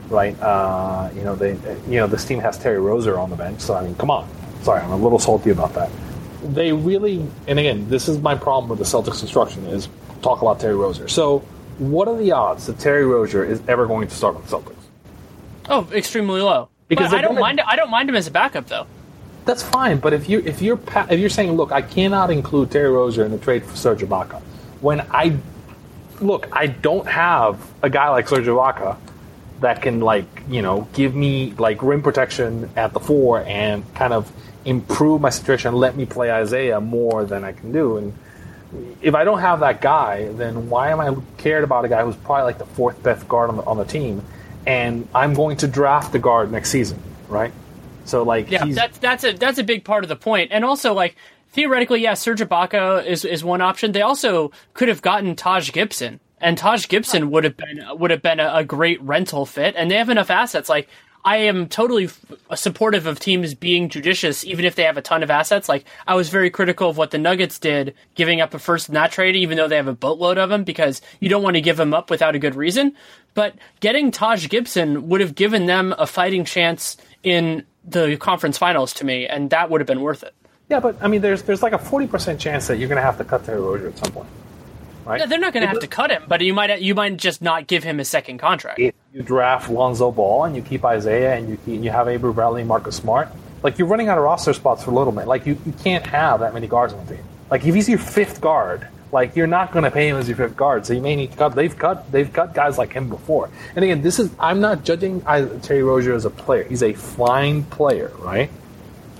right? 0.08 0.40
Uh, 0.40 1.10
you 1.16 1.24
know 1.24 1.36
they 1.36 1.52
you 1.88 1.98
know 2.00 2.08
this 2.08 2.24
team 2.24 2.40
has 2.40 2.58
Terry 2.58 2.80
Rozier 2.80 3.18
on 3.18 3.30
the 3.30 3.36
bench, 3.36 3.60
so 3.60 3.74
I 3.74 3.84
mean, 3.84 3.96
come 3.96 4.12
on. 4.12 4.30
Sorry, 4.62 4.82
I'm 4.82 4.92
a 4.92 4.98
little 4.98 5.20
salty 5.20 5.50
about 5.50 5.74
that. 5.74 5.90
They 6.44 6.72
really, 6.72 7.26
and 7.48 7.60
again, 7.60 7.90
this 7.90 8.08
is 8.08 8.20
my 8.20 8.36
problem 8.36 8.70
with 8.70 8.80
the 8.80 8.86
Celtics 8.86 9.20
construction 9.20 9.66
is 9.68 9.90
talk 10.22 10.42
about 10.42 10.60
Terry 10.60 10.76
Rozier. 10.76 11.08
So, 11.08 11.40
what 11.80 12.08
are 12.08 12.18
the 12.18 12.32
odds 12.32 12.66
that 12.68 12.80
Terry 12.80 13.06
Rozier 13.06 13.44
is 13.44 13.62
ever 13.68 13.88
going 13.88 14.08
to 14.08 14.16
start 14.16 14.36
with 14.36 14.48
the 14.48 14.58
Celtics? 14.58 14.79
Oh, 15.70 15.88
extremely 15.94 16.42
low. 16.42 16.70
Because 16.88 17.14
I 17.14 17.22
don't 17.22 17.32
gonna, 17.32 17.42
mind. 17.42 17.62
I 17.62 17.76
don't 17.76 17.92
mind 17.92 18.10
him 18.10 18.16
as 18.16 18.28
a 18.28 18.32
backup 18.32 18.68
though 18.68 18.88
that's 19.50 19.64
fine. 19.64 19.98
But 19.98 20.14
if 20.14 20.30
you 20.30 20.40
if 20.40 20.62
you're 20.62 20.80
if 21.10 21.20
you're 21.20 21.30
saying, 21.30 21.54
look, 21.54 21.72
I 21.72 21.82
cannot 21.82 22.32
include 22.32 22.72
Terry 22.72 22.92
Rozier 22.92 23.26
in 23.26 23.32
the 23.32 23.38
trade 23.38 23.66
for 23.66 23.76
Serge 23.76 24.02
Ibaka, 24.02 24.42
when 24.80 25.02
I 25.12 25.38
look, 26.22 26.48
I 26.52 26.68
don't 26.68 27.08
have 27.08 27.60
a 27.82 27.90
guy 27.90 28.10
like 28.10 28.28
Serge 28.28 28.46
Ibaka 28.46 28.98
that 29.62 29.82
can 29.82 30.00
like 30.00 30.28
you 30.48 30.62
know 30.62 30.88
give 30.94 31.16
me 31.16 31.54
like 31.58 31.82
rim 31.82 32.02
protection 32.02 32.70
at 32.76 32.94
the 32.94 33.00
four 33.00 33.42
and 33.42 33.84
kind 33.96 34.14
of 34.14 34.32
improve 34.66 35.20
my 35.20 35.32
situation, 35.32 35.70
and 35.70 35.78
let 35.78 35.96
me 35.96 36.06
play 36.06 36.32
Isaiah 36.32 36.80
more 36.80 37.26
than 37.26 37.44
I 37.44 37.54
can 37.54 37.72
do. 37.72 37.98
And 37.98 38.14
if 39.02 39.16
I 39.16 39.24
don't 39.24 39.40
have 39.40 39.62
that 39.62 39.82
guy, 39.82 40.32
then 40.34 40.70
why 40.70 40.92
am 40.92 41.00
I 41.00 41.16
cared 41.38 41.64
about 41.64 41.86
a 41.86 41.90
guy 41.90 42.04
who's 42.04 42.16
probably 42.18 42.44
like 42.44 42.60
the 42.60 42.68
fourth 42.68 43.02
best 43.02 43.28
guard 43.28 43.50
on 43.50 43.58
the, 43.58 43.64
on 43.64 43.78
the 43.78 43.86
team? 43.86 44.24
And 44.70 45.08
I'm 45.16 45.34
going 45.34 45.58
to 45.58 45.68
draft 45.68 46.12
the 46.12 46.20
guard 46.20 46.52
next 46.52 46.70
season, 46.70 47.02
right? 47.28 47.52
So 48.06 48.22
like, 48.22 48.52
yeah, 48.52 48.66
that's 48.66 49.00
that's 49.00 49.24
a 49.24 49.34
that's 49.34 49.58
a 49.58 49.64
big 49.64 49.84
part 49.84 50.04
of 50.04 50.10
the 50.10 50.16
point, 50.16 50.52
and 50.52 50.64
also 50.64 50.94
like 50.94 51.16
theoretically, 51.52 52.02
yeah, 52.02 52.14
Serge 52.14 52.42
Ibaka 52.42 53.04
is 53.04 53.26
is 53.26 53.44
one 53.44 53.62
option. 53.62 53.94
They 53.94 54.04
also 54.04 54.52
could 54.76 54.88
have 54.88 55.02
gotten 55.02 55.36
Taj 55.36 55.72
Gibson, 55.72 56.20
and 56.40 56.56
Taj 56.56 56.88
Gibson 56.88 57.32
would 57.32 57.46
have 57.46 57.58
been 57.58 57.84
would 57.94 58.12
have 58.12 58.22
been 58.22 58.40
a, 58.40 58.58
a 58.58 58.64
great 58.64 59.02
rental 59.02 59.48
fit, 59.48 59.74
and 59.76 59.90
they 59.90 59.96
have 59.96 60.10
enough 60.10 60.30
assets. 60.30 60.70
Like 60.70 60.88
I 61.24 61.38
am 61.38 61.68
totally 61.68 62.06
f- 62.06 62.20
supportive 62.56 63.06
of 63.06 63.20
teams 63.20 63.54
being 63.54 63.90
judicious, 63.90 64.46
even 64.46 64.66
if 64.66 64.76
they 64.76 64.84
have 64.84 64.98
a 64.98 65.02
ton 65.02 65.22
of 65.22 65.30
assets. 65.30 65.68
Like 65.68 65.86
I 66.08 66.16
was 66.16 66.30
very 66.30 66.50
critical 66.50 66.90
of 66.90 66.98
what 66.98 67.12
the 67.12 67.18
Nuggets 67.18 67.60
did, 67.60 67.94
giving 68.16 68.42
up 68.42 68.54
a 68.54 68.60
first 68.60 68.88
in 68.88 68.96
that 68.96 69.12
trade, 69.12 69.36
even 69.36 69.58
though 69.58 69.68
they 69.68 69.76
have 69.76 69.88
a 69.88 69.94
boatload 69.94 70.38
of 70.38 70.50
them, 70.50 70.64
because 70.64 71.02
you 71.20 71.30
don't 71.30 71.44
want 71.44 71.56
to 71.56 71.62
give 71.62 71.78
them 71.78 71.94
up 71.94 72.10
without 72.10 72.36
a 72.36 72.40
good 72.40 72.56
reason. 72.56 72.96
But 73.34 73.56
getting 73.80 74.12
Taj 74.12 74.48
Gibson 74.48 75.10
would 75.10 75.22
have 75.22 75.36
given 75.36 75.66
them 75.66 75.94
a 75.98 76.08
fighting 76.08 76.46
chance 76.46 76.98
in 77.24 77.66
the 77.86 78.18
conference 78.18 78.58
finals 78.58 78.94
to 78.96 79.06
me, 79.06 79.28
and 79.28 79.50
that 79.50 79.70
would 79.70 79.82
have 79.82 79.88
been 79.88 80.02
worth 80.02 80.24
it. 80.24 80.34
Yeah, 80.70 80.80
but 80.80 80.98
I 81.02 81.08
mean, 81.08 81.22
there's 81.22 81.42
there's 81.44 81.64
like 81.64 81.74
a 81.74 81.80
forty 81.80 82.08
percent 82.08 82.40
chance 82.40 82.68
that 82.68 82.78
you're 82.78 82.90
going 82.90 82.98
to 82.98 83.04
have 83.04 83.18
to 83.18 83.24
cut 83.24 83.44
Terry 83.44 83.60
Rozier 83.60 83.90
at 83.90 83.98
some 83.98 84.12
point, 84.12 84.30
right? 85.06 85.20
Yeah, 85.20 85.26
they're 85.26 85.40
not 85.40 85.52
going 85.52 85.62
to 85.62 85.68
have 85.68 85.80
to 85.80 85.88
cut 85.88 86.12
him, 86.12 86.24
but 86.28 86.42
you 86.42 86.54
might 86.54 86.80
you 86.82 86.94
might 86.96 87.18
just 87.18 87.42
not 87.42 87.68
give 87.68 87.84
him 87.84 88.00
a 88.00 88.06
second 88.06 88.38
contract. 88.38 88.80
If 88.80 88.94
you 89.14 89.24
draft 89.24 89.70
Lonzo 89.70 90.12
Ball 90.12 90.46
and 90.46 90.56
you 90.56 90.62
keep 90.62 90.86
Isaiah 90.86 91.36
and 91.36 91.50
you 91.50 91.58
keep, 91.66 91.82
you 91.82 91.90
have 91.90 92.08
Avery 92.08 92.32
Bradley 92.32 92.62
and 92.62 92.68
Marcus 92.68 92.96
Smart, 92.96 93.30
like 93.64 93.80
you're 93.80 93.88
running 93.88 94.08
out 94.08 94.18
of 94.18 94.24
roster 94.24 94.54
spots 94.54 94.84
for 94.84 94.92
a 94.92 94.94
little 94.94 95.12
bit. 95.12 95.28
Like 95.28 95.46
you, 95.46 95.58
you 95.66 95.74
can't 95.84 96.06
have 96.06 96.42
that 96.42 96.54
many 96.54 96.68
guards 96.68 96.94
on 96.94 97.06
the 97.06 97.16
team. 97.16 97.24
Like 97.50 97.66
if 97.66 97.74
he's 97.74 97.90
your 97.90 97.98
fifth 97.98 98.40
guard, 98.40 98.88
like 99.12 99.36
you're 99.36 99.48
not 99.48 99.72
going 99.72 99.84
to 99.84 99.90
pay 99.92 100.08
him 100.08 100.18
as 100.18 100.28
your 100.28 100.38
fifth 100.38 100.56
guard, 100.56 100.86
so 100.86 100.94
you 100.94 101.02
may 101.02 101.16
need 101.16 101.32
to 101.32 101.38
cut. 101.38 101.56
They've 101.56 101.76
cut 101.76 102.12
they've 102.12 102.32
cut 102.32 102.54
guys 102.54 102.78
like 102.78 102.94
him 102.94 103.10
before. 103.10 103.50
And 103.76 103.84
again, 103.84 104.04
this 104.04 104.20
is 104.20 104.30
I'm 104.40 104.62
not 104.62 104.84
judging 104.84 105.22
Terry 105.22 105.82
Rozier 105.82 106.14
as 106.14 106.26
a 106.26 106.30
player. 106.30 106.64
He's 106.64 106.84
a 106.84 106.94
fine 106.94 107.64
player, 107.64 108.12
right? 108.20 108.52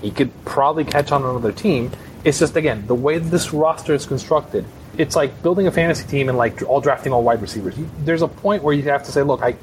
He 0.00 0.12
could 0.12 0.30
probably 0.44 0.84
catch 0.84 1.10
on 1.10 1.24
another 1.24 1.50
team. 1.50 1.90
It's 2.24 2.38
just 2.38 2.54
again 2.54 2.86
the 2.86 2.94
way 2.94 3.18
this 3.18 3.52
roster 3.52 3.94
is 3.94 4.06
constructed. 4.06 4.64
It's 4.96 5.16
like 5.16 5.42
building 5.42 5.66
a 5.66 5.72
fantasy 5.72 6.06
team 6.06 6.28
and 6.28 6.38
like 6.38 6.62
all 6.62 6.80
drafting 6.80 7.12
all 7.12 7.24
wide 7.24 7.42
receivers. 7.42 7.74
There's 8.04 8.22
a 8.22 8.28
point 8.28 8.62
where 8.62 8.74
you 8.74 8.82
have 8.84 9.04
to 9.04 9.12
say, 9.12 9.22
look, 9.22 9.42
I, 9.42 9.56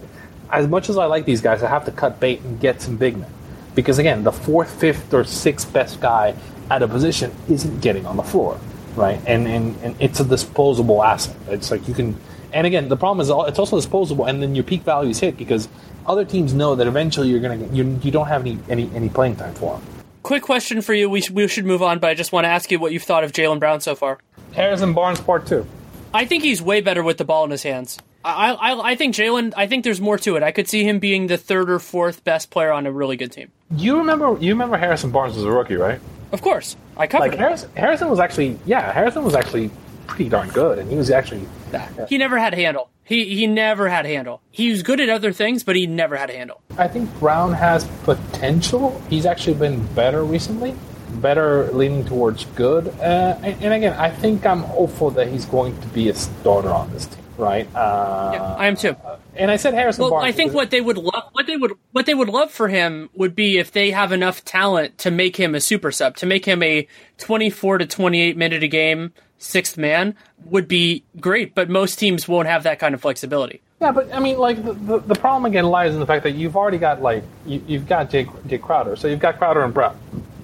as 0.52 0.68
much 0.68 0.90
as 0.90 0.98
I 0.98 1.06
like 1.06 1.26
these 1.26 1.42
guys, 1.42 1.64
I 1.64 1.70
have 1.70 1.86
to 1.86 1.92
cut 1.92 2.20
bait 2.20 2.42
and 2.42 2.60
get 2.60 2.82
some 2.82 2.98
big 2.98 3.18
men 3.18 3.32
because 3.76 4.00
again, 4.00 4.24
the 4.24 4.32
fourth, 4.32 4.80
fifth, 4.80 5.14
or 5.14 5.24
sixth 5.24 5.72
best 5.72 6.00
guy 6.02 6.36
at 6.70 6.82
a 6.82 6.88
position 6.88 7.32
isn't 7.50 7.82
getting 7.82 8.06
on 8.06 8.18
the 8.18 8.24
floor 8.24 8.60
right? 8.98 9.22
And, 9.26 9.48
and 9.48 9.78
and 9.84 9.96
it's 10.00 10.20
a 10.20 10.26
disposable 10.26 11.04
asset. 11.04 11.36
It's 11.48 11.72
like 11.72 11.88
you 11.88 11.94
can, 11.94 12.20
and 12.52 12.68
again, 12.68 12.90
the 12.90 12.98
problem 12.98 13.22
is 13.22 13.30
it's 13.48 13.60
also 13.60 13.78
disposable, 13.78 14.26
and 14.26 14.42
then 14.42 14.56
your 14.56 14.64
peak 14.64 14.82
values 14.82 15.20
hit 15.20 15.38
because 15.38 15.70
other 16.06 16.26
teams 16.26 16.54
know 16.54 16.76
that 16.76 16.88
eventually 16.88 17.30
you're 17.30 17.40
gonna 17.40 17.66
you 17.68 18.00
you 18.02 18.12
don't 18.12 18.28
have 18.28 18.42
any 18.42 18.60
any 18.68 18.90
any 18.94 19.08
playing 19.08 19.36
time 19.36 19.54
for 19.54 19.78
them. 19.78 19.88
Quick 20.24 20.44
question 20.44 20.82
for 20.82 20.94
you. 20.94 21.10
We 21.10 21.22
sh- 21.22 21.30
we 21.30 21.48
should 21.48 21.66
move 21.66 21.82
on, 21.82 22.00
but 22.00 22.10
I 22.10 22.14
just 22.16 22.34
want 22.34 22.46
to 22.46 22.50
ask 22.50 22.70
you 22.72 22.80
what 22.80 22.92
you've 22.92 23.04
thought 23.04 23.24
of 23.24 23.32
Jaylen 23.32 23.60
Brown 23.60 23.80
so 23.80 23.96
far. 23.96 24.20
Harrison 24.54 24.94
Barnes 24.94 25.22
Part 25.22 25.46
Two. 25.46 25.66
I 26.14 26.26
think 26.26 26.44
he's 26.44 26.62
way 26.62 26.82
better 26.82 27.04
with 27.04 27.18
the 27.18 27.26
ball 27.26 27.46
in 27.46 27.52
his 27.52 27.64
hands. 27.64 28.00
I, 28.28 28.52
I, 28.52 28.92
I 28.92 28.96
think 28.96 29.16
Jaylen. 29.16 29.54
I 29.56 29.68
think 29.68 29.84
there's 29.84 30.02
more 30.02 30.18
to 30.20 30.36
it. 30.36 30.44
I 30.44 30.52
could 30.52 30.68
see 30.68 30.84
him 30.84 31.00
being 31.00 31.28
the 31.28 31.38
third 31.38 31.70
or 31.70 31.80
fourth 31.80 32.24
best 32.24 32.50
player 32.50 32.72
on 32.72 32.86
a 32.86 32.92
really 32.92 33.16
good 33.16 33.32
team. 33.32 33.52
You 33.72 33.98
remember? 33.98 34.38
You 34.40 34.54
remember 34.54 34.78
Harrison 34.78 35.12
Barnes 35.12 35.38
as 35.38 35.44
a 35.44 35.52
rookie, 35.52 35.76
right? 35.76 36.00
Of 36.32 36.42
course, 36.42 36.76
I 36.98 37.08
covered. 37.08 37.30
Like 37.30 37.40
Harrison, 37.40 37.70
Harrison 37.76 38.10
was 38.10 38.20
actually, 38.20 38.60
yeah, 38.66 38.92
Harrison 38.92 39.24
was 39.24 39.34
actually 39.34 39.72
pretty 40.08 40.30
darn 40.30 40.50
good, 40.50 40.80
and 40.80 40.90
he 40.90 40.98
was 40.98 41.10
actually. 41.10 41.48
Yeah. 41.72 42.06
He 42.08 42.18
never 42.18 42.38
had 42.38 42.54
a 42.54 42.58
handle. 42.58 42.90
He 43.04 43.36
he 43.36 43.48
never 43.48 43.88
had 43.88 44.06
a 44.06 44.10
handle. 44.10 44.42
He 44.52 44.72
was 44.72 44.84
good 44.84 45.00
at 45.00 45.08
other 45.08 45.32
things, 45.32 45.64
but 45.64 45.76
he 45.76 45.88
never 45.88 46.18
had 46.18 46.30
a 46.30 46.34
handle. 46.34 46.62
I 46.78 46.88
think 46.90 47.10
Brown 47.20 47.54
has 47.54 47.86
potential. 48.04 49.02
He's 49.10 49.26
actually 49.26 49.56
been 49.56 49.86
better 49.94 50.24
recently, 50.24 50.76
better 51.16 51.72
leaning 51.72 52.04
towards 52.04 52.44
good. 52.56 52.88
Uh, 53.00 53.38
and, 53.42 53.64
and 53.64 53.74
again, 53.74 53.94
I 53.94 54.10
think 54.10 54.46
I'm 54.46 54.64
hopeful 54.64 55.12
that 55.12 55.30
he's 55.30 55.46
going 55.46 55.80
to 55.80 55.88
be 55.88 56.10
a 56.10 56.16
starter 56.16 56.70
on 56.70 56.92
this 56.92 57.06
team 57.06 57.24
right? 57.38 57.68
Uh, 57.76 58.32
yeah, 58.34 58.56
I 58.56 58.68
am 58.68 58.76
too. 58.76 58.96
And 59.36 59.52
I 59.52 59.58
said 59.58 59.74
Harrison 59.74 60.02
well, 60.02 60.12
Barnes. 60.12 60.26
I 60.26 60.32
think 60.32 60.54
what 60.54 60.72
they 60.72 60.82
would 60.82 60.98
love, 60.98 61.30
what 61.32 61.48
they 61.48 61.56
would, 61.56 61.74
what 61.92 62.06
they 62.06 62.14
would 62.14 62.30
love 62.30 62.52
for 62.52 62.68
him 62.68 63.10
would 63.14 63.36
be 63.36 63.58
if 63.58 63.72
they 63.72 63.92
have 63.92 64.12
enough 64.12 64.44
talent 64.44 64.98
to 65.00 65.12
make 65.12 65.36
him 65.36 65.56
a 65.56 65.60
super 65.60 65.92
sub, 65.92 66.16
to 66.18 66.26
make 66.26 66.46
him 66.46 66.64
a 66.64 66.88
twenty-four 67.18 67.78
to 67.78 67.86
twenty-eight 67.86 68.36
minute 68.38 68.64
a 68.64 68.68
game 68.68 69.14
sixth 69.38 69.78
man 69.78 70.16
would 70.46 70.68
be 70.68 71.04
great. 71.20 71.54
But 71.54 71.70
most 71.70 72.00
teams 72.00 72.28
won't 72.28 72.48
have 72.48 72.64
that 72.64 72.80
kind 72.80 72.96
of 72.96 73.02
flexibility. 73.02 73.62
Yeah, 73.80 73.92
but 73.92 74.12
I 74.12 74.20
mean, 74.20 74.40
like 74.40 74.64
the, 74.66 74.74
the, 74.74 75.00
the 75.00 75.16
problem 75.16 75.46
again 75.46 75.66
lies 75.66 75.94
in 75.94 76.00
the 76.00 76.08
fact 76.08 76.24
that 76.24 76.32
you've 76.32 76.58
already 76.58 76.80
got 76.80 77.02
like 77.02 77.24
you, 77.46 77.78
have 77.78 77.88
got 77.88 78.10
Jake, 78.10 78.28
Jake 78.48 78.64
Crowder, 78.64 78.96
so 78.96 79.08
you've 79.08 79.20
got 79.20 79.38
Crowder 79.38 79.64
and 79.64 79.72
Brown, 79.72 79.96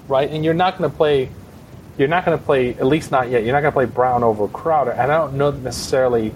right? 0.08 0.30
And 0.30 0.46
you're 0.46 0.54
not 0.54 0.78
going 0.78 0.90
to 0.92 0.96
play. 0.96 1.30
You're 1.98 2.08
not 2.08 2.26
going 2.26 2.38
to 2.38 2.44
play, 2.44 2.70
at 2.76 2.86
least 2.86 3.12
not 3.12 3.30
yet. 3.30 3.44
You're 3.44 3.54
not 3.54 3.62
going 3.62 3.72
to 3.72 3.76
play 3.76 3.86
Brown 3.86 4.24
over 4.24 4.48
Crowder, 4.48 4.92
and 4.92 5.12
I 5.12 5.18
don't 5.18 5.34
know 5.34 5.50
necessarily 5.50 6.34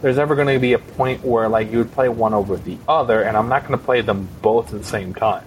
there's 0.00 0.18
ever 0.18 0.34
going 0.34 0.48
to 0.48 0.58
be 0.58 0.72
a 0.74 0.78
point 0.78 1.24
where 1.24 1.48
like 1.48 1.70
you 1.70 1.78
would 1.78 1.92
play 1.92 2.08
one 2.08 2.34
over 2.34 2.56
the 2.56 2.78
other, 2.86 3.22
and 3.22 3.36
I'm 3.36 3.48
not 3.48 3.66
going 3.66 3.78
to 3.78 3.84
play 3.84 4.00
them 4.00 4.28
both 4.42 4.72
at 4.72 4.80
the 4.80 4.86
same 4.86 5.14
time, 5.14 5.44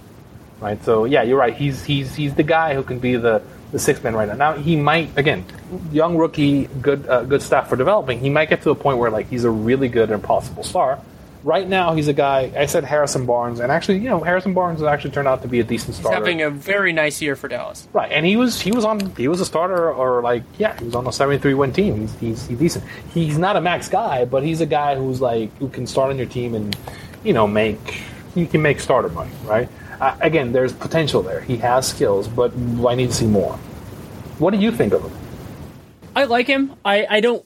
right? 0.59 0.83
So 0.83 1.05
yeah, 1.05 1.23
you're 1.23 1.37
right. 1.37 1.55
He's 1.55 1.83
he's 1.85 2.15
he's 2.15 2.35
the 2.35 2.43
guy 2.43 2.73
who 2.73 2.83
can 2.83 2.99
be 2.99 3.15
the 3.15 3.41
the 3.71 3.79
six 3.79 4.03
man 4.03 4.15
right 4.15 4.27
now. 4.27 4.35
Now 4.35 4.53
he 4.53 4.75
might 4.75 5.17
again, 5.17 5.45
young 5.91 6.17
rookie, 6.17 6.65
good 6.65 7.07
uh, 7.07 7.23
good 7.23 7.41
staff 7.41 7.69
for 7.69 7.75
developing. 7.75 8.19
He 8.19 8.29
might 8.29 8.49
get 8.49 8.61
to 8.63 8.71
a 8.71 8.75
point 8.75 8.97
where 8.97 9.09
like 9.09 9.29
he's 9.29 9.45
a 9.45 9.49
really 9.51 9.87
good 9.87 10.11
and 10.11 10.21
possible 10.21 10.63
star, 10.63 10.99
right 11.43 11.67
now 11.67 11.93
he's 11.93 12.07
a 12.07 12.13
guy. 12.13 12.51
I 12.55 12.65
said 12.65 12.83
Harrison 12.83 13.25
Barnes, 13.25 13.59
and 13.59 13.71
actually, 13.71 13.99
you 13.99 14.09
know, 14.09 14.21
Harrison 14.21 14.53
Barnes 14.53 14.79
has 14.79 14.87
actually 14.87 15.11
turned 15.11 15.27
out 15.27 15.41
to 15.41 15.47
be 15.47 15.59
a 15.59 15.63
decent 15.63 15.95
He's 15.95 15.97
starter. 15.97 16.15
having 16.15 16.41
a 16.41 16.49
very 16.49 16.93
nice 16.93 17.21
year 17.21 17.35
for 17.35 17.47
Dallas. 17.47 17.87
Right, 17.93 18.11
and 18.11 18.25
he 18.25 18.35
was 18.35 18.61
he 18.61 18.71
was 18.71 18.85
on 18.85 19.15
he 19.15 19.27
was 19.27 19.41
a 19.41 19.45
starter 19.45 19.91
or 19.91 20.21
like 20.21 20.43
yeah 20.57 20.77
he 20.77 20.85
was 20.85 20.95
on 20.95 21.07
a 21.07 21.11
seventy 21.11 21.39
three 21.39 21.53
win 21.53 21.73
team. 21.73 22.01
He's, 22.01 22.15
he's 22.19 22.47
he's 22.47 22.59
decent. 22.59 22.85
He's 23.13 23.37
not 23.37 23.55
a 23.55 23.61
max 23.61 23.87
guy, 23.89 24.25
but 24.25 24.43
he's 24.43 24.61
a 24.61 24.65
guy 24.65 24.95
who's 24.95 25.21
like 25.21 25.55
who 25.57 25.69
can 25.69 25.87
start 25.87 26.09
on 26.11 26.17
your 26.17 26.27
team 26.27 26.55
and 26.55 26.75
you 27.23 27.33
know 27.33 27.47
make 27.47 28.03
he 28.35 28.45
can 28.45 28.61
make 28.61 28.79
starter 28.79 29.09
money. 29.09 29.31
Right. 29.45 29.69
Uh, 29.99 30.15
again, 30.21 30.51
there's 30.51 30.73
potential 30.73 31.21
there. 31.21 31.41
He 31.41 31.57
has 31.57 31.87
skills, 31.87 32.27
but 32.27 32.51
I 32.87 32.95
need 32.95 33.07
to 33.09 33.13
see 33.15 33.27
more. 33.27 33.53
What 34.39 34.51
do 34.51 34.57
you 34.57 34.71
think 34.71 34.93
of 34.93 35.03
him? 35.03 35.11
I 36.15 36.23
like 36.23 36.47
him. 36.47 36.73
I, 36.83 37.05
I 37.07 37.19
don't 37.19 37.45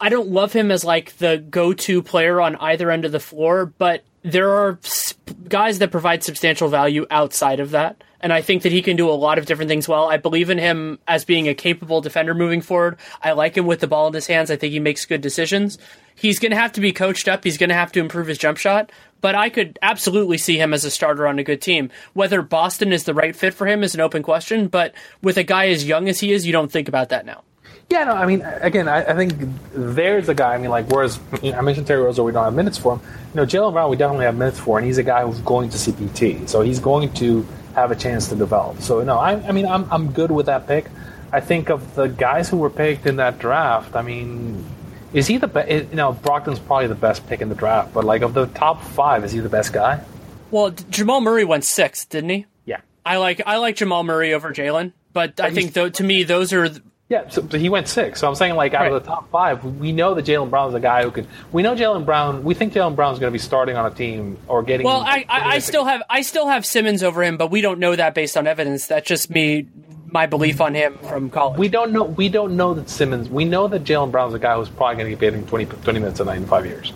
I 0.00 0.08
don't 0.08 0.28
love 0.28 0.52
him 0.52 0.70
as 0.70 0.84
like 0.84 1.16
the 1.18 1.38
go-to 1.38 2.02
player 2.02 2.40
on 2.40 2.56
either 2.56 2.90
end 2.90 3.04
of 3.04 3.12
the 3.12 3.20
floor, 3.20 3.66
but 3.66 4.04
there 4.22 4.50
are 4.50 4.78
sp- 4.82 5.48
guys 5.48 5.78
that 5.78 5.90
provide 5.90 6.22
substantial 6.22 6.68
value 6.68 7.06
outside 7.10 7.60
of 7.60 7.70
that. 7.70 8.02
And 8.20 8.32
I 8.32 8.42
think 8.42 8.62
that 8.62 8.72
he 8.72 8.82
can 8.82 8.96
do 8.96 9.08
a 9.08 9.12
lot 9.12 9.38
of 9.38 9.46
different 9.46 9.68
things 9.68 9.86
well. 9.86 10.08
I 10.08 10.16
believe 10.16 10.50
in 10.50 10.58
him 10.58 10.98
as 11.06 11.24
being 11.24 11.48
a 11.48 11.54
capable 11.54 12.00
defender 12.00 12.34
moving 12.34 12.60
forward. 12.60 12.98
I 13.22 13.32
like 13.32 13.56
him 13.56 13.66
with 13.66 13.78
the 13.78 13.86
ball 13.86 14.08
in 14.08 14.14
his 14.14 14.26
hands. 14.26 14.50
I 14.50 14.56
think 14.56 14.72
he 14.72 14.80
makes 14.80 15.06
good 15.06 15.20
decisions. 15.20 15.78
He's 16.16 16.40
going 16.40 16.50
to 16.50 16.58
have 16.58 16.72
to 16.72 16.80
be 16.80 16.92
coached 16.92 17.28
up. 17.28 17.44
He's 17.44 17.58
going 17.58 17.68
to 17.68 17.76
have 17.76 17.92
to 17.92 18.00
improve 18.00 18.26
his 18.26 18.38
jump 18.38 18.58
shot. 18.58 18.90
But 19.20 19.36
I 19.36 19.50
could 19.50 19.78
absolutely 19.82 20.38
see 20.38 20.58
him 20.58 20.74
as 20.74 20.84
a 20.84 20.90
starter 20.90 21.28
on 21.28 21.38
a 21.38 21.44
good 21.44 21.62
team. 21.62 21.90
Whether 22.12 22.42
Boston 22.42 22.92
is 22.92 23.04
the 23.04 23.14
right 23.14 23.36
fit 23.36 23.54
for 23.54 23.68
him 23.68 23.84
is 23.84 23.94
an 23.94 24.00
open 24.00 24.24
question. 24.24 24.66
But 24.66 24.94
with 25.22 25.36
a 25.36 25.44
guy 25.44 25.68
as 25.68 25.86
young 25.86 26.08
as 26.08 26.18
he 26.18 26.32
is, 26.32 26.44
you 26.44 26.52
don't 26.52 26.72
think 26.72 26.88
about 26.88 27.10
that 27.10 27.24
now. 27.24 27.44
Yeah, 27.90 28.04
no, 28.04 28.12
I 28.12 28.26
mean, 28.26 28.42
again, 28.42 28.86
I, 28.86 28.98
I 28.98 29.14
think 29.14 29.34
there's 29.72 30.28
a 30.28 30.34
guy. 30.34 30.54
I 30.54 30.58
mean, 30.58 30.68
like, 30.70 30.88
whereas 30.90 31.18
I 31.42 31.60
mentioned 31.62 31.86
Terry 31.86 32.02
Rozier, 32.02 32.22
we 32.22 32.32
don't 32.32 32.44
have 32.44 32.54
minutes 32.54 32.76
for 32.76 32.96
him. 32.96 33.00
You 33.32 33.36
know, 33.36 33.46
Jaylen 33.46 33.72
Brown, 33.72 33.88
we 33.88 33.96
definitely 33.96 34.26
have 34.26 34.36
minutes 34.36 34.58
for, 34.58 34.76
and 34.78 34.86
he's 34.86 34.98
a 34.98 35.02
guy 35.02 35.24
who's 35.24 35.40
going 35.40 35.70
to 35.70 35.78
CPT, 35.78 36.48
so 36.48 36.60
he's 36.60 36.80
going 36.80 37.12
to 37.14 37.46
have 37.74 37.90
a 37.90 37.96
chance 37.96 38.28
to 38.28 38.36
develop. 38.36 38.82
So, 38.82 39.02
no, 39.02 39.18
I, 39.18 39.34
I 39.48 39.52
mean, 39.52 39.64
I'm 39.64 39.90
I'm 39.90 40.12
good 40.12 40.30
with 40.30 40.46
that 40.46 40.66
pick. 40.66 40.86
I 41.32 41.40
think 41.40 41.70
of 41.70 41.94
the 41.94 42.08
guys 42.08 42.48
who 42.48 42.58
were 42.58 42.70
picked 42.70 43.06
in 43.06 43.16
that 43.16 43.38
draft. 43.38 43.96
I 43.96 44.02
mean, 44.02 44.66
is 45.14 45.26
he 45.26 45.38
the 45.38 45.48
best? 45.48 45.70
You 45.70 45.96
know, 45.96 46.12
Brogdon's 46.12 46.58
probably 46.58 46.88
the 46.88 46.94
best 46.94 47.26
pick 47.26 47.40
in 47.40 47.48
the 47.48 47.54
draft, 47.54 47.94
but 47.94 48.04
like 48.04 48.20
of 48.20 48.34
the 48.34 48.46
top 48.48 48.82
five, 48.82 49.24
is 49.24 49.32
he 49.32 49.40
the 49.40 49.48
best 49.48 49.72
guy? 49.72 50.04
Well, 50.50 50.70
Jamal 50.90 51.22
Murray 51.22 51.44
went 51.44 51.64
sixth, 51.64 52.10
didn't 52.10 52.30
he? 52.30 52.46
Yeah. 52.66 52.80
I 53.06 53.16
like 53.16 53.40
I 53.46 53.56
like 53.56 53.76
Jamal 53.76 54.04
Murray 54.04 54.34
over 54.34 54.52
Jaylen, 54.52 54.92
but 55.14 55.40
I 55.40 55.50
think 55.50 55.72
though 55.72 55.88
to 55.88 56.04
me 56.04 56.24
those 56.24 56.52
are 56.52 56.68
Yeah, 57.08 57.26
so, 57.30 57.46
so 57.48 57.56
he 57.58 57.70
went 57.70 57.88
six. 57.88 58.20
So 58.20 58.28
I'm 58.28 58.34
saying, 58.34 58.54
like, 58.54 58.74
out 58.74 58.82
Right. 58.82 58.92
of 58.92 59.02
the 59.02 59.08
top 59.08 59.30
five, 59.30 59.64
we 59.64 59.92
know 59.92 60.12
that 60.14 60.26
Jaylen 60.26 60.50
Brown's 60.50 60.74
a 60.74 60.80
guy 60.80 61.04
who 61.04 61.10
could. 61.10 61.26
We 61.52 61.62
know 61.62 61.74
Jaylen 61.74 62.04
Brown. 62.04 62.44
We 62.44 62.52
think 62.52 62.74
Jaylen 62.74 62.94
Brown's 62.96 63.18
going 63.18 63.30
to 63.30 63.32
be 63.32 63.38
starting 63.38 63.76
on 63.76 63.86
a 63.90 63.94
team 63.94 64.36
or 64.46 64.62
getting. 64.62 64.84
well. 64.84 65.00
I, 65.00 65.24
I, 65.26 65.54
I 65.54 65.58
still 65.60 65.86
have 65.86 66.02
I 66.10 66.20
still 66.20 66.48
have 66.48 66.66
Simmons 66.66 67.02
over 67.02 67.22
him, 67.22 67.38
but 67.38 67.50
we 67.50 67.62
don't 67.62 67.78
know 67.78 67.96
that 67.96 68.14
based 68.14 68.36
on 68.36 68.46
evidence. 68.46 68.86
That's 68.88 69.08
just 69.08 69.30
me 69.30 69.66
my 70.10 70.26
belief 70.26 70.60
on 70.60 70.74
him 70.74 70.98
from 71.08 71.30
college. 71.30 71.58
We 71.58 71.68
don't 71.68 71.92
know. 71.92 72.04
We 72.04 72.28
don't 72.28 72.56
know 72.56 72.74
that 72.74 72.90
Simmons. 72.90 73.30
We 73.30 73.46
know 73.46 73.68
that 73.68 73.84
Jaylen 73.84 74.10
Brown's 74.10 74.34
a 74.34 74.38
guy 74.38 74.54
who's 74.56 74.68
probably 74.68 74.96
going 74.96 75.06
to 75.06 75.10
get 75.10 75.20
paid 75.20 75.32
in 75.32 75.46
20, 75.46 75.64
20 75.64 75.98
minutes 76.00 76.20
a 76.20 76.24
night 76.26 76.36
in 76.36 76.46
five 76.46 76.66
years, 76.66 76.92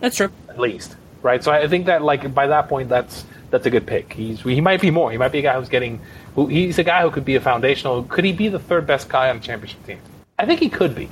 That's 0.00 0.16
true. 0.16 0.30
at 0.48 0.58
least, 0.58 0.96
right? 1.22 1.42
So 1.42 1.52
I 1.52 1.68
think 1.68 1.86
that, 1.86 2.02
like, 2.02 2.34
by 2.34 2.48
that 2.48 2.68
point, 2.68 2.88
that's 2.88 3.24
that's 3.50 3.66
a 3.66 3.70
good 3.70 3.86
pick. 3.86 4.12
He's 4.12 4.40
he 4.40 4.60
might 4.60 4.80
be 4.80 4.90
more. 4.90 5.12
He 5.12 5.18
might 5.18 5.30
be 5.30 5.38
a 5.38 5.42
guy 5.42 5.56
who's 5.56 5.68
getting. 5.68 6.00
Who, 6.34 6.46
he's 6.46 6.78
a 6.78 6.84
guy 6.84 7.02
who 7.02 7.10
could 7.10 7.24
be 7.24 7.36
a 7.36 7.40
foundational. 7.40 8.04
Could 8.04 8.24
he 8.24 8.32
be 8.32 8.48
the 8.48 8.58
third 8.58 8.86
best 8.86 9.08
guy 9.08 9.30
on 9.30 9.36
a 9.36 9.40
championship 9.40 9.84
team? 9.86 9.98
I 10.38 10.46
think 10.46 10.60
he 10.60 10.68
could 10.68 10.94
be. 10.94 11.06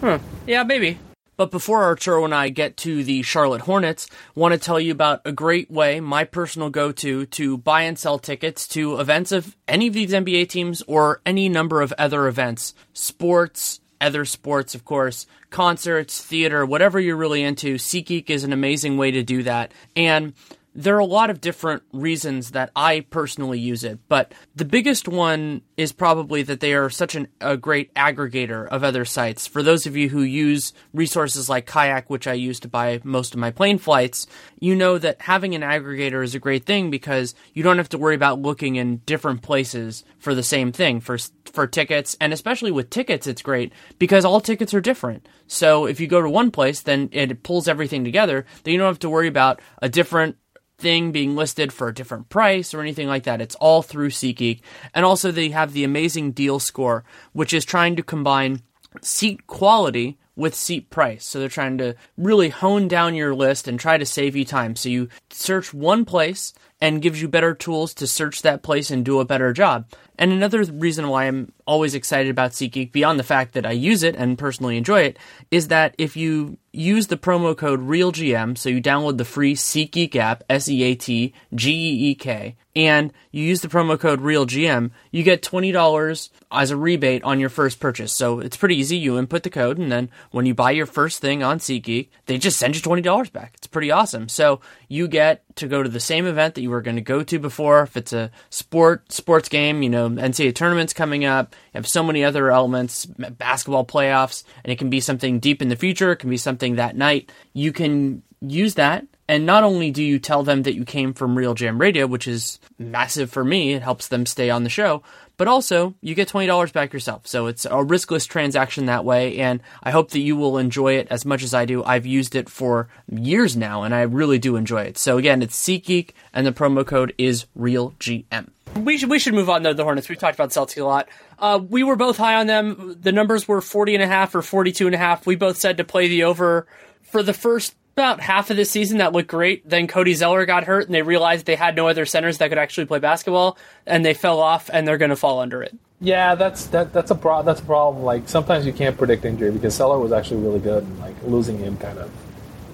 Hmm. 0.00 0.16
Yeah, 0.46 0.62
maybe. 0.62 0.98
But 1.36 1.50
before 1.50 1.84
Arturo 1.84 2.24
and 2.26 2.34
I 2.34 2.50
get 2.50 2.76
to 2.78 3.02
the 3.02 3.22
Charlotte 3.22 3.62
Hornets, 3.62 4.08
want 4.34 4.52
to 4.52 4.60
tell 4.60 4.78
you 4.78 4.92
about 4.92 5.22
a 5.24 5.32
great 5.32 5.70
way, 5.70 5.98
my 5.98 6.24
personal 6.24 6.68
go-to, 6.68 7.24
to 7.24 7.56
buy 7.56 7.82
and 7.82 7.98
sell 7.98 8.18
tickets 8.18 8.68
to 8.68 9.00
events 9.00 9.32
of 9.32 9.56
any 9.66 9.86
of 9.86 9.94
these 9.94 10.12
NBA 10.12 10.50
teams 10.50 10.82
or 10.82 11.22
any 11.24 11.48
number 11.48 11.80
of 11.80 11.94
other 11.96 12.26
events. 12.26 12.74
Sports, 12.92 13.80
other 14.02 14.26
sports, 14.26 14.74
of 14.74 14.84
course, 14.84 15.26
concerts, 15.48 16.22
theater, 16.22 16.66
whatever 16.66 17.00
you're 17.00 17.16
really 17.16 17.42
into. 17.42 17.76
SeatGeek 17.76 18.28
is 18.28 18.44
an 18.44 18.52
amazing 18.52 18.98
way 18.98 19.10
to 19.10 19.22
do 19.22 19.42
that. 19.44 19.72
And 19.96 20.34
there 20.74 20.96
are 20.96 21.00
a 21.00 21.04
lot 21.04 21.30
of 21.30 21.40
different 21.40 21.82
reasons 21.92 22.52
that 22.52 22.70
I 22.76 23.00
personally 23.00 23.58
use 23.58 23.82
it, 23.82 23.98
but 24.08 24.32
the 24.54 24.64
biggest 24.64 25.08
one 25.08 25.62
is 25.76 25.92
probably 25.92 26.42
that 26.42 26.60
they 26.60 26.74
are 26.74 26.90
such 26.90 27.14
an, 27.14 27.28
a 27.40 27.56
great 27.56 27.92
aggregator 27.94 28.68
of 28.68 28.84
other 28.84 29.04
sites. 29.04 29.46
For 29.46 29.62
those 29.62 29.86
of 29.86 29.96
you 29.96 30.08
who 30.08 30.22
use 30.22 30.72
resources 30.94 31.48
like 31.48 31.66
Kayak, 31.66 32.08
which 32.08 32.26
I 32.26 32.34
use 32.34 32.60
to 32.60 32.68
buy 32.68 33.00
most 33.02 33.34
of 33.34 33.40
my 33.40 33.50
plane 33.50 33.78
flights, 33.78 34.26
you 34.60 34.76
know 34.76 34.98
that 34.98 35.22
having 35.22 35.54
an 35.54 35.62
aggregator 35.62 36.22
is 36.22 36.34
a 36.34 36.40
great 36.40 36.66
thing 36.66 36.90
because 36.90 37.34
you 37.52 37.62
don't 37.62 37.78
have 37.78 37.88
to 37.90 37.98
worry 37.98 38.14
about 38.14 38.40
looking 38.40 38.76
in 38.76 38.98
different 38.98 39.42
places 39.42 40.04
for 40.18 40.34
the 40.34 40.42
same 40.42 40.72
thing 40.72 41.00
for 41.00 41.18
for 41.50 41.66
tickets, 41.66 42.16
and 42.20 42.32
especially 42.32 42.70
with 42.70 42.90
tickets, 42.90 43.26
it's 43.26 43.42
great 43.42 43.72
because 43.98 44.24
all 44.24 44.40
tickets 44.40 44.72
are 44.72 44.80
different. 44.80 45.28
So 45.48 45.86
if 45.86 45.98
you 45.98 46.06
go 46.06 46.22
to 46.22 46.30
one 46.30 46.52
place, 46.52 46.80
then 46.80 47.08
it 47.12 47.42
pulls 47.42 47.66
everything 47.66 48.04
together. 48.04 48.46
Then 48.62 48.72
you 48.72 48.78
don't 48.78 48.86
have 48.86 49.00
to 49.00 49.10
worry 49.10 49.26
about 49.26 49.60
a 49.82 49.88
different 49.88 50.36
thing 50.80 51.12
being 51.12 51.36
listed 51.36 51.72
for 51.72 51.88
a 51.88 51.94
different 51.94 52.28
price 52.28 52.74
or 52.74 52.80
anything 52.80 53.06
like 53.06 53.24
that. 53.24 53.40
It's 53.40 53.54
all 53.56 53.82
through 53.82 54.10
SeatGeek. 54.10 54.60
And 54.94 55.04
also 55.04 55.30
they 55.30 55.50
have 55.50 55.72
the 55.72 55.84
amazing 55.84 56.32
deal 56.32 56.58
score, 56.58 57.04
which 57.32 57.52
is 57.52 57.64
trying 57.64 57.96
to 57.96 58.02
combine 58.02 58.62
seat 59.02 59.46
quality 59.46 60.18
with 60.36 60.54
seat 60.54 60.90
price. 60.90 61.24
So 61.24 61.38
they're 61.38 61.48
trying 61.48 61.78
to 61.78 61.94
really 62.16 62.48
hone 62.48 62.88
down 62.88 63.14
your 63.14 63.34
list 63.34 63.68
and 63.68 63.78
try 63.78 63.98
to 63.98 64.06
save 64.06 64.34
you 64.34 64.44
time. 64.44 64.74
So 64.74 64.88
you 64.88 65.08
search 65.30 65.74
one 65.74 66.04
place 66.04 66.54
and 66.80 67.02
gives 67.02 67.20
you 67.20 67.28
better 67.28 67.54
tools 67.54 67.94
to 67.94 68.06
search 68.06 68.42
that 68.42 68.62
place 68.62 68.90
and 68.90 69.04
do 69.04 69.20
a 69.20 69.24
better 69.24 69.52
job. 69.52 69.86
And 70.18 70.32
another 70.32 70.62
reason 70.64 71.08
why 71.08 71.24
I'm 71.24 71.52
always 71.66 71.94
excited 71.94 72.30
about 72.30 72.50
SeatGeek, 72.50 72.92
beyond 72.92 73.18
the 73.18 73.24
fact 73.24 73.54
that 73.54 73.64
I 73.64 73.72
use 73.72 74.02
it 74.02 74.16
and 74.16 74.36
personally 74.36 74.76
enjoy 74.76 75.02
it, 75.02 75.18
is 75.50 75.68
that 75.68 75.94
if 75.96 76.16
you 76.16 76.58
use 76.72 77.06
the 77.06 77.16
promo 77.16 77.56
code 77.56 77.80
REALGM, 77.80 78.56
so 78.58 78.68
you 78.68 78.82
download 78.82 79.16
the 79.16 79.24
free 79.24 79.54
SeatGeek 79.54 80.14
app, 80.16 80.44
S 80.50 80.68
E 80.68 80.82
A 80.82 80.94
T 80.94 81.32
G 81.54 81.70
E 81.72 82.10
E 82.10 82.14
K, 82.14 82.56
and 82.76 83.12
you 83.32 83.44
use 83.44 83.62
the 83.62 83.68
promo 83.68 83.98
code 83.98 84.20
RealGM, 84.20 84.90
you 85.10 85.22
get 85.22 85.42
$20 85.42 86.28
as 86.52 86.70
a 86.70 86.76
rebate 86.76 87.24
on 87.24 87.40
your 87.40 87.48
first 87.48 87.80
purchase. 87.80 88.12
So 88.12 88.40
it's 88.40 88.56
pretty 88.56 88.76
easy. 88.76 88.96
You 88.96 89.18
input 89.18 89.42
the 89.42 89.50
code, 89.50 89.78
and 89.78 89.90
then 89.90 90.10
when 90.30 90.46
you 90.46 90.54
buy 90.54 90.72
your 90.72 90.86
first 90.86 91.20
thing 91.20 91.42
on 91.42 91.58
SeatGeek, 91.58 92.08
they 92.26 92.38
just 92.38 92.58
send 92.58 92.76
you 92.76 92.82
$20 92.82 93.32
back. 93.32 93.54
It's 93.56 93.66
pretty 93.66 93.90
awesome. 93.90 94.28
So 94.28 94.60
you 94.88 95.08
get 95.08 95.42
to 95.60 95.68
go 95.68 95.82
to 95.82 95.88
the 95.88 96.00
same 96.00 96.26
event 96.26 96.54
that 96.54 96.62
you 96.62 96.70
were 96.70 96.82
going 96.82 96.96
to 96.96 97.02
go 97.02 97.22
to 97.22 97.38
before. 97.38 97.82
If 97.82 97.96
it's 97.96 98.12
a 98.12 98.30
sport 98.50 99.10
sports 99.12 99.48
game, 99.48 99.82
you 99.82 99.88
know, 99.88 100.10
NCAA 100.10 100.54
tournaments 100.54 100.92
coming 100.92 101.24
up, 101.24 101.54
you 101.72 101.78
have 101.78 101.88
so 101.88 102.02
many 102.02 102.24
other 102.24 102.50
elements, 102.50 103.06
basketball 103.06 103.86
playoffs, 103.86 104.44
and 104.64 104.72
it 104.72 104.78
can 104.78 104.90
be 104.90 105.00
something 105.00 105.38
deep 105.38 105.62
in 105.62 105.68
the 105.68 105.76
future, 105.76 106.12
it 106.12 106.16
can 106.16 106.30
be 106.30 106.36
something 106.36 106.76
that 106.76 106.96
night. 106.96 107.30
You 107.52 107.72
can 107.72 108.22
use 108.40 108.74
that 108.74 109.06
and 109.30 109.46
not 109.46 109.62
only 109.62 109.92
do 109.92 110.02
you 110.02 110.18
tell 110.18 110.42
them 110.42 110.64
that 110.64 110.74
you 110.74 110.84
came 110.84 111.14
from 111.14 111.36
RealGM 111.36 111.80
Radio, 111.80 112.08
which 112.08 112.26
is 112.26 112.58
massive 112.80 113.30
for 113.30 113.44
me, 113.44 113.74
it 113.74 113.82
helps 113.82 114.08
them 114.08 114.26
stay 114.26 114.50
on 114.50 114.64
the 114.64 114.68
show, 114.68 115.04
but 115.40 115.48
also 115.48 115.94
you 116.02 116.14
get 116.14 116.28
$20 116.28 116.70
back 116.74 116.92
yourself. 116.92 117.26
So 117.26 117.46
it's 117.46 117.64
a 117.64 117.70
riskless 117.70 118.28
transaction 118.28 118.84
that 118.84 119.06
way, 119.06 119.38
and 119.38 119.62
I 119.82 119.90
hope 119.90 120.10
that 120.10 120.20
you 120.20 120.36
will 120.36 120.58
enjoy 120.58 120.98
it 120.98 121.08
as 121.08 121.24
much 121.24 121.42
as 121.42 121.54
I 121.54 121.64
do. 121.64 121.82
I've 121.82 122.04
used 122.04 122.34
it 122.34 122.50
for 122.50 122.88
years 123.10 123.56
now, 123.56 123.82
and 123.82 123.94
I 123.94 124.02
really 124.02 124.38
do 124.38 124.56
enjoy 124.56 124.82
it. 124.82 124.98
So 124.98 125.16
again, 125.16 125.40
it's 125.40 125.58
SeatGeek, 125.58 126.10
and 126.34 126.46
the 126.46 126.52
promo 126.52 126.86
code 126.86 127.14
is 127.16 127.46
RealGM. 127.58 128.50
We 128.76 128.98
should 128.98 129.08
we 129.08 129.18
should 129.18 129.32
move 129.32 129.48
on 129.48 129.62
though 129.62 129.72
the 129.72 129.82
Hornets. 129.82 130.10
We've 130.10 130.18
talked 130.18 130.34
about 130.34 130.50
Celtics 130.50 130.78
a 130.78 130.84
lot. 130.84 131.08
Uh, 131.38 131.58
we 131.66 131.84
were 131.84 131.96
both 131.96 132.18
high 132.18 132.34
on 132.34 132.46
them. 132.46 132.98
The 133.00 133.10
numbers 133.10 133.48
were 133.48 133.62
40 133.62 133.94
and 133.94 134.02
a 134.02 134.06
half 134.06 134.34
or 134.34 134.42
42 134.42 134.84
and 134.84 134.94
a 134.94 134.98
half. 134.98 135.26
We 135.26 135.36
both 135.36 135.56
said 135.56 135.78
to 135.78 135.84
play 135.84 136.06
the 136.06 136.24
over 136.24 136.66
for 137.00 137.22
the 137.22 137.32
first 137.32 137.74
about 138.00 138.20
half 138.20 138.50
of 138.50 138.56
the 138.56 138.64
season 138.64 138.98
that 138.98 139.12
looked 139.12 139.28
great. 139.28 139.68
Then 139.68 139.86
Cody 139.86 140.14
Zeller 140.14 140.46
got 140.46 140.64
hurt 140.64 140.86
and 140.86 140.94
they 140.94 141.02
realized 141.02 141.44
they 141.44 141.54
had 141.54 141.76
no 141.76 141.86
other 141.86 142.06
centers 142.06 142.38
that 142.38 142.48
could 142.48 142.58
actually 142.58 142.86
play 142.86 142.98
basketball 142.98 143.58
and 143.86 144.04
they 144.04 144.14
fell 144.14 144.40
off 144.40 144.70
and 144.72 144.88
they're 144.88 144.98
going 144.98 145.10
to 145.10 145.16
fall 145.16 145.40
under 145.40 145.62
it. 145.62 145.76
Yeah, 146.00 146.34
that's 146.34 146.66
that, 146.68 146.94
that's 146.94 147.10
a 147.10 147.14
pro- 147.14 147.42
that's 147.42 147.60
a 147.60 147.64
problem. 147.64 148.04
Like 148.04 148.26
sometimes 148.26 148.64
you 148.64 148.72
can't 148.72 148.96
predict 148.96 149.26
injury 149.26 149.50
because 149.50 149.74
Zeller 149.74 149.98
was 149.98 150.12
actually 150.12 150.40
really 150.40 150.58
good, 150.58 150.82
and 150.82 150.98
like 150.98 151.14
losing 151.24 151.58
him 151.58 151.76
kind 151.76 151.98
of. 151.98 152.10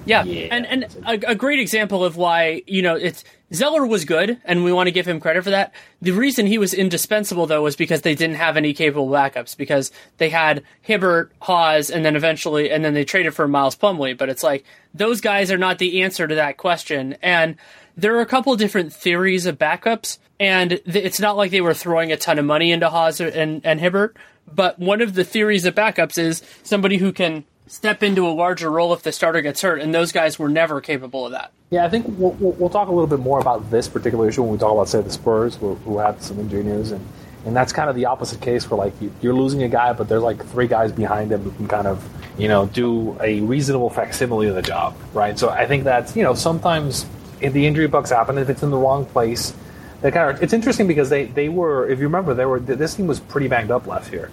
Yeah, 0.07 0.25
Yeah. 0.25 0.49
and 0.51 0.67
and 0.67 0.85
a, 1.05 1.33
a 1.33 1.35
great 1.35 1.59
example 1.59 2.05
of 2.05 2.17
why 2.17 2.63
you 2.67 2.81
know 2.81 2.95
it's 2.97 3.25
Zeller 3.53 3.87
was 3.87 4.05
good, 4.05 4.41
and 4.45 4.65
we 4.65 4.73
want 4.73 4.87
to 4.89 4.91
give 4.93 5.07
him 5.07 5.21
credit 5.21 5.45
for 5.45 5.51
that. 5.51 5.73
The 6.03 6.11
reason 6.13 6.47
he 6.47 6.59
was 6.59 6.73
indispensable 6.75 7.47
though 7.47 7.63
was 7.63 7.77
because 7.77 8.03
they 8.03 8.15
didn't 8.15 8.37
have 8.37 8.57
any 8.57 8.73
capable 8.73 9.09
backups 9.09 9.57
because 9.57 9.93
they 10.19 10.29
had 10.31 10.63
Hibbert, 10.83 11.31
Hawes, 11.41 11.91
and 11.91 12.05
then 12.05 12.17
eventually, 12.17 12.71
and 12.71 12.85
then 12.85 12.95
they 12.95 13.05
traded 13.05 13.35
for 13.35 13.47
Miles 13.47 13.77
Plumlee. 13.77 14.17
But 14.17 14.29
it's 14.31 14.43
like 14.43 14.65
those 14.95 15.21
guys 15.21 15.51
are 15.53 15.59
not 15.59 15.79
the 15.79 16.03
answer 16.03 16.27
to 16.27 16.35
that 16.37 16.57
question, 16.57 17.17
and 17.23 17.57
there 17.97 18.17
are 18.17 18.21
a 18.21 18.27
couple 18.27 18.55
different 18.57 18.93
theories 18.93 19.47
of 19.47 19.59
backups, 19.59 20.19
and 20.39 20.71
th- 20.71 21.05
it's 21.05 21.21
not 21.21 21.37
like 21.37 21.51
they 21.51 21.61
were 21.61 21.75
throwing 21.75 22.13
a 22.13 22.17
ton 22.17 22.39
of 22.39 22.45
money 22.45 22.71
into 22.73 22.89
Hawes 22.89 23.21
and 23.21 23.61
and 23.65 23.81
Hibbert. 23.81 24.17
But 24.53 24.79
one 24.79 25.01
of 25.01 25.15
the 25.15 25.25
theories 25.25 25.65
of 25.65 25.75
backups 25.75 26.19
is 26.19 26.43
somebody 26.63 26.99
who 26.99 27.13
can 27.13 27.45
step 27.67 28.03
into 28.03 28.27
a 28.27 28.31
larger 28.31 28.71
role 28.71 28.93
if 28.93 29.03
the 29.03 29.13
starter 29.13 29.41
gets 29.41 29.63
hurt, 29.63 29.81
and 29.81 29.95
those 29.95 30.13
guys 30.13 30.39
were 30.39 30.49
never 30.49 30.81
capable 30.81 31.27
of 31.27 31.33
that. 31.33 31.53
Yeah, 31.71 31.85
I 31.85 31.89
think 31.89 32.07
we'll, 32.09 32.33
we'll, 32.33 32.71
talk 32.71 32.89
a 32.89 32.93
little 32.93 33.09
bit 33.09 33.19
more 33.19 33.41
about 33.41 33.71
this 33.71 33.89
particular 33.89 34.29
issue 34.29 34.43
when 34.43 34.53
we 34.53 34.59
talk 34.59 34.73
about, 34.73 34.89
say, 34.89 35.01
the 35.03 35.11
Spurs, 35.11 35.57
who, 35.57 35.75
who 35.77 35.99
had 35.99 36.23
some 36.23 36.39
injury 36.39 36.63
news, 36.63 36.93
and, 36.93 37.05
and 37.45 37.57
that's 37.57 37.73
kind 37.73 37.91
of 37.91 37.97
the 37.97 38.07
opposite 38.07 38.41
case 38.41 38.71
where, 38.71 38.79
like, 38.79 38.93
you're 39.21 39.35
losing 39.35 39.63
a 39.65 39.69
guy, 39.69 39.93
but 39.93 40.09
there's, 40.09 40.23
like, 40.23 40.45
three 40.47 40.69
guys 40.69 40.93
behind 40.93 41.33
him 41.33 41.43
who 41.43 41.51
can 41.53 41.67
kind 41.67 41.89
of, 41.89 42.09
you 42.39 42.47
know, 42.47 42.67
do 42.67 43.19
a 43.21 43.41
reasonable 43.41 43.91
facsimile 43.91 44.47
of 44.47 44.55
the 44.55 44.63
job, 44.63 44.97
right? 45.13 45.37
So 45.39 45.49
I 45.49 45.67
think 45.67 45.85
that's, 45.85 46.15
you 46.15 46.23
know, 46.23 46.35
sometimes 46.35 47.05
if 47.41 47.53
the 47.53 47.67
injury 47.67 47.89
bugs 47.89 48.11
happen, 48.11 48.39
if 48.39 48.49
it's 48.49 48.63
in 48.63 48.71
the 48.71 48.79
wrong 48.79 49.05
place, 49.07 49.55
they 50.03 50.11
kind 50.11 50.37
of, 50.37 50.43
it's 50.43 50.53
interesting 50.53 50.87
because 50.87 51.11
they, 51.11 51.25
they 51.25 51.49
were, 51.49 51.89
if 51.89 51.99
you 51.99 52.05
remember, 52.05 52.33
they 52.35 52.47
were, 52.47 52.61
this 52.61 52.95
team 52.95 53.09
was 53.09 53.19
pretty 53.19 53.49
banged 53.49 53.73
up 53.73 53.87
last 53.87 54.13
year. 54.13 54.31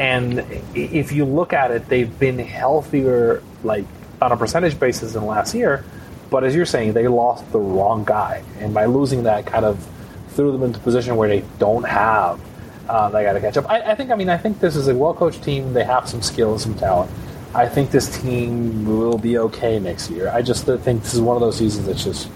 And 0.00 0.46
if 0.74 1.12
you 1.12 1.26
look 1.26 1.52
at 1.52 1.70
it, 1.70 1.86
they've 1.90 2.18
been 2.18 2.38
healthier, 2.38 3.42
like 3.62 3.84
on 4.22 4.32
a 4.32 4.36
percentage 4.36 4.80
basis 4.80 5.12
than 5.12 5.26
last 5.26 5.54
year. 5.54 5.84
But 6.30 6.42
as 6.42 6.54
you're 6.54 6.64
saying, 6.64 6.94
they 6.94 7.06
lost 7.06 7.52
the 7.52 7.58
wrong 7.58 8.04
guy, 8.04 8.42
and 8.60 8.72
by 8.72 8.86
losing 8.86 9.24
that, 9.24 9.44
kind 9.44 9.66
of 9.66 9.86
threw 10.30 10.52
them 10.52 10.62
into 10.62 10.78
a 10.78 10.82
position 10.82 11.16
where 11.16 11.28
they 11.28 11.44
don't 11.58 11.82
have 11.82 12.40
uh, 12.88 13.10
that 13.10 13.24
guy 13.24 13.32
to 13.34 13.40
catch 13.40 13.58
up. 13.58 13.68
I, 13.68 13.90
I 13.90 13.94
think. 13.94 14.10
I 14.10 14.14
mean, 14.14 14.30
I 14.30 14.38
think 14.38 14.58
this 14.58 14.74
is 14.74 14.88
a 14.88 14.94
well 14.94 15.12
coached 15.12 15.42
team. 15.42 15.74
They 15.74 15.84
have 15.84 16.08
some 16.08 16.22
skill 16.22 16.52
and 16.52 16.60
some 16.60 16.74
talent. 16.76 17.10
I 17.54 17.68
think 17.68 17.90
this 17.90 18.22
team 18.22 18.86
will 18.86 19.18
be 19.18 19.36
okay 19.36 19.78
next 19.78 20.08
year. 20.08 20.30
I 20.30 20.40
just 20.40 20.64
think 20.64 21.02
this 21.02 21.12
is 21.12 21.20
one 21.20 21.36
of 21.36 21.42
those 21.42 21.58
seasons 21.58 21.86
that's 21.86 22.04
just, 22.04 22.30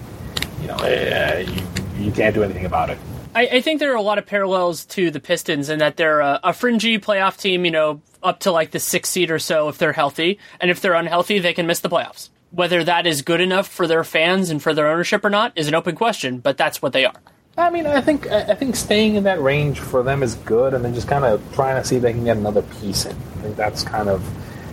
you 0.61 0.67
know, 0.67 0.75
uh, 0.75 1.43
you, 1.47 2.05
you 2.05 2.11
can't 2.11 2.35
do 2.35 2.43
anything 2.43 2.65
about 2.65 2.91
it. 2.91 2.99
I, 3.35 3.47
I, 3.47 3.61
think 3.61 3.81
there 3.81 3.91
are 3.91 3.97
a 3.97 4.01
lot 4.01 4.17
of 4.17 4.25
parallels 4.25 4.85
to 4.85 5.11
the 5.11 5.19
Pistons 5.19 5.69
in 5.69 5.79
that 5.79 5.97
they're 5.97 6.21
a, 6.21 6.39
a, 6.41 6.53
fringy 6.53 6.97
playoff 6.99 7.37
team, 7.37 7.65
you 7.65 7.71
know, 7.71 8.01
up 8.23 8.39
to 8.41 8.51
like 8.51 8.71
the 8.71 8.79
sixth 8.79 9.11
seed 9.11 9.29
or 9.29 9.39
so 9.39 9.67
if 9.67 9.77
they're 9.77 9.91
healthy. 9.91 10.39
And 10.61 10.71
if 10.71 10.79
they're 10.79 10.93
unhealthy, 10.93 11.39
they 11.39 11.53
can 11.53 11.67
miss 11.67 11.81
the 11.81 11.89
playoffs. 11.89 12.29
Whether 12.51 12.85
that 12.85 13.05
is 13.05 13.21
good 13.21 13.41
enough 13.41 13.67
for 13.67 13.87
their 13.87 14.05
fans 14.05 14.49
and 14.49 14.63
for 14.63 14.73
their 14.73 14.87
ownership 14.87 15.25
or 15.25 15.29
not 15.29 15.51
is 15.57 15.67
an 15.67 15.75
open 15.75 15.95
question, 15.95 16.39
but 16.39 16.55
that's 16.55 16.81
what 16.81 16.93
they 16.93 17.03
are. 17.03 17.21
I 17.57 17.69
mean, 17.69 17.85
I 17.85 18.01
think 18.01 18.27
I 18.27 18.53
think 18.53 18.75
staying 18.75 19.15
in 19.15 19.23
that 19.23 19.41
range 19.41 19.79
for 19.79 20.03
them 20.03 20.23
is 20.23 20.35
good, 20.35 20.73
and 20.73 20.83
then 20.83 20.93
just 20.93 21.07
kind 21.07 21.23
of 21.23 21.41
trying 21.53 21.81
to 21.81 21.87
see 21.87 21.95
if 21.95 22.01
they 22.01 22.11
can 22.11 22.25
get 22.25 22.35
another 22.35 22.61
piece 22.61 23.05
in. 23.05 23.15
I 23.15 23.41
think 23.41 23.55
that's 23.55 23.81
kind 23.81 24.09
of, 24.09 24.21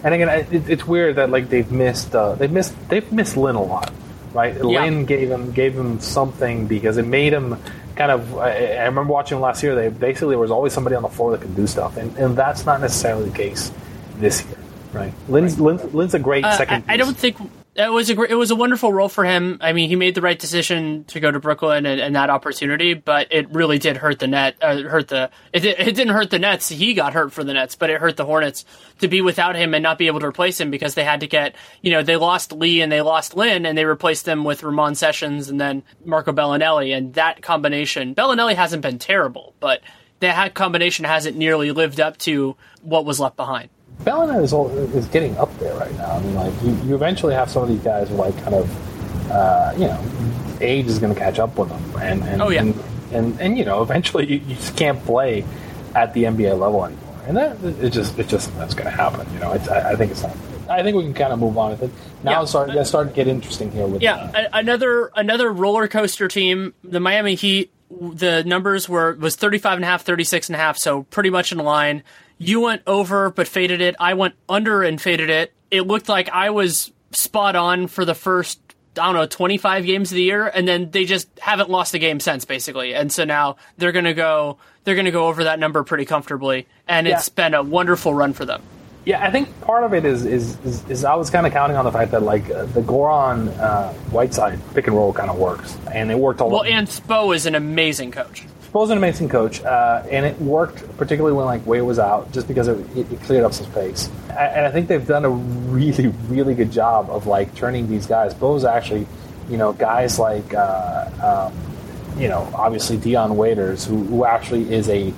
and 0.05 0.13
again, 0.13 0.29
it, 0.29 0.69
it's 0.69 0.85
weird 0.85 1.15
that 1.15 1.31
like 1.31 1.49
they've 1.49 1.71
missed 1.71 2.13
uh, 2.13 2.35
they've 2.35 2.51
missed 2.51 2.75
they've 2.89 3.13
missed 3.13 3.37
Lin 3.37 3.55
a 3.55 3.63
lot, 3.63 3.93
right? 4.33 4.55
Yeah. 4.57 4.63
Lin 4.63 5.05
gave 5.05 5.31
him 5.31 5.53
gave 5.53 5.75
him 5.75 6.01
something 6.01 6.67
because 6.67 6.97
it 6.97 7.07
made 7.07 7.33
him 7.33 7.57
kind 7.97 8.11
of. 8.11 8.38
I, 8.38 8.74
I, 8.74 8.84
remember 8.84 9.12
watching 9.12 9.40
last 9.40 9.62
year. 9.62 9.74
They 9.74 9.88
basically 9.88 10.30
there 10.30 10.38
was 10.38 10.51
always 10.51 10.72
somebody 10.72 10.97
on 10.97 11.03
the 11.03 11.09
floor 11.09 11.32
that 11.32 11.40
could 11.40 11.57
do 11.57 11.66
stuff, 11.66 11.97
and, 11.97 12.16
and 12.16 12.36
that's 12.36 12.66
not 12.66 12.80
necessarily 12.80 13.28
the 13.28 13.36
case 13.36 13.72
this 14.16 14.45
year, 14.45 14.59
right? 14.93 15.12
Lin's, 15.28 15.59
right. 15.59 15.76
Lin's, 15.78 15.95
Lin's 15.95 16.14
a 16.14 16.18
great 16.18 16.45
uh, 16.45 16.57
second. 16.57 16.84
I, 16.88 16.95
I, 16.95 16.97
don't 16.97 17.16
think 17.16 17.36
it 17.75 17.91
was 17.91 18.11
a 18.11 18.14
great, 18.14 18.31
it 18.31 18.35
was 18.35 18.51
a 18.51 18.57
wonderful 18.57 18.93
role 18.93 19.09
for 19.09 19.25
him. 19.25 19.57
I 19.62 19.73
mean, 19.73 19.89
he 19.89 19.97
made 19.97 20.14
the 20.14 20.20
right 20.20 20.39
decision 20.39 21.05
to 21.05 21.20
go 21.20 21.31
to 21.31 21.41
Brooklyn 21.41 21.87
and, 21.87 22.01
and 22.01 22.14
that 22.16 22.29
opportunity, 22.29 22.93
but 22.93 23.29
it 23.31 23.51
really 23.51 23.79
did 23.79 23.97
hurt 23.97 24.18
the 24.18 24.27
net. 24.27 24.57
Uh, 24.61 24.83
hurt 24.83 25.09
the 25.09 25.31
it, 25.55 25.64
it 25.64 25.95
didn't 25.95 26.11
hurt 26.11 26.31
the 26.31 26.39
Nets. 26.39 26.68
He 26.68 26.93
got 26.93 27.14
hurt 27.14 27.33
for 27.33 27.43
the 27.43 27.55
Nets, 27.55 27.75
but 27.75 27.89
it 27.89 27.99
hurt 27.99 28.18
the 28.18 28.27
Hornets 28.27 28.66
to 29.01 29.09
be 29.09 29.23
without 29.23 29.57
him 29.57 29.73
and 29.73 29.83
not 29.83 29.97
be 29.97 30.07
able 30.07 30.20
to 30.20 30.27
replace 30.27 30.61
him 30.61 30.70
because 30.70 30.95
they 30.95 31.05
had 31.05 31.20
to 31.20 31.27
get 31.27 31.55
you 31.81 31.91
know 31.91 32.03
they 32.03 32.16
lost 32.16 32.53
Lee 32.53 32.83
and 32.83 32.93
they 32.93 33.01
lost 33.01 33.35
Lin 33.35 33.64
and 33.64 33.77
they 33.77 33.87
replaced 33.87 34.27
them 34.27 34.45
with 34.45 34.62
Ramon 34.62 34.95
Sessions 34.95 35.49
and 35.49 35.59
then 35.59 35.83
Marco 36.05 36.33
Belinelli 36.33 36.95
and 36.95 37.14
that 37.14 37.41
combination. 37.41 38.14
Belinelli 38.14 38.55
hasn't 38.55 38.83
been 38.83 38.99
terrible, 38.99 39.55
but 39.61 39.81
that 40.20 40.55
combination 40.55 41.07
hasn't 41.07 41.39
nearly 41.39 41.73
lived 41.73 42.01
up 42.01 42.18
to 42.18 42.55
what 42.83 43.07
was 43.07 43.18
left 43.18 43.37
behind. 43.37 43.70
Belinelli 44.05 44.42
is, 44.42 44.94
is 44.94 45.07
getting 45.07 45.36
up 45.38 45.57
there 45.59 45.74
right 45.76 45.92
now. 45.96 46.12
I 46.12 46.20
mean, 46.20 46.34
like 46.34 46.53
you, 46.62 46.74
you 46.84 46.94
eventually 46.94 47.34
have 47.34 47.50
some 47.50 47.62
of 47.62 47.68
these 47.68 47.82
guys 47.82 48.09
who 48.09 48.16
like 48.16 48.36
kind 48.42 48.55
of, 48.55 49.30
uh, 49.30 49.72
you 49.76 49.86
know, 49.86 50.05
age 50.61 50.86
is 50.86 50.98
going 50.98 51.14
to 51.14 51.18
catch 51.18 51.38
up 51.38 51.57
with 51.57 51.68
them, 51.68 51.82
and 52.00 52.22
and, 52.24 52.42
oh, 52.42 52.48
yeah. 52.48 52.62
and, 52.62 52.82
and 53.12 53.40
and 53.40 53.59
you 53.59 53.64
know 53.64 53.82
eventually 53.82 54.26
you, 54.26 54.36
you, 54.46 54.57
just 54.57 54.76
can't 54.76 55.03
play 55.05 55.44
at 55.94 56.14
the 56.14 56.24
NBA 56.24 56.59
level 56.59 56.84
anymore, 56.84 57.20
and 57.26 57.36
that 57.36 57.62
it 57.62 57.90
just 57.90 58.18
it 58.18 58.28
just 58.28 58.55
that's 58.57 58.74
going 58.74 58.90
to 58.90 58.96
happen. 58.96 59.26
You 59.34 59.40
know, 59.40 59.53
I, 59.53 59.90
I, 59.92 59.96
think 59.96 60.12
it's 60.12 60.22
not. 60.22 60.36
I 60.68 60.82
think 60.82 60.96
we 60.96 61.05
can 61.05 61.14
kind 61.14 61.32
of 61.32 61.38
move 61.38 61.57
on. 61.57 61.72
with 61.72 61.82
it. 61.82 61.90
now 62.24 62.30
yeah. 62.32 62.42
it's 62.42 62.50
starting, 62.50 62.76
it's 62.76 62.88
starting 62.88 63.12
to 63.12 63.16
get 63.16 63.28
interesting 63.28 63.70
here. 63.70 63.86
With 63.86 64.03
yeah, 64.03 64.30
uh, 64.34 64.48
another 64.53 65.11
another 65.14 65.53
roller 65.53 65.86
coaster 65.86 66.28
team, 66.28 66.74
the 66.82 67.00
Miami 67.00 67.34
Heat. 67.34 67.72
The 67.90 68.42
numbers 68.44 68.88
were 68.88 69.14
was 69.16 69.36
35 69.36 69.76
and 69.76 69.84
a 69.84 69.86
half, 69.86 70.03
36 70.03 70.48
and 70.48 70.57
a 70.57 70.59
half, 70.59 70.78
so 70.78 71.03
pretty 71.05 71.28
much 71.28 71.53
in 71.53 71.59
line. 71.59 72.03
You 72.39 72.61
went 72.61 72.83
over 72.87 73.30
but 73.30 73.49
faded 73.49 73.80
it. 73.80 73.95
I 74.01 74.14
went 74.14 74.35
under 74.49 74.83
and 74.83 75.01
faded 75.01 75.30
it. 75.30 75.53
It 75.70 75.87
looked 75.87 76.09
like 76.09 76.28
I 76.30 76.51
was 76.51 76.93
spot 77.12 77.57
on 77.57 77.87
for 77.87 78.05
the 78.05 78.14
first 78.14 78.59
I 78.99 79.07
don't 79.07 79.14
know, 79.14 79.26
25 79.26 79.87
games 79.87 80.12
of 80.12 80.16
the 80.16 80.22
year, 80.22 80.47
and 80.47 80.68
then 80.68 80.91
they 80.91 81.07
just 81.07 81.26
haven't 81.39 81.70
lost 81.70 81.95
a 81.95 81.99
game 81.99 82.20
since, 82.20 82.45
basically. 82.45 82.95
And 82.95 83.11
so 83.11 83.24
now 83.24 83.57
they're 83.78 83.93
going 83.93 84.05
to 84.05 84.12
go, 84.12 84.59
they're 84.85 84.95
going 84.95 85.07
to 85.07 85.11
go 85.11 85.28
over 85.28 85.45
that 85.45 85.59
number 85.59 85.83
pretty 85.83 86.05
comfortably, 86.05 86.66
and 86.87 87.07
yeah. 87.07 87.16
it's 87.16 87.30
been 87.30 87.55
a 87.55 87.62
wonderful 87.62 88.12
run 88.12 88.35
for 88.35 88.45
them. 88.45 88.62
Yeah, 89.05 89.24
I 89.24 89.30
think 89.30 89.61
part 89.62 89.83
of 89.83 89.95
it 89.95 90.05
is 90.05 90.24
is, 90.24 90.57
is, 90.64 90.89
is 90.89 91.05
I 91.05 91.14
was 91.14 91.28
kind 91.30 91.47
of 91.47 91.53
counting 91.53 91.76
on 91.76 91.85
the 91.85 91.91
fact 91.91 92.12
that 92.12 92.22
like 92.22 92.49
uh, 92.51 92.66
the 92.66 92.83
Goran 92.83 93.49
uh, 93.59 93.93
Whiteside 94.11 94.61
pick 94.74 94.87
and 94.87 94.95
roll 94.95 95.12
kind 95.12 95.28
of 95.28 95.39
works, 95.39 95.76
and 95.93 96.11
it 96.11 96.18
worked 96.18 96.41
a 96.41 96.45
lot. 96.45 96.53
Well, 96.53 96.64
and 96.64 96.87
Spo 96.87 97.35
is 97.35 97.47
an 97.47 97.55
amazing 97.55 98.12
coach. 98.12 98.45
Spo's 98.73 98.89
an 98.89 98.97
amazing 98.97 99.29
coach, 99.29 99.62
uh, 99.64 100.03
and 100.11 100.25
it 100.25 100.41
worked 100.41 100.97
particularly 100.97 101.37
when 101.37 101.45
like 101.45 101.66
Wade 101.66 101.83
was 101.83 101.99
out, 101.99 102.33
just 102.33 102.49
because 102.49 102.68
it, 102.68 102.79
it, 102.97 103.12
it 103.12 103.20
cleared 103.20 103.45
up 103.45 103.53
some 103.53 103.66
space. 103.66 104.09
And 104.31 104.64
I 104.64 104.70
think 104.70 104.89
they've 104.89 105.07
done 105.07 105.27
a 105.27 105.29
really, 105.29 106.07
really 106.07 106.55
good 106.55 106.73
job 106.73 107.11
of 107.11 107.27
like 107.27 107.55
turning 107.55 107.87
these 107.87 108.07
guys. 108.07 108.33
Bo's 108.33 108.64
actually, 108.64 109.07
you 109.51 109.59
know, 109.59 109.75
guys 109.75 110.18
like, 110.18 110.55
uh, 110.55 111.51
um, 111.53 112.18
you 112.18 112.29
know, 112.29 112.51
obviously 112.55 112.97
Dion 112.97 113.37
Waiters, 113.37 113.85
who, 113.85 114.05
who 114.05 114.25
actually 114.25 114.73
is 114.73 114.89
a 114.89 115.12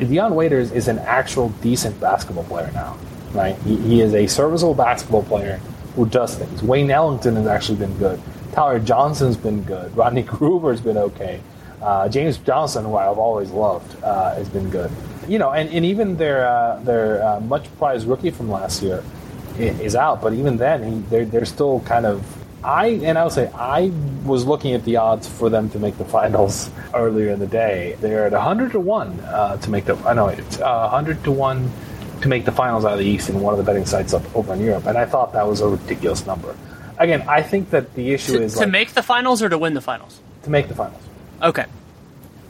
Dion 0.00 0.34
Waiters 0.34 0.72
is 0.72 0.88
an 0.88 0.98
actual 0.98 1.50
decent 1.62 2.00
basketball 2.00 2.42
player 2.42 2.72
now, 2.74 2.98
right? 3.32 3.54
He, 3.58 3.76
he 3.76 4.00
is 4.00 4.14
a 4.14 4.26
serviceable 4.26 4.74
basketball 4.74 5.22
player 5.22 5.58
who 5.94 6.06
does 6.06 6.34
things. 6.34 6.60
Wayne 6.60 6.90
Ellington 6.90 7.36
has 7.36 7.46
actually 7.46 7.78
been 7.78 7.96
good. 7.98 8.20
Tyler 8.50 8.80
Johnson's 8.80 9.36
been 9.36 9.62
good. 9.62 9.96
Rodney 9.96 10.22
McGruder's 10.24 10.80
been 10.80 10.98
okay. 10.98 11.40
Uh, 11.86 12.08
James 12.08 12.36
Johnson, 12.38 12.84
who 12.84 12.96
I've 12.96 13.16
always 13.16 13.52
loved, 13.52 14.02
uh, 14.02 14.34
has 14.34 14.48
been 14.48 14.68
good. 14.70 14.90
You 15.28 15.38
know, 15.38 15.52
and, 15.52 15.70
and 15.70 15.84
even 15.84 16.16
their 16.16 16.48
uh, 16.48 16.80
their 16.80 17.22
uh, 17.22 17.38
much 17.38 17.64
prized 17.78 18.08
rookie 18.08 18.30
from 18.30 18.50
last 18.50 18.82
year 18.82 19.04
is 19.56 19.94
out, 19.94 20.20
but 20.20 20.32
even 20.32 20.56
then, 20.56 20.82
he, 20.82 20.98
they're 21.10 21.24
they're 21.24 21.44
still 21.44 21.78
kind 21.86 22.04
of. 22.04 22.26
I 22.64 22.88
and 23.06 23.16
I 23.16 23.22
would 23.22 23.32
say 23.32 23.48
I 23.54 23.92
was 24.24 24.44
looking 24.44 24.74
at 24.74 24.84
the 24.84 24.96
odds 24.96 25.28
for 25.28 25.48
them 25.48 25.70
to 25.70 25.78
make 25.78 25.96
the 25.96 26.04
finals 26.04 26.70
earlier 26.94 27.30
in 27.30 27.38
the 27.38 27.46
day. 27.46 27.96
They're 28.00 28.26
at 28.26 28.32
hundred 28.32 28.72
to 28.72 28.80
one 28.80 29.20
uh, 29.20 29.56
to 29.58 29.70
make 29.70 29.84
the. 29.84 29.94
I 29.98 30.12
know 30.14 30.26
it's 30.26 30.58
uh, 30.58 30.88
hundred 30.88 31.22
to 31.22 31.30
one 31.30 31.70
to 32.20 32.26
make 32.26 32.44
the 32.44 32.52
finals 32.52 32.84
out 32.84 32.94
of 32.94 32.98
the 32.98 33.06
East 33.06 33.28
in 33.28 33.40
one 33.40 33.54
of 33.54 33.58
the 33.58 33.64
betting 33.64 33.86
sites 33.86 34.12
up 34.12 34.24
over 34.34 34.54
in 34.54 34.60
Europe, 34.60 34.86
and 34.86 34.98
I 34.98 35.06
thought 35.06 35.32
that 35.34 35.46
was 35.46 35.60
a 35.60 35.68
ridiculous 35.68 36.26
number. 36.26 36.56
Again, 36.98 37.22
I 37.28 37.42
think 37.42 37.70
that 37.70 37.94
the 37.94 38.12
issue 38.12 38.38
to, 38.38 38.42
is 38.42 38.54
to 38.54 38.60
like, 38.60 38.70
make 38.70 38.94
the 38.94 39.04
finals 39.04 39.40
or 39.40 39.48
to 39.48 39.58
win 39.58 39.74
the 39.74 39.80
finals. 39.80 40.18
To 40.42 40.50
make 40.50 40.66
the 40.66 40.74
finals. 40.74 41.00
Okay. 41.42 41.66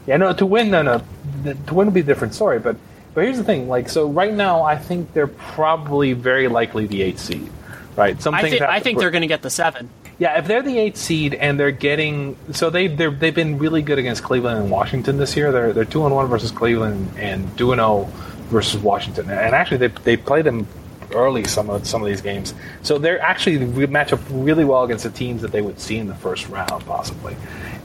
Yeah, 0.06 0.18
no, 0.18 0.32
to 0.32 0.46
win, 0.46 0.70
no, 0.70 0.82
no, 0.82 1.02
to 1.44 1.74
win 1.74 1.88
would 1.88 1.94
be 1.94 2.00
a 2.00 2.04
different 2.04 2.34
story. 2.34 2.58
But 2.58 2.76
but 3.14 3.24
here's 3.24 3.38
the 3.38 3.44
thing, 3.44 3.68
like, 3.68 3.88
so 3.88 4.08
right 4.08 4.32
now, 4.32 4.62
I 4.62 4.76
think 4.76 5.14
they're 5.14 5.26
probably 5.26 6.12
very 6.12 6.48
likely 6.48 6.86
the 6.86 7.00
eight 7.02 7.18
seed, 7.18 7.50
right? 7.96 8.20
Some 8.20 8.34
I, 8.34 8.40
I 8.68 8.80
think 8.80 8.98
they're 8.98 9.10
going 9.10 9.22
to 9.22 9.26
get 9.26 9.42
the 9.42 9.50
seven. 9.50 9.88
Yeah, 10.18 10.38
if 10.38 10.46
they're 10.46 10.62
the 10.62 10.78
eight 10.78 10.96
seed 10.96 11.34
and 11.34 11.58
they're 11.58 11.70
getting, 11.70 12.36
so 12.52 12.70
they 12.70 12.86
they 12.86 13.06
they've 13.06 13.34
been 13.34 13.58
really 13.58 13.82
good 13.82 13.98
against 13.98 14.22
Cleveland 14.22 14.58
and 14.58 14.70
Washington 14.70 15.18
this 15.18 15.36
year. 15.36 15.52
They're 15.52 15.72
they're 15.72 15.84
two 15.84 16.04
and 16.06 16.14
one 16.14 16.26
versus 16.26 16.50
Cleveland 16.50 17.10
and 17.18 17.44
two 17.58 17.72
and 17.72 17.80
zero 17.80 17.88
oh 17.88 18.04
versus 18.48 18.80
Washington. 18.80 19.28
And 19.28 19.54
actually, 19.54 19.78
they 19.78 19.88
they 19.88 20.16
played 20.16 20.44
them 20.44 20.66
early 21.14 21.44
some 21.44 21.70
of 21.70 21.86
some 21.86 22.02
of 22.02 22.08
these 22.08 22.20
games. 22.20 22.54
So 22.82 22.98
they're 22.98 23.20
actually 23.20 23.58
match 23.86 24.12
up 24.12 24.20
really 24.30 24.64
well 24.64 24.84
against 24.84 25.04
the 25.04 25.10
teams 25.10 25.42
that 25.42 25.52
they 25.52 25.62
would 25.62 25.80
see 25.80 25.98
in 25.98 26.06
the 26.06 26.14
first 26.14 26.48
round, 26.48 26.84
possibly. 26.86 27.36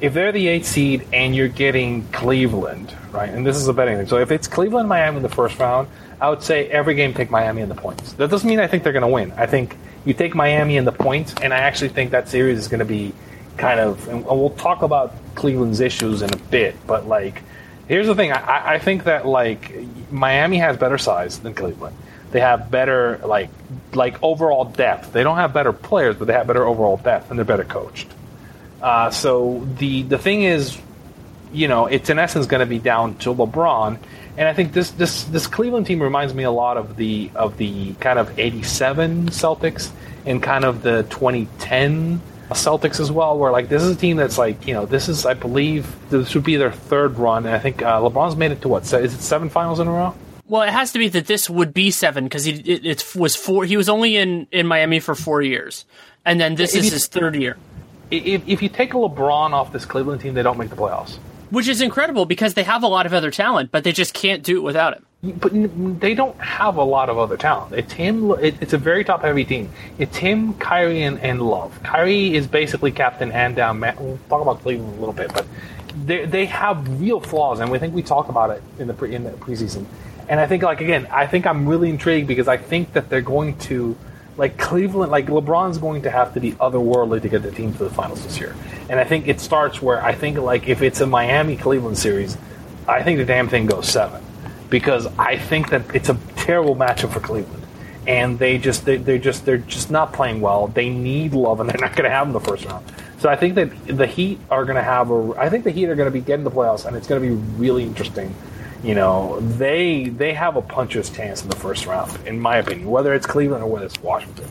If 0.01 0.13
they're 0.13 0.31
the 0.31 0.47
eighth 0.47 0.65
seed 0.65 1.07
and 1.13 1.35
you're 1.35 1.47
getting 1.47 2.07
Cleveland, 2.07 2.95
right? 3.11 3.29
And 3.29 3.45
this 3.45 3.55
is 3.55 3.67
a 3.67 3.73
betting 3.73 3.97
thing. 3.97 4.07
So 4.07 4.17
if 4.17 4.31
it's 4.31 4.47
Cleveland, 4.47 4.89
Miami 4.89 5.17
in 5.17 5.23
the 5.23 5.29
first 5.29 5.59
round, 5.59 5.87
I 6.19 6.29
would 6.29 6.41
say 6.41 6.67
every 6.69 6.95
game 6.95 7.13
take 7.13 7.29
Miami 7.29 7.61
in 7.61 7.69
the 7.69 7.75
points. 7.75 8.13
That 8.13 8.29
doesn't 8.29 8.47
mean 8.47 8.59
I 8.59 8.67
think 8.67 8.83
they're 8.83 8.93
going 8.93 9.01
to 9.01 9.07
win. 9.07 9.31
I 9.33 9.45
think 9.45 9.77
you 10.03 10.13
take 10.13 10.35
Miami 10.35 10.77
in 10.77 10.85
the 10.85 10.91
points, 10.91 11.35
and 11.41 11.53
I 11.53 11.59
actually 11.59 11.89
think 11.89 12.11
that 12.11 12.27
series 12.27 12.57
is 12.57 12.67
going 12.67 12.79
to 12.79 12.85
be 12.85 13.13
kind 13.57 13.79
of. 13.79 14.07
And 14.07 14.25
we'll 14.25 14.49
talk 14.51 14.81
about 14.81 15.13
Cleveland's 15.35 15.79
issues 15.79 16.21
in 16.21 16.33
a 16.33 16.37
bit, 16.37 16.75
but 16.87 17.07
like. 17.07 17.43
Here's 17.87 18.07
the 18.07 18.15
thing. 18.15 18.31
I, 18.31 18.75
I 18.75 18.79
think 18.79 19.03
that 19.03 19.27
like 19.27 19.75
Miami 20.09 20.57
has 20.57 20.77
better 20.77 20.97
size 20.97 21.39
than 21.39 21.53
Cleveland 21.53 21.95
they 22.31 22.39
have 22.39 22.71
better 22.71 23.19
like 23.25 23.49
like 23.93 24.21
overall 24.23 24.65
depth. 24.65 25.11
They 25.11 25.23
don't 25.23 25.37
have 25.37 25.53
better 25.53 25.73
players, 25.73 26.15
but 26.15 26.27
they 26.27 26.33
have 26.33 26.47
better 26.47 26.65
overall 26.65 26.97
depth, 26.97 27.29
and 27.29 27.37
they're 27.37 27.45
better 27.45 27.65
coached. 27.65 28.07
Uh, 28.81 29.09
so 29.11 29.67
the 29.77 30.03
the 30.03 30.17
thing 30.17 30.43
is, 30.43 30.79
you 31.53 31.67
know, 31.67 31.85
it's 31.85 32.09
in 32.09 32.19
essence 32.19 32.45
going 32.45 32.61
to 32.61 32.65
be 32.65 32.79
down 32.79 33.15
to 33.19 33.33
LeBron. 33.33 33.99
And 34.37 34.47
I 34.47 34.53
think 34.53 34.73
this 34.73 34.91
this 34.91 35.23
this 35.25 35.47
Cleveland 35.47 35.85
team 35.85 36.01
reminds 36.01 36.33
me 36.33 36.43
a 36.43 36.51
lot 36.51 36.77
of 36.77 36.95
the 36.95 37.29
of 37.35 37.57
the 37.57 37.93
kind 37.95 38.17
of 38.17 38.37
'87 38.39 39.29
Celtics 39.29 39.91
and 40.25 40.41
kind 40.41 40.65
of 40.65 40.83
the 40.83 41.03
2010 41.03 42.21
Celtics 42.49 42.99
as 42.99 43.11
well, 43.11 43.37
where 43.37 43.51
like 43.51 43.69
this 43.69 43.83
is 43.83 43.91
a 43.91 43.95
team 43.95 44.17
that's 44.17 44.37
like 44.37 44.67
you 44.67 44.73
know 44.73 44.85
this 44.85 45.09
is 45.09 45.25
I 45.25 45.33
believe 45.33 45.95
this 46.09 46.33
would 46.35 46.43
be 46.43 46.55
their 46.55 46.71
third 46.71 47.17
run, 47.17 47.45
and 47.45 47.55
I 47.55 47.59
think 47.59 47.81
uh, 47.81 47.99
LeBron's 47.99 48.35
made 48.35 48.51
it 48.51 48.61
to 48.61 48.67
what 48.67 48.83
is 48.83 48.93
it 48.93 49.21
seven 49.21 49.49
finals 49.49 49.79
in 49.79 49.87
a 49.87 49.91
row? 49.91 50.15
Well, 50.47 50.63
it 50.63 50.69
has 50.69 50.91
to 50.91 50.99
be 50.99 51.07
that 51.09 51.27
this 51.27 51.49
would 51.49 51.73
be 51.73 51.91
seven 51.91 52.25
because 52.25 52.43
he 52.43 52.59
it, 52.59 52.85
it, 52.85 53.15
was 53.15 53.35
four. 53.35 53.63
He 53.63 53.77
was 53.77 53.87
only 53.87 54.17
in 54.17 54.47
in 54.51 54.67
Miami 54.67 54.99
for 54.99 55.15
four 55.15 55.41
years, 55.41 55.85
and 56.25 56.39
then 56.39 56.55
this 56.55 56.75
is 56.75 56.91
his 56.91 57.07
third 57.07 57.35
year. 57.35 57.57
If 58.11 58.47
if 58.47 58.61
you 58.61 58.69
take 58.69 58.93
a 58.93 58.97
LeBron 58.97 59.51
off 59.51 59.71
this 59.71 59.85
Cleveland 59.85 60.21
team, 60.21 60.33
they 60.33 60.43
don't 60.43 60.57
make 60.57 60.69
the 60.69 60.75
playoffs 60.75 61.17
which 61.51 61.67
is 61.67 61.81
incredible 61.81 62.25
because 62.25 62.55
they 62.55 62.63
have 62.63 62.81
a 62.81 62.87
lot 62.87 63.05
of 63.05 63.13
other 63.13 63.29
talent, 63.29 63.71
but 63.71 63.83
they 63.83 63.91
just 63.91 64.13
can't 64.13 64.41
do 64.41 64.57
it 64.57 64.61
without 64.61 64.95
him. 64.95 65.05
But 65.37 65.51
they 65.99 66.15
don't 66.15 66.39
have 66.39 66.77
a 66.77 66.83
lot 66.83 67.09
of 67.09 67.19
other 67.19 67.37
talent. 67.37 67.73
It's 67.73 67.93
him. 67.93 68.31
It's 68.39 68.73
a 68.73 68.77
very 68.77 69.03
top 69.03 69.21
heavy 69.21 69.45
team. 69.45 69.69
It's 69.99 70.17
him, 70.17 70.55
Kyrie, 70.55 71.03
and, 71.03 71.19
and 71.19 71.41
Love. 71.41 71.77
Kyrie 71.83 72.33
is 72.33 72.47
basically 72.47 72.91
captain 72.91 73.29
hand 73.29 73.55
down. 73.57 73.79
We'll 73.81 74.17
talk 74.29 74.41
about 74.41 74.61
Cleveland 74.61 74.95
a 74.95 74.99
little 74.99 75.13
bit, 75.13 75.31
but 75.33 75.45
they 76.05 76.25
they 76.25 76.45
have 76.47 76.99
real 76.99 77.19
flaws, 77.19 77.59
and 77.59 77.69
we 77.69 77.77
think 77.77 77.93
we 77.93 78.01
talk 78.01 78.29
about 78.29 78.49
it 78.49 78.63
in 78.79 78.87
the 78.87 78.95
pre, 78.95 79.13
in 79.13 79.25
the 79.25 79.31
preseason. 79.31 79.85
And 80.27 80.39
I 80.39 80.47
think, 80.47 80.63
like 80.63 80.81
again, 80.81 81.05
I 81.11 81.27
think 81.27 81.45
I'm 81.45 81.67
really 81.67 81.89
intrigued 81.89 82.27
because 82.27 82.47
I 82.47 82.57
think 82.57 82.93
that 82.93 83.09
they're 83.09 83.21
going 83.21 83.57
to 83.59 83.95
like 84.41 84.57
Cleveland, 84.57 85.11
like 85.11 85.27
LeBron's 85.27 85.77
going 85.77 86.01
to 86.01 86.09
have 86.09 86.33
to 86.33 86.39
be 86.39 86.53
otherworldly 86.53 87.21
to 87.21 87.29
get 87.29 87.43
the 87.43 87.51
team 87.51 87.71
to 87.73 87.83
the 87.83 87.91
finals 87.91 88.23
this 88.23 88.39
year. 88.39 88.55
And 88.89 88.99
I 88.99 89.03
think 89.03 89.27
it 89.27 89.39
starts 89.39 89.83
where 89.83 90.03
I 90.03 90.15
think 90.15 90.39
like 90.39 90.67
if 90.67 90.81
it's 90.81 90.99
a 90.99 91.05
Miami 91.05 91.55
Cleveland 91.55 91.99
series, 91.99 92.39
I 92.87 93.03
think 93.03 93.19
the 93.19 93.25
damn 93.25 93.47
thing 93.47 93.67
goes 93.67 93.87
seven 93.87 94.23
because 94.71 95.05
I 95.19 95.37
think 95.37 95.69
that 95.69 95.93
it's 95.93 96.09
a 96.09 96.17
terrible 96.37 96.75
matchup 96.75 97.13
for 97.13 97.19
Cleveland. 97.19 97.63
And 98.07 98.39
they 98.39 98.57
just 98.57 98.83
they, 98.83 98.97
they're 98.97 99.19
just 99.19 99.45
they're 99.45 99.59
just 99.59 99.91
not 99.91 100.11
playing 100.11 100.41
well. 100.41 100.69
They 100.69 100.89
need 100.89 101.33
love, 101.33 101.59
and 101.59 101.69
they're 101.69 101.79
not 101.79 101.95
going 101.95 102.09
to 102.09 102.09
have 102.09 102.25
them 102.25 102.33
the 102.33 102.39
first 102.39 102.65
round. 102.65 102.83
So 103.19 103.29
I 103.29 103.35
think 103.35 103.53
that 103.53 103.85
the 103.85 104.07
Heat 104.07 104.39
are 104.49 104.65
going 104.65 104.75
to 104.75 104.81
have 104.81 105.11
a. 105.11 105.35
I 105.37 105.49
think 105.49 105.65
the 105.65 105.69
Heat 105.69 105.87
are 105.87 105.95
going 105.95 106.07
to 106.07 106.11
be 106.11 106.19
getting 106.19 106.43
the 106.43 106.49
playoffs, 106.49 106.87
and 106.87 106.97
it's 106.97 107.05
going 107.05 107.21
to 107.21 107.27
be 107.27 107.35
really 107.59 107.83
interesting 107.83 108.33
you 108.83 108.95
know, 108.95 109.39
they 109.39 110.05
they 110.05 110.33
have 110.33 110.55
a 110.55 110.61
puncher's 110.61 111.09
chance 111.09 111.43
in 111.43 111.49
the 111.49 111.55
first 111.55 111.85
round, 111.85 112.17
in 112.25 112.39
my 112.39 112.57
opinion, 112.57 112.89
whether 112.89 113.13
it's 113.13 113.25
Cleveland 113.25 113.63
or 113.63 113.67
whether 113.67 113.85
it's 113.85 114.01
Washington. 114.01 114.49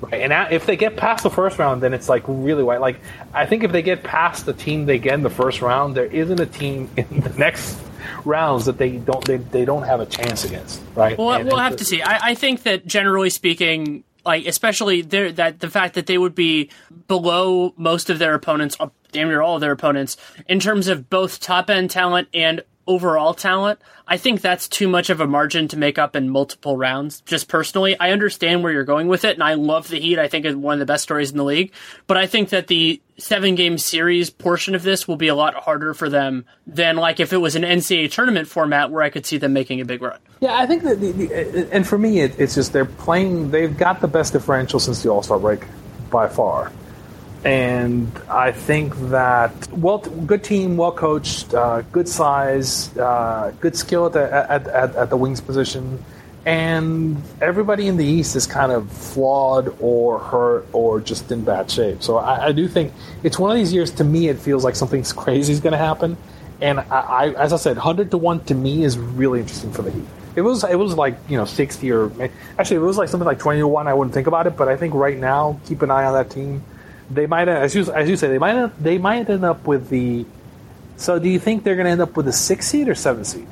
Right? 0.00 0.22
And 0.22 0.52
if 0.52 0.66
they 0.66 0.76
get 0.76 0.96
past 0.96 1.24
the 1.24 1.30
first 1.30 1.58
round, 1.58 1.82
then 1.82 1.92
it's 1.92 2.08
like 2.08 2.22
really 2.26 2.62
white. 2.62 2.80
Like 2.80 3.00
I 3.32 3.46
think 3.46 3.64
if 3.64 3.72
they 3.72 3.82
get 3.82 4.02
past 4.02 4.46
the 4.46 4.52
team 4.52 4.86
they 4.86 4.98
get 4.98 5.14
in 5.14 5.22
the 5.22 5.30
first 5.30 5.60
round, 5.60 5.96
there 5.96 6.06
isn't 6.06 6.40
a 6.40 6.46
team 6.46 6.90
in 6.96 7.20
the 7.20 7.30
next 7.30 7.78
rounds 8.24 8.66
that 8.66 8.78
they 8.78 8.96
don't 8.96 9.24
they, 9.24 9.36
they 9.36 9.64
don't 9.64 9.84
have 9.84 10.00
a 10.00 10.06
chance 10.06 10.44
against. 10.44 10.82
Right? 10.94 11.16
Well, 11.16 11.32
and, 11.32 11.48
we'll 11.48 11.58
have 11.58 11.76
to 11.76 11.84
see. 11.84 12.02
I, 12.02 12.30
I 12.30 12.34
think 12.34 12.64
that 12.64 12.86
generally 12.86 13.30
speaking, 13.30 14.04
like 14.24 14.46
especially 14.46 15.02
there 15.02 15.30
that 15.32 15.60
the 15.60 15.70
fact 15.70 15.94
that 15.94 16.06
they 16.06 16.18
would 16.18 16.34
be 16.34 16.70
below 17.06 17.74
most 17.76 18.10
of 18.10 18.18
their 18.18 18.34
opponents, 18.34 18.76
uh, 18.80 18.88
damn 19.12 19.28
near 19.28 19.42
all 19.42 19.56
of 19.56 19.60
their 19.60 19.72
opponents, 19.72 20.16
in 20.48 20.60
terms 20.60 20.88
of 20.88 21.08
both 21.08 21.40
top 21.40 21.70
end 21.70 21.90
talent 21.90 22.28
and 22.34 22.62
overall 22.88 23.34
talent, 23.34 23.78
I 24.08 24.16
think 24.16 24.40
that's 24.40 24.66
too 24.66 24.88
much 24.88 25.10
of 25.10 25.20
a 25.20 25.26
margin 25.26 25.68
to 25.68 25.76
make 25.76 25.98
up 25.98 26.16
in 26.16 26.30
multiple 26.30 26.76
rounds. 26.76 27.20
Just 27.20 27.46
personally, 27.46 27.94
I 28.00 28.10
understand 28.10 28.64
where 28.64 28.72
you're 28.72 28.84
going 28.84 29.06
with 29.06 29.24
it, 29.24 29.34
and 29.34 29.42
I 29.42 29.54
love 29.54 29.88
the 29.88 30.00
Heat. 30.00 30.18
I 30.18 30.26
think 30.26 30.46
it's 30.46 30.56
one 30.56 30.72
of 30.72 30.78
the 30.80 30.86
best 30.86 31.02
stories 31.02 31.30
in 31.30 31.36
the 31.36 31.44
league. 31.44 31.72
But 32.06 32.16
I 32.16 32.26
think 32.26 32.48
that 32.48 32.66
the 32.66 33.00
seven 33.18 33.54
game 33.54 33.78
series 33.78 34.30
portion 34.30 34.74
of 34.74 34.82
this 34.82 35.06
will 35.06 35.16
be 35.16 35.28
a 35.28 35.34
lot 35.34 35.54
harder 35.54 35.92
for 35.92 36.08
them 36.08 36.46
than 36.66 36.96
like 36.96 37.20
if 37.20 37.32
it 37.32 37.36
was 37.36 37.54
an 37.54 37.62
NCAA 37.62 38.10
tournament 38.10 38.48
format 38.48 38.90
where 38.90 39.02
I 39.02 39.10
could 39.10 39.26
see 39.26 39.36
them 39.36 39.52
making 39.52 39.80
a 39.80 39.84
big 39.84 40.00
run. 40.00 40.18
Yeah, 40.40 40.56
I 40.56 40.66
think 40.66 40.82
that, 40.84 41.00
the, 41.00 41.12
the, 41.12 41.34
uh, 41.34 41.68
and 41.70 41.86
for 41.86 41.98
me, 41.98 42.20
it, 42.20 42.38
it's 42.40 42.54
just 42.54 42.72
they're 42.72 42.86
playing. 42.86 43.50
They've 43.50 43.76
got 43.76 44.00
the 44.00 44.08
best 44.08 44.32
differential 44.32 44.80
since 44.80 45.02
the 45.02 45.10
All 45.10 45.22
Star 45.22 45.38
break 45.38 45.60
by 46.10 46.26
far 46.28 46.72
and 47.44 48.10
I 48.28 48.52
think 48.52 48.94
that 49.10 49.52
well, 49.72 49.98
good 49.98 50.42
team, 50.42 50.76
well 50.76 50.92
coached, 50.92 51.54
uh, 51.54 51.82
good 51.92 52.08
size, 52.08 52.96
uh, 52.96 53.52
good 53.60 53.76
skill 53.76 54.06
at 54.06 54.12
the 54.12 54.32
at, 54.32 54.66
at, 54.66 54.96
at, 54.96 55.10
the 55.10 55.16
wings 55.16 55.40
position, 55.40 56.04
and 56.44 57.22
everybody 57.40 57.86
in 57.86 57.96
the 57.96 58.04
East 58.04 58.34
is 58.34 58.46
kind 58.46 58.72
of 58.72 58.90
flawed 58.90 59.74
or 59.80 60.18
hurt 60.18 60.66
or 60.72 61.00
just 61.00 61.30
in 61.30 61.44
bad 61.44 61.70
shape. 61.70 62.02
So 62.02 62.16
I, 62.16 62.46
I 62.46 62.52
do 62.52 62.66
think 62.66 62.92
it's 63.22 63.38
one 63.38 63.52
of 63.52 63.56
these 63.56 63.72
years. 63.72 63.92
To 63.92 64.04
me, 64.04 64.28
it 64.28 64.38
feels 64.38 64.64
like 64.64 64.74
something 64.74 65.04
crazy 65.16 65.52
is 65.52 65.60
going 65.60 65.72
to 65.72 65.78
happen, 65.78 66.16
and 66.60 66.80
I, 66.80 66.82
I, 66.90 67.28
as 67.34 67.52
I 67.52 67.56
said, 67.56 67.76
hundred 67.76 68.10
to 68.10 68.18
one 68.18 68.44
to 68.46 68.54
me 68.54 68.82
is 68.82 68.98
really 68.98 69.38
interesting 69.38 69.72
for 69.72 69.82
the 69.82 69.92
Heat. 69.92 70.06
It 70.34 70.40
was 70.40 70.64
it 70.64 70.78
was 70.78 70.96
like 70.96 71.16
you 71.28 71.36
know 71.36 71.44
sixty 71.44 71.92
or 71.92 72.10
actually 72.58 72.78
it 72.78 72.80
was 72.80 72.98
like 72.98 73.08
something 73.08 73.26
like 73.26 73.38
twenty 73.38 73.60
to 73.60 73.68
one. 73.68 73.86
I 73.86 73.94
wouldn't 73.94 74.12
think 74.12 74.26
about 74.26 74.48
it, 74.48 74.56
but 74.56 74.66
I 74.66 74.76
think 74.76 74.92
right 74.94 75.16
now 75.16 75.60
keep 75.66 75.82
an 75.82 75.92
eye 75.92 76.04
on 76.04 76.14
that 76.14 76.30
team 76.30 76.64
they 77.10 77.26
might, 77.26 77.48
as 77.48 77.74
you 77.74 77.90
as 77.92 78.08
you 78.08 78.16
say, 78.16 78.28
they 78.28 78.38
might 78.38 78.82
they 78.82 78.98
might 78.98 79.28
end 79.28 79.44
up 79.44 79.66
with 79.66 79.88
the. 79.88 80.26
So, 80.96 81.18
do 81.18 81.28
you 81.28 81.38
think 81.38 81.62
they're 81.62 81.76
going 81.76 81.86
to 81.86 81.92
end 81.92 82.00
up 82.00 82.16
with 82.16 82.26
a 82.28 82.32
six 82.32 82.66
seed 82.66 82.88
or 82.88 82.94
seven 82.94 83.24
seed? 83.24 83.46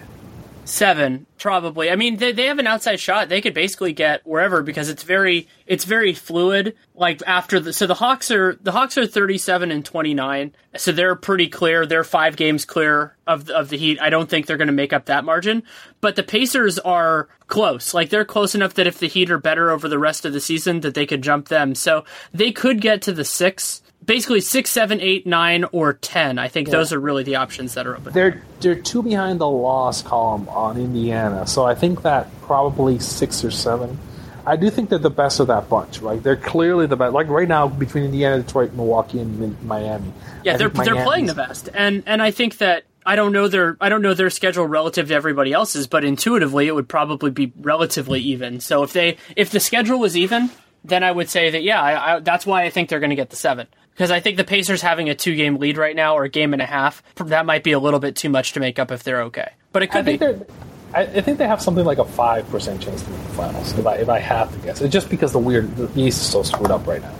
Seven, 0.68 1.26
probably. 1.38 1.92
I 1.92 1.96
mean, 1.96 2.16
they, 2.16 2.32
they 2.32 2.46
have 2.46 2.58
an 2.58 2.66
outside 2.66 2.98
shot. 2.98 3.28
They 3.28 3.40
could 3.40 3.54
basically 3.54 3.92
get 3.92 4.26
wherever 4.26 4.64
because 4.64 4.88
it's 4.88 5.04
very 5.04 5.46
it's 5.64 5.84
very 5.84 6.12
fluid. 6.12 6.74
Like 6.92 7.22
after 7.24 7.60
the 7.60 7.72
so 7.72 7.86
the 7.86 7.94
Hawks 7.94 8.32
are 8.32 8.58
the 8.60 8.72
Hawks 8.72 8.98
are 8.98 9.06
thirty 9.06 9.38
seven 9.38 9.70
and 9.70 9.84
twenty 9.84 10.12
nine, 10.12 10.56
so 10.76 10.90
they're 10.90 11.14
pretty 11.14 11.46
clear. 11.48 11.86
They're 11.86 12.02
five 12.02 12.34
games 12.34 12.64
clear 12.64 13.16
of 13.28 13.48
of 13.48 13.68
the 13.68 13.76
Heat. 13.76 14.00
I 14.00 14.10
don't 14.10 14.28
think 14.28 14.46
they're 14.46 14.56
going 14.56 14.66
to 14.66 14.72
make 14.72 14.92
up 14.92 15.04
that 15.04 15.24
margin. 15.24 15.62
But 16.00 16.16
the 16.16 16.24
Pacers 16.24 16.80
are 16.80 17.28
close. 17.46 17.94
Like 17.94 18.10
they're 18.10 18.24
close 18.24 18.56
enough 18.56 18.74
that 18.74 18.88
if 18.88 18.98
the 18.98 19.06
Heat 19.06 19.30
are 19.30 19.38
better 19.38 19.70
over 19.70 19.88
the 19.88 20.00
rest 20.00 20.24
of 20.24 20.32
the 20.32 20.40
season, 20.40 20.80
that 20.80 20.94
they 20.94 21.06
could 21.06 21.22
jump 21.22 21.46
them. 21.46 21.76
So 21.76 22.04
they 22.34 22.50
could 22.50 22.80
get 22.80 23.02
to 23.02 23.12
the 23.12 23.24
six 23.24 23.82
basically 24.06 24.40
six, 24.40 24.70
seven, 24.70 25.00
eight, 25.00 25.26
nine, 25.26 25.64
or 25.72 25.92
ten. 25.92 26.38
I 26.38 26.48
think 26.48 26.68
yeah. 26.68 26.72
those 26.72 26.92
are 26.92 27.00
really 27.00 27.24
the 27.24 27.36
options 27.36 27.74
that 27.74 27.86
are 27.86 27.96
open. 27.96 28.12
They're 28.12 28.42
they're 28.60 28.80
two 28.80 29.02
behind 29.02 29.40
the 29.40 29.48
loss 29.48 30.02
column 30.02 30.48
on 30.48 30.78
Indiana, 30.78 31.46
so 31.46 31.64
I 31.64 31.74
think 31.74 32.02
that 32.02 32.28
probably 32.42 32.98
six 32.98 33.44
or 33.44 33.50
seven. 33.50 33.98
I 34.46 34.54
do 34.54 34.70
think 34.70 34.90
they're 34.90 35.00
the 35.00 35.10
best 35.10 35.40
of 35.40 35.48
that 35.48 35.68
bunch. 35.68 36.00
Right? 36.00 36.22
They're 36.22 36.36
clearly 36.36 36.86
the 36.86 36.96
best. 36.96 37.12
Like 37.12 37.28
right 37.28 37.48
now, 37.48 37.68
between 37.68 38.04
Indiana, 38.04 38.42
Detroit, 38.42 38.72
Milwaukee, 38.72 39.18
and 39.18 39.62
Miami. 39.64 40.12
Yeah, 40.44 40.54
I 40.54 40.56
they're 40.56 40.68
they're 40.68 41.04
playing 41.04 41.26
the 41.26 41.34
best, 41.34 41.68
and 41.74 42.02
and 42.06 42.22
I 42.22 42.30
think 42.30 42.58
that. 42.58 42.84
I 43.08 43.14
don't 43.14 43.30
know 43.30 43.46
their 43.46 43.76
I 43.80 43.88
don't 43.88 44.02
know 44.02 44.14
their 44.14 44.30
schedule 44.30 44.66
relative 44.66 45.06
to 45.06 45.14
everybody 45.14 45.52
else's, 45.52 45.86
but 45.86 46.04
intuitively 46.04 46.66
it 46.66 46.74
would 46.74 46.88
probably 46.88 47.30
be 47.30 47.52
relatively 47.60 48.18
even. 48.18 48.58
So 48.58 48.82
if 48.82 48.92
they 48.92 49.16
if 49.36 49.50
the 49.50 49.60
schedule 49.60 50.00
was 50.00 50.16
even, 50.16 50.50
then 50.84 51.04
I 51.04 51.12
would 51.12 51.30
say 51.30 51.50
that 51.50 51.62
yeah, 51.62 51.80
I, 51.80 52.16
I, 52.16 52.18
that's 52.18 52.44
why 52.44 52.64
I 52.64 52.70
think 52.70 52.88
they're 52.88 52.98
going 52.98 53.10
to 53.10 53.14
get 53.14 53.30
the 53.30 53.36
seven 53.36 53.68
because 53.96 54.10
I 54.10 54.20
think 54.20 54.36
the 54.36 54.44
Pacers 54.44 54.82
having 54.82 55.08
a 55.08 55.14
two 55.14 55.34
game 55.34 55.56
lead 55.56 55.78
right 55.78 55.96
now 55.96 56.18
or 56.18 56.24
a 56.24 56.28
game 56.28 56.52
and 56.52 56.60
a 56.60 56.66
half 56.66 57.02
that 57.16 57.46
might 57.46 57.64
be 57.64 57.72
a 57.72 57.78
little 57.78 57.98
bit 57.98 58.14
too 58.14 58.28
much 58.28 58.52
to 58.52 58.60
make 58.60 58.78
up 58.78 58.90
if 58.90 59.02
they're 59.02 59.22
okay. 59.22 59.52
But 59.72 59.84
it 59.84 59.86
could 59.86 60.00
I 60.00 60.04
think 60.04 60.20
be. 60.20 60.26
They're, 60.26 60.46
I, 60.92 61.20
think 61.22 61.38
they 61.38 61.46
have 61.46 61.62
something 61.62 61.84
like 61.84 61.98
a 61.98 62.04
five 62.04 62.48
percent 62.50 62.82
chance 62.82 63.02
to 63.02 63.10
make 63.10 63.22
the 63.22 63.28
finals. 63.30 63.78
If 63.78 63.86
I 63.86 63.94
if 63.96 64.08
I 64.10 64.18
have 64.18 64.52
to 64.52 64.58
guess, 64.58 64.82
it's 64.82 64.92
just 64.92 65.08
because 65.08 65.32
the 65.32 65.38
weird 65.38 65.74
the 65.76 65.88
East 65.98 66.20
is 66.20 66.26
so 66.26 66.42
screwed 66.42 66.70
up 66.70 66.86
right 66.86 67.00
now, 67.00 67.14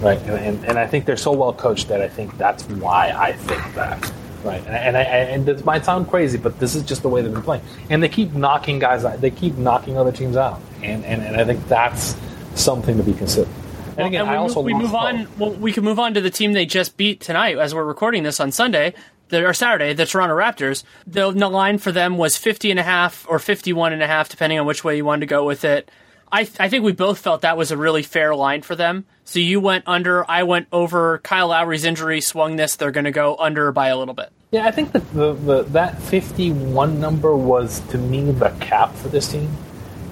right? 0.00 0.18
And, 0.20 0.30
and, 0.30 0.64
and 0.66 0.78
I 0.78 0.86
think 0.86 1.06
they're 1.06 1.16
so 1.16 1.32
well 1.32 1.54
coached 1.54 1.88
that 1.88 2.02
I 2.02 2.08
think 2.08 2.36
that's 2.36 2.64
why 2.64 3.10
I 3.10 3.32
think 3.32 3.74
that. 3.74 4.12
Right, 4.44 4.64
and, 4.66 4.76
and 4.76 4.96
I, 4.96 5.02
and 5.02 5.46
this 5.46 5.64
might 5.64 5.84
sound 5.84 6.08
crazy, 6.08 6.38
but 6.38 6.60
this 6.60 6.76
is 6.76 6.84
just 6.84 7.02
the 7.02 7.08
way 7.08 7.22
they've 7.22 7.32
been 7.32 7.42
playing, 7.42 7.64
and 7.90 8.00
they 8.00 8.08
keep 8.08 8.34
knocking 8.34 8.78
guys 8.78 9.04
out. 9.04 9.20
They 9.20 9.32
keep 9.32 9.56
knocking 9.56 9.98
other 9.98 10.12
teams 10.12 10.36
out, 10.36 10.60
and, 10.80 11.04
and, 11.04 11.22
and 11.22 11.36
I 11.36 11.44
think 11.44 11.66
that's 11.66 12.14
something 12.54 12.96
to 12.98 13.02
be 13.02 13.14
considered. 13.14 13.52
And 13.98 14.06
again, 14.06 14.22
and 14.22 14.30
I 14.30 14.36
also 14.36 14.62
move, 14.62 14.66
we 14.66 14.74
move 14.74 14.94
on. 14.94 15.28
Well, 15.38 15.50
we 15.50 15.72
can 15.72 15.84
move 15.84 15.98
on 15.98 16.14
to 16.14 16.20
the 16.20 16.30
team 16.30 16.52
they 16.52 16.66
just 16.66 16.96
beat 16.96 17.20
tonight 17.20 17.58
as 17.58 17.74
we're 17.74 17.84
recording 17.84 18.22
this 18.22 18.38
on 18.38 18.52
Sunday 18.52 18.94
or 19.32 19.52
Saturday, 19.52 19.92
the 19.92 20.06
Toronto 20.06 20.36
Raptors. 20.36 20.84
The, 21.06 21.30
the 21.32 21.48
line 21.48 21.78
for 21.78 21.92
them 21.92 22.16
was 22.16 22.36
50 22.36 22.70
and 22.70 22.80
a 22.80 22.84
half 22.84 23.26
or 23.28 23.38
51 23.38 23.92
and 23.92 24.02
a 24.02 24.06
half, 24.06 24.28
depending 24.28 24.58
on 24.58 24.66
which 24.66 24.84
way 24.84 24.96
you 24.96 25.04
wanted 25.04 25.20
to 25.20 25.26
go 25.26 25.44
with 25.44 25.64
it. 25.64 25.90
I, 26.30 26.44
th- 26.44 26.60
I 26.60 26.68
think 26.68 26.84
we 26.84 26.92
both 26.92 27.18
felt 27.18 27.40
that 27.40 27.56
was 27.56 27.70
a 27.70 27.76
really 27.76 28.02
fair 28.02 28.34
line 28.34 28.62
for 28.62 28.76
them. 28.76 29.06
So 29.24 29.38
you 29.38 29.60
went 29.60 29.84
under, 29.86 30.30
I 30.30 30.42
went 30.42 30.68
over. 30.72 31.18
Kyle 31.18 31.48
Lowry's 31.48 31.84
injury 31.84 32.20
swung 32.20 32.56
this. 32.56 32.76
They're 32.76 32.90
going 32.90 33.04
to 33.04 33.10
go 33.10 33.36
under 33.36 33.72
by 33.72 33.88
a 33.88 33.96
little 33.96 34.14
bit. 34.14 34.30
Yeah, 34.50 34.66
I 34.66 34.70
think 34.70 34.92
that 34.92 35.12
the, 35.12 35.32
the, 35.34 35.62
that 35.64 36.00
51 36.02 37.00
number 37.00 37.36
was, 37.36 37.80
to 37.88 37.98
me, 37.98 38.30
the 38.30 38.50
cap 38.60 38.94
for 38.94 39.08
this 39.08 39.28
team. 39.28 39.50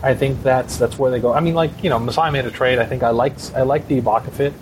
I 0.03 0.15
think 0.15 0.43
that's 0.43 0.77
that's 0.77 0.99
where 0.99 1.11
they 1.11 1.21
go. 1.21 1.33
I 1.33 1.41
mean, 1.41 1.55
like 1.55 1.83
you 1.83 1.91
know, 1.91 1.99
Masai 1.99 2.31
made 2.31 2.45
a 2.45 2.51
trade. 2.51 2.79
I 2.79 2.87
think 2.87 3.03
I 3.03 3.11
liked 3.11 3.53
I 3.55 3.63
liked 3.63 3.89
the 3.89 4.01
Ibaka 4.01 4.33
fit. 4.33 4.53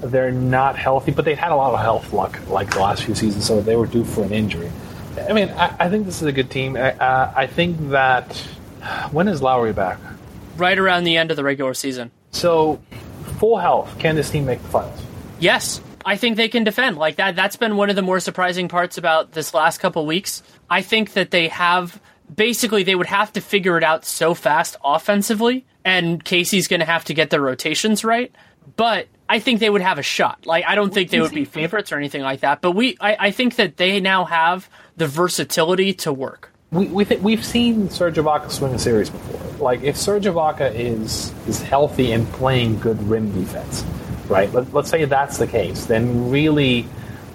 They're 0.00 0.32
not 0.32 0.76
healthy, 0.76 1.12
but 1.12 1.24
they've 1.24 1.38
had 1.38 1.52
a 1.52 1.56
lot 1.56 1.74
of 1.74 1.80
health 1.80 2.12
luck 2.12 2.38
like 2.48 2.72
the 2.72 2.80
last 2.80 3.04
few 3.04 3.14
seasons, 3.14 3.46
so 3.46 3.60
they 3.60 3.76
were 3.76 3.86
due 3.86 4.04
for 4.04 4.24
an 4.24 4.32
injury. 4.32 4.70
I 5.28 5.32
mean, 5.32 5.50
I, 5.50 5.76
I 5.78 5.88
think 5.88 6.06
this 6.06 6.22
is 6.22 6.28
a 6.28 6.32
good 6.32 6.50
team. 6.50 6.76
I, 6.76 6.92
uh, 6.92 7.32
I 7.36 7.46
think 7.46 7.90
that 7.90 8.36
when 9.12 9.28
is 9.28 9.42
Lowry 9.42 9.72
back? 9.72 9.98
Right 10.56 10.78
around 10.78 11.04
the 11.04 11.16
end 11.16 11.30
of 11.30 11.36
the 11.36 11.44
regular 11.44 11.74
season. 11.74 12.10
So, 12.32 12.80
full 13.38 13.58
health. 13.58 13.98
Can 13.98 14.16
this 14.16 14.30
team 14.30 14.46
make 14.46 14.62
the 14.62 14.68
finals? 14.68 15.00
Yes, 15.38 15.80
I 16.04 16.16
think 16.16 16.36
they 16.36 16.48
can 16.48 16.64
defend 16.64 16.96
like 16.96 17.16
that. 17.16 17.36
That's 17.36 17.56
been 17.56 17.76
one 17.76 17.90
of 17.90 17.96
the 17.96 18.02
more 18.02 18.20
surprising 18.20 18.68
parts 18.68 18.98
about 18.98 19.32
this 19.32 19.54
last 19.54 19.78
couple 19.78 20.04
weeks. 20.06 20.42
I 20.68 20.82
think 20.82 21.12
that 21.12 21.30
they 21.30 21.48
have 21.48 22.00
basically 22.34 22.82
they 22.82 22.94
would 22.94 23.06
have 23.06 23.32
to 23.34 23.40
figure 23.40 23.76
it 23.76 23.84
out 23.84 24.04
so 24.04 24.34
fast 24.34 24.76
offensively, 24.84 25.64
and 25.84 26.24
Casey's 26.24 26.68
going 26.68 26.80
to 26.80 26.86
have 26.86 27.04
to 27.06 27.14
get 27.14 27.30
their 27.30 27.40
rotations 27.40 28.04
right. 28.04 28.32
But 28.76 29.08
I 29.28 29.38
think 29.38 29.60
they 29.60 29.70
would 29.70 29.80
have 29.80 29.98
a 29.98 30.02
shot. 30.02 30.46
Like 30.46 30.64
I 30.66 30.74
don't 30.74 30.92
think 30.92 31.10
they 31.10 31.20
would 31.20 31.34
be 31.34 31.44
favorites 31.44 31.92
or 31.92 31.96
anything 31.96 32.22
like 32.22 32.40
that. 32.40 32.60
But 32.60 32.72
we, 32.72 32.96
I, 33.00 33.16
I 33.18 33.30
think 33.30 33.56
that 33.56 33.76
they 33.76 34.00
now 34.00 34.24
have 34.24 34.68
the 34.96 35.06
versatility 35.06 35.94
to 35.94 36.12
work. 36.12 36.50
We, 36.70 36.86
we 36.86 37.04
th- 37.04 37.20
we've 37.20 37.44
seen 37.44 37.90
Serge 37.90 38.16
Ibaka 38.16 38.50
swing 38.50 38.74
a 38.74 38.78
series 38.78 39.10
before. 39.10 39.40
Like 39.58 39.82
if 39.82 39.96
Serge 39.96 40.24
Ibaka 40.24 40.74
is 40.74 41.32
is 41.46 41.60
healthy 41.60 42.12
and 42.12 42.26
playing 42.32 42.78
good 42.78 43.02
rim 43.02 43.32
defense, 43.32 43.84
right? 44.28 44.52
Let, 44.52 44.72
let's 44.72 44.90
say 44.90 45.04
that's 45.04 45.38
the 45.38 45.46
case, 45.46 45.86
then 45.86 46.30
really, 46.30 46.86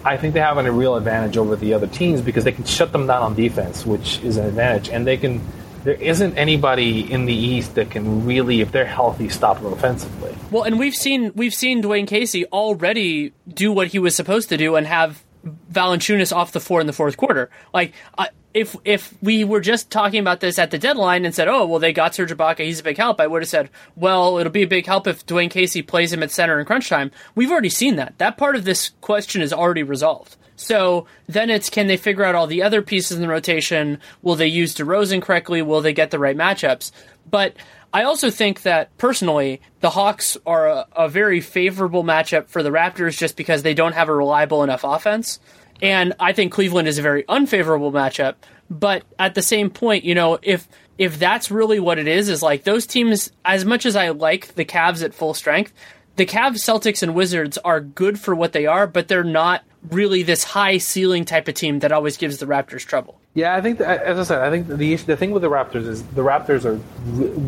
I 0.08 0.16
think 0.16 0.34
they 0.34 0.40
have 0.40 0.58
a 0.58 0.72
real 0.72 0.96
advantage 0.96 1.36
over 1.38 1.58
the 1.58 1.74
other 1.74 1.88
teams 1.88 2.22
because 2.22 2.46
they 2.46 2.54
can 2.54 2.64
shut 2.64 2.94
them 2.94 3.08
down 3.08 3.24
on 3.24 3.36
defense, 3.36 3.86
which 3.86 4.20
is 4.24 4.38
an 4.38 4.46
advantage, 4.46 4.90
and 4.90 5.06
they 5.06 5.18
can. 5.18 5.42
There 5.84 5.96
isn't 5.96 6.38
anybody 6.38 7.10
in 7.12 7.26
the 7.26 7.34
East 7.34 7.76
that 7.76 7.92
can 7.92 8.26
really, 8.26 8.62
if 8.62 8.72
they're 8.72 8.86
healthy, 8.86 9.30
stop 9.30 9.62
them 9.62 9.72
offensively. 9.72 10.36
Well, 10.50 10.64
and 10.64 10.80
we've 10.80 10.96
seen 10.96 11.34
we've 11.36 11.54
seen 11.54 11.84
Dwane 11.84 12.08
Casey 12.08 12.46
already 12.48 13.34
do 13.48 13.72
what 13.72 13.88
he 13.88 14.00
was 14.00 14.16
supposed 14.16 14.50
to 14.50 14.58
do 14.58 14.76
and 14.76 14.88
have 14.88 15.24
Valanciunas 15.72 16.36
off 16.36 16.52
the 16.52 16.60
floor 16.60 16.82
in 16.82 16.88
the 16.88 16.94
fourth 16.94 17.18
quarter. 17.18 17.50
Like, 17.74 17.94
I, 18.18 18.30
if 18.58 18.76
if 18.84 19.14
we 19.22 19.44
were 19.44 19.62
just 19.62 19.90
talking 19.92 20.20
about 20.20 20.40
this 20.40 20.58
at 20.60 20.72
the 20.72 20.78
deadline 20.78 21.26
and 21.26 21.34
said, 21.34 21.48
"Oh, 21.48 21.66
well, 21.66 21.80
they 21.80 21.94
got 21.94 22.16
Serge 22.16 22.32
Ibaka, 22.32 22.60
he's 22.60 22.80
a 22.80 22.84
big 22.84 22.98
help," 22.98 23.22
I 23.22 23.28
would 23.28 23.42
have 23.42 23.50
said, 23.50 23.70
"Well, 23.96 24.38
it'll 24.38 24.52
be 24.52 24.64
a 24.64 24.68
big 24.68 24.86
help 24.86 25.08
if 25.08 25.26
Dwane 25.26 25.50
Casey 25.50 25.82
plays 25.82 26.12
him 26.12 26.24
at 26.24 26.32
center 26.32 26.60
in 26.60 26.66
crunch 26.66 26.90
time." 26.90 27.12
We've 27.36 27.52
already 27.52 27.70
seen 27.70 27.96
that. 27.98 28.18
That 28.18 28.38
part 28.38 28.56
of 28.56 28.66
this 28.66 28.92
question 29.02 29.42
is 29.42 29.54
already 29.54 29.84
resolved. 29.84 30.36
So 30.56 31.06
then 31.30 31.50
it's 31.50 31.70
can 31.70 31.88
they 31.88 31.98
figure 31.98 32.24
out 32.24 32.36
all 32.36 32.48
the 32.48 32.64
other 32.64 32.82
pieces 32.82 33.16
in 33.16 33.22
the 33.22 33.28
rotation? 33.28 34.00
Will 34.24 34.36
they 34.36 34.48
use 34.48 34.76
DeRozan 34.76 35.22
correctly? 35.22 35.62
Will 35.62 35.82
they 35.82 35.94
get 35.94 36.10
the 36.10 36.20
right 36.20 36.36
matchups? 36.36 36.92
But 37.30 37.54
I 37.94 38.04
also 38.04 38.30
think 38.30 38.64
that 38.64 38.96
personally, 38.98 39.62
the 39.80 39.92
Hawks 39.92 40.36
are 40.46 40.68
a, 40.68 40.88
a 40.96 41.10
very 41.10 41.42
favorable 41.42 42.04
matchup 42.04 42.48
for 42.48 42.64
the 42.64 42.70
Raptors 42.72 43.18
just 43.18 43.38
because 43.38 43.64
they 43.64 43.74
don't 43.74 43.94
have 43.94 44.10
a 44.10 44.16
reliable 44.16 44.64
enough 44.64 44.84
offense. 44.84 45.40
And 45.82 46.14
I 46.20 46.34
think 46.34 46.52
Cleveland 46.52 46.88
is 46.88 46.98
a 46.98 47.02
very 47.02 47.24
unfavorable 47.28 47.92
matchup. 47.92 48.36
But 48.70 49.04
at 49.18 49.36
the 49.36 49.42
same 49.42 49.70
point, 49.70 50.04
you 50.04 50.16
know, 50.16 50.40
if 50.42 50.68
if 50.98 51.20
that's 51.20 51.52
really 51.52 51.80
what 51.80 52.00
it 52.00 52.08
is, 52.08 52.28
is 52.28 52.42
like 52.42 52.64
those 52.64 52.88
teams, 52.88 53.32
as 53.46 53.64
much 53.64 53.86
as 53.86 53.96
I 53.96 54.10
like 54.10 54.56
the 54.56 54.66
Cavs 54.66 55.04
at 55.04 55.14
full 55.14 55.34
strength, 55.34 55.72
the 56.16 56.26
Cavs, 56.26 56.56
Celtics, 56.56 57.04
and 57.04 57.14
Wizards 57.14 57.58
are 57.60 57.80
good 57.80 58.20
for 58.20 58.34
what 58.36 58.52
they 58.52 58.66
are, 58.66 58.88
but 58.88 59.08
they're 59.08 59.24
not 59.24 59.64
really 59.92 60.24
this 60.24 60.44
high 60.44 60.80
ceiling 60.80 61.24
type 61.24 61.48
of 61.48 61.54
team 61.54 61.80
that 61.80 61.92
always 61.92 62.18
gives 62.18 62.40
the 62.40 62.46
Raptors 62.46 62.86
trouble. 62.86 63.20
Yeah, 63.36 63.56
I 63.56 63.62
think 63.62 63.78
that, 63.78 64.02
as 64.02 64.18
I 64.18 64.24
said, 64.24 64.42
I 64.42 64.50
think 64.50 64.68
the 64.68 64.96
the 64.96 65.16
thing 65.16 65.32
with 65.32 65.44
the 65.44 65.50
Raptors 65.50 65.88
is 65.88 66.04
the 66.04 66.24
Raptors 66.24 66.66
are 66.66 66.76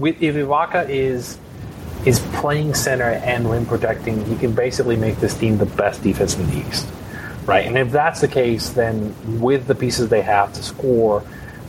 if 0.05 0.36
Ibaka 0.36 0.88
is 0.88 1.39
is 2.05 2.19
playing 2.34 2.75
center 2.75 3.09
and 3.09 3.49
rim 3.49 3.65
protecting, 3.65 4.23
he 4.25 4.36
can 4.36 4.53
basically 4.53 4.95
make 4.95 5.17
this 5.17 5.38
team 5.38 5.57
the 5.57 5.65
best 5.65 6.03
defense 6.03 6.38
in 6.38 6.47
the 6.49 6.67
East, 6.69 6.88
right? 7.50 7.66
And 7.66 7.78
if 7.78 7.91
that's 7.91 8.22
the 8.22 8.28
case, 8.28 8.70
then 8.70 9.41
with 9.41 9.68
the 9.68 9.76
pieces 9.76 10.10
they 10.10 10.22
have 10.22 10.54
to 10.54 10.64
score, 10.64 11.24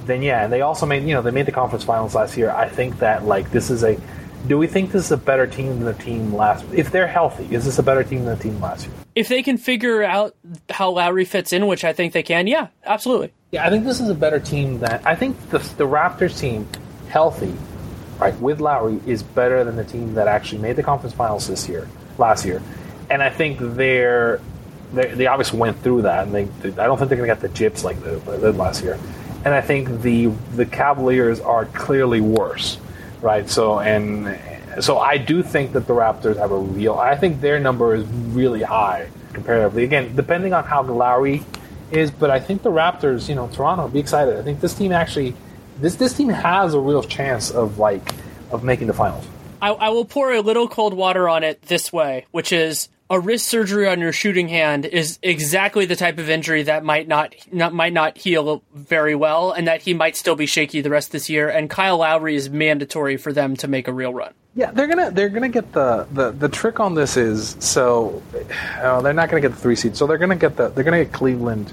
then 0.06 0.22
yeah, 0.22 0.44
and 0.44 0.52
they 0.52 0.60
also 0.60 0.86
made 0.86 1.04
you 1.04 1.14
know 1.14 1.22
they 1.22 1.30
made 1.30 1.46
the 1.46 1.52
conference 1.52 1.84
finals 1.84 2.14
last 2.14 2.36
year. 2.36 2.50
I 2.50 2.68
think 2.68 2.98
that 2.98 3.24
like 3.24 3.50
this 3.50 3.70
is 3.70 3.82
a 3.82 3.98
do 4.46 4.56
we 4.56 4.66
think 4.66 4.92
this 4.92 5.06
is 5.06 5.12
a 5.12 5.16
better 5.16 5.46
team 5.46 5.68
than 5.68 5.84
the 5.84 5.94
team 5.94 6.34
last? 6.34 6.64
If 6.72 6.90
they're 6.90 7.06
healthy, 7.06 7.54
is 7.54 7.64
this 7.64 7.78
a 7.78 7.82
better 7.82 8.02
team 8.02 8.24
than 8.24 8.36
the 8.36 8.42
team 8.42 8.60
last 8.60 8.86
year? 8.86 8.94
If 9.14 9.28
they 9.28 9.42
can 9.42 9.58
figure 9.58 10.02
out 10.02 10.34
how 10.70 10.90
Lowry 10.90 11.24
fits 11.24 11.52
in, 11.52 11.66
which 11.66 11.84
I 11.84 11.92
think 11.92 12.12
they 12.12 12.22
can, 12.22 12.46
yeah, 12.46 12.68
absolutely. 12.84 13.32
Yeah, 13.50 13.66
I 13.66 13.70
think 13.70 13.84
this 13.84 14.00
is 14.00 14.08
a 14.08 14.14
better 14.14 14.40
team 14.40 14.78
than 14.78 15.00
I 15.04 15.14
think 15.14 15.38
the 15.50 15.58
the 15.58 15.86
Raptors 15.86 16.38
team, 16.38 16.68
healthy, 17.08 17.54
right, 18.18 18.38
with 18.40 18.60
Lowry 18.60 19.00
is 19.06 19.22
better 19.22 19.64
than 19.64 19.76
the 19.76 19.84
team 19.84 20.14
that 20.14 20.28
actually 20.28 20.62
made 20.62 20.76
the 20.76 20.82
conference 20.82 21.14
finals 21.14 21.48
this 21.48 21.68
year, 21.68 21.88
last 22.18 22.44
year, 22.44 22.62
and 23.10 23.22
I 23.22 23.30
think 23.30 23.58
they're 23.60 24.40
they, 24.92 25.14
they 25.14 25.26
obviously 25.26 25.58
went 25.58 25.80
through 25.82 26.02
that, 26.02 26.26
and 26.26 26.34
they, 26.34 26.42
I 26.70 26.86
don't 26.86 26.98
think 26.98 27.08
they're 27.08 27.18
going 27.18 27.28
to 27.28 27.34
get 27.34 27.40
the 27.40 27.48
jips 27.48 27.84
like 27.84 28.02
they 28.02 28.38
did 28.38 28.56
last 28.56 28.82
year, 28.82 28.98
and 29.44 29.54
I 29.54 29.60
think 29.60 30.02
the 30.02 30.26
the 30.54 30.66
Cavaliers 30.66 31.40
are 31.40 31.66
clearly 31.66 32.20
worse 32.20 32.78
right? 33.22 33.48
So 33.48 33.80
and 33.80 34.38
so 34.82 34.98
I 34.98 35.18
do 35.18 35.42
think 35.42 35.72
that 35.72 35.86
the 35.86 35.94
Raptors 35.94 36.36
have 36.36 36.52
a 36.52 36.58
real. 36.58 36.94
I 36.94 37.16
think 37.16 37.40
their 37.40 37.58
number 37.58 37.94
is 37.94 38.04
really 38.06 38.62
high 38.62 39.08
comparatively. 39.32 39.84
Again, 39.84 40.14
depending 40.16 40.52
on 40.52 40.64
how 40.64 40.82
Lowry 40.82 41.44
is, 41.90 42.10
but 42.10 42.30
I 42.30 42.40
think 42.40 42.62
the 42.62 42.70
Raptors, 42.70 43.28
you 43.28 43.34
know, 43.34 43.48
Toronto, 43.48 43.88
be 43.88 44.00
excited. 44.00 44.36
I 44.36 44.42
think 44.42 44.60
this 44.60 44.74
team 44.74 44.92
actually, 44.92 45.34
this 45.78 45.96
this 45.96 46.14
team 46.14 46.28
has 46.28 46.74
a 46.74 46.80
real 46.80 47.02
chance 47.02 47.50
of 47.50 47.78
like 47.78 48.14
of 48.50 48.64
making 48.64 48.86
the 48.86 48.94
finals. 48.94 49.26
I, 49.62 49.70
I 49.70 49.88
will 49.90 50.06
pour 50.06 50.32
a 50.32 50.40
little 50.40 50.68
cold 50.68 50.94
water 50.94 51.28
on 51.28 51.44
it 51.44 51.62
this 51.62 51.92
way, 51.92 52.26
which 52.30 52.50
is 52.50 52.88
a 53.10 53.18
wrist 53.18 53.46
surgery 53.46 53.88
on 53.88 54.00
your 54.00 54.12
shooting 54.12 54.48
hand 54.48 54.86
is 54.86 55.18
exactly 55.20 55.84
the 55.84 55.96
type 55.96 56.18
of 56.18 56.30
injury 56.30 56.62
that 56.62 56.84
might 56.84 57.08
not, 57.08 57.34
not, 57.50 57.74
might 57.74 57.92
not 57.92 58.16
heal 58.16 58.62
very 58.72 59.16
well, 59.16 59.50
and 59.50 59.66
that 59.66 59.82
he 59.82 59.92
might 59.92 60.16
still 60.16 60.36
be 60.36 60.46
shaky 60.46 60.80
the 60.80 60.90
rest 60.90 61.08
of 61.08 61.12
this 61.12 61.28
year. 61.28 61.48
And 61.48 61.68
Kyle 61.68 61.98
Lowry 61.98 62.36
is 62.36 62.48
mandatory 62.48 63.16
for 63.16 63.32
them 63.32 63.56
to 63.56 63.68
make 63.68 63.88
a 63.88 63.92
real 63.92 64.14
run. 64.14 64.32
Yeah, 64.54 64.72
they're 64.72 64.88
gonna 64.88 65.12
they're 65.12 65.28
gonna 65.28 65.48
get 65.48 65.72
the 65.72 66.08
the, 66.12 66.32
the 66.32 66.48
trick 66.48 66.80
on 66.80 66.94
this 66.94 67.16
is 67.16 67.56
so 67.60 68.20
uh, 68.80 69.00
they're 69.00 69.12
not 69.12 69.28
gonna 69.28 69.40
get 69.40 69.52
the 69.52 69.60
three 69.60 69.76
seed, 69.76 69.96
so 69.96 70.08
they're 70.08 70.18
gonna 70.18 70.34
get 70.34 70.56
the 70.56 70.68
they're 70.70 70.82
gonna 70.82 71.04
get 71.04 71.12
Cleveland 71.12 71.72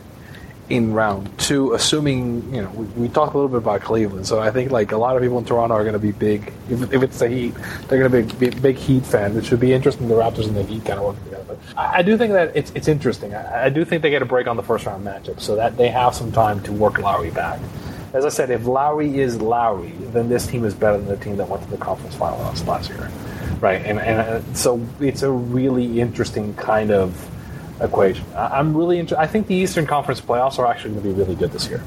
in 0.70 0.94
round 0.94 1.38
two, 1.40 1.74
assuming 1.74 2.54
you 2.54 2.62
know 2.62 2.70
we, 2.72 2.86
we 2.86 3.10
talked 3.10 3.34
a 3.34 3.38
little 3.38 3.50
bit 3.50 3.58
about 3.58 3.82
Cleveland, 3.82 4.28
so 4.28 4.40
I 4.40 4.52
think 4.52 4.72
like 4.72 4.92
a 4.92 4.98
lot 4.98 5.16
of 5.16 5.22
people 5.22 5.38
in 5.38 5.46
Toronto 5.46 5.76
are 5.76 5.84
going 5.84 5.94
to 5.94 6.00
be 6.00 6.12
big. 6.12 6.52
If, 6.70 6.92
if, 6.92 7.04
it's 7.04 7.20
the 7.20 7.30
Heat, 7.30 7.54
they're 7.88 8.00
going 8.00 8.12
to 8.12 8.36
be 8.36 8.50
big, 8.50 8.62
big 8.62 8.76
Heat 8.76 9.06
fan. 9.06 9.38
It 9.38 9.46
should 9.46 9.62
be 9.62 9.74
interesting. 9.74 10.08
The 10.08 10.16
Raptors 10.16 10.46
and 10.46 10.56
the 10.56 10.64
Heat 10.64 10.84
kind 10.84 11.00
of 11.00 11.06
working 11.06 11.24
together. 11.24 11.44
But 11.48 11.60
I, 11.78 12.00
I 12.00 12.02
do 12.02 12.18
think 12.18 12.34
that 12.34 12.56
it's 12.56 12.72
it's 12.76 12.88
interesting. 12.88 13.34
I, 13.34 13.66
I, 13.66 13.70
do 13.70 13.86
think 13.86 14.02
they 14.02 14.10
get 14.10 14.22
a 14.22 14.26
break 14.26 14.48
on 14.48 14.58
the 14.58 14.64
first 14.64 14.86
round 14.86 15.06
matchup, 15.06 15.40
so 15.40 15.56
that 15.56 15.78
they 15.78 15.88
have 15.88 16.14
some 16.14 16.32
time 16.32 16.62
to 16.64 16.74
work 16.74 17.00
Lowry 17.00 17.32
back. 17.32 17.62
As 18.14 18.26
I 18.26 18.30
said, 18.30 18.50
if 18.50 18.66
Lowry 18.66 19.20
is 19.20 19.42
Lowry, 19.42 19.92
then 20.12 20.28
this 20.28 20.48
team 20.48 20.66
is 20.66 20.74
better 20.74 20.98
than 20.98 21.08
the 21.08 21.18
team 21.18 21.38
that 21.38 21.48
went 21.48 21.64
to 21.64 21.70
the 21.70 21.78
conference 21.78 22.16
final 22.16 22.40
last 22.40 22.90
year, 22.90 23.10
right? 23.62 23.82
And 23.86 24.00
and 24.00 24.20
uh, 24.20 24.54
so 24.54 24.86
it's 25.00 25.24
a 25.24 25.32
really 25.32 26.02
interesting 26.02 26.54
kind 26.56 26.92
of 26.92 27.30
equation. 27.82 28.26
I'm 28.36 28.76
really 28.76 29.00
interested. 29.00 29.22
I 29.22 29.28
think 29.28 29.48
the 29.48 29.56
Eastern 29.56 29.86
Conference 29.86 30.22
playoffs 30.22 30.60
are 30.60 30.66
actually 30.66 30.92
going 30.92 31.04
to 31.04 31.10
be 31.10 31.16
really 31.16 31.36
good 31.36 31.52
this 31.52 31.68
year. 31.68 31.84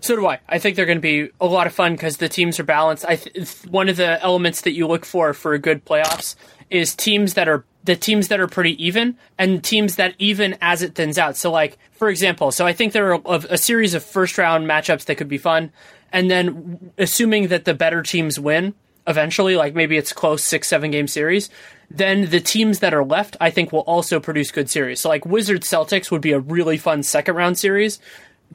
So 0.00 0.14
do 0.14 0.26
I. 0.26 0.38
I 0.48 0.58
think 0.58 0.76
they're 0.76 0.86
going 0.86 0.98
to 0.98 1.02
be 1.02 1.30
a 1.40 1.46
lot 1.46 1.66
of 1.66 1.72
fun 1.72 1.92
because 1.92 2.18
the 2.18 2.28
teams 2.28 2.60
are 2.60 2.64
balanced. 2.64 3.04
I 3.06 3.16
th- 3.16 3.64
one 3.64 3.88
of 3.88 3.96
the 3.96 4.22
elements 4.22 4.60
that 4.60 4.72
you 4.72 4.86
look 4.86 5.04
for 5.04 5.32
for 5.34 5.52
a 5.52 5.58
good 5.58 5.84
playoffs 5.84 6.36
is 6.70 6.94
teams 6.94 7.34
that 7.34 7.48
are 7.48 7.64
the 7.84 7.96
teams 7.96 8.28
that 8.28 8.40
are 8.40 8.48
pretty 8.48 8.82
even 8.84 9.16
and 9.38 9.62
teams 9.62 9.96
that 9.96 10.14
even 10.18 10.56
as 10.60 10.82
it 10.82 10.94
thins 10.94 11.18
out. 11.18 11.36
So 11.36 11.50
like 11.50 11.78
for 11.92 12.08
example, 12.08 12.52
so 12.52 12.66
I 12.66 12.72
think 12.72 12.92
there 12.92 13.12
are 13.12 13.20
a, 13.24 13.44
a 13.50 13.58
series 13.58 13.94
of 13.94 14.04
first 14.04 14.38
round 14.38 14.66
matchups 14.66 15.06
that 15.06 15.16
could 15.16 15.28
be 15.28 15.38
fun, 15.38 15.72
and 16.12 16.30
then 16.30 16.92
assuming 16.98 17.48
that 17.48 17.64
the 17.64 17.74
better 17.74 18.02
teams 18.02 18.38
win 18.38 18.74
eventually, 19.06 19.56
like 19.56 19.74
maybe 19.74 19.96
it's 19.96 20.12
close 20.12 20.42
six 20.44 20.68
seven 20.68 20.90
game 20.90 21.08
series, 21.08 21.50
then 21.90 22.30
the 22.30 22.40
teams 22.40 22.80
that 22.80 22.94
are 22.94 23.04
left, 23.04 23.36
I 23.40 23.50
think, 23.50 23.72
will 23.72 23.80
also 23.80 24.20
produce 24.20 24.50
good 24.50 24.68
series. 24.68 25.00
So, 25.00 25.08
like 25.08 25.24
Wizards 25.24 25.68
Celtics 25.68 26.10
would 26.10 26.22
be 26.22 26.32
a 26.32 26.40
really 26.40 26.78
fun 26.78 27.02
second 27.02 27.36
round 27.36 27.58
series. 27.58 27.98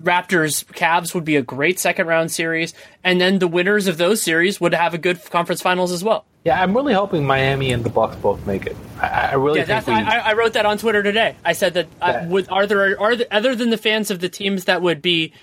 Raptors 0.01 0.65
Cavs 0.65 1.13
would 1.13 1.25
be 1.25 1.35
a 1.35 1.41
great 1.41 1.77
second 1.77 2.07
round 2.07 2.31
series, 2.31 2.73
and 3.03 3.19
then 3.19 3.39
the 3.39 3.47
winners 3.47 3.87
of 3.87 3.97
those 3.97 4.21
series 4.21 4.59
would 4.59 4.73
have 4.73 4.93
a 4.93 4.97
good 4.97 5.23
conference 5.29 5.61
finals 5.61 5.91
as 5.91 6.03
well. 6.03 6.25
Yeah, 6.43 6.59
I'm 6.59 6.75
really 6.75 6.93
hoping 6.93 7.23
Miami 7.23 7.71
and 7.71 7.83
the 7.83 7.89
Bucks 7.89 8.15
both 8.15 8.43
make 8.47 8.65
it. 8.65 8.75
I, 8.99 9.07
I 9.07 9.33
really 9.35 9.59
yeah, 9.59 9.79
think 9.79 9.99
we... 9.99 10.03
I, 10.03 10.31
I, 10.31 10.33
wrote 10.33 10.53
that 10.53 10.65
on 10.65 10.79
Twitter 10.79 11.03
today. 11.03 11.35
I 11.45 11.53
said 11.53 11.75
that 11.75 11.87
uh, 12.01 12.13
yeah. 12.13 12.27
would, 12.27 12.49
are 12.49 12.65
there 12.65 12.99
are 12.99 13.15
there, 13.15 13.27
other 13.29 13.55
than 13.55 13.69
the 13.69 13.77
fans 13.77 14.09
of 14.09 14.21
the 14.21 14.29
teams 14.29 14.65
that 14.65 14.81
would 14.81 15.03
be 15.03 15.33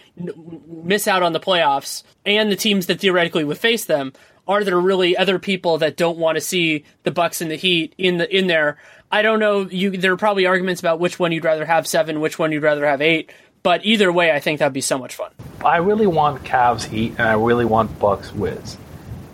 miss 0.67 1.07
out 1.07 1.23
on 1.23 1.33
the 1.33 1.39
playoffs 1.39 2.03
and 2.27 2.51
the 2.51 2.57
teams 2.57 2.87
that 2.87 2.99
theoretically 2.99 3.45
would 3.45 3.59
face 3.59 3.85
them, 3.85 4.13
are 4.49 4.65
there 4.65 4.81
really 4.81 5.17
other 5.17 5.39
people 5.39 5.79
that 5.79 5.97
don't 5.97 6.19
want 6.19 6.37
to 6.37 6.41
see 6.41 6.85
the 7.03 7.11
Bucks 7.11 7.41
and 7.41 7.51
the 7.51 7.57
Heat 7.57 7.95
in 7.99 8.17
the 8.17 8.37
in 8.37 8.47
there? 8.47 8.79
I 9.13 9.23
don't 9.23 9.39
know. 9.39 9.69
You 9.69 9.91
there 9.97 10.13
are 10.13 10.17
probably 10.17 10.47
arguments 10.47 10.81
about 10.81 10.99
which 10.99 11.19
one 11.19 11.31
you'd 11.31 11.45
rather 11.45 11.67
have 11.67 11.87
seven, 11.87 12.21
which 12.21 12.39
one 12.39 12.51
you'd 12.51 12.63
rather 12.63 12.87
have 12.87 13.01
eight. 13.01 13.31
But 13.63 13.85
either 13.85 14.11
way, 14.11 14.33
I 14.33 14.41
think 14.41 14.61
that'd 14.61 14.73
be 14.73 14.81
so 14.81 14.99
much 14.99 15.15
fun. 15.15 15.31
I 15.65 15.77
really 15.79 16.07
want 16.07 16.45
Cavs 16.45 16.85
Heat, 16.85 17.13
and 17.19 17.29
I 17.29 17.35
really 17.35 17.65
want 17.65 17.99
Bucks 17.99 18.33
Wiz. 18.33 18.77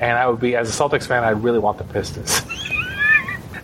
And 0.01 0.19
I 0.19 0.27
would 0.27 0.41
be 0.41 0.57
as 0.57 0.69
a 0.69 0.83
Celtics 0.83 1.07
fan, 1.07 1.23
I'd 1.23 1.43
really 1.45 1.59
want 1.59 1.79
the 1.79 1.85
Pistons. 1.85 2.43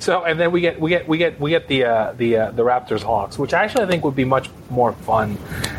So 0.00 0.24
and 0.24 0.40
then 0.40 0.50
we 0.50 0.62
get 0.62 0.80
we 0.80 0.88
get 0.88 1.06
we 1.06 1.18
get 1.18 1.38
we 1.38 1.50
get 1.50 1.68
the 1.68 1.84
uh, 1.84 2.12
the 2.14 2.36
uh, 2.36 2.50
the 2.52 2.64
Raptors 2.64 3.02
Hawks, 3.02 3.38
which 3.38 3.52
actually 3.52 3.84
I 3.84 3.86
think 3.86 4.02
would 4.02 4.16
be 4.16 4.24
much 4.24 4.48
more 4.70 4.92
fun 4.92 5.36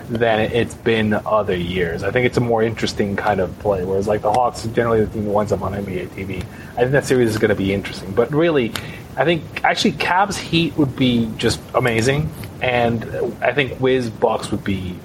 than 0.09 0.39
it's 0.39 0.75
been 0.75 1.13
other 1.13 1.55
years. 1.55 2.03
I 2.03 2.11
think 2.11 2.27
it's 2.27 2.37
a 2.37 2.41
more 2.41 2.61
interesting 2.61 3.15
kind 3.15 3.39
of 3.39 3.57
play. 3.59 3.83
Whereas 3.83 4.07
like 4.07 4.21
the 4.21 4.31
Hawks, 4.31 4.63
generally 4.67 5.03
the 5.05 5.11
team 5.11 5.25
that 5.25 5.31
winds 5.31 5.51
up 5.51 5.63
on 5.63 5.73
NBA 5.73 6.09
TV. 6.09 6.45
I 6.73 6.81
think 6.81 6.91
that 6.91 7.05
series 7.05 7.29
is 7.29 7.39
going 7.39 7.49
to 7.49 7.55
be 7.55 7.73
interesting. 7.73 8.11
But 8.13 8.31
really, 8.31 8.71
I 9.17 9.25
think 9.25 9.43
actually 9.63 9.93
Cavs 9.93 10.37
Heat 10.37 10.77
would 10.77 10.95
be 10.95 11.31
just 11.37 11.59
amazing, 11.73 12.29
and 12.61 13.03
I 13.41 13.53
think 13.53 13.79
Wiz 13.79 14.11
Bucks 14.11 14.51
would 14.51 14.63
be 14.63 14.95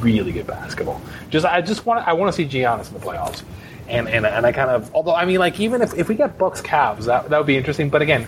really 0.00 0.32
good 0.32 0.46
basketball. 0.46 1.02
Just 1.28 1.44
I 1.44 1.60
just 1.60 1.84
want 1.84 2.08
I 2.08 2.14
want 2.14 2.34
to 2.34 2.36
see 2.36 2.48
Giannis 2.48 2.88
in 2.88 2.98
the 2.98 3.04
playoffs, 3.04 3.42
and 3.88 4.08
and 4.08 4.24
and 4.24 4.46
I 4.46 4.52
kind 4.52 4.70
of 4.70 4.94
although 4.94 5.14
I 5.14 5.26
mean 5.26 5.40
like 5.40 5.60
even 5.60 5.82
if 5.82 5.92
if 5.92 6.08
we 6.08 6.14
get 6.14 6.38
Bucks 6.38 6.62
Cavs 6.62 7.04
that 7.04 7.28
that 7.28 7.36
would 7.36 7.46
be 7.46 7.58
interesting. 7.58 7.90
But 7.90 8.00
again, 8.00 8.26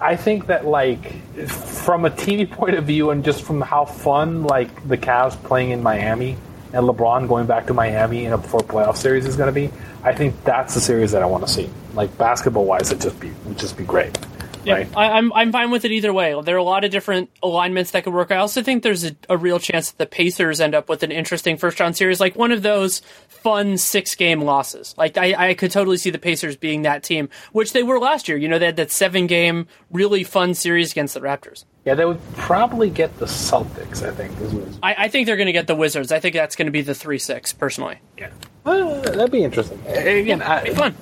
I 0.00 0.16
think 0.16 0.46
that 0.46 0.66
like 0.66 1.12
from 1.48 2.04
a 2.04 2.10
TV 2.10 2.50
point 2.50 2.76
of 2.76 2.84
view 2.84 3.10
and 3.10 3.24
just 3.24 3.42
from 3.42 3.60
how 3.60 3.84
fun 3.84 4.44
like 4.44 4.88
the 4.88 4.96
Cavs 4.96 5.40
playing 5.42 5.70
in 5.70 5.82
Miami 5.82 6.36
and 6.72 6.86
LeBron 6.86 7.28
going 7.28 7.46
back 7.46 7.66
to 7.66 7.74
Miami 7.74 8.24
in 8.24 8.32
a 8.32 8.38
four 8.38 8.60
playoff 8.60 8.96
series 8.96 9.26
is 9.26 9.36
going 9.36 9.46
to 9.46 9.52
be. 9.52 9.70
I 10.02 10.14
think 10.14 10.42
that's 10.44 10.74
the 10.74 10.80
series 10.80 11.12
that 11.12 11.22
I 11.22 11.26
want 11.26 11.46
to 11.46 11.52
see. 11.52 11.70
Like 11.94 12.16
basketball 12.18 12.64
wise, 12.64 12.92
it 12.92 13.00
just 13.00 13.18
be 13.18 13.30
would 13.44 13.58
just 13.58 13.76
be 13.76 13.84
great. 13.84 14.16
Yeah, 14.64 14.74
right? 14.74 14.96
I, 14.96 15.10
I'm 15.10 15.32
I'm 15.32 15.52
fine 15.52 15.70
with 15.70 15.84
it 15.84 15.92
either 15.92 16.12
way. 16.12 16.40
There 16.42 16.54
are 16.54 16.58
a 16.58 16.64
lot 16.64 16.84
of 16.84 16.90
different 16.90 17.30
alignments 17.42 17.90
that 17.92 18.04
could 18.04 18.14
work. 18.14 18.30
I 18.30 18.36
also 18.36 18.62
think 18.62 18.82
there's 18.82 19.04
a, 19.04 19.14
a 19.28 19.36
real 19.36 19.58
chance 19.58 19.90
that 19.90 19.98
the 19.98 20.06
Pacers 20.06 20.60
end 20.60 20.74
up 20.74 20.88
with 20.88 21.02
an 21.02 21.12
interesting 21.12 21.56
first 21.56 21.80
round 21.80 21.96
series, 21.96 22.20
like 22.20 22.34
one 22.34 22.50
of 22.50 22.62
those 22.62 23.02
fun 23.44 23.76
six 23.76 24.14
game 24.14 24.40
losses. 24.40 24.94
Like 24.96 25.18
I, 25.18 25.50
I 25.50 25.54
could 25.54 25.70
totally 25.70 25.98
see 25.98 26.08
the 26.08 26.18
Pacers 26.18 26.56
being 26.56 26.82
that 26.82 27.02
team, 27.02 27.28
which 27.52 27.74
they 27.74 27.82
were 27.82 28.00
last 28.00 28.26
year. 28.26 28.38
You 28.38 28.48
know, 28.48 28.58
they 28.58 28.66
had 28.66 28.76
that 28.76 28.90
seven 28.90 29.26
game 29.26 29.68
really 29.92 30.24
fun 30.24 30.54
series 30.54 30.92
against 30.92 31.12
the 31.12 31.20
Raptors. 31.20 31.64
Yeah, 31.84 31.94
they 31.94 32.06
would 32.06 32.20
probably 32.36 32.88
get 32.88 33.18
the 33.18 33.26
Celtics. 33.26 34.02
I 34.02 34.12
think. 34.12 34.32
I, 34.82 34.94
I 35.04 35.08
think 35.08 35.26
they're 35.26 35.36
going 35.36 35.46
to 35.46 35.52
get 35.52 35.66
the 35.66 35.76
Wizards. 35.76 36.10
I 36.10 36.20
think 36.20 36.34
that's 36.34 36.56
going 36.56 36.66
to 36.66 36.72
be 36.72 36.80
the 36.80 36.94
three 36.94 37.18
six 37.18 37.52
personally. 37.52 37.98
Yeah, 38.18 38.30
uh, 38.64 39.00
that'd 39.02 39.30
be 39.30 39.44
interesting. 39.44 39.78
Again, 39.86 40.40
Yeah, 40.40 40.50
I, 40.50 40.64
be 40.64 40.70
fun. 40.70 40.96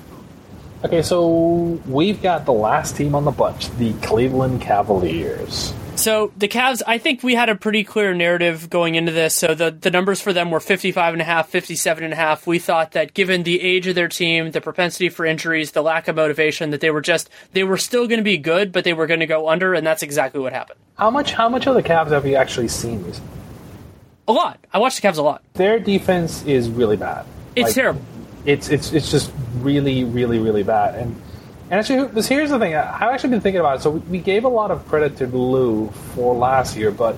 Okay, 0.84 1.02
so 1.02 1.80
we've 1.86 2.20
got 2.20 2.44
the 2.44 2.52
last 2.52 2.96
team 2.96 3.14
on 3.14 3.24
the 3.24 3.30
bunch, 3.30 3.70
the 3.76 3.92
Cleveland 4.02 4.60
Cavaliers. 4.60 5.72
So 5.94 6.32
the 6.36 6.48
Cavs, 6.48 6.82
I 6.86 6.98
think 6.98 7.22
we 7.22 7.34
had 7.34 7.48
a 7.48 7.54
pretty 7.54 7.84
clear 7.84 8.14
narrative 8.14 8.68
going 8.70 8.94
into 8.96 9.12
this. 9.12 9.36
So 9.36 9.54
the, 9.54 9.70
the 9.70 9.90
numbers 9.90 10.20
for 10.20 10.32
them 10.32 10.50
were 10.50 10.58
55 10.58 11.14
and 11.14 11.20
a 11.20 11.24
half, 11.24 11.48
57 11.48 12.02
and 12.02 12.12
a 12.12 12.16
half. 12.16 12.46
We 12.46 12.58
thought 12.58 12.92
that 12.92 13.14
given 13.14 13.42
the 13.44 13.60
age 13.60 13.86
of 13.86 13.94
their 13.94 14.08
team, 14.08 14.50
the 14.50 14.60
propensity 14.60 15.10
for 15.10 15.24
injuries, 15.24 15.72
the 15.72 15.82
lack 15.82 16.08
of 16.08 16.16
motivation, 16.16 16.70
that 16.70 16.80
they 16.80 16.90
were 16.90 17.02
just, 17.02 17.28
they 17.52 17.62
were 17.62 17.76
still 17.76 18.08
going 18.08 18.18
to 18.18 18.24
be 18.24 18.38
good, 18.38 18.72
but 18.72 18.84
they 18.84 18.94
were 18.94 19.06
going 19.06 19.20
to 19.20 19.26
go 19.26 19.48
under, 19.48 19.74
and 19.74 19.86
that's 19.86 20.02
exactly 20.02 20.40
what 20.40 20.52
happened. 20.52 20.78
How 20.98 21.10
much? 21.10 21.32
How 21.32 21.48
much 21.48 21.66
of 21.66 21.74
the 21.74 21.82
Cavs 21.82 22.10
have 22.10 22.26
you 22.26 22.34
actually 22.36 22.68
seen 22.68 23.04
recently? 23.04 23.30
A 24.26 24.32
lot. 24.32 24.58
I 24.72 24.78
watched 24.78 25.00
the 25.00 25.06
Cavs 25.06 25.18
a 25.18 25.22
lot. 25.22 25.42
Their 25.54 25.78
defense 25.78 26.42
is 26.44 26.68
really 26.68 26.96
bad. 26.96 27.26
It's 27.54 27.66
Like, 27.66 27.74
terrible. 27.74 28.02
It's 28.44 28.68
it's 28.70 28.92
it's 28.92 29.10
just 29.10 29.30
really 29.58 30.04
really 30.04 30.38
really 30.38 30.62
bad. 30.62 30.96
And 30.96 31.20
and 31.72 31.78
actually, 31.80 32.06
this 32.08 32.28
here's 32.28 32.50
the 32.50 32.58
thing. 32.58 32.74
I've 32.74 33.14
actually 33.14 33.30
been 33.30 33.40
thinking 33.40 33.60
about 33.60 33.78
it. 33.78 33.82
So 33.82 33.92
we, 33.92 34.18
gave 34.18 34.44
a 34.44 34.48
lot 34.48 34.70
of 34.70 34.86
credit 34.88 35.16
to 35.16 35.26
Lue 35.26 35.88
for 36.14 36.34
last 36.34 36.76
year, 36.76 36.90
but 36.90 37.16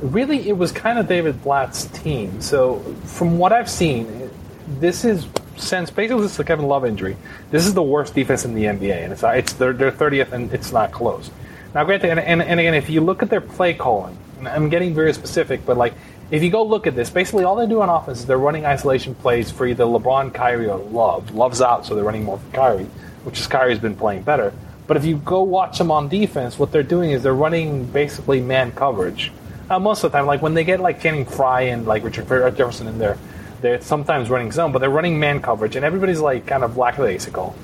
really 0.00 0.48
it 0.48 0.56
was 0.56 0.70
kind 0.70 1.00
of 1.00 1.08
David 1.08 1.42
Blatt's 1.42 1.86
team. 1.86 2.40
So 2.40 2.78
from 3.06 3.38
what 3.38 3.52
I've 3.52 3.68
seen, 3.68 4.30
this 4.78 5.04
is 5.04 5.26
since 5.56 5.90
basically 5.90 6.22
this 6.22 6.30
is 6.30 6.36
the 6.36 6.44
Kevin 6.44 6.66
Love 6.66 6.86
injury. 6.86 7.16
This 7.50 7.66
is 7.66 7.74
the 7.74 7.82
worst 7.82 8.14
defense 8.14 8.44
in 8.44 8.54
the 8.54 8.66
NBA, 8.66 9.02
and 9.02 9.12
it's 9.12 9.24
it's 9.24 9.54
their 9.54 9.90
thirtieth, 9.90 10.32
and 10.32 10.54
it's 10.54 10.70
not 10.70 10.92
close. 10.92 11.28
Now, 11.74 11.82
granted, 11.82 12.10
and, 12.10 12.20
and, 12.20 12.40
and 12.40 12.60
again, 12.60 12.74
if 12.74 12.88
you 12.88 13.00
look 13.00 13.24
at 13.24 13.30
their 13.30 13.40
play 13.40 13.74
calling, 13.74 14.16
I'm 14.44 14.68
getting 14.68 14.94
very 14.94 15.12
specific, 15.12 15.66
but 15.66 15.76
like 15.76 15.94
if 16.30 16.44
you 16.44 16.50
go 16.50 16.62
look 16.62 16.86
at 16.86 16.94
this, 16.94 17.10
basically 17.10 17.42
all 17.42 17.56
they 17.56 17.66
do 17.66 17.82
on 17.82 17.88
offense 17.88 18.20
is 18.20 18.26
they're 18.26 18.38
running 18.38 18.64
isolation 18.64 19.16
plays 19.16 19.50
for 19.50 19.66
either 19.66 19.82
LeBron, 19.82 20.32
Kyrie, 20.32 20.68
or 20.68 20.78
Love. 20.78 21.34
Love's 21.34 21.60
out, 21.60 21.84
so 21.84 21.96
they're 21.96 22.04
running 22.04 22.22
more 22.22 22.38
for 22.38 22.54
Kyrie, 22.54 22.86
which 23.24 23.38
is 23.38 23.46
Kyrie's 23.46 23.78
been 23.78 23.96
playing 23.96 24.22
better. 24.22 24.52
But 24.86 24.96
if 24.96 25.04
you 25.04 25.18
go 25.18 25.42
watch 25.42 25.78
them 25.78 25.90
on 25.90 26.08
defense, 26.08 26.58
what 26.58 26.72
they're 26.72 26.82
doing 26.82 27.10
is 27.10 27.22
they're 27.22 27.34
running 27.34 27.84
basically 27.84 28.40
man 28.40 28.72
coverage. 28.72 29.30
Uh, 29.68 29.78
most 29.78 30.02
of 30.02 30.10
the 30.10 30.18
time, 30.18 30.26
like 30.26 30.40
when 30.40 30.54
they 30.54 30.64
get 30.64 30.80
like 30.80 31.00
Channing 31.00 31.26
Frye 31.26 31.62
and 31.62 31.86
like 31.86 32.02
Richard 32.02 32.26
Jefferson 32.26 32.86
in 32.86 32.98
there, 32.98 33.18
they're 33.60 33.80
sometimes 33.82 34.30
running 34.30 34.50
zone, 34.50 34.72
but 34.72 34.78
they're 34.78 34.90
running 34.90 35.20
man 35.20 35.42
coverage, 35.42 35.76
and 35.76 35.84
everybody's 35.84 36.20
like 36.20 36.46
kind 36.46 36.64
of 36.64 36.76
lackadaisical. 36.76 37.54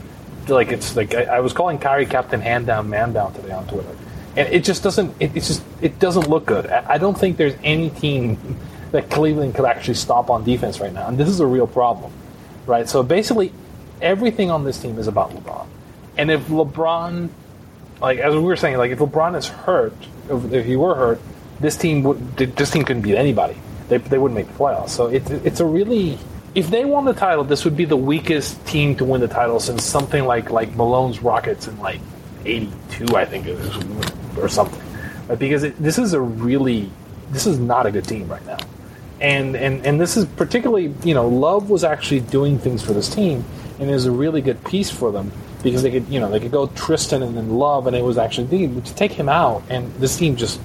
Like 0.48 0.70
it's 0.70 0.94
like 0.97 1.14
I, 1.14 1.24
I 1.24 1.40
was 1.40 1.55
calling 1.55 1.78
Kyrie 1.78 2.05
Captain 2.05 2.43
Hand 2.43 2.66
Down 2.66 2.90
Man 2.90 3.14
Down 3.14 3.32
today 3.32 3.52
on 3.52 3.66
Twitter, 3.66 3.97
and 4.36 4.47
it 4.52 4.64
just 4.64 4.82
doesn't. 4.82 5.14
It, 5.18 5.35
it's 5.35 5.48
just 5.48 5.62
it 5.81 5.98
doesn't 5.98 6.28
look 6.28 6.44
good. 6.44 6.66
I, 6.66 6.94
I 6.94 6.98
don't 6.98 7.16
think 7.16 7.39
there's 7.39 7.56
any 7.64 7.89
team 7.89 8.59
that 8.90 9.09
Cleveland 9.09 9.55
could 9.55 9.64
actually 9.64 9.94
stop 9.94 10.28
on 10.28 10.44
defense 10.44 10.81
right 10.81 10.93
now, 10.93 11.09
and 11.09 11.16
this 11.16 11.28
is 11.28 11.40
a 11.40 11.47
real 11.47 11.66
problem, 11.66 12.12
right? 12.66 12.86
So 12.86 13.02
basically, 13.02 13.52
everything 14.05 14.51
on 14.51 14.62
this 14.62 14.81
team 14.81 14.98
is 14.98 15.09
about 15.09 15.31
LeBron, 15.31 15.66
and 16.16 16.31
if 16.31 16.47
LeBron, 16.47 17.31
like 18.01 18.18
as 18.18 18.35
we 18.35 18.40
were 18.40 18.56
saying, 18.56 18.76
like 18.76 18.93
if 18.93 18.98
LeBron 19.01 19.36
is 19.36 19.48
hurt, 19.48 19.94
if, 20.28 20.52
if 20.52 20.66
he 20.66 20.76
were 20.76 20.94
hurt, 20.94 21.20
this 21.59 21.76
team 21.76 22.02
would 22.05 22.36
this 22.36 22.70
team 22.70 22.85
couldn't 22.85 23.02
beat 23.02 23.16
anybody. 23.16 23.56
They, 23.89 23.98
they 23.98 24.18
wouldn't 24.18 24.36
make 24.39 24.47
the 24.47 24.55
playoffs. 24.55 24.90
So 24.90 25.06
it's 25.06 25.31
it's 25.31 25.60
a 25.60 25.66
really 25.66 26.18
if 26.55 26.70
they 26.70 26.85
won 26.85 27.05
the 27.05 27.14
title, 27.14 27.43
this 27.44 27.64
would 27.64 27.76
be 27.76 27.85
the 27.85 27.97
weakest 27.97 28.64
team 28.66 28.94
to 28.97 29.05
win 29.05 29.20
the 29.20 29.28
title 29.28 29.59
since 29.59 29.82
something 29.82 30.24
like 30.24 30.51
like 30.51 30.76
Malone's 30.76 31.20
Rockets 31.20 31.66
in 31.66 31.78
like 31.81 32.01
'82, 32.44 33.16
I 33.16 33.24
think 33.24 33.47
it 33.47 33.59
was, 33.59 34.39
or 34.39 34.48
something. 34.48 34.81
Because 35.39 35.64
it, 35.64 35.76
this 35.82 35.98
is 35.98 36.12
a 36.12 36.20
really 36.20 36.90
this 37.31 37.47
is 37.47 37.59
not 37.59 37.86
a 37.86 37.90
good 37.90 38.05
team 38.05 38.28
right 38.28 38.44
now, 38.47 38.59
and 39.20 39.56
and 39.56 39.85
and 39.85 40.01
this 40.01 40.16
is 40.16 40.26
particularly 40.26 40.94
you 41.02 41.14
know 41.14 41.28
Love 41.28 41.70
was 41.70 41.82
actually 41.82 42.20
doing 42.20 42.59
things 42.59 42.82
for 42.82 42.93
this 42.93 43.09
team, 43.09 43.44
and 43.78 43.88
it 43.90 43.92
was 43.92 44.06
a 44.06 44.12
really 44.12 44.40
good 44.40 44.62
piece 44.64 44.90
for 44.90 45.10
them 45.12 45.32
because 45.62 45.82
they 45.82 45.90
could 45.90 46.09
you 46.09 46.20
know 46.20 46.30
they 46.30 46.40
could 46.40 46.52
go 46.52 46.66
Tristan 46.68 47.22
and 47.22 47.36
then 47.36 47.51
Love, 47.51 47.86
and 47.86 47.96
it 47.96 48.05
was 48.05 48.18
actually 48.18 48.68
to 48.68 48.94
take 48.94 49.12
him 49.12 49.28
out, 49.28 49.62
and 49.68 49.92
this 49.94 50.16
team 50.16 50.36
just 50.36 50.60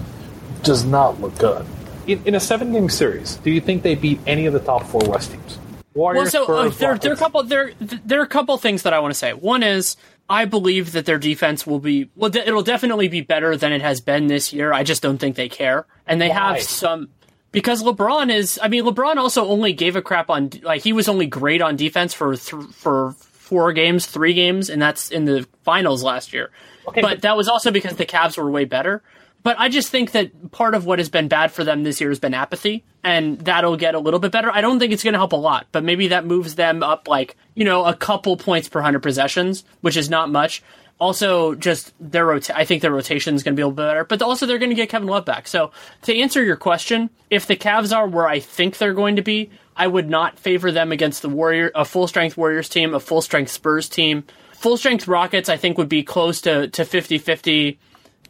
does 0.64 0.86
not 0.86 1.20
look 1.22 1.38
good. 1.38 1.66
In, 2.08 2.22
in 2.26 2.36
a 2.36 2.40
seven 2.40 2.72
game 2.72 2.90
series, 2.90 3.36
do 3.38 3.52
you 3.52 3.62
think 3.62 3.84
they 3.84 3.96
beat 3.96 4.20
any 4.28 4.46
of 4.46 4.54
the 4.54 4.60
top 4.60 4.84
four 4.84 5.02
West 5.08 5.32
teams? 5.32 5.58
Well, 5.94 6.14
Warriors, 6.14 6.32
so 6.32 6.46
uh, 6.46 6.70
there, 6.70 6.98
there 6.98 7.12
are 7.12 7.16
a 7.16 7.18
couple 7.18 7.44
there 7.44 7.72
there 7.80 8.20
are 8.20 8.24
a 8.24 8.28
couple 8.28 8.58
things 8.58 8.84
that 8.84 8.94
I 8.94 9.00
want 9.00 9.14
to 9.14 9.18
say. 9.18 9.34
One 9.34 9.64
is 9.64 9.96
I 10.30 10.46
believe 10.46 10.92
that 10.92 11.06
their 11.06 11.18
defense 11.18 11.66
will 11.66 11.80
be 11.80 12.10
well. 12.16 12.30
de- 12.30 12.48
It'll 12.48 12.64
definitely 12.64 13.08
be 13.08 13.22
better 13.22 13.58
than 13.58 13.72
it 13.74 13.82
has 13.82 14.00
been 14.00 14.28
this 14.28 14.54
year. 14.54 14.72
I 14.72 14.84
just 14.84 15.02
don't 15.02 15.18
think 15.18 15.36
they 15.36 15.50
care, 15.50 15.88
and 16.06 16.22
they 16.22 16.30
Why? 16.30 16.36
have 16.36 16.62
some 16.62 17.10
because 17.52 17.84
LeBron 17.84 18.34
is. 18.34 18.60
I 18.62 18.68
mean, 18.68 18.84
LeBron 18.84 19.18
also 19.18 19.48
only 19.48 19.74
gave 19.74 19.96
a 19.96 20.02
crap 20.02 20.30
on 20.30 20.50
like 20.64 20.82
he 20.84 20.94
was 20.94 21.08
only 21.08 21.26
great 21.28 21.62
on 21.62 21.76
defense 21.76 22.14
for 22.14 22.36
th- 22.36 22.64
for 22.72 23.12
four 23.22 23.74
games, 23.74 24.06
three 24.06 24.34
games, 24.34 24.70
and 24.70 24.82
that's 24.82 25.10
in 25.12 25.26
the 25.26 25.48
finals 25.64 26.04
last 26.04 26.34
year. 26.34 26.52
Okay, 26.88 27.02
but 27.02 27.10
but- 27.10 27.22
that 27.22 27.38
was 27.38 27.48
also 27.48 27.72
because 27.72 27.96
the 27.96 28.06
Cavs 28.06 28.38
were 28.38 28.50
way 28.50 28.66
better. 28.66 29.02
But 29.42 29.58
I 29.58 29.70
just 29.70 29.90
think 29.90 30.12
that 30.12 30.52
part 30.52 30.76
of 30.76 30.86
what 30.86 31.00
has 31.00 31.08
been 31.08 31.30
bad 31.30 31.54
for 31.54 31.64
them 31.64 31.84
this 31.84 32.02
year 32.02 32.10
has 32.10 32.20
been 32.20 32.34
apathy, 32.34 32.84
and 33.06 33.40
that'll 33.40 33.78
get 33.78 33.96
a 33.96 34.00
little 34.00 34.20
bit 34.20 34.34
better. 34.34 34.52
I 34.52 34.60
don't 34.60 34.80
think 34.80 34.92
it's 34.92 35.02
going 35.04 35.14
to 35.14 35.18
help 35.20 35.32
a 35.32 35.38
lot, 35.38 35.68
but 35.72 35.82
maybe 35.82 36.10
that 36.10 36.26
moves 36.26 36.56
them 36.56 36.84
up 36.84 37.08
like, 37.08 37.38
you 37.56 37.64
know, 37.64 37.86
a 37.86 37.96
couple 37.96 38.36
points 38.36 38.68
per 38.68 38.80
100 38.80 39.00
possessions, 39.00 39.64
which 39.80 39.96
is 39.96 40.10
not 40.10 40.30
much. 40.30 40.62
Also, 41.00 41.56
just 41.56 41.94
their 42.00 42.26
rota- 42.26 42.58
I 42.58 42.66
think 42.66 42.82
their 42.82 42.92
rotation 42.92 43.34
is 43.34 43.42
going 43.42 43.56
to 43.56 43.60
be 43.60 43.62
a 43.62 43.68
little 43.68 43.76
bit 43.76 43.88
better, 43.88 44.04
but 44.04 44.22
also 44.22 44.46
they're 44.46 44.58
going 44.58 44.70
to 44.70 44.76
get 44.76 44.90
Kevin 44.90 45.08
Love 45.08 45.24
back. 45.24 45.48
So, 45.48 45.72
to 46.04 46.18
answer 46.18 46.44
your 46.44 46.58
question, 46.58 47.10
if 47.30 47.48
the 47.48 47.56
Cavs 47.56 47.96
are 47.96 48.08
where 48.08 48.28
I 48.28 48.40
think 48.42 48.78
they're 48.78 48.94
going 48.94 49.16
to 49.16 49.22
be, 49.22 49.50
I 49.78 49.88
would 49.88 50.10
not 50.10 50.38
favor 50.38 50.72
them 50.74 50.92
against 50.92 51.22
the 51.22 51.30
Warrior, 51.30 51.72
a 51.74 51.86
full 51.86 52.08
strength 52.08 52.36
Warriors 52.36 52.68
team, 52.68 52.94
a 52.94 53.00
full 53.00 53.22
strength 53.22 53.50
Spurs 53.50 53.88
team. 53.88 54.26
Full 54.52 54.76
strength 54.76 55.08
Rockets, 55.08 55.48
I 55.48 55.56
think, 55.56 55.78
would 55.78 55.88
be 55.88 56.04
close 56.04 56.42
to 56.42 56.68
to 56.68 56.84
50 56.84 57.18
50. 57.18 57.80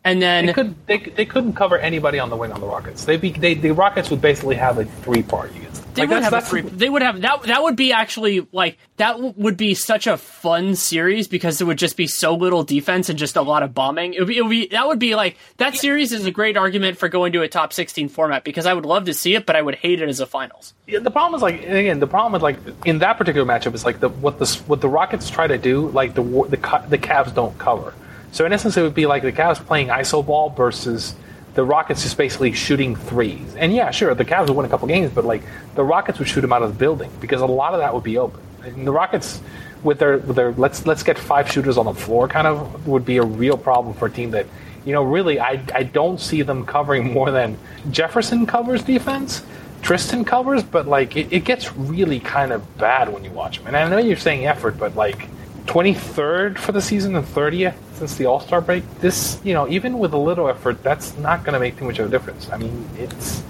And 0.05 0.21
then 0.21 0.45
They 0.45 0.53
could 0.53 0.75
they, 0.87 0.97
they 0.97 1.25
couldn't 1.25 1.53
cover 1.53 1.77
anybody 1.77 2.19
on 2.19 2.29
the 2.29 2.35
wing 2.35 2.51
on 2.51 2.61
the 2.61 2.67
Rockets. 2.67 3.05
They 3.05 3.17
be 3.17 3.31
they 3.31 3.53
the 3.53 3.71
Rockets 3.71 4.09
would 4.09 4.21
basically 4.21 4.55
have 4.55 4.77
a 4.77 4.85
three 4.85 5.23
part 5.23 5.51
them. 5.53 5.69
They 5.93 6.03
Like, 6.03 6.11
would 6.11 6.23
have 6.23 6.33
a 6.33 6.41
three. 6.41 6.61
They 6.61 6.89
would 6.89 7.01
have 7.01 7.21
that. 7.21 7.43
That 7.43 7.63
would 7.63 7.75
be 7.75 7.91
actually 7.91 8.47
like 8.51 8.77
that 8.97 9.19
would 9.19 9.57
be 9.57 9.73
such 9.73 10.07
a 10.07 10.17
fun 10.17 10.75
series 10.75 11.27
because 11.27 11.57
there 11.57 11.67
would 11.67 11.77
just 11.77 11.97
be 11.97 12.07
so 12.07 12.35
little 12.35 12.63
defense 12.63 13.09
and 13.09 13.17
just 13.17 13.35
a 13.35 13.41
lot 13.41 13.63
of 13.63 13.73
bombing. 13.73 14.13
It 14.13 14.19
would 14.19 14.27
be, 14.27 14.37
it 14.37 14.41
would 14.41 14.49
be 14.49 14.67
that 14.67 14.87
would 14.87 14.99
be 14.99 15.15
like 15.15 15.37
that 15.57 15.75
series 15.75 16.11
is 16.11 16.25
a 16.25 16.31
great 16.31 16.57
argument 16.57 16.97
for 16.97 17.09
going 17.09 17.33
to 17.33 17.41
a 17.41 17.47
top 17.47 17.73
sixteen 17.73 18.07
format 18.07 18.43
because 18.43 18.65
I 18.65 18.73
would 18.73 18.85
love 18.85 19.05
to 19.05 19.13
see 19.13 19.35
it, 19.35 19.45
but 19.45 19.55
I 19.55 19.61
would 19.61 19.75
hate 19.75 20.01
it 20.01 20.07
as 20.07 20.19
a 20.19 20.25
finals. 20.25 20.73
Yeah, 20.87 20.99
the 20.99 21.11
problem 21.11 21.35
is 21.37 21.41
like 21.41 21.63
again 21.63 21.99
the 21.99 22.07
problem 22.07 22.33
with 22.33 22.43
like 22.43 22.57
in 22.85 22.99
that 22.99 23.17
particular 23.17 23.45
matchup 23.45 23.73
is 23.73 23.83
like 23.83 23.99
the 23.99 24.09
what 24.09 24.39
the 24.39 24.47
what 24.67 24.81
the 24.81 24.89
Rockets 24.89 25.29
try 25.29 25.47
to 25.47 25.57
do 25.57 25.89
like 25.89 26.13
the 26.13 26.21
the 26.23 26.85
the 26.87 26.97
Cavs 26.97 27.33
don't 27.33 27.57
cover. 27.57 27.93
So 28.31 28.45
in 28.45 28.53
essence, 28.53 28.77
it 28.77 28.81
would 28.81 28.93
be 28.93 29.05
like 29.05 29.23
the 29.23 29.31
Cavs 29.31 29.63
playing 29.65 29.87
iso 29.87 30.25
ball 30.25 30.49
versus 30.49 31.15
the 31.55 31.63
Rockets 31.63 32.03
just 32.03 32.17
basically 32.17 32.53
shooting 32.53 32.95
threes. 32.95 33.55
And 33.55 33.73
yeah, 33.73 33.91
sure, 33.91 34.13
the 34.13 34.25
Cavs 34.25 34.47
would 34.47 34.55
win 34.55 34.65
a 34.65 34.69
couple 34.69 34.87
games, 34.87 35.11
but 35.13 35.25
like 35.25 35.41
the 35.75 35.83
Rockets 35.83 36.19
would 36.19 36.27
shoot 36.27 36.41
them 36.41 36.53
out 36.53 36.61
of 36.61 36.71
the 36.71 36.77
building 36.77 37.11
because 37.19 37.41
a 37.41 37.45
lot 37.45 37.73
of 37.73 37.79
that 37.79 37.93
would 37.93 38.03
be 38.03 38.17
open. 38.17 38.41
And 38.63 38.85
the 38.85 38.91
Rockets 38.91 39.41
with 39.83 39.99
their 39.99 40.17
with 40.19 40.35
their 40.35 40.51
let's 40.53 40.85
let's 40.85 41.03
get 41.03 41.17
five 41.17 41.51
shooters 41.51 41.77
on 41.77 41.85
the 41.85 41.93
floor 41.93 42.27
kind 42.27 42.47
of 42.47 42.87
would 42.87 43.05
be 43.05 43.17
a 43.17 43.23
real 43.23 43.57
problem 43.57 43.93
for 43.93 44.07
a 44.07 44.11
team 44.11 44.31
that 44.31 44.45
you 44.85 44.93
know 44.93 45.03
really 45.03 45.39
I 45.39 45.63
I 45.73 45.83
don't 45.83 46.19
see 46.19 46.41
them 46.41 46.65
covering 46.65 47.13
more 47.13 47.31
than 47.31 47.57
Jefferson 47.91 48.45
covers 48.45 48.83
defense. 48.83 49.43
Tristan 49.81 50.25
covers, 50.25 50.61
but 50.61 50.87
like 50.87 51.15
it, 51.15 51.31
it 51.31 51.45
gets 51.45 51.73
really 51.73 52.19
kind 52.19 52.51
of 52.51 52.77
bad 52.77 53.11
when 53.13 53.23
you 53.23 53.31
watch 53.31 53.57
them. 53.57 53.67
And 53.67 53.77
I 53.77 53.87
know 53.87 53.97
you're 53.97 54.17
saying 54.17 54.45
effort, 54.45 54.77
but 54.77 54.95
like 54.95 55.29
23rd 55.69 56.57
for 56.57 56.71
the 56.71 56.81
season 56.81 57.15
and 57.15 57.23
30th 57.23 57.75
since 57.93 58.15
the 58.15 58.25
All 58.25 58.39
Star 58.39 58.59
break. 58.59 58.83
This, 59.01 59.39
you 59.43 59.53
know, 59.53 59.69
even 59.69 59.99
with 59.99 60.13
a 60.13 60.17
little 60.17 60.49
effort, 60.49 60.81
that's 60.81 61.15
not 61.17 61.43
going 61.43 61.53
to 61.53 61.59
make 61.59 61.77
too 61.77 61.85
much 61.85 61.99
of 61.99 62.07
a 62.07 62.09
difference. 62.09 62.49
I 62.49 62.57
mean, 62.57 62.89
it's. 62.97 63.43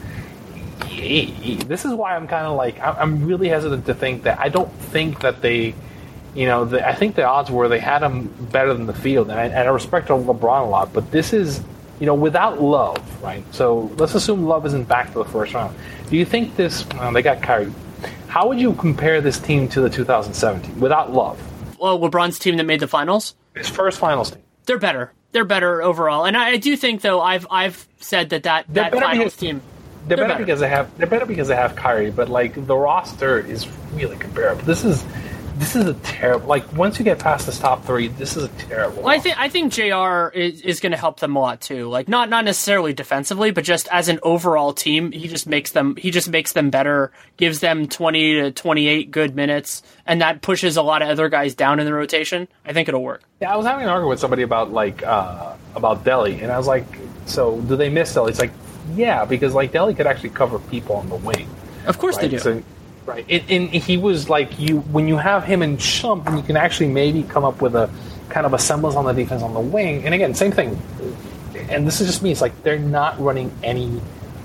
This 1.65 1.85
is 1.85 1.93
why 1.93 2.17
I'm 2.17 2.27
kind 2.27 2.45
of 2.45 2.57
like 2.57 2.77
I'm 2.81 3.25
really 3.25 3.47
hesitant 3.47 3.85
to 3.85 3.93
think 3.93 4.23
that 4.23 4.37
I 4.37 4.49
don't 4.49 4.69
think 4.91 5.21
that 5.21 5.41
they, 5.41 5.73
you 6.35 6.45
know, 6.45 6.65
the, 6.65 6.85
I 6.85 6.93
think 6.93 7.15
the 7.15 7.23
odds 7.23 7.49
were 7.49 7.69
they 7.69 7.79
had 7.79 8.03
him 8.03 8.27
better 8.51 8.73
than 8.73 8.85
the 8.85 8.93
field, 8.93 9.29
and 9.29 9.39
I, 9.39 9.45
and 9.45 9.59
I 9.59 9.71
respect 9.71 10.09
LeBron 10.09 10.67
a 10.67 10.69
lot, 10.69 10.91
but 10.91 11.09
this 11.11 11.31
is, 11.31 11.63
you 12.01 12.05
know, 12.05 12.15
without 12.15 12.61
Love, 12.61 13.23
right? 13.23 13.45
So 13.55 13.89
let's 13.95 14.13
assume 14.13 14.43
Love 14.43 14.65
isn't 14.65 14.89
back 14.89 15.13
to 15.13 15.19
the 15.19 15.25
first 15.25 15.53
round. 15.53 15.73
Do 16.09 16.17
you 16.17 16.25
think 16.25 16.57
this? 16.57 16.85
Well, 16.89 17.13
they 17.13 17.21
got 17.21 17.41
Kyrie. 17.41 17.71
How 18.27 18.49
would 18.49 18.59
you 18.59 18.73
compare 18.73 19.21
this 19.21 19.39
team 19.39 19.69
to 19.69 19.79
the 19.79 19.89
2017 19.89 20.81
without 20.81 21.13
Love? 21.13 21.41
Well, 21.79 21.99
LeBron's 21.99 22.39
team 22.39 22.57
that 22.57 22.65
made 22.65 22.79
the 22.79 22.87
finals. 22.87 23.35
His 23.55 23.69
first 23.69 23.99
finals 23.99 24.31
team. 24.31 24.41
They're 24.65 24.79
better. 24.79 25.11
They're 25.31 25.45
better 25.45 25.81
overall, 25.81 26.25
and 26.25 26.35
I, 26.35 26.51
I 26.51 26.57
do 26.57 26.75
think 26.75 27.01
though 27.01 27.21
I've 27.21 27.45
I've 27.51 27.87
said 27.99 28.29
that 28.29 28.43
that, 28.43 28.65
that 28.73 28.91
finals 28.91 29.17
because, 29.17 29.35
team. 29.35 29.61
They're, 30.07 30.17
they're 30.17 30.25
better, 30.25 30.33
better, 30.33 30.45
because 30.45 30.59
they 30.59 30.69
have 30.69 30.97
they're 30.97 31.07
better 31.07 31.25
because 31.25 31.47
they 31.47 31.55
have 31.55 31.75
Kyrie, 31.75 32.09
but 32.09 32.29
like 32.29 32.65
the 32.65 32.75
roster 32.75 33.37
is 33.37 33.67
really 33.93 34.17
comparable. 34.17 34.63
This 34.63 34.83
is 34.83 35.03
this 35.59 35.75
is 35.75 35.85
a 35.85 35.93
terrible. 35.95 36.47
Like 36.47 36.71
once 36.73 36.97
you 36.99 37.05
get 37.05 37.19
past 37.19 37.45
this 37.45 37.59
top 37.59 37.83
three, 37.83 38.07
this 38.07 38.37
is 38.37 38.43
a 38.43 38.47
terrible. 38.47 39.03
Well, 39.03 39.13
I 39.13 39.19
think 39.19 39.37
I 39.37 39.49
think 39.49 39.73
Jr. 39.73 40.29
is, 40.29 40.61
is 40.61 40.79
going 40.79 40.93
to 40.93 40.97
help 40.97 41.19
them 41.19 41.35
a 41.35 41.39
lot 41.39 41.59
too. 41.59 41.89
Like 41.89 42.07
not 42.07 42.29
not 42.29 42.45
necessarily 42.45 42.93
defensively, 42.93 43.51
but 43.51 43.65
just 43.65 43.89
as 43.89 44.07
an 44.07 44.19
overall 44.23 44.71
team, 44.71 45.11
he 45.11 45.27
just 45.27 45.47
makes 45.47 45.71
them 45.73 45.97
he 45.97 46.11
just 46.11 46.29
makes 46.29 46.53
them 46.53 46.69
better. 46.69 47.11
Gives 47.35 47.59
them 47.59 47.87
twenty 47.87 48.35
to 48.35 48.51
twenty 48.51 48.87
eight 48.87 49.11
good 49.11 49.35
minutes, 49.35 49.83
and 50.05 50.21
that 50.21 50.41
pushes 50.41 50.77
a 50.77 50.81
lot 50.81 51.01
of 51.01 51.09
other 51.09 51.27
guys 51.27 51.55
down 51.55 51.81
in 51.81 51.85
the 51.85 51.93
rotation. 51.93 52.47
I 52.63 52.71
think 52.71 52.87
it'll 52.87 53.03
work. 53.03 53.21
Yeah, 53.41 53.53
I 53.53 53.57
was 53.57 53.65
having 53.65 53.83
an 53.83 53.89
argument 53.89 54.11
with 54.11 54.19
somebody 54.21 54.43
about 54.43 54.71
like 54.71 55.03
uh, 55.03 55.55
about 55.75 56.05
Delly, 56.05 56.41
and 56.41 56.53
I 56.53 56.57
was 56.57 56.67
like, 56.67 56.85
so 57.25 57.59
do 57.61 57.75
they 57.75 57.89
miss 57.89 58.13
Delly? 58.13 58.29
It's 58.29 58.39
like, 58.39 58.53
yeah, 58.95 59.25
because 59.25 59.53
like 59.53 59.73
Delly 59.73 59.95
could 59.95 60.07
actually 60.07 60.29
cover 60.29 60.57
people 60.57 60.95
on 60.95 61.09
the 61.09 61.17
wing. 61.17 61.49
Of 61.85 61.97
course 61.97 62.15
right? 62.15 62.23
they 62.23 62.37
do. 62.37 62.39
So, 62.39 62.63
Right. 63.09 63.25
and 63.49 63.71
he 63.71 63.97
was 63.97 64.29
like 64.29 64.59
you 64.59 64.81
when 64.81 65.07
you 65.07 65.17
have 65.17 65.43
him 65.43 65.63
and 65.63 65.79
Shump, 65.79 66.35
you 66.35 66.43
can 66.43 66.55
actually 66.55 66.89
maybe 66.89 67.23
come 67.23 67.43
up 67.43 67.59
with 67.59 67.75
a 67.75 67.89
kind 68.29 68.45
of 68.45 68.53
a 68.53 68.59
semblance 68.59 68.95
on 68.95 69.05
the 69.05 69.13
defense 69.13 69.41
on 69.41 69.55
the 69.55 69.59
wing. 69.59 70.05
And 70.05 70.13
again, 70.13 70.35
same 70.35 70.51
thing. 70.51 70.79
And 71.69 71.87
this 71.87 72.01
is 72.01 72.07
just 72.07 72.21
me. 72.21 72.31
It's 72.31 72.41
like 72.41 72.61
they're 72.61 72.77
not 72.77 73.19
running 73.19 73.51
any 73.63 73.99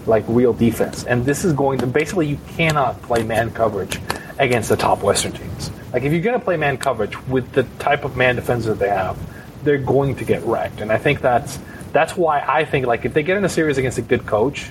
like 0.06 0.24
real 0.28 0.54
defense, 0.54 1.04
and 1.04 1.26
this 1.26 1.44
is 1.44 1.52
going 1.52 1.78
to 1.80 1.86
basically 1.86 2.26
you 2.26 2.38
cannot 2.56 3.00
play 3.02 3.22
man 3.22 3.50
coverage 3.50 4.00
against 4.38 4.70
the 4.70 4.76
top 4.76 5.02
Western 5.02 5.32
teams. 5.32 5.70
Like 5.92 6.02
if 6.02 6.12
you're 6.12 6.22
going 6.22 6.38
to 6.38 6.44
play 6.44 6.56
man 6.56 6.78
coverage 6.78 7.20
with 7.26 7.52
the 7.52 7.64
type 7.78 8.04
of 8.04 8.16
man 8.16 8.36
defense 8.36 8.64
that 8.64 8.78
they 8.78 8.88
have, 8.88 9.18
they're 9.62 9.76
going 9.76 10.16
to 10.16 10.24
get 10.24 10.42
wrecked. 10.42 10.80
And 10.80 10.90
I 10.90 10.96
think 10.96 11.20
that's 11.20 11.58
that's 11.92 12.16
why 12.16 12.40
I 12.40 12.64
think 12.64 12.86
like 12.86 13.04
if 13.04 13.12
they 13.12 13.22
get 13.22 13.36
in 13.36 13.44
a 13.44 13.48
series 13.50 13.76
against 13.76 13.98
a 13.98 14.02
good 14.02 14.24
coach, 14.26 14.70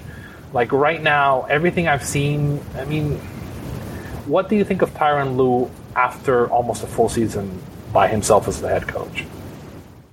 like 0.52 0.72
right 0.72 1.02
now, 1.02 1.44
everything 1.44 1.88
I've 1.88 2.04
seen, 2.04 2.60
I 2.76 2.86
mean, 2.86 3.20
what 4.26 4.50
do 4.50 4.56
you 4.56 4.64
think 4.64 4.82
of 4.82 4.94
Tyronn 4.94 5.36
Lue 5.36 5.70
after 5.96 6.50
almost 6.50 6.84
a 6.84 6.88
full 6.88 7.10
season 7.10 7.62
by 7.92 8.08
himself 8.08 8.48
as 8.48 8.62
the 8.62 8.70
head 8.70 8.88
coach? 8.88 9.26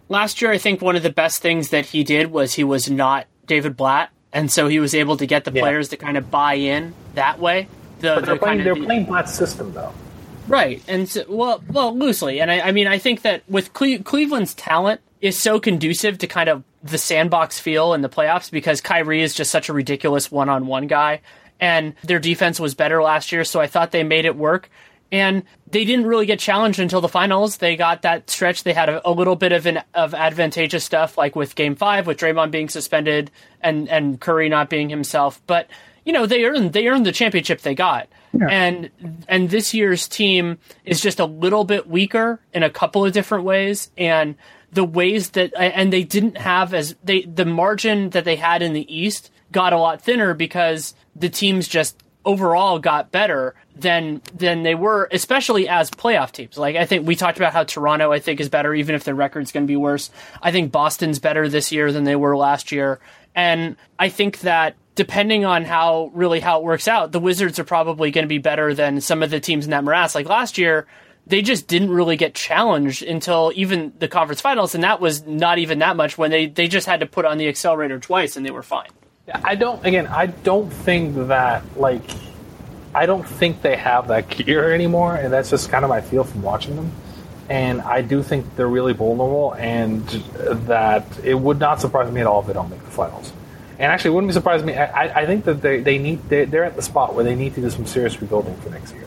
Last 0.08 0.42
year, 0.42 0.50
I 0.50 0.58
think 0.58 0.82
one 0.82 0.96
of 0.96 1.02
the 1.02 1.10
best 1.10 1.40
things 1.40 1.70
that 1.70 1.86
he 1.86 2.02
did 2.02 2.30
was 2.30 2.54
he 2.54 2.64
was 2.64 2.90
not 2.90 3.26
David 3.46 3.76
Blatt, 3.76 4.10
and 4.32 4.50
so 4.50 4.66
he 4.68 4.80
was 4.80 4.94
able 4.94 5.16
to 5.16 5.26
get 5.26 5.44
the 5.44 5.52
yeah. 5.52 5.62
players 5.62 5.88
to 5.90 5.96
kind 5.96 6.16
of 6.16 6.30
buy 6.30 6.54
in 6.54 6.94
that 7.14 7.38
way. 7.38 7.68
The, 8.00 8.14
but 8.16 8.24
they're, 8.24 8.34
the 8.34 8.40
playing, 8.40 8.64
they're 8.64 8.74
the, 8.74 8.84
playing 8.84 9.04
Blatt's 9.04 9.34
system, 9.34 9.72
though. 9.72 9.92
Right, 10.48 10.82
and 10.88 11.08
so, 11.08 11.24
well, 11.28 11.62
well, 11.70 11.96
loosely, 11.96 12.40
and 12.40 12.50
I, 12.50 12.60
I 12.60 12.72
mean, 12.72 12.88
I 12.88 12.98
think 12.98 13.22
that 13.22 13.42
with 13.48 13.72
Cle- 13.72 14.02
Cleveland's 14.02 14.54
talent 14.54 15.00
is 15.20 15.38
so 15.38 15.60
conducive 15.60 16.18
to 16.18 16.26
kind 16.26 16.48
of 16.48 16.64
the 16.82 16.98
sandbox 16.98 17.60
feel 17.60 17.94
in 17.94 18.00
the 18.00 18.08
playoffs 18.08 18.50
because 18.50 18.80
Kyrie 18.80 19.22
is 19.22 19.34
just 19.34 19.50
such 19.50 19.68
a 19.68 19.72
ridiculous 19.72 20.30
one-on-one 20.30 20.86
guy 20.86 21.20
and 21.60 21.94
their 22.02 22.18
defense 22.18 22.58
was 22.58 22.74
better 22.74 23.02
last 23.02 23.32
year, 23.32 23.44
so 23.44 23.60
I 23.60 23.66
thought 23.66 23.90
they 23.92 24.02
made 24.02 24.24
it 24.24 24.36
work. 24.36 24.70
And 25.12 25.42
they 25.68 25.84
didn't 25.84 26.06
really 26.06 26.26
get 26.26 26.38
challenged 26.38 26.78
until 26.78 27.00
the 27.00 27.08
finals. 27.08 27.56
They 27.56 27.74
got 27.74 28.02
that 28.02 28.30
stretch. 28.30 28.62
They 28.62 28.72
had 28.72 28.88
a, 28.88 29.08
a 29.08 29.10
little 29.10 29.34
bit 29.34 29.50
of 29.50 29.66
an 29.66 29.82
of 29.92 30.14
advantageous 30.14 30.84
stuff, 30.84 31.18
like 31.18 31.34
with 31.34 31.56
Game 31.56 31.74
Five, 31.74 32.06
with 32.06 32.18
Draymond 32.18 32.52
being 32.52 32.68
suspended 32.68 33.30
and 33.60 33.88
and 33.88 34.20
Curry 34.20 34.48
not 34.48 34.70
being 34.70 34.88
himself. 34.88 35.42
But 35.48 35.68
you 36.04 36.12
know 36.12 36.26
they 36.26 36.44
earned 36.44 36.72
they 36.72 36.86
earned 36.86 37.06
the 37.06 37.12
championship 37.12 37.60
they 37.60 37.74
got. 37.74 38.08
Yeah. 38.32 38.46
And 38.48 38.90
and 39.26 39.50
this 39.50 39.74
year's 39.74 40.06
team 40.06 40.58
is 40.84 41.00
just 41.00 41.18
a 41.18 41.24
little 41.24 41.64
bit 41.64 41.88
weaker 41.88 42.40
in 42.52 42.62
a 42.62 42.70
couple 42.70 43.04
of 43.04 43.12
different 43.12 43.44
ways. 43.44 43.90
And 43.98 44.36
the 44.72 44.84
ways 44.84 45.30
that 45.30 45.52
and 45.56 45.92
they 45.92 46.04
didn't 46.04 46.38
have 46.38 46.72
as 46.72 46.94
they 47.02 47.22
the 47.22 47.44
margin 47.44 48.10
that 48.10 48.24
they 48.24 48.36
had 48.36 48.62
in 48.62 48.72
the 48.72 48.94
East 48.94 49.30
got 49.52 49.72
a 49.72 49.78
lot 49.78 50.02
thinner 50.02 50.34
because 50.34 50.94
the 51.16 51.28
teams 51.28 51.68
just 51.68 52.02
overall 52.24 52.78
got 52.78 53.10
better 53.10 53.54
than 53.74 54.20
than 54.34 54.62
they 54.62 54.74
were, 54.74 55.08
especially 55.10 55.68
as 55.68 55.90
playoff 55.90 56.32
teams. 56.32 56.58
Like 56.58 56.76
I 56.76 56.86
think 56.86 57.06
we 57.06 57.16
talked 57.16 57.38
about 57.38 57.52
how 57.52 57.64
Toronto 57.64 58.12
I 58.12 58.18
think 58.18 58.40
is 58.40 58.48
better, 58.48 58.74
even 58.74 58.94
if 58.94 59.04
their 59.04 59.14
record's 59.14 59.52
going 59.52 59.66
to 59.66 59.70
be 59.70 59.76
worse. 59.76 60.10
I 60.42 60.52
think 60.52 60.72
Boston's 60.72 61.18
better 61.18 61.48
this 61.48 61.72
year 61.72 61.92
than 61.92 62.04
they 62.04 62.16
were 62.16 62.36
last 62.36 62.72
year, 62.72 63.00
and 63.34 63.76
I 63.98 64.08
think 64.08 64.40
that 64.40 64.76
depending 64.94 65.44
on 65.44 65.64
how 65.64 66.10
really 66.12 66.40
how 66.40 66.58
it 66.58 66.64
works 66.64 66.88
out, 66.88 67.12
the 67.12 67.20
Wizards 67.20 67.58
are 67.58 67.64
probably 67.64 68.10
going 68.10 68.24
to 68.24 68.28
be 68.28 68.38
better 68.38 68.74
than 68.74 69.00
some 69.00 69.22
of 69.22 69.30
the 69.30 69.40
teams 69.40 69.64
in 69.64 69.70
that 69.70 69.84
morass. 69.84 70.14
Like 70.14 70.28
last 70.28 70.58
year, 70.58 70.86
they 71.26 71.42
just 71.42 71.66
didn't 71.66 71.90
really 71.90 72.16
get 72.16 72.34
challenged 72.34 73.02
until 73.02 73.52
even 73.54 73.92
the 73.98 74.08
conference 74.08 74.40
finals, 74.40 74.74
and 74.74 74.84
that 74.84 75.00
was 75.00 75.24
not 75.24 75.58
even 75.58 75.78
that 75.78 75.96
much 75.96 76.18
when 76.18 76.30
they 76.30 76.46
they 76.46 76.68
just 76.68 76.86
had 76.86 77.00
to 77.00 77.06
put 77.06 77.24
on 77.24 77.38
the 77.38 77.48
accelerator 77.48 77.98
twice 77.98 78.36
and 78.36 78.44
they 78.44 78.50
were 78.50 78.62
fine. 78.62 78.90
I 79.34 79.54
don't. 79.54 79.84
Again, 79.84 80.06
I 80.06 80.26
don't 80.26 80.70
think 80.70 81.28
that 81.28 81.62
like 81.76 82.02
I 82.94 83.06
don't 83.06 83.26
think 83.26 83.62
they 83.62 83.76
have 83.76 84.08
that 84.08 84.28
gear 84.28 84.72
anymore, 84.72 85.14
and 85.14 85.32
that's 85.32 85.50
just 85.50 85.70
kind 85.70 85.84
of 85.84 85.88
my 85.88 86.00
feel 86.00 86.24
from 86.24 86.42
watching 86.42 86.76
them. 86.76 86.90
And 87.48 87.80
I 87.80 88.02
do 88.02 88.22
think 88.22 88.56
they're 88.56 88.68
really 88.68 88.92
vulnerable, 88.92 89.52
and 89.54 90.06
that 90.68 91.04
it 91.24 91.34
would 91.34 91.58
not 91.58 91.80
surprise 91.80 92.10
me 92.12 92.20
at 92.20 92.26
all 92.26 92.40
if 92.40 92.46
they 92.46 92.52
don't 92.52 92.70
make 92.70 92.84
the 92.84 92.90
finals. 92.90 93.32
And 93.78 93.90
actually, 93.90 94.10
wouldn't 94.10 94.28
be 94.28 94.34
surprising 94.34 94.66
me. 94.66 94.76
I, 94.76 95.22
I 95.22 95.26
think 95.26 95.44
that 95.46 95.62
they, 95.62 95.80
they 95.80 95.98
need 95.98 96.28
they, 96.28 96.44
they're 96.44 96.64
at 96.64 96.76
the 96.76 96.82
spot 96.82 97.14
where 97.14 97.24
they 97.24 97.34
need 97.34 97.54
to 97.54 97.60
do 97.60 97.70
some 97.70 97.86
serious 97.86 98.20
rebuilding 98.20 98.56
for 98.56 98.70
next 98.70 98.92
year, 98.94 99.06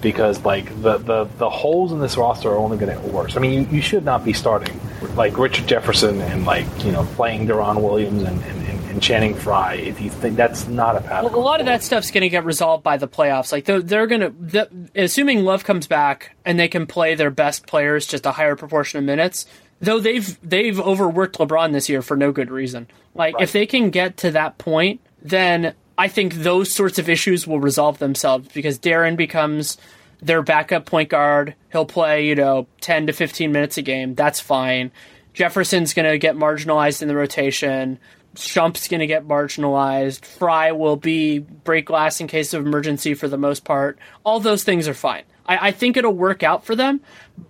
because 0.00 0.44
like 0.44 0.66
the 0.82 0.98
the, 0.98 1.24
the 1.38 1.50
holes 1.50 1.92
in 1.92 2.00
this 2.00 2.16
roster 2.16 2.50
are 2.50 2.56
only 2.56 2.76
going 2.76 2.94
to 2.94 3.02
get 3.02 3.12
worse. 3.12 3.36
I 3.36 3.40
mean, 3.40 3.52
you, 3.52 3.76
you 3.76 3.82
should 3.82 4.04
not 4.04 4.24
be 4.24 4.32
starting 4.32 4.80
like 5.16 5.38
Richard 5.38 5.66
Jefferson 5.66 6.20
and 6.20 6.44
like 6.44 6.66
you 6.84 6.92
know 6.92 7.04
playing 7.14 7.46
Deron 7.46 7.80
Williams 7.82 8.22
and 8.22 8.42
and 8.44 8.62
Channing 9.02 9.34
Frye. 9.34 9.74
If 9.74 10.00
you 10.00 10.10
think 10.10 10.36
that's 10.36 10.68
not 10.68 10.96
a 10.96 11.00
path, 11.00 11.24
well, 11.24 11.34
a 11.34 11.36
lot 11.36 11.60
of 11.60 11.66
that 11.66 11.82
stuff's 11.82 12.10
going 12.10 12.22
to 12.22 12.28
get 12.28 12.44
resolved 12.44 12.84
by 12.84 12.96
the 12.96 13.08
playoffs. 13.08 13.52
Like 13.52 13.64
they're, 13.64 13.82
they're 13.82 14.06
going 14.06 14.48
to, 14.50 14.68
assuming 14.94 15.44
Love 15.44 15.64
comes 15.64 15.86
back 15.86 16.36
and 16.44 16.58
they 16.58 16.68
can 16.68 16.86
play 16.86 17.14
their 17.14 17.30
best 17.30 17.66
players 17.66 18.06
just 18.06 18.24
a 18.24 18.32
higher 18.32 18.56
proportion 18.56 18.98
of 18.98 19.04
minutes. 19.04 19.46
Though 19.80 19.98
they've 19.98 20.38
they've 20.48 20.78
overworked 20.78 21.38
LeBron 21.38 21.72
this 21.72 21.88
year 21.88 22.02
for 22.02 22.16
no 22.16 22.30
good 22.30 22.52
reason. 22.52 22.86
Like 23.16 23.34
right. 23.34 23.42
if 23.42 23.50
they 23.50 23.66
can 23.66 23.90
get 23.90 24.18
to 24.18 24.30
that 24.30 24.56
point, 24.58 25.00
then 25.20 25.74
I 25.98 26.06
think 26.06 26.34
those 26.34 26.72
sorts 26.72 27.00
of 27.00 27.08
issues 27.08 27.46
will 27.46 27.58
resolve 27.58 27.98
themselves 27.98 28.48
because 28.54 28.78
Deron 28.78 29.16
becomes 29.16 29.76
their 30.20 30.42
backup 30.42 30.86
point 30.86 31.08
guard. 31.08 31.56
He'll 31.72 31.84
play, 31.84 32.26
you 32.26 32.36
know, 32.36 32.68
10 32.80 33.08
to 33.08 33.12
15 33.12 33.50
minutes 33.50 33.76
a 33.76 33.82
game. 33.82 34.14
That's 34.14 34.38
fine. 34.38 34.92
Jefferson's 35.34 35.94
going 35.94 36.10
to 36.10 36.18
get 36.18 36.36
marginalized 36.36 37.02
in 37.02 37.08
the 37.08 37.16
rotation. 37.16 37.98
Shump's 38.34 38.88
going 38.88 39.00
to 39.00 39.06
get 39.06 39.26
marginalized. 39.26 40.24
Frye 40.24 40.72
will 40.72 40.96
be 40.96 41.38
break 41.38 41.86
glass 41.86 42.20
in 42.20 42.26
case 42.26 42.54
of 42.54 42.66
emergency 42.66 43.14
for 43.14 43.28
the 43.28 43.38
most 43.38 43.64
part. 43.64 43.98
All 44.24 44.40
those 44.40 44.64
things 44.64 44.88
are 44.88 44.94
fine. 44.94 45.24
I, 45.46 45.68
I 45.68 45.70
think 45.72 45.96
it'll 45.96 46.12
work 46.12 46.42
out 46.42 46.64
for 46.64 46.74
them, 46.74 47.00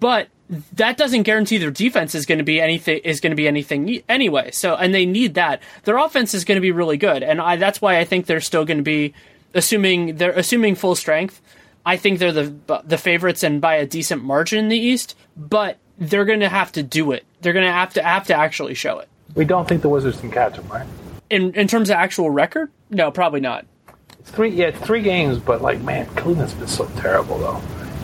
but 0.00 0.28
that 0.72 0.96
doesn't 0.96 1.22
guarantee 1.22 1.58
their 1.58 1.70
defense 1.70 2.14
is 2.14 2.26
going 2.26 2.38
to 2.38 2.44
be 2.44 2.60
anything 2.60 3.00
is 3.04 3.20
going 3.20 3.30
to 3.30 3.36
be 3.36 3.48
anything 3.48 4.02
anyway. 4.08 4.50
So, 4.50 4.74
and 4.74 4.94
they 4.94 5.06
need 5.06 5.34
that. 5.34 5.62
Their 5.84 5.96
offense 5.96 6.34
is 6.34 6.44
going 6.44 6.56
to 6.56 6.60
be 6.60 6.72
really 6.72 6.96
good, 6.96 7.22
and 7.22 7.40
I, 7.40 7.56
that's 7.56 7.80
why 7.80 7.98
I 7.98 8.04
think 8.04 8.26
they're 8.26 8.40
still 8.40 8.64
going 8.64 8.78
to 8.78 8.82
be 8.82 9.14
assuming 9.54 10.16
they're 10.16 10.32
assuming 10.32 10.74
full 10.74 10.94
strength. 10.94 11.40
I 11.84 11.96
think 11.96 12.18
they're 12.18 12.32
the 12.32 12.82
the 12.84 12.98
favorites 12.98 13.42
and 13.42 13.60
by 13.60 13.76
a 13.76 13.86
decent 13.86 14.22
margin 14.22 14.58
in 14.58 14.68
the 14.68 14.78
East, 14.78 15.16
but 15.36 15.78
they're 15.98 16.24
going 16.24 16.40
to 16.40 16.48
have 16.48 16.72
to 16.72 16.82
do 16.82 17.12
it. 17.12 17.24
They're 17.40 17.52
going 17.52 17.66
to 17.66 17.72
have 17.72 17.94
to 17.94 18.02
have 18.02 18.26
to 18.26 18.34
actually 18.34 18.74
show 18.74 18.98
it. 18.98 19.08
We 19.34 19.44
don't 19.44 19.66
think 19.66 19.82
the 19.82 19.88
Wizards 19.88 20.20
can 20.20 20.30
catch 20.30 20.56
them, 20.56 20.68
right? 20.68 20.86
In 21.30 21.54
in 21.54 21.66
terms 21.66 21.90
of 21.90 21.96
actual 21.96 22.30
record, 22.30 22.70
no, 22.90 23.10
probably 23.10 23.40
not. 23.40 23.66
It's 24.18 24.30
three, 24.30 24.50
yeah, 24.50 24.66
it's 24.66 24.78
three 24.80 25.02
games, 25.02 25.38
but 25.38 25.62
like, 25.62 25.80
man, 25.80 26.06
Cleveland's 26.14 26.54
been 26.54 26.68
so 26.68 26.86
terrible 26.96 27.38
though. 27.38 27.60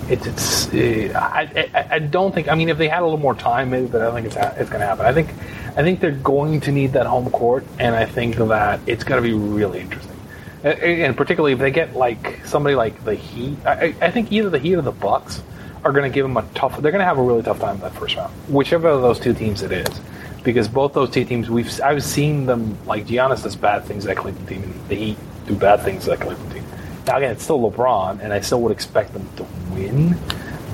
It's, 0.09 0.27
it's 0.27 0.67
uh, 1.15 1.19
I, 1.19 1.69
I, 1.75 1.89
I 1.97 1.99
don't 1.99 2.35
think. 2.35 2.49
I 2.49 2.55
mean, 2.55 2.71
if 2.71 2.79
they 2.79 2.89
had 2.89 3.03
a 3.03 3.05
little 3.05 3.19
more 3.19 3.35
time, 3.35 3.71
maybe, 3.71 3.87
but 3.87 4.01
I 4.01 4.13
think 4.13 4.27
it's 4.27 4.37
it's 4.37 4.71
going 4.71 4.81
to 4.81 4.87
happen. 4.87 5.05
I 5.05 5.13
think 5.13 5.29
I 5.77 5.83
think 5.83 6.01
they're 6.01 6.13
going 6.13 6.61
to 6.63 6.73
need 6.73 6.95
that 6.95 7.07
home 7.07 7.31
court, 7.31 7.65
and 7.79 7.95
I 7.95 8.07
think 8.07 8.37
that 8.37 8.81
it's 8.87 9.05
going 9.05 9.23
to 9.23 9.29
be 9.29 9.35
really 9.35 9.81
interesting. 9.81 10.17
And 10.65 11.17
particularly 11.17 11.53
if 11.53 11.61
they 11.61 11.71
get 11.71 11.95
like 11.95 12.45
somebody 12.47 12.75
like 12.75 13.05
the 13.05 13.15
Heat, 13.15 13.59
I, 13.65 13.95
I 14.01 14.11
think 14.11 14.33
either 14.33 14.51
the 14.51 14.59
Heat 14.59 14.75
or 14.75 14.83
the 14.83 14.91
Bucks 14.91 15.41
are 15.85 15.93
going 15.93 16.11
to 16.11 16.13
give 16.13 16.25
them 16.25 16.37
a 16.37 16.43
tough. 16.55 16.81
They're 16.81 16.91
going 16.91 17.01
to 17.01 17.05
have 17.05 17.19
a 17.19 17.23
really 17.23 17.43
tough 17.43 17.61
time 17.61 17.77
in 17.77 17.83
that 17.83 17.95
first 17.95 18.17
round, 18.17 18.33
whichever 18.49 18.89
of 18.89 19.03
those 19.03 19.21
two 19.21 19.35
teams 19.35 19.63
it 19.63 19.71
is, 19.71 20.01
because 20.43 20.69
both 20.69 20.93
those 20.93 21.11
two 21.11 21.25
teams 21.25 21.51
we've 21.51 21.81
I've 21.81 22.03
seen 22.03 22.47
them 22.47 22.79
like 22.87 23.07
Giannis 23.07 23.43
does 23.43 23.57
bad 23.57 23.85
things 23.85 24.07
at 24.07 24.17
Cleveland 24.17 24.49
team, 24.49 24.63
and 24.63 24.89
the 24.89 24.95
Heat 24.95 25.19
do 25.47 25.55
bad 25.55 25.83
things 25.83 26.09
at 26.09 26.21
Cleveland 26.21 26.53
team. 26.53 26.65
Now 27.07 27.17
again, 27.17 27.33
it's 27.33 27.45
still 27.45 27.59
LeBron, 27.71 28.21
and 28.21 28.33
I 28.33 28.41
still 28.41 28.61
would 28.63 28.73
expect 28.73 29.13
them 29.13 29.29
to 29.37 29.47
win, 29.73 30.17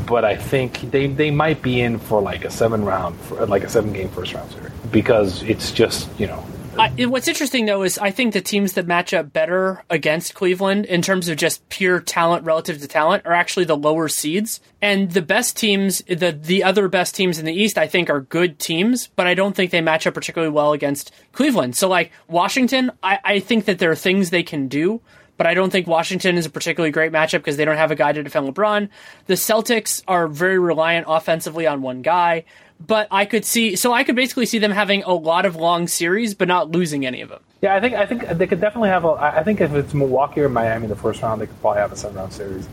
but 0.06 0.24
I 0.24 0.36
think 0.36 0.90
they 0.90 1.06
they 1.06 1.30
might 1.30 1.62
be 1.62 1.80
in 1.80 1.98
for 1.98 2.20
like 2.20 2.44
a 2.44 2.50
seven 2.50 2.84
round, 2.84 3.18
for, 3.20 3.46
like 3.46 3.64
a 3.64 3.68
seven 3.68 3.92
game 3.92 4.08
first 4.08 4.34
round 4.34 4.50
series 4.50 4.72
because 4.90 5.42
it's 5.42 5.72
just 5.72 6.08
you 6.18 6.26
know 6.26 6.44
I, 6.76 7.06
what's 7.06 7.28
interesting 7.28 7.66
though 7.66 7.84
is 7.84 7.98
I 7.98 8.10
think 8.10 8.32
the 8.32 8.40
teams 8.40 8.72
that 8.72 8.86
match 8.86 9.14
up 9.14 9.32
better 9.32 9.84
against 9.90 10.34
Cleveland 10.34 10.86
in 10.86 11.02
terms 11.02 11.28
of 11.28 11.36
just 11.36 11.68
pure 11.68 12.00
talent 12.00 12.44
relative 12.44 12.80
to 12.80 12.88
talent 12.88 13.24
are 13.26 13.32
actually 13.32 13.64
the 13.64 13.76
lower 13.76 14.08
seeds, 14.08 14.60
and 14.82 15.10
the 15.12 15.22
best 15.22 15.56
teams, 15.56 15.98
the 16.08 16.32
the 16.32 16.64
other 16.64 16.88
best 16.88 17.14
teams 17.14 17.38
in 17.38 17.44
the 17.44 17.52
East, 17.52 17.78
I 17.78 17.86
think 17.86 18.10
are 18.10 18.20
good 18.20 18.58
teams, 18.58 19.08
but 19.14 19.26
I 19.26 19.34
don't 19.34 19.54
think 19.54 19.70
they 19.70 19.80
match 19.80 20.06
up 20.06 20.14
particularly 20.14 20.52
well 20.52 20.72
against 20.72 21.12
Cleveland. 21.32 21.76
So 21.76 21.88
like 21.88 22.10
Washington, 22.28 22.90
I, 23.02 23.20
I 23.24 23.40
think 23.40 23.66
that 23.66 23.78
there 23.78 23.92
are 23.92 23.96
things 23.96 24.30
they 24.30 24.42
can 24.42 24.68
do. 24.68 25.00
But 25.36 25.48
I 25.48 25.54
don't 25.54 25.70
think 25.70 25.88
Washington 25.88 26.38
is 26.38 26.46
a 26.46 26.50
particularly 26.50 26.92
great 26.92 27.10
matchup 27.10 27.38
because 27.38 27.56
they 27.56 27.64
don't 27.64 27.76
have 27.76 27.90
a 27.90 27.96
guy 27.96 28.12
to 28.12 28.22
defend 28.22 28.46
LeBron. 28.46 28.88
The 29.26 29.34
Celtics 29.34 30.00
are 30.06 30.28
very 30.28 30.60
reliant 30.60 31.06
offensively 31.08 31.66
on 31.66 31.82
one 31.82 32.02
guy 32.02 32.44
but 32.80 33.08
I 33.10 33.24
could 33.24 33.44
see 33.44 33.76
so 33.76 33.92
I 33.92 34.04
could 34.04 34.16
basically 34.16 34.46
see 34.46 34.58
them 34.58 34.70
having 34.70 35.02
a 35.04 35.12
lot 35.12 35.46
of 35.46 35.56
long 35.56 35.88
series, 35.88 36.34
but 36.34 36.48
not 36.48 36.70
losing 36.70 37.06
any 37.06 37.20
of 37.20 37.28
them. 37.28 37.40
Yeah, 37.62 37.74
I 37.74 37.80
think 37.80 37.94
I 37.94 38.06
think 38.06 38.28
they 38.28 38.46
could 38.46 38.60
definitely 38.60 38.90
have 38.90 39.04
a. 39.04 39.12
I 39.12 39.42
think 39.42 39.60
if 39.60 39.72
it's 39.72 39.94
Milwaukee 39.94 40.42
or 40.42 40.48
Miami 40.48 40.84
in 40.84 40.90
the 40.90 40.96
first 40.96 41.22
round, 41.22 41.40
they 41.40 41.46
could 41.46 41.60
probably 41.60 41.80
have 41.80 41.92
a 41.92 41.96
seven 41.96 42.16
round 42.16 42.32
series. 42.32 42.68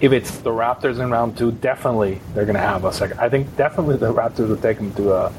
If 0.00 0.12
it's 0.12 0.38
the 0.38 0.50
Raptors 0.50 1.00
in 1.00 1.10
round 1.10 1.38
two, 1.38 1.52
definitely 1.52 2.20
they're 2.34 2.44
going 2.44 2.54
to 2.54 2.60
have 2.60 2.84
a 2.84 2.92
second. 2.92 3.18
I 3.18 3.28
think 3.28 3.56
definitely 3.56 3.96
the 3.96 4.12
Raptors 4.12 4.48
will 4.48 4.56
take 4.56 4.76
them 4.76 4.92
to 4.94 5.12
a 5.12 5.32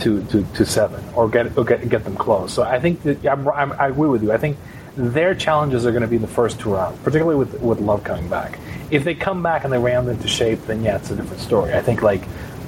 to, 0.00 0.22
to, 0.24 0.44
to 0.54 0.66
seven 0.66 1.02
or 1.14 1.28
get 1.28 1.56
or 1.56 1.64
get 1.64 1.88
get 1.88 2.04
them 2.04 2.16
close. 2.16 2.52
So 2.52 2.62
I 2.62 2.78
think 2.78 3.02
that 3.02 3.24
I'm, 3.26 3.48
I'm, 3.48 3.72
I 3.72 3.88
agree 3.88 4.08
with 4.08 4.22
you. 4.22 4.32
I 4.32 4.38
think 4.38 4.56
their 4.96 5.34
challenges 5.34 5.86
are 5.86 5.90
going 5.90 6.02
to 6.02 6.08
be 6.08 6.18
the 6.18 6.26
first 6.26 6.60
two 6.60 6.74
rounds, 6.74 6.98
particularly 7.00 7.36
with 7.36 7.60
with 7.60 7.80
Love 7.80 8.04
coming 8.04 8.28
back. 8.28 8.58
If 8.90 9.04
they 9.04 9.14
come 9.14 9.42
back 9.42 9.64
and 9.64 9.72
they 9.72 9.78
round 9.78 10.08
into 10.08 10.28
shape, 10.28 10.60
then 10.66 10.84
yeah, 10.84 10.96
it's 10.96 11.10
a 11.10 11.16
different 11.16 11.40
story. 11.40 11.72
I 11.72 11.80
think 11.80 12.02
like 12.02 12.22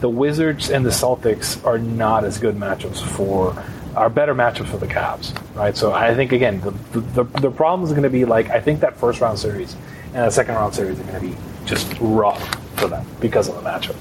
the 0.05 0.11
Wizards 0.11 0.69
and 0.69 0.85
the 0.85 0.91
Celtics 0.91 1.65
are 1.65 1.79
not 1.79 2.25
as 2.25 2.37
good 2.37 2.57
matchups 2.57 3.03
for 3.03 3.57
are 3.97 4.11
better 4.11 4.35
matchups 4.35 4.67
for 4.67 4.77
the 4.77 4.87
Cavs, 4.87 5.33
right? 5.57 5.75
So 5.75 5.95
I 5.95 6.15
think 6.15 6.31
again 6.31 6.61
the 6.61 7.01
the, 7.01 7.25
the 7.25 7.51
problem 7.51 7.87
is 7.87 7.93
going 7.93 8.03
to 8.03 8.11
be 8.11 8.27
like 8.27 8.51
I 8.51 8.61
think 8.61 8.81
that 8.81 8.99
first 8.99 9.23
round 9.23 9.39
series 9.39 9.75
and 10.09 10.27
the 10.27 10.31
second 10.31 10.57
round 10.57 10.75
series 10.75 11.01
are 11.01 11.05
going 11.05 11.23
to 11.23 11.29
be 11.29 11.37
just 11.65 11.91
rough 12.01 12.39
for 12.79 12.87
them 12.87 13.07
because 13.19 13.49
of 13.49 13.55
the 13.55 13.63
matchup. 13.63 13.97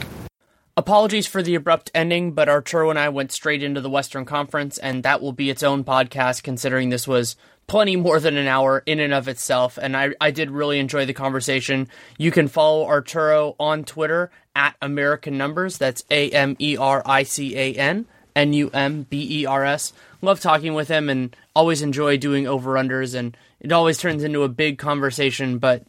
Apologies 0.75 1.25
for 1.25 1.41
the 1.41 1.55
abrupt 1.55 1.89
ending, 1.93 2.33
but 2.33 2.49
Arturo 2.49 2.89
and 2.89 2.99
I 2.99 3.07
went 3.07 3.31
straight 3.31 3.63
into 3.63 3.79
the 3.79 3.89
Western 3.89 4.25
Conference, 4.25 4.77
and 4.77 5.03
that 5.03 5.21
will 5.21 5.31
be 5.31 5.49
its 5.49 5.63
own 5.63 5.85
podcast 5.85 6.43
considering 6.43 6.89
this 6.89 7.07
was 7.07 7.37
plenty 7.67 7.95
more 7.95 8.19
than 8.19 8.35
an 8.35 8.47
hour 8.47 8.83
in 8.85 8.99
and 8.99 9.13
of 9.13 9.29
itself. 9.29 9.77
And 9.81 9.95
I, 9.95 10.09
I 10.19 10.31
did 10.31 10.51
really 10.51 10.79
enjoy 10.79 11.05
the 11.05 11.13
conversation. 11.13 11.87
You 12.17 12.31
can 12.31 12.47
follow 12.47 12.85
Arturo 12.85 13.55
on 13.59 13.85
Twitter 13.85 14.31
at 14.55 14.75
American 14.81 15.37
Numbers. 15.37 15.77
That's 15.77 16.03
A 16.09 16.29
M 16.31 16.55
E 16.59 16.77
R 16.77 17.01
I 17.05 17.23
C 17.23 17.57
A 17.57 17.73
N 17.73 18.05
N 18.35 18.53
U 18.53 18.69
M 18.73 19.03
B 19.03 19.41
E 19.41 19.45
R 19.45 19.63
S. 19.65 19.93
Love 20.21 20.39
talking 20.39 20.73
with 20.73 20.87
him 20.87 21.09
and 21.09 21.35
always 21.55 21.81
enjoy 21.81 22.17
doing 22.17 22.47
over 22.47 22.73
unders. 22.73 23.15
And 23.15 23.35
it 23.59 23.71
always 23.71 23.97
turns 23.97 24.23
into 24.23 24.43
a 24.43 24.49
big 24.49 24.77
conversation, 24.77 25.57
but 25.57 25.83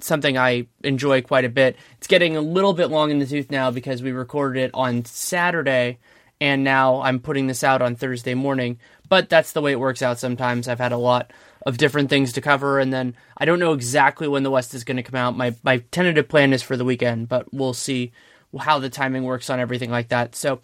something 0.00 0.38
I 0.38 0.66
enjoy 0.82 1.22
quite 1.22 1.44
a 1.44 1.50
bit. 1.50 1.76
It's 1.98 2.06
getting 2.06 2.36
a 2.36 2.40
little 2.40 2.72
bit 2.72 2.86
long 2.86 3.10
in 3.10 3.18
the 3.18 3.26
tooth 3.26 3.50
now 3.50 3.70
because 3.70 4.02
we 4.02 4.12
recorded 4.12 4.64
it 4.64 4.70
on 4.74 5.04
Saturday 5.04 5.98
and 6.40 6.64
now 6.64 7.02
I'm 7.02 7.20
putting 7.20 7.46
this 7.46 7.62
out 7.62 7.82
on 7.82 7.96
Thursday 7.96 8.34
morning. 8.34 8.78
But 9.08 9.28
that's 9.28 9.52
the 9.52 9.60
way 9.60 9.72
it 9.72 9.80
works 9.80 10.02
out 10.02 10.18
sometimes. 10.18 10.68
I've 10.68 10.78
had 10.78 10.92
a 10.92 10.96
lot 10.96 11.32
of 11.66 11.76
different 11.76 12.10
things 12.10 12.32
to 12.32 12.40
cover, 12.40 12.78
and 12.78 12.92
then 12.92 13.14
I 13.36 13.44
don't 13.44 13.58
know 13.58 13.72
exactly 13.72 14.28
when 14.28 14.42
the 14.42 14.50
West 14.50 14.74
is 14.74 14.84
going 14.84 14.96
to 14.96 15.02
come 15.02 15.18
out. 15.18 15.36
My 15.36 15.54
my 15.62 15.78
tentative 15.90 16.28
plan 16.28 16.52
is 16.52 16.62
for 16.62 16.76
the 16.76 16.84
weekend, 16.84 17.28
but 17.28 17.52
we'll 17.52 17.74
see 17.74 18.12
how 18.58 18.78
the 18.78 18.90
timing 18.90 19.24
works 19.24 19.50
on 19.50 19.60
everything 19.60 19.90
like 19.90 20.08
that. 20.08 20.34
So, 20.34 20.60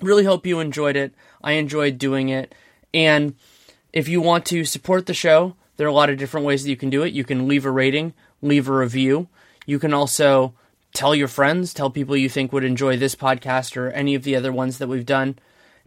really 0.00 0.24
hope 0.24 0.46
you 0.46 0.60
enjoyed 0.60 0.96
it. 0.96 1.14
I 1.42 1.52
enjoyed 1.52 1.98
doing 1.98 2.28
it, 2.28 2.54
and 2.92 3.34
if 3.92 4.08
you 4.08 4.20
want 4.20 4.44
to 4.46 4.64
support 4.64 5.06
the 5.06 5.14
show, 5.14 5.56
there 5.76 5.86
are 5.86 5.90
a 5.90 5.94
lot 5.94 6.10
of 6.10 6.18
different 6.18 6.46
ways 6.46 6.64
that 6.64 6.70
you 6.70 6.76
can 6.76 6.90
do 6.90 7.02
it. 7.02 7.12
You 7.12 7.24
can 7.24 7.48
leave 7.48 7.64
a 7.64 7.70
rating 7.70 8.14
leave 8.42 8.68
a 8.68 8.72
review. 8.72 9.28
You 9.66 9.78
can 9.78 9.92
also 9.92 10.54
tell 10.94 11.14
your 11.14 11.28
friends, 11.28 11.74
tell 11.74 11.90
people 11.90 12.16
you 12.16 12.28
think 12.28 12.52
would 12.52 12.64
enjoy 12.64 12.96
this 12.96 13.14
podcast 13.14 13.76
or 13.76 13.90
any 13.90 14.14
of 14.14 14.24
the 14.24 14.36
other 14.36 14.52
ones 14.52 14.78
that 14.78 14.88
we've 14.88 15.06
done. 15.06 15.38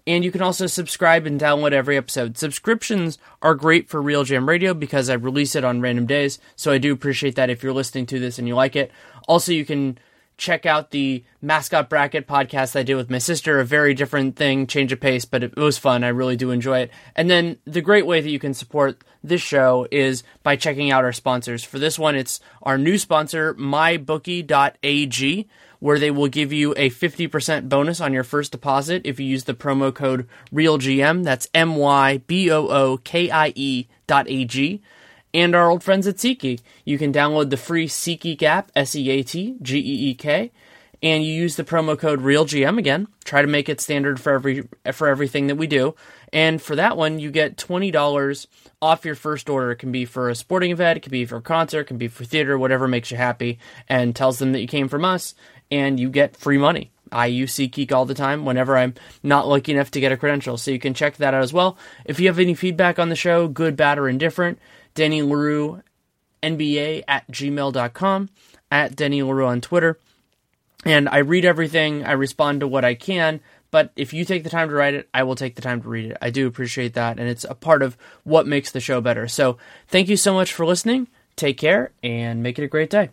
And 0.07 0.23
you 0.23 0.31
can 0.31 0.41
also 0.41 0.67
subscribe 0.67 1.25
and 1.25 1.39
download 1.39 1.73
every 1.73 1.97
episode. 1.97 2.37
Subscriptions 2.37 3.17
are 3.41 3.55
great 3.55 3.87
for 3.87 4.01
RealGM 4.01 4.47
Radio 4.47 4.73
because 4.73 5.09
I 5.09 5.13
release 5.13 5.55
it 5.55 5.63
on 5.63 5.81
random 5.81 6.05
days. 6.05 6.39
So 6.55 6.71
I 6.71 6.77
do 6.79 6.91
appreciate 6.91 7.35
that 7.35 7.49
if 7.49 7.61
you're 7.61 7.73
listening 7.73 8.07
to 8.07 8.19
this 8.19 8.39
and 8.39 8.47
you 8.47 8.55
like 8.55 8.75
it. 8.75 8.91
Also, 9.27 9.51
you 9.51 9.65
can 9.65 9.99
check 10.41 10.65
out 10.65 10.89
the 10.89 11.23
mascot 11.39 11.87
bracket 11.87 12.27
podcast 12.27 12.75
I 12.75 12.81
did 12.81 12.95
with 12.95 13.11
my 13.11 13.19
sister. 13.19 13.59
A 13.59 13.65
very 13.65 13.93
different 13.93 14.35
thing, 14.35 14.65
change 14.65 14.91
of 14.91 14.99
pace, 14.99 15.23
but 15.23 15.43
it 15.43 15.55
was 15.55 15.77
fun. 15.77 16.03
I 16.03 16.07
really 16.07 16.35
do 16.35 16.49
enjoy 16.49 16.79
it. 16.79 16.91
And 17.15 17.29
then 17.29 17.57
the 17.65 17.81
great 17.81 18.07
way 18.07 18.21
that 18.21 18.29
you 18.29 18.39
can 18.39 18.55
support 18.55 19.03
this 19.23 19.41
show 19.41 19.87
is 19.91 20.23
by 20.41 20.55
checking 20.55 20.89
out 20.89 21.03
our 21.03 21.13
sponsors. 21.13 21.63
For 21.63 21.77
this 21.77 21.99
one, 21.99 22.15
it's 22.15 22.39
our 22.63 22.79
new 22.79 22.97
sponsor, 22.97 23.53
mybookie.ag, 23.53 25.47
where 25.81 25.99
they 25.99 26.11
will 26.11 26.29
give 26.29 26.53
you 26.53 26.73
a 26.77 26.89
50% 26.89 27.67
bonus 27.67 27.99
on 27.99 28.13
your 28.13 28.23
first 28.23 28.53
deposit 28.53 29.01
if 29.03 29.19
you 29.19 29.25
use 29.25 29.43
the 29.43 29.53
promo 29.53 29.93
code 29.93 30.29
REALGM. 30.53 31.25
That's 31.25 31.49
M 31.53 31.75
Y 31.75 32.19
B 32.27 32.49
O 32.49 32.67
O 32.69 32.97
K 32.97 33.29
I 33.29 33.51
E 33.55 33.87
dot 34.07 34.27
A 34.29 34.45
G 34.45 34.81
and 35.33 35.55
our 35.55 35.69
old 35.69 35.83
friends 35.83 36.07
at 36.07 36.17
SeatGeek. 36.17 36.59
You 36.85 36.97
can 36.97 37.13
download 37.13 37.49
the 37.49 37.57
free 37.57 37.87
SeatGeek 37.87 38.43
app, 38.43 38.71
S 38.75 38.95
E 38.95 39.09
A 39.09 39.23
T 39.23 39.55
G 39.61 39.77
E 39.77 40.09
E 40.09 40.13
K, 40.13 40.51
and 41.01 41.23
you 41.23 41.33
use 41.33 41.55
the 41.55 41.63
promo 41.63 41.97
code 41.97 42.21
RealGM 42.21 42.77
again. 42.77 43.07
Try 43.23 43.41
to 43.41 43.47
make 43.47 43.69
it 43.69 43.81
standard 43.81 44.19
for 44.19 44.33
every 44.33 44.67
for 44.93 45.07
everything 45.07 45.47
that 45.47 45.55
we 45.55 45.67
do. 45.67 45.95
And 46.33 46.61
for 46.61 46.75
that 46.75 46.95
one, 46.95 47.19
you 47.19 47.31
get 47.31 47.57
twenty 47.57 47.91
dollars 47.91 48.47
off 48.81 49.05
your 49.05 49.15
first 49.15 49.49
order. 49.49 49.71
It 49.71 49.77
can 49.77 49.91
be 49.91 50.05
for 50.05 50.29
a 50.29 50.35
sporting 50.35 50.71
event, 50.71 50.97
it 50.97 51.01
can 51.01 51.11
be 51.11 51.25
for 51.25 51.37
a 51.37 51.41
concert, 51.41 51.81
it 51.81 51.87
can 51.87 51.97
be 51.97 52.07
for 52.07 52.23
theater, 52.23 52.57
whatever 52.57 52.87
makes 52.87 53.11
you 53.11 53.17
happy, 53.17 53.59
and 53.87 54.15
tells 54.15 54.39
them 54.39 54.51
that 54.53 54.61
you 54.61 54.67
came 54.67 54.87
from 54.87 55.05
us, 55.05 55.35
and 55.71 55.99
you 55.99 56.09
get 56.09 56.35
free 56.35 56.57
money. 56.57 56.91
I 57.11 57.25
use 57.25 57.53
SeatGeek 57.55 57.91
all 57.91 58.05
the 58.05 58.13
time 58.13 58.45
whenever 58.45 58.77
I'm 58.77 58.93
not 59.21 59.47
lucky 59.47 59.73
enough 59.73 59.91
to 59.91 59.99
get 59.99 60.11
a 60.11 60.17
credential. 60.17 60.57
So 60.57 60.71
you 60.71 60.79
can 60.79 60.93
check 60.93 61.17
that 61.17 61.33
out 61.33 61.43
as 61.43 61.51
well. 61.53 61.77
If 62.05 62.19
you 62.19 62.27
have 62.27 62.39
any 62.39 62.53
feedback 62.53 62.99
on 62.99 63.09
the 63.09 63.15
show, 63.15 63.47
good, 63.47 63.75
bad, 63.75 63.99
or 63.99 64.07
indifferent, 64.07 64.59
Danny 64.95 65.21
Leroux, 65.21 65.81
NBA 66.41 67.03
at 67.07 67.29
gmail.com, 67.29 68.29
at 68.71 68.95
Danny 68.95 69.23
Leroux 69.23 69.45
on 69.45 69.61
Twitter. 69.61 69.99
And 70.85 71.09
I 71.09 71.17
read 71.17 71.45
everything, 71.45 72.03
I 72.05 72.13
respond 72.13 72.61
to 72.61 72.67
what 72.67 72.85
I 72.85 72.95
can, 72.95 73.41
but 73.69 73.91
if 73.95 74.13
you 74.13 74.25
take 74.25 74.43
the 74.43 74.49
time 74.49 74.69
to 74.69 74.75
write 74.75 74.95
it, 74.95 75.07
I 75.13 75.23
will 75.23 75.35
take 75.35 75.55
the 75.55 75.61
time 75.61 75.81
to 75.81 75.87
read 75.87 76.11
it. 76.11 76.17
I 76.21 76.29
do 76.31 76.47
appreciate 76.47 76.95
that, 76.95 77.19
and 77.19 77.29
it's 77.29 77.45
a 77.45 77.53
part 77.53 77.83
of 77.83 77.97
what 78.23 78.47
makes 78.47 78.71
the 78.71 78.79
show 78.79 78.99
better. 78.99 79.27
So 79.27 79.57
thank 79.87 80.09
you 80.09 80.17
so 80.17 80.33
much 80.33 80.51
for 80.53 80.65
listening. 80.65 81.07
Take 81.35 81.57
care 81.57 81.91
and 82.01 82.41
make 82.41 82.57
it 82.57 82.63
a 82.63 82.67
great 82.67 82.89
day. 82.89 83.09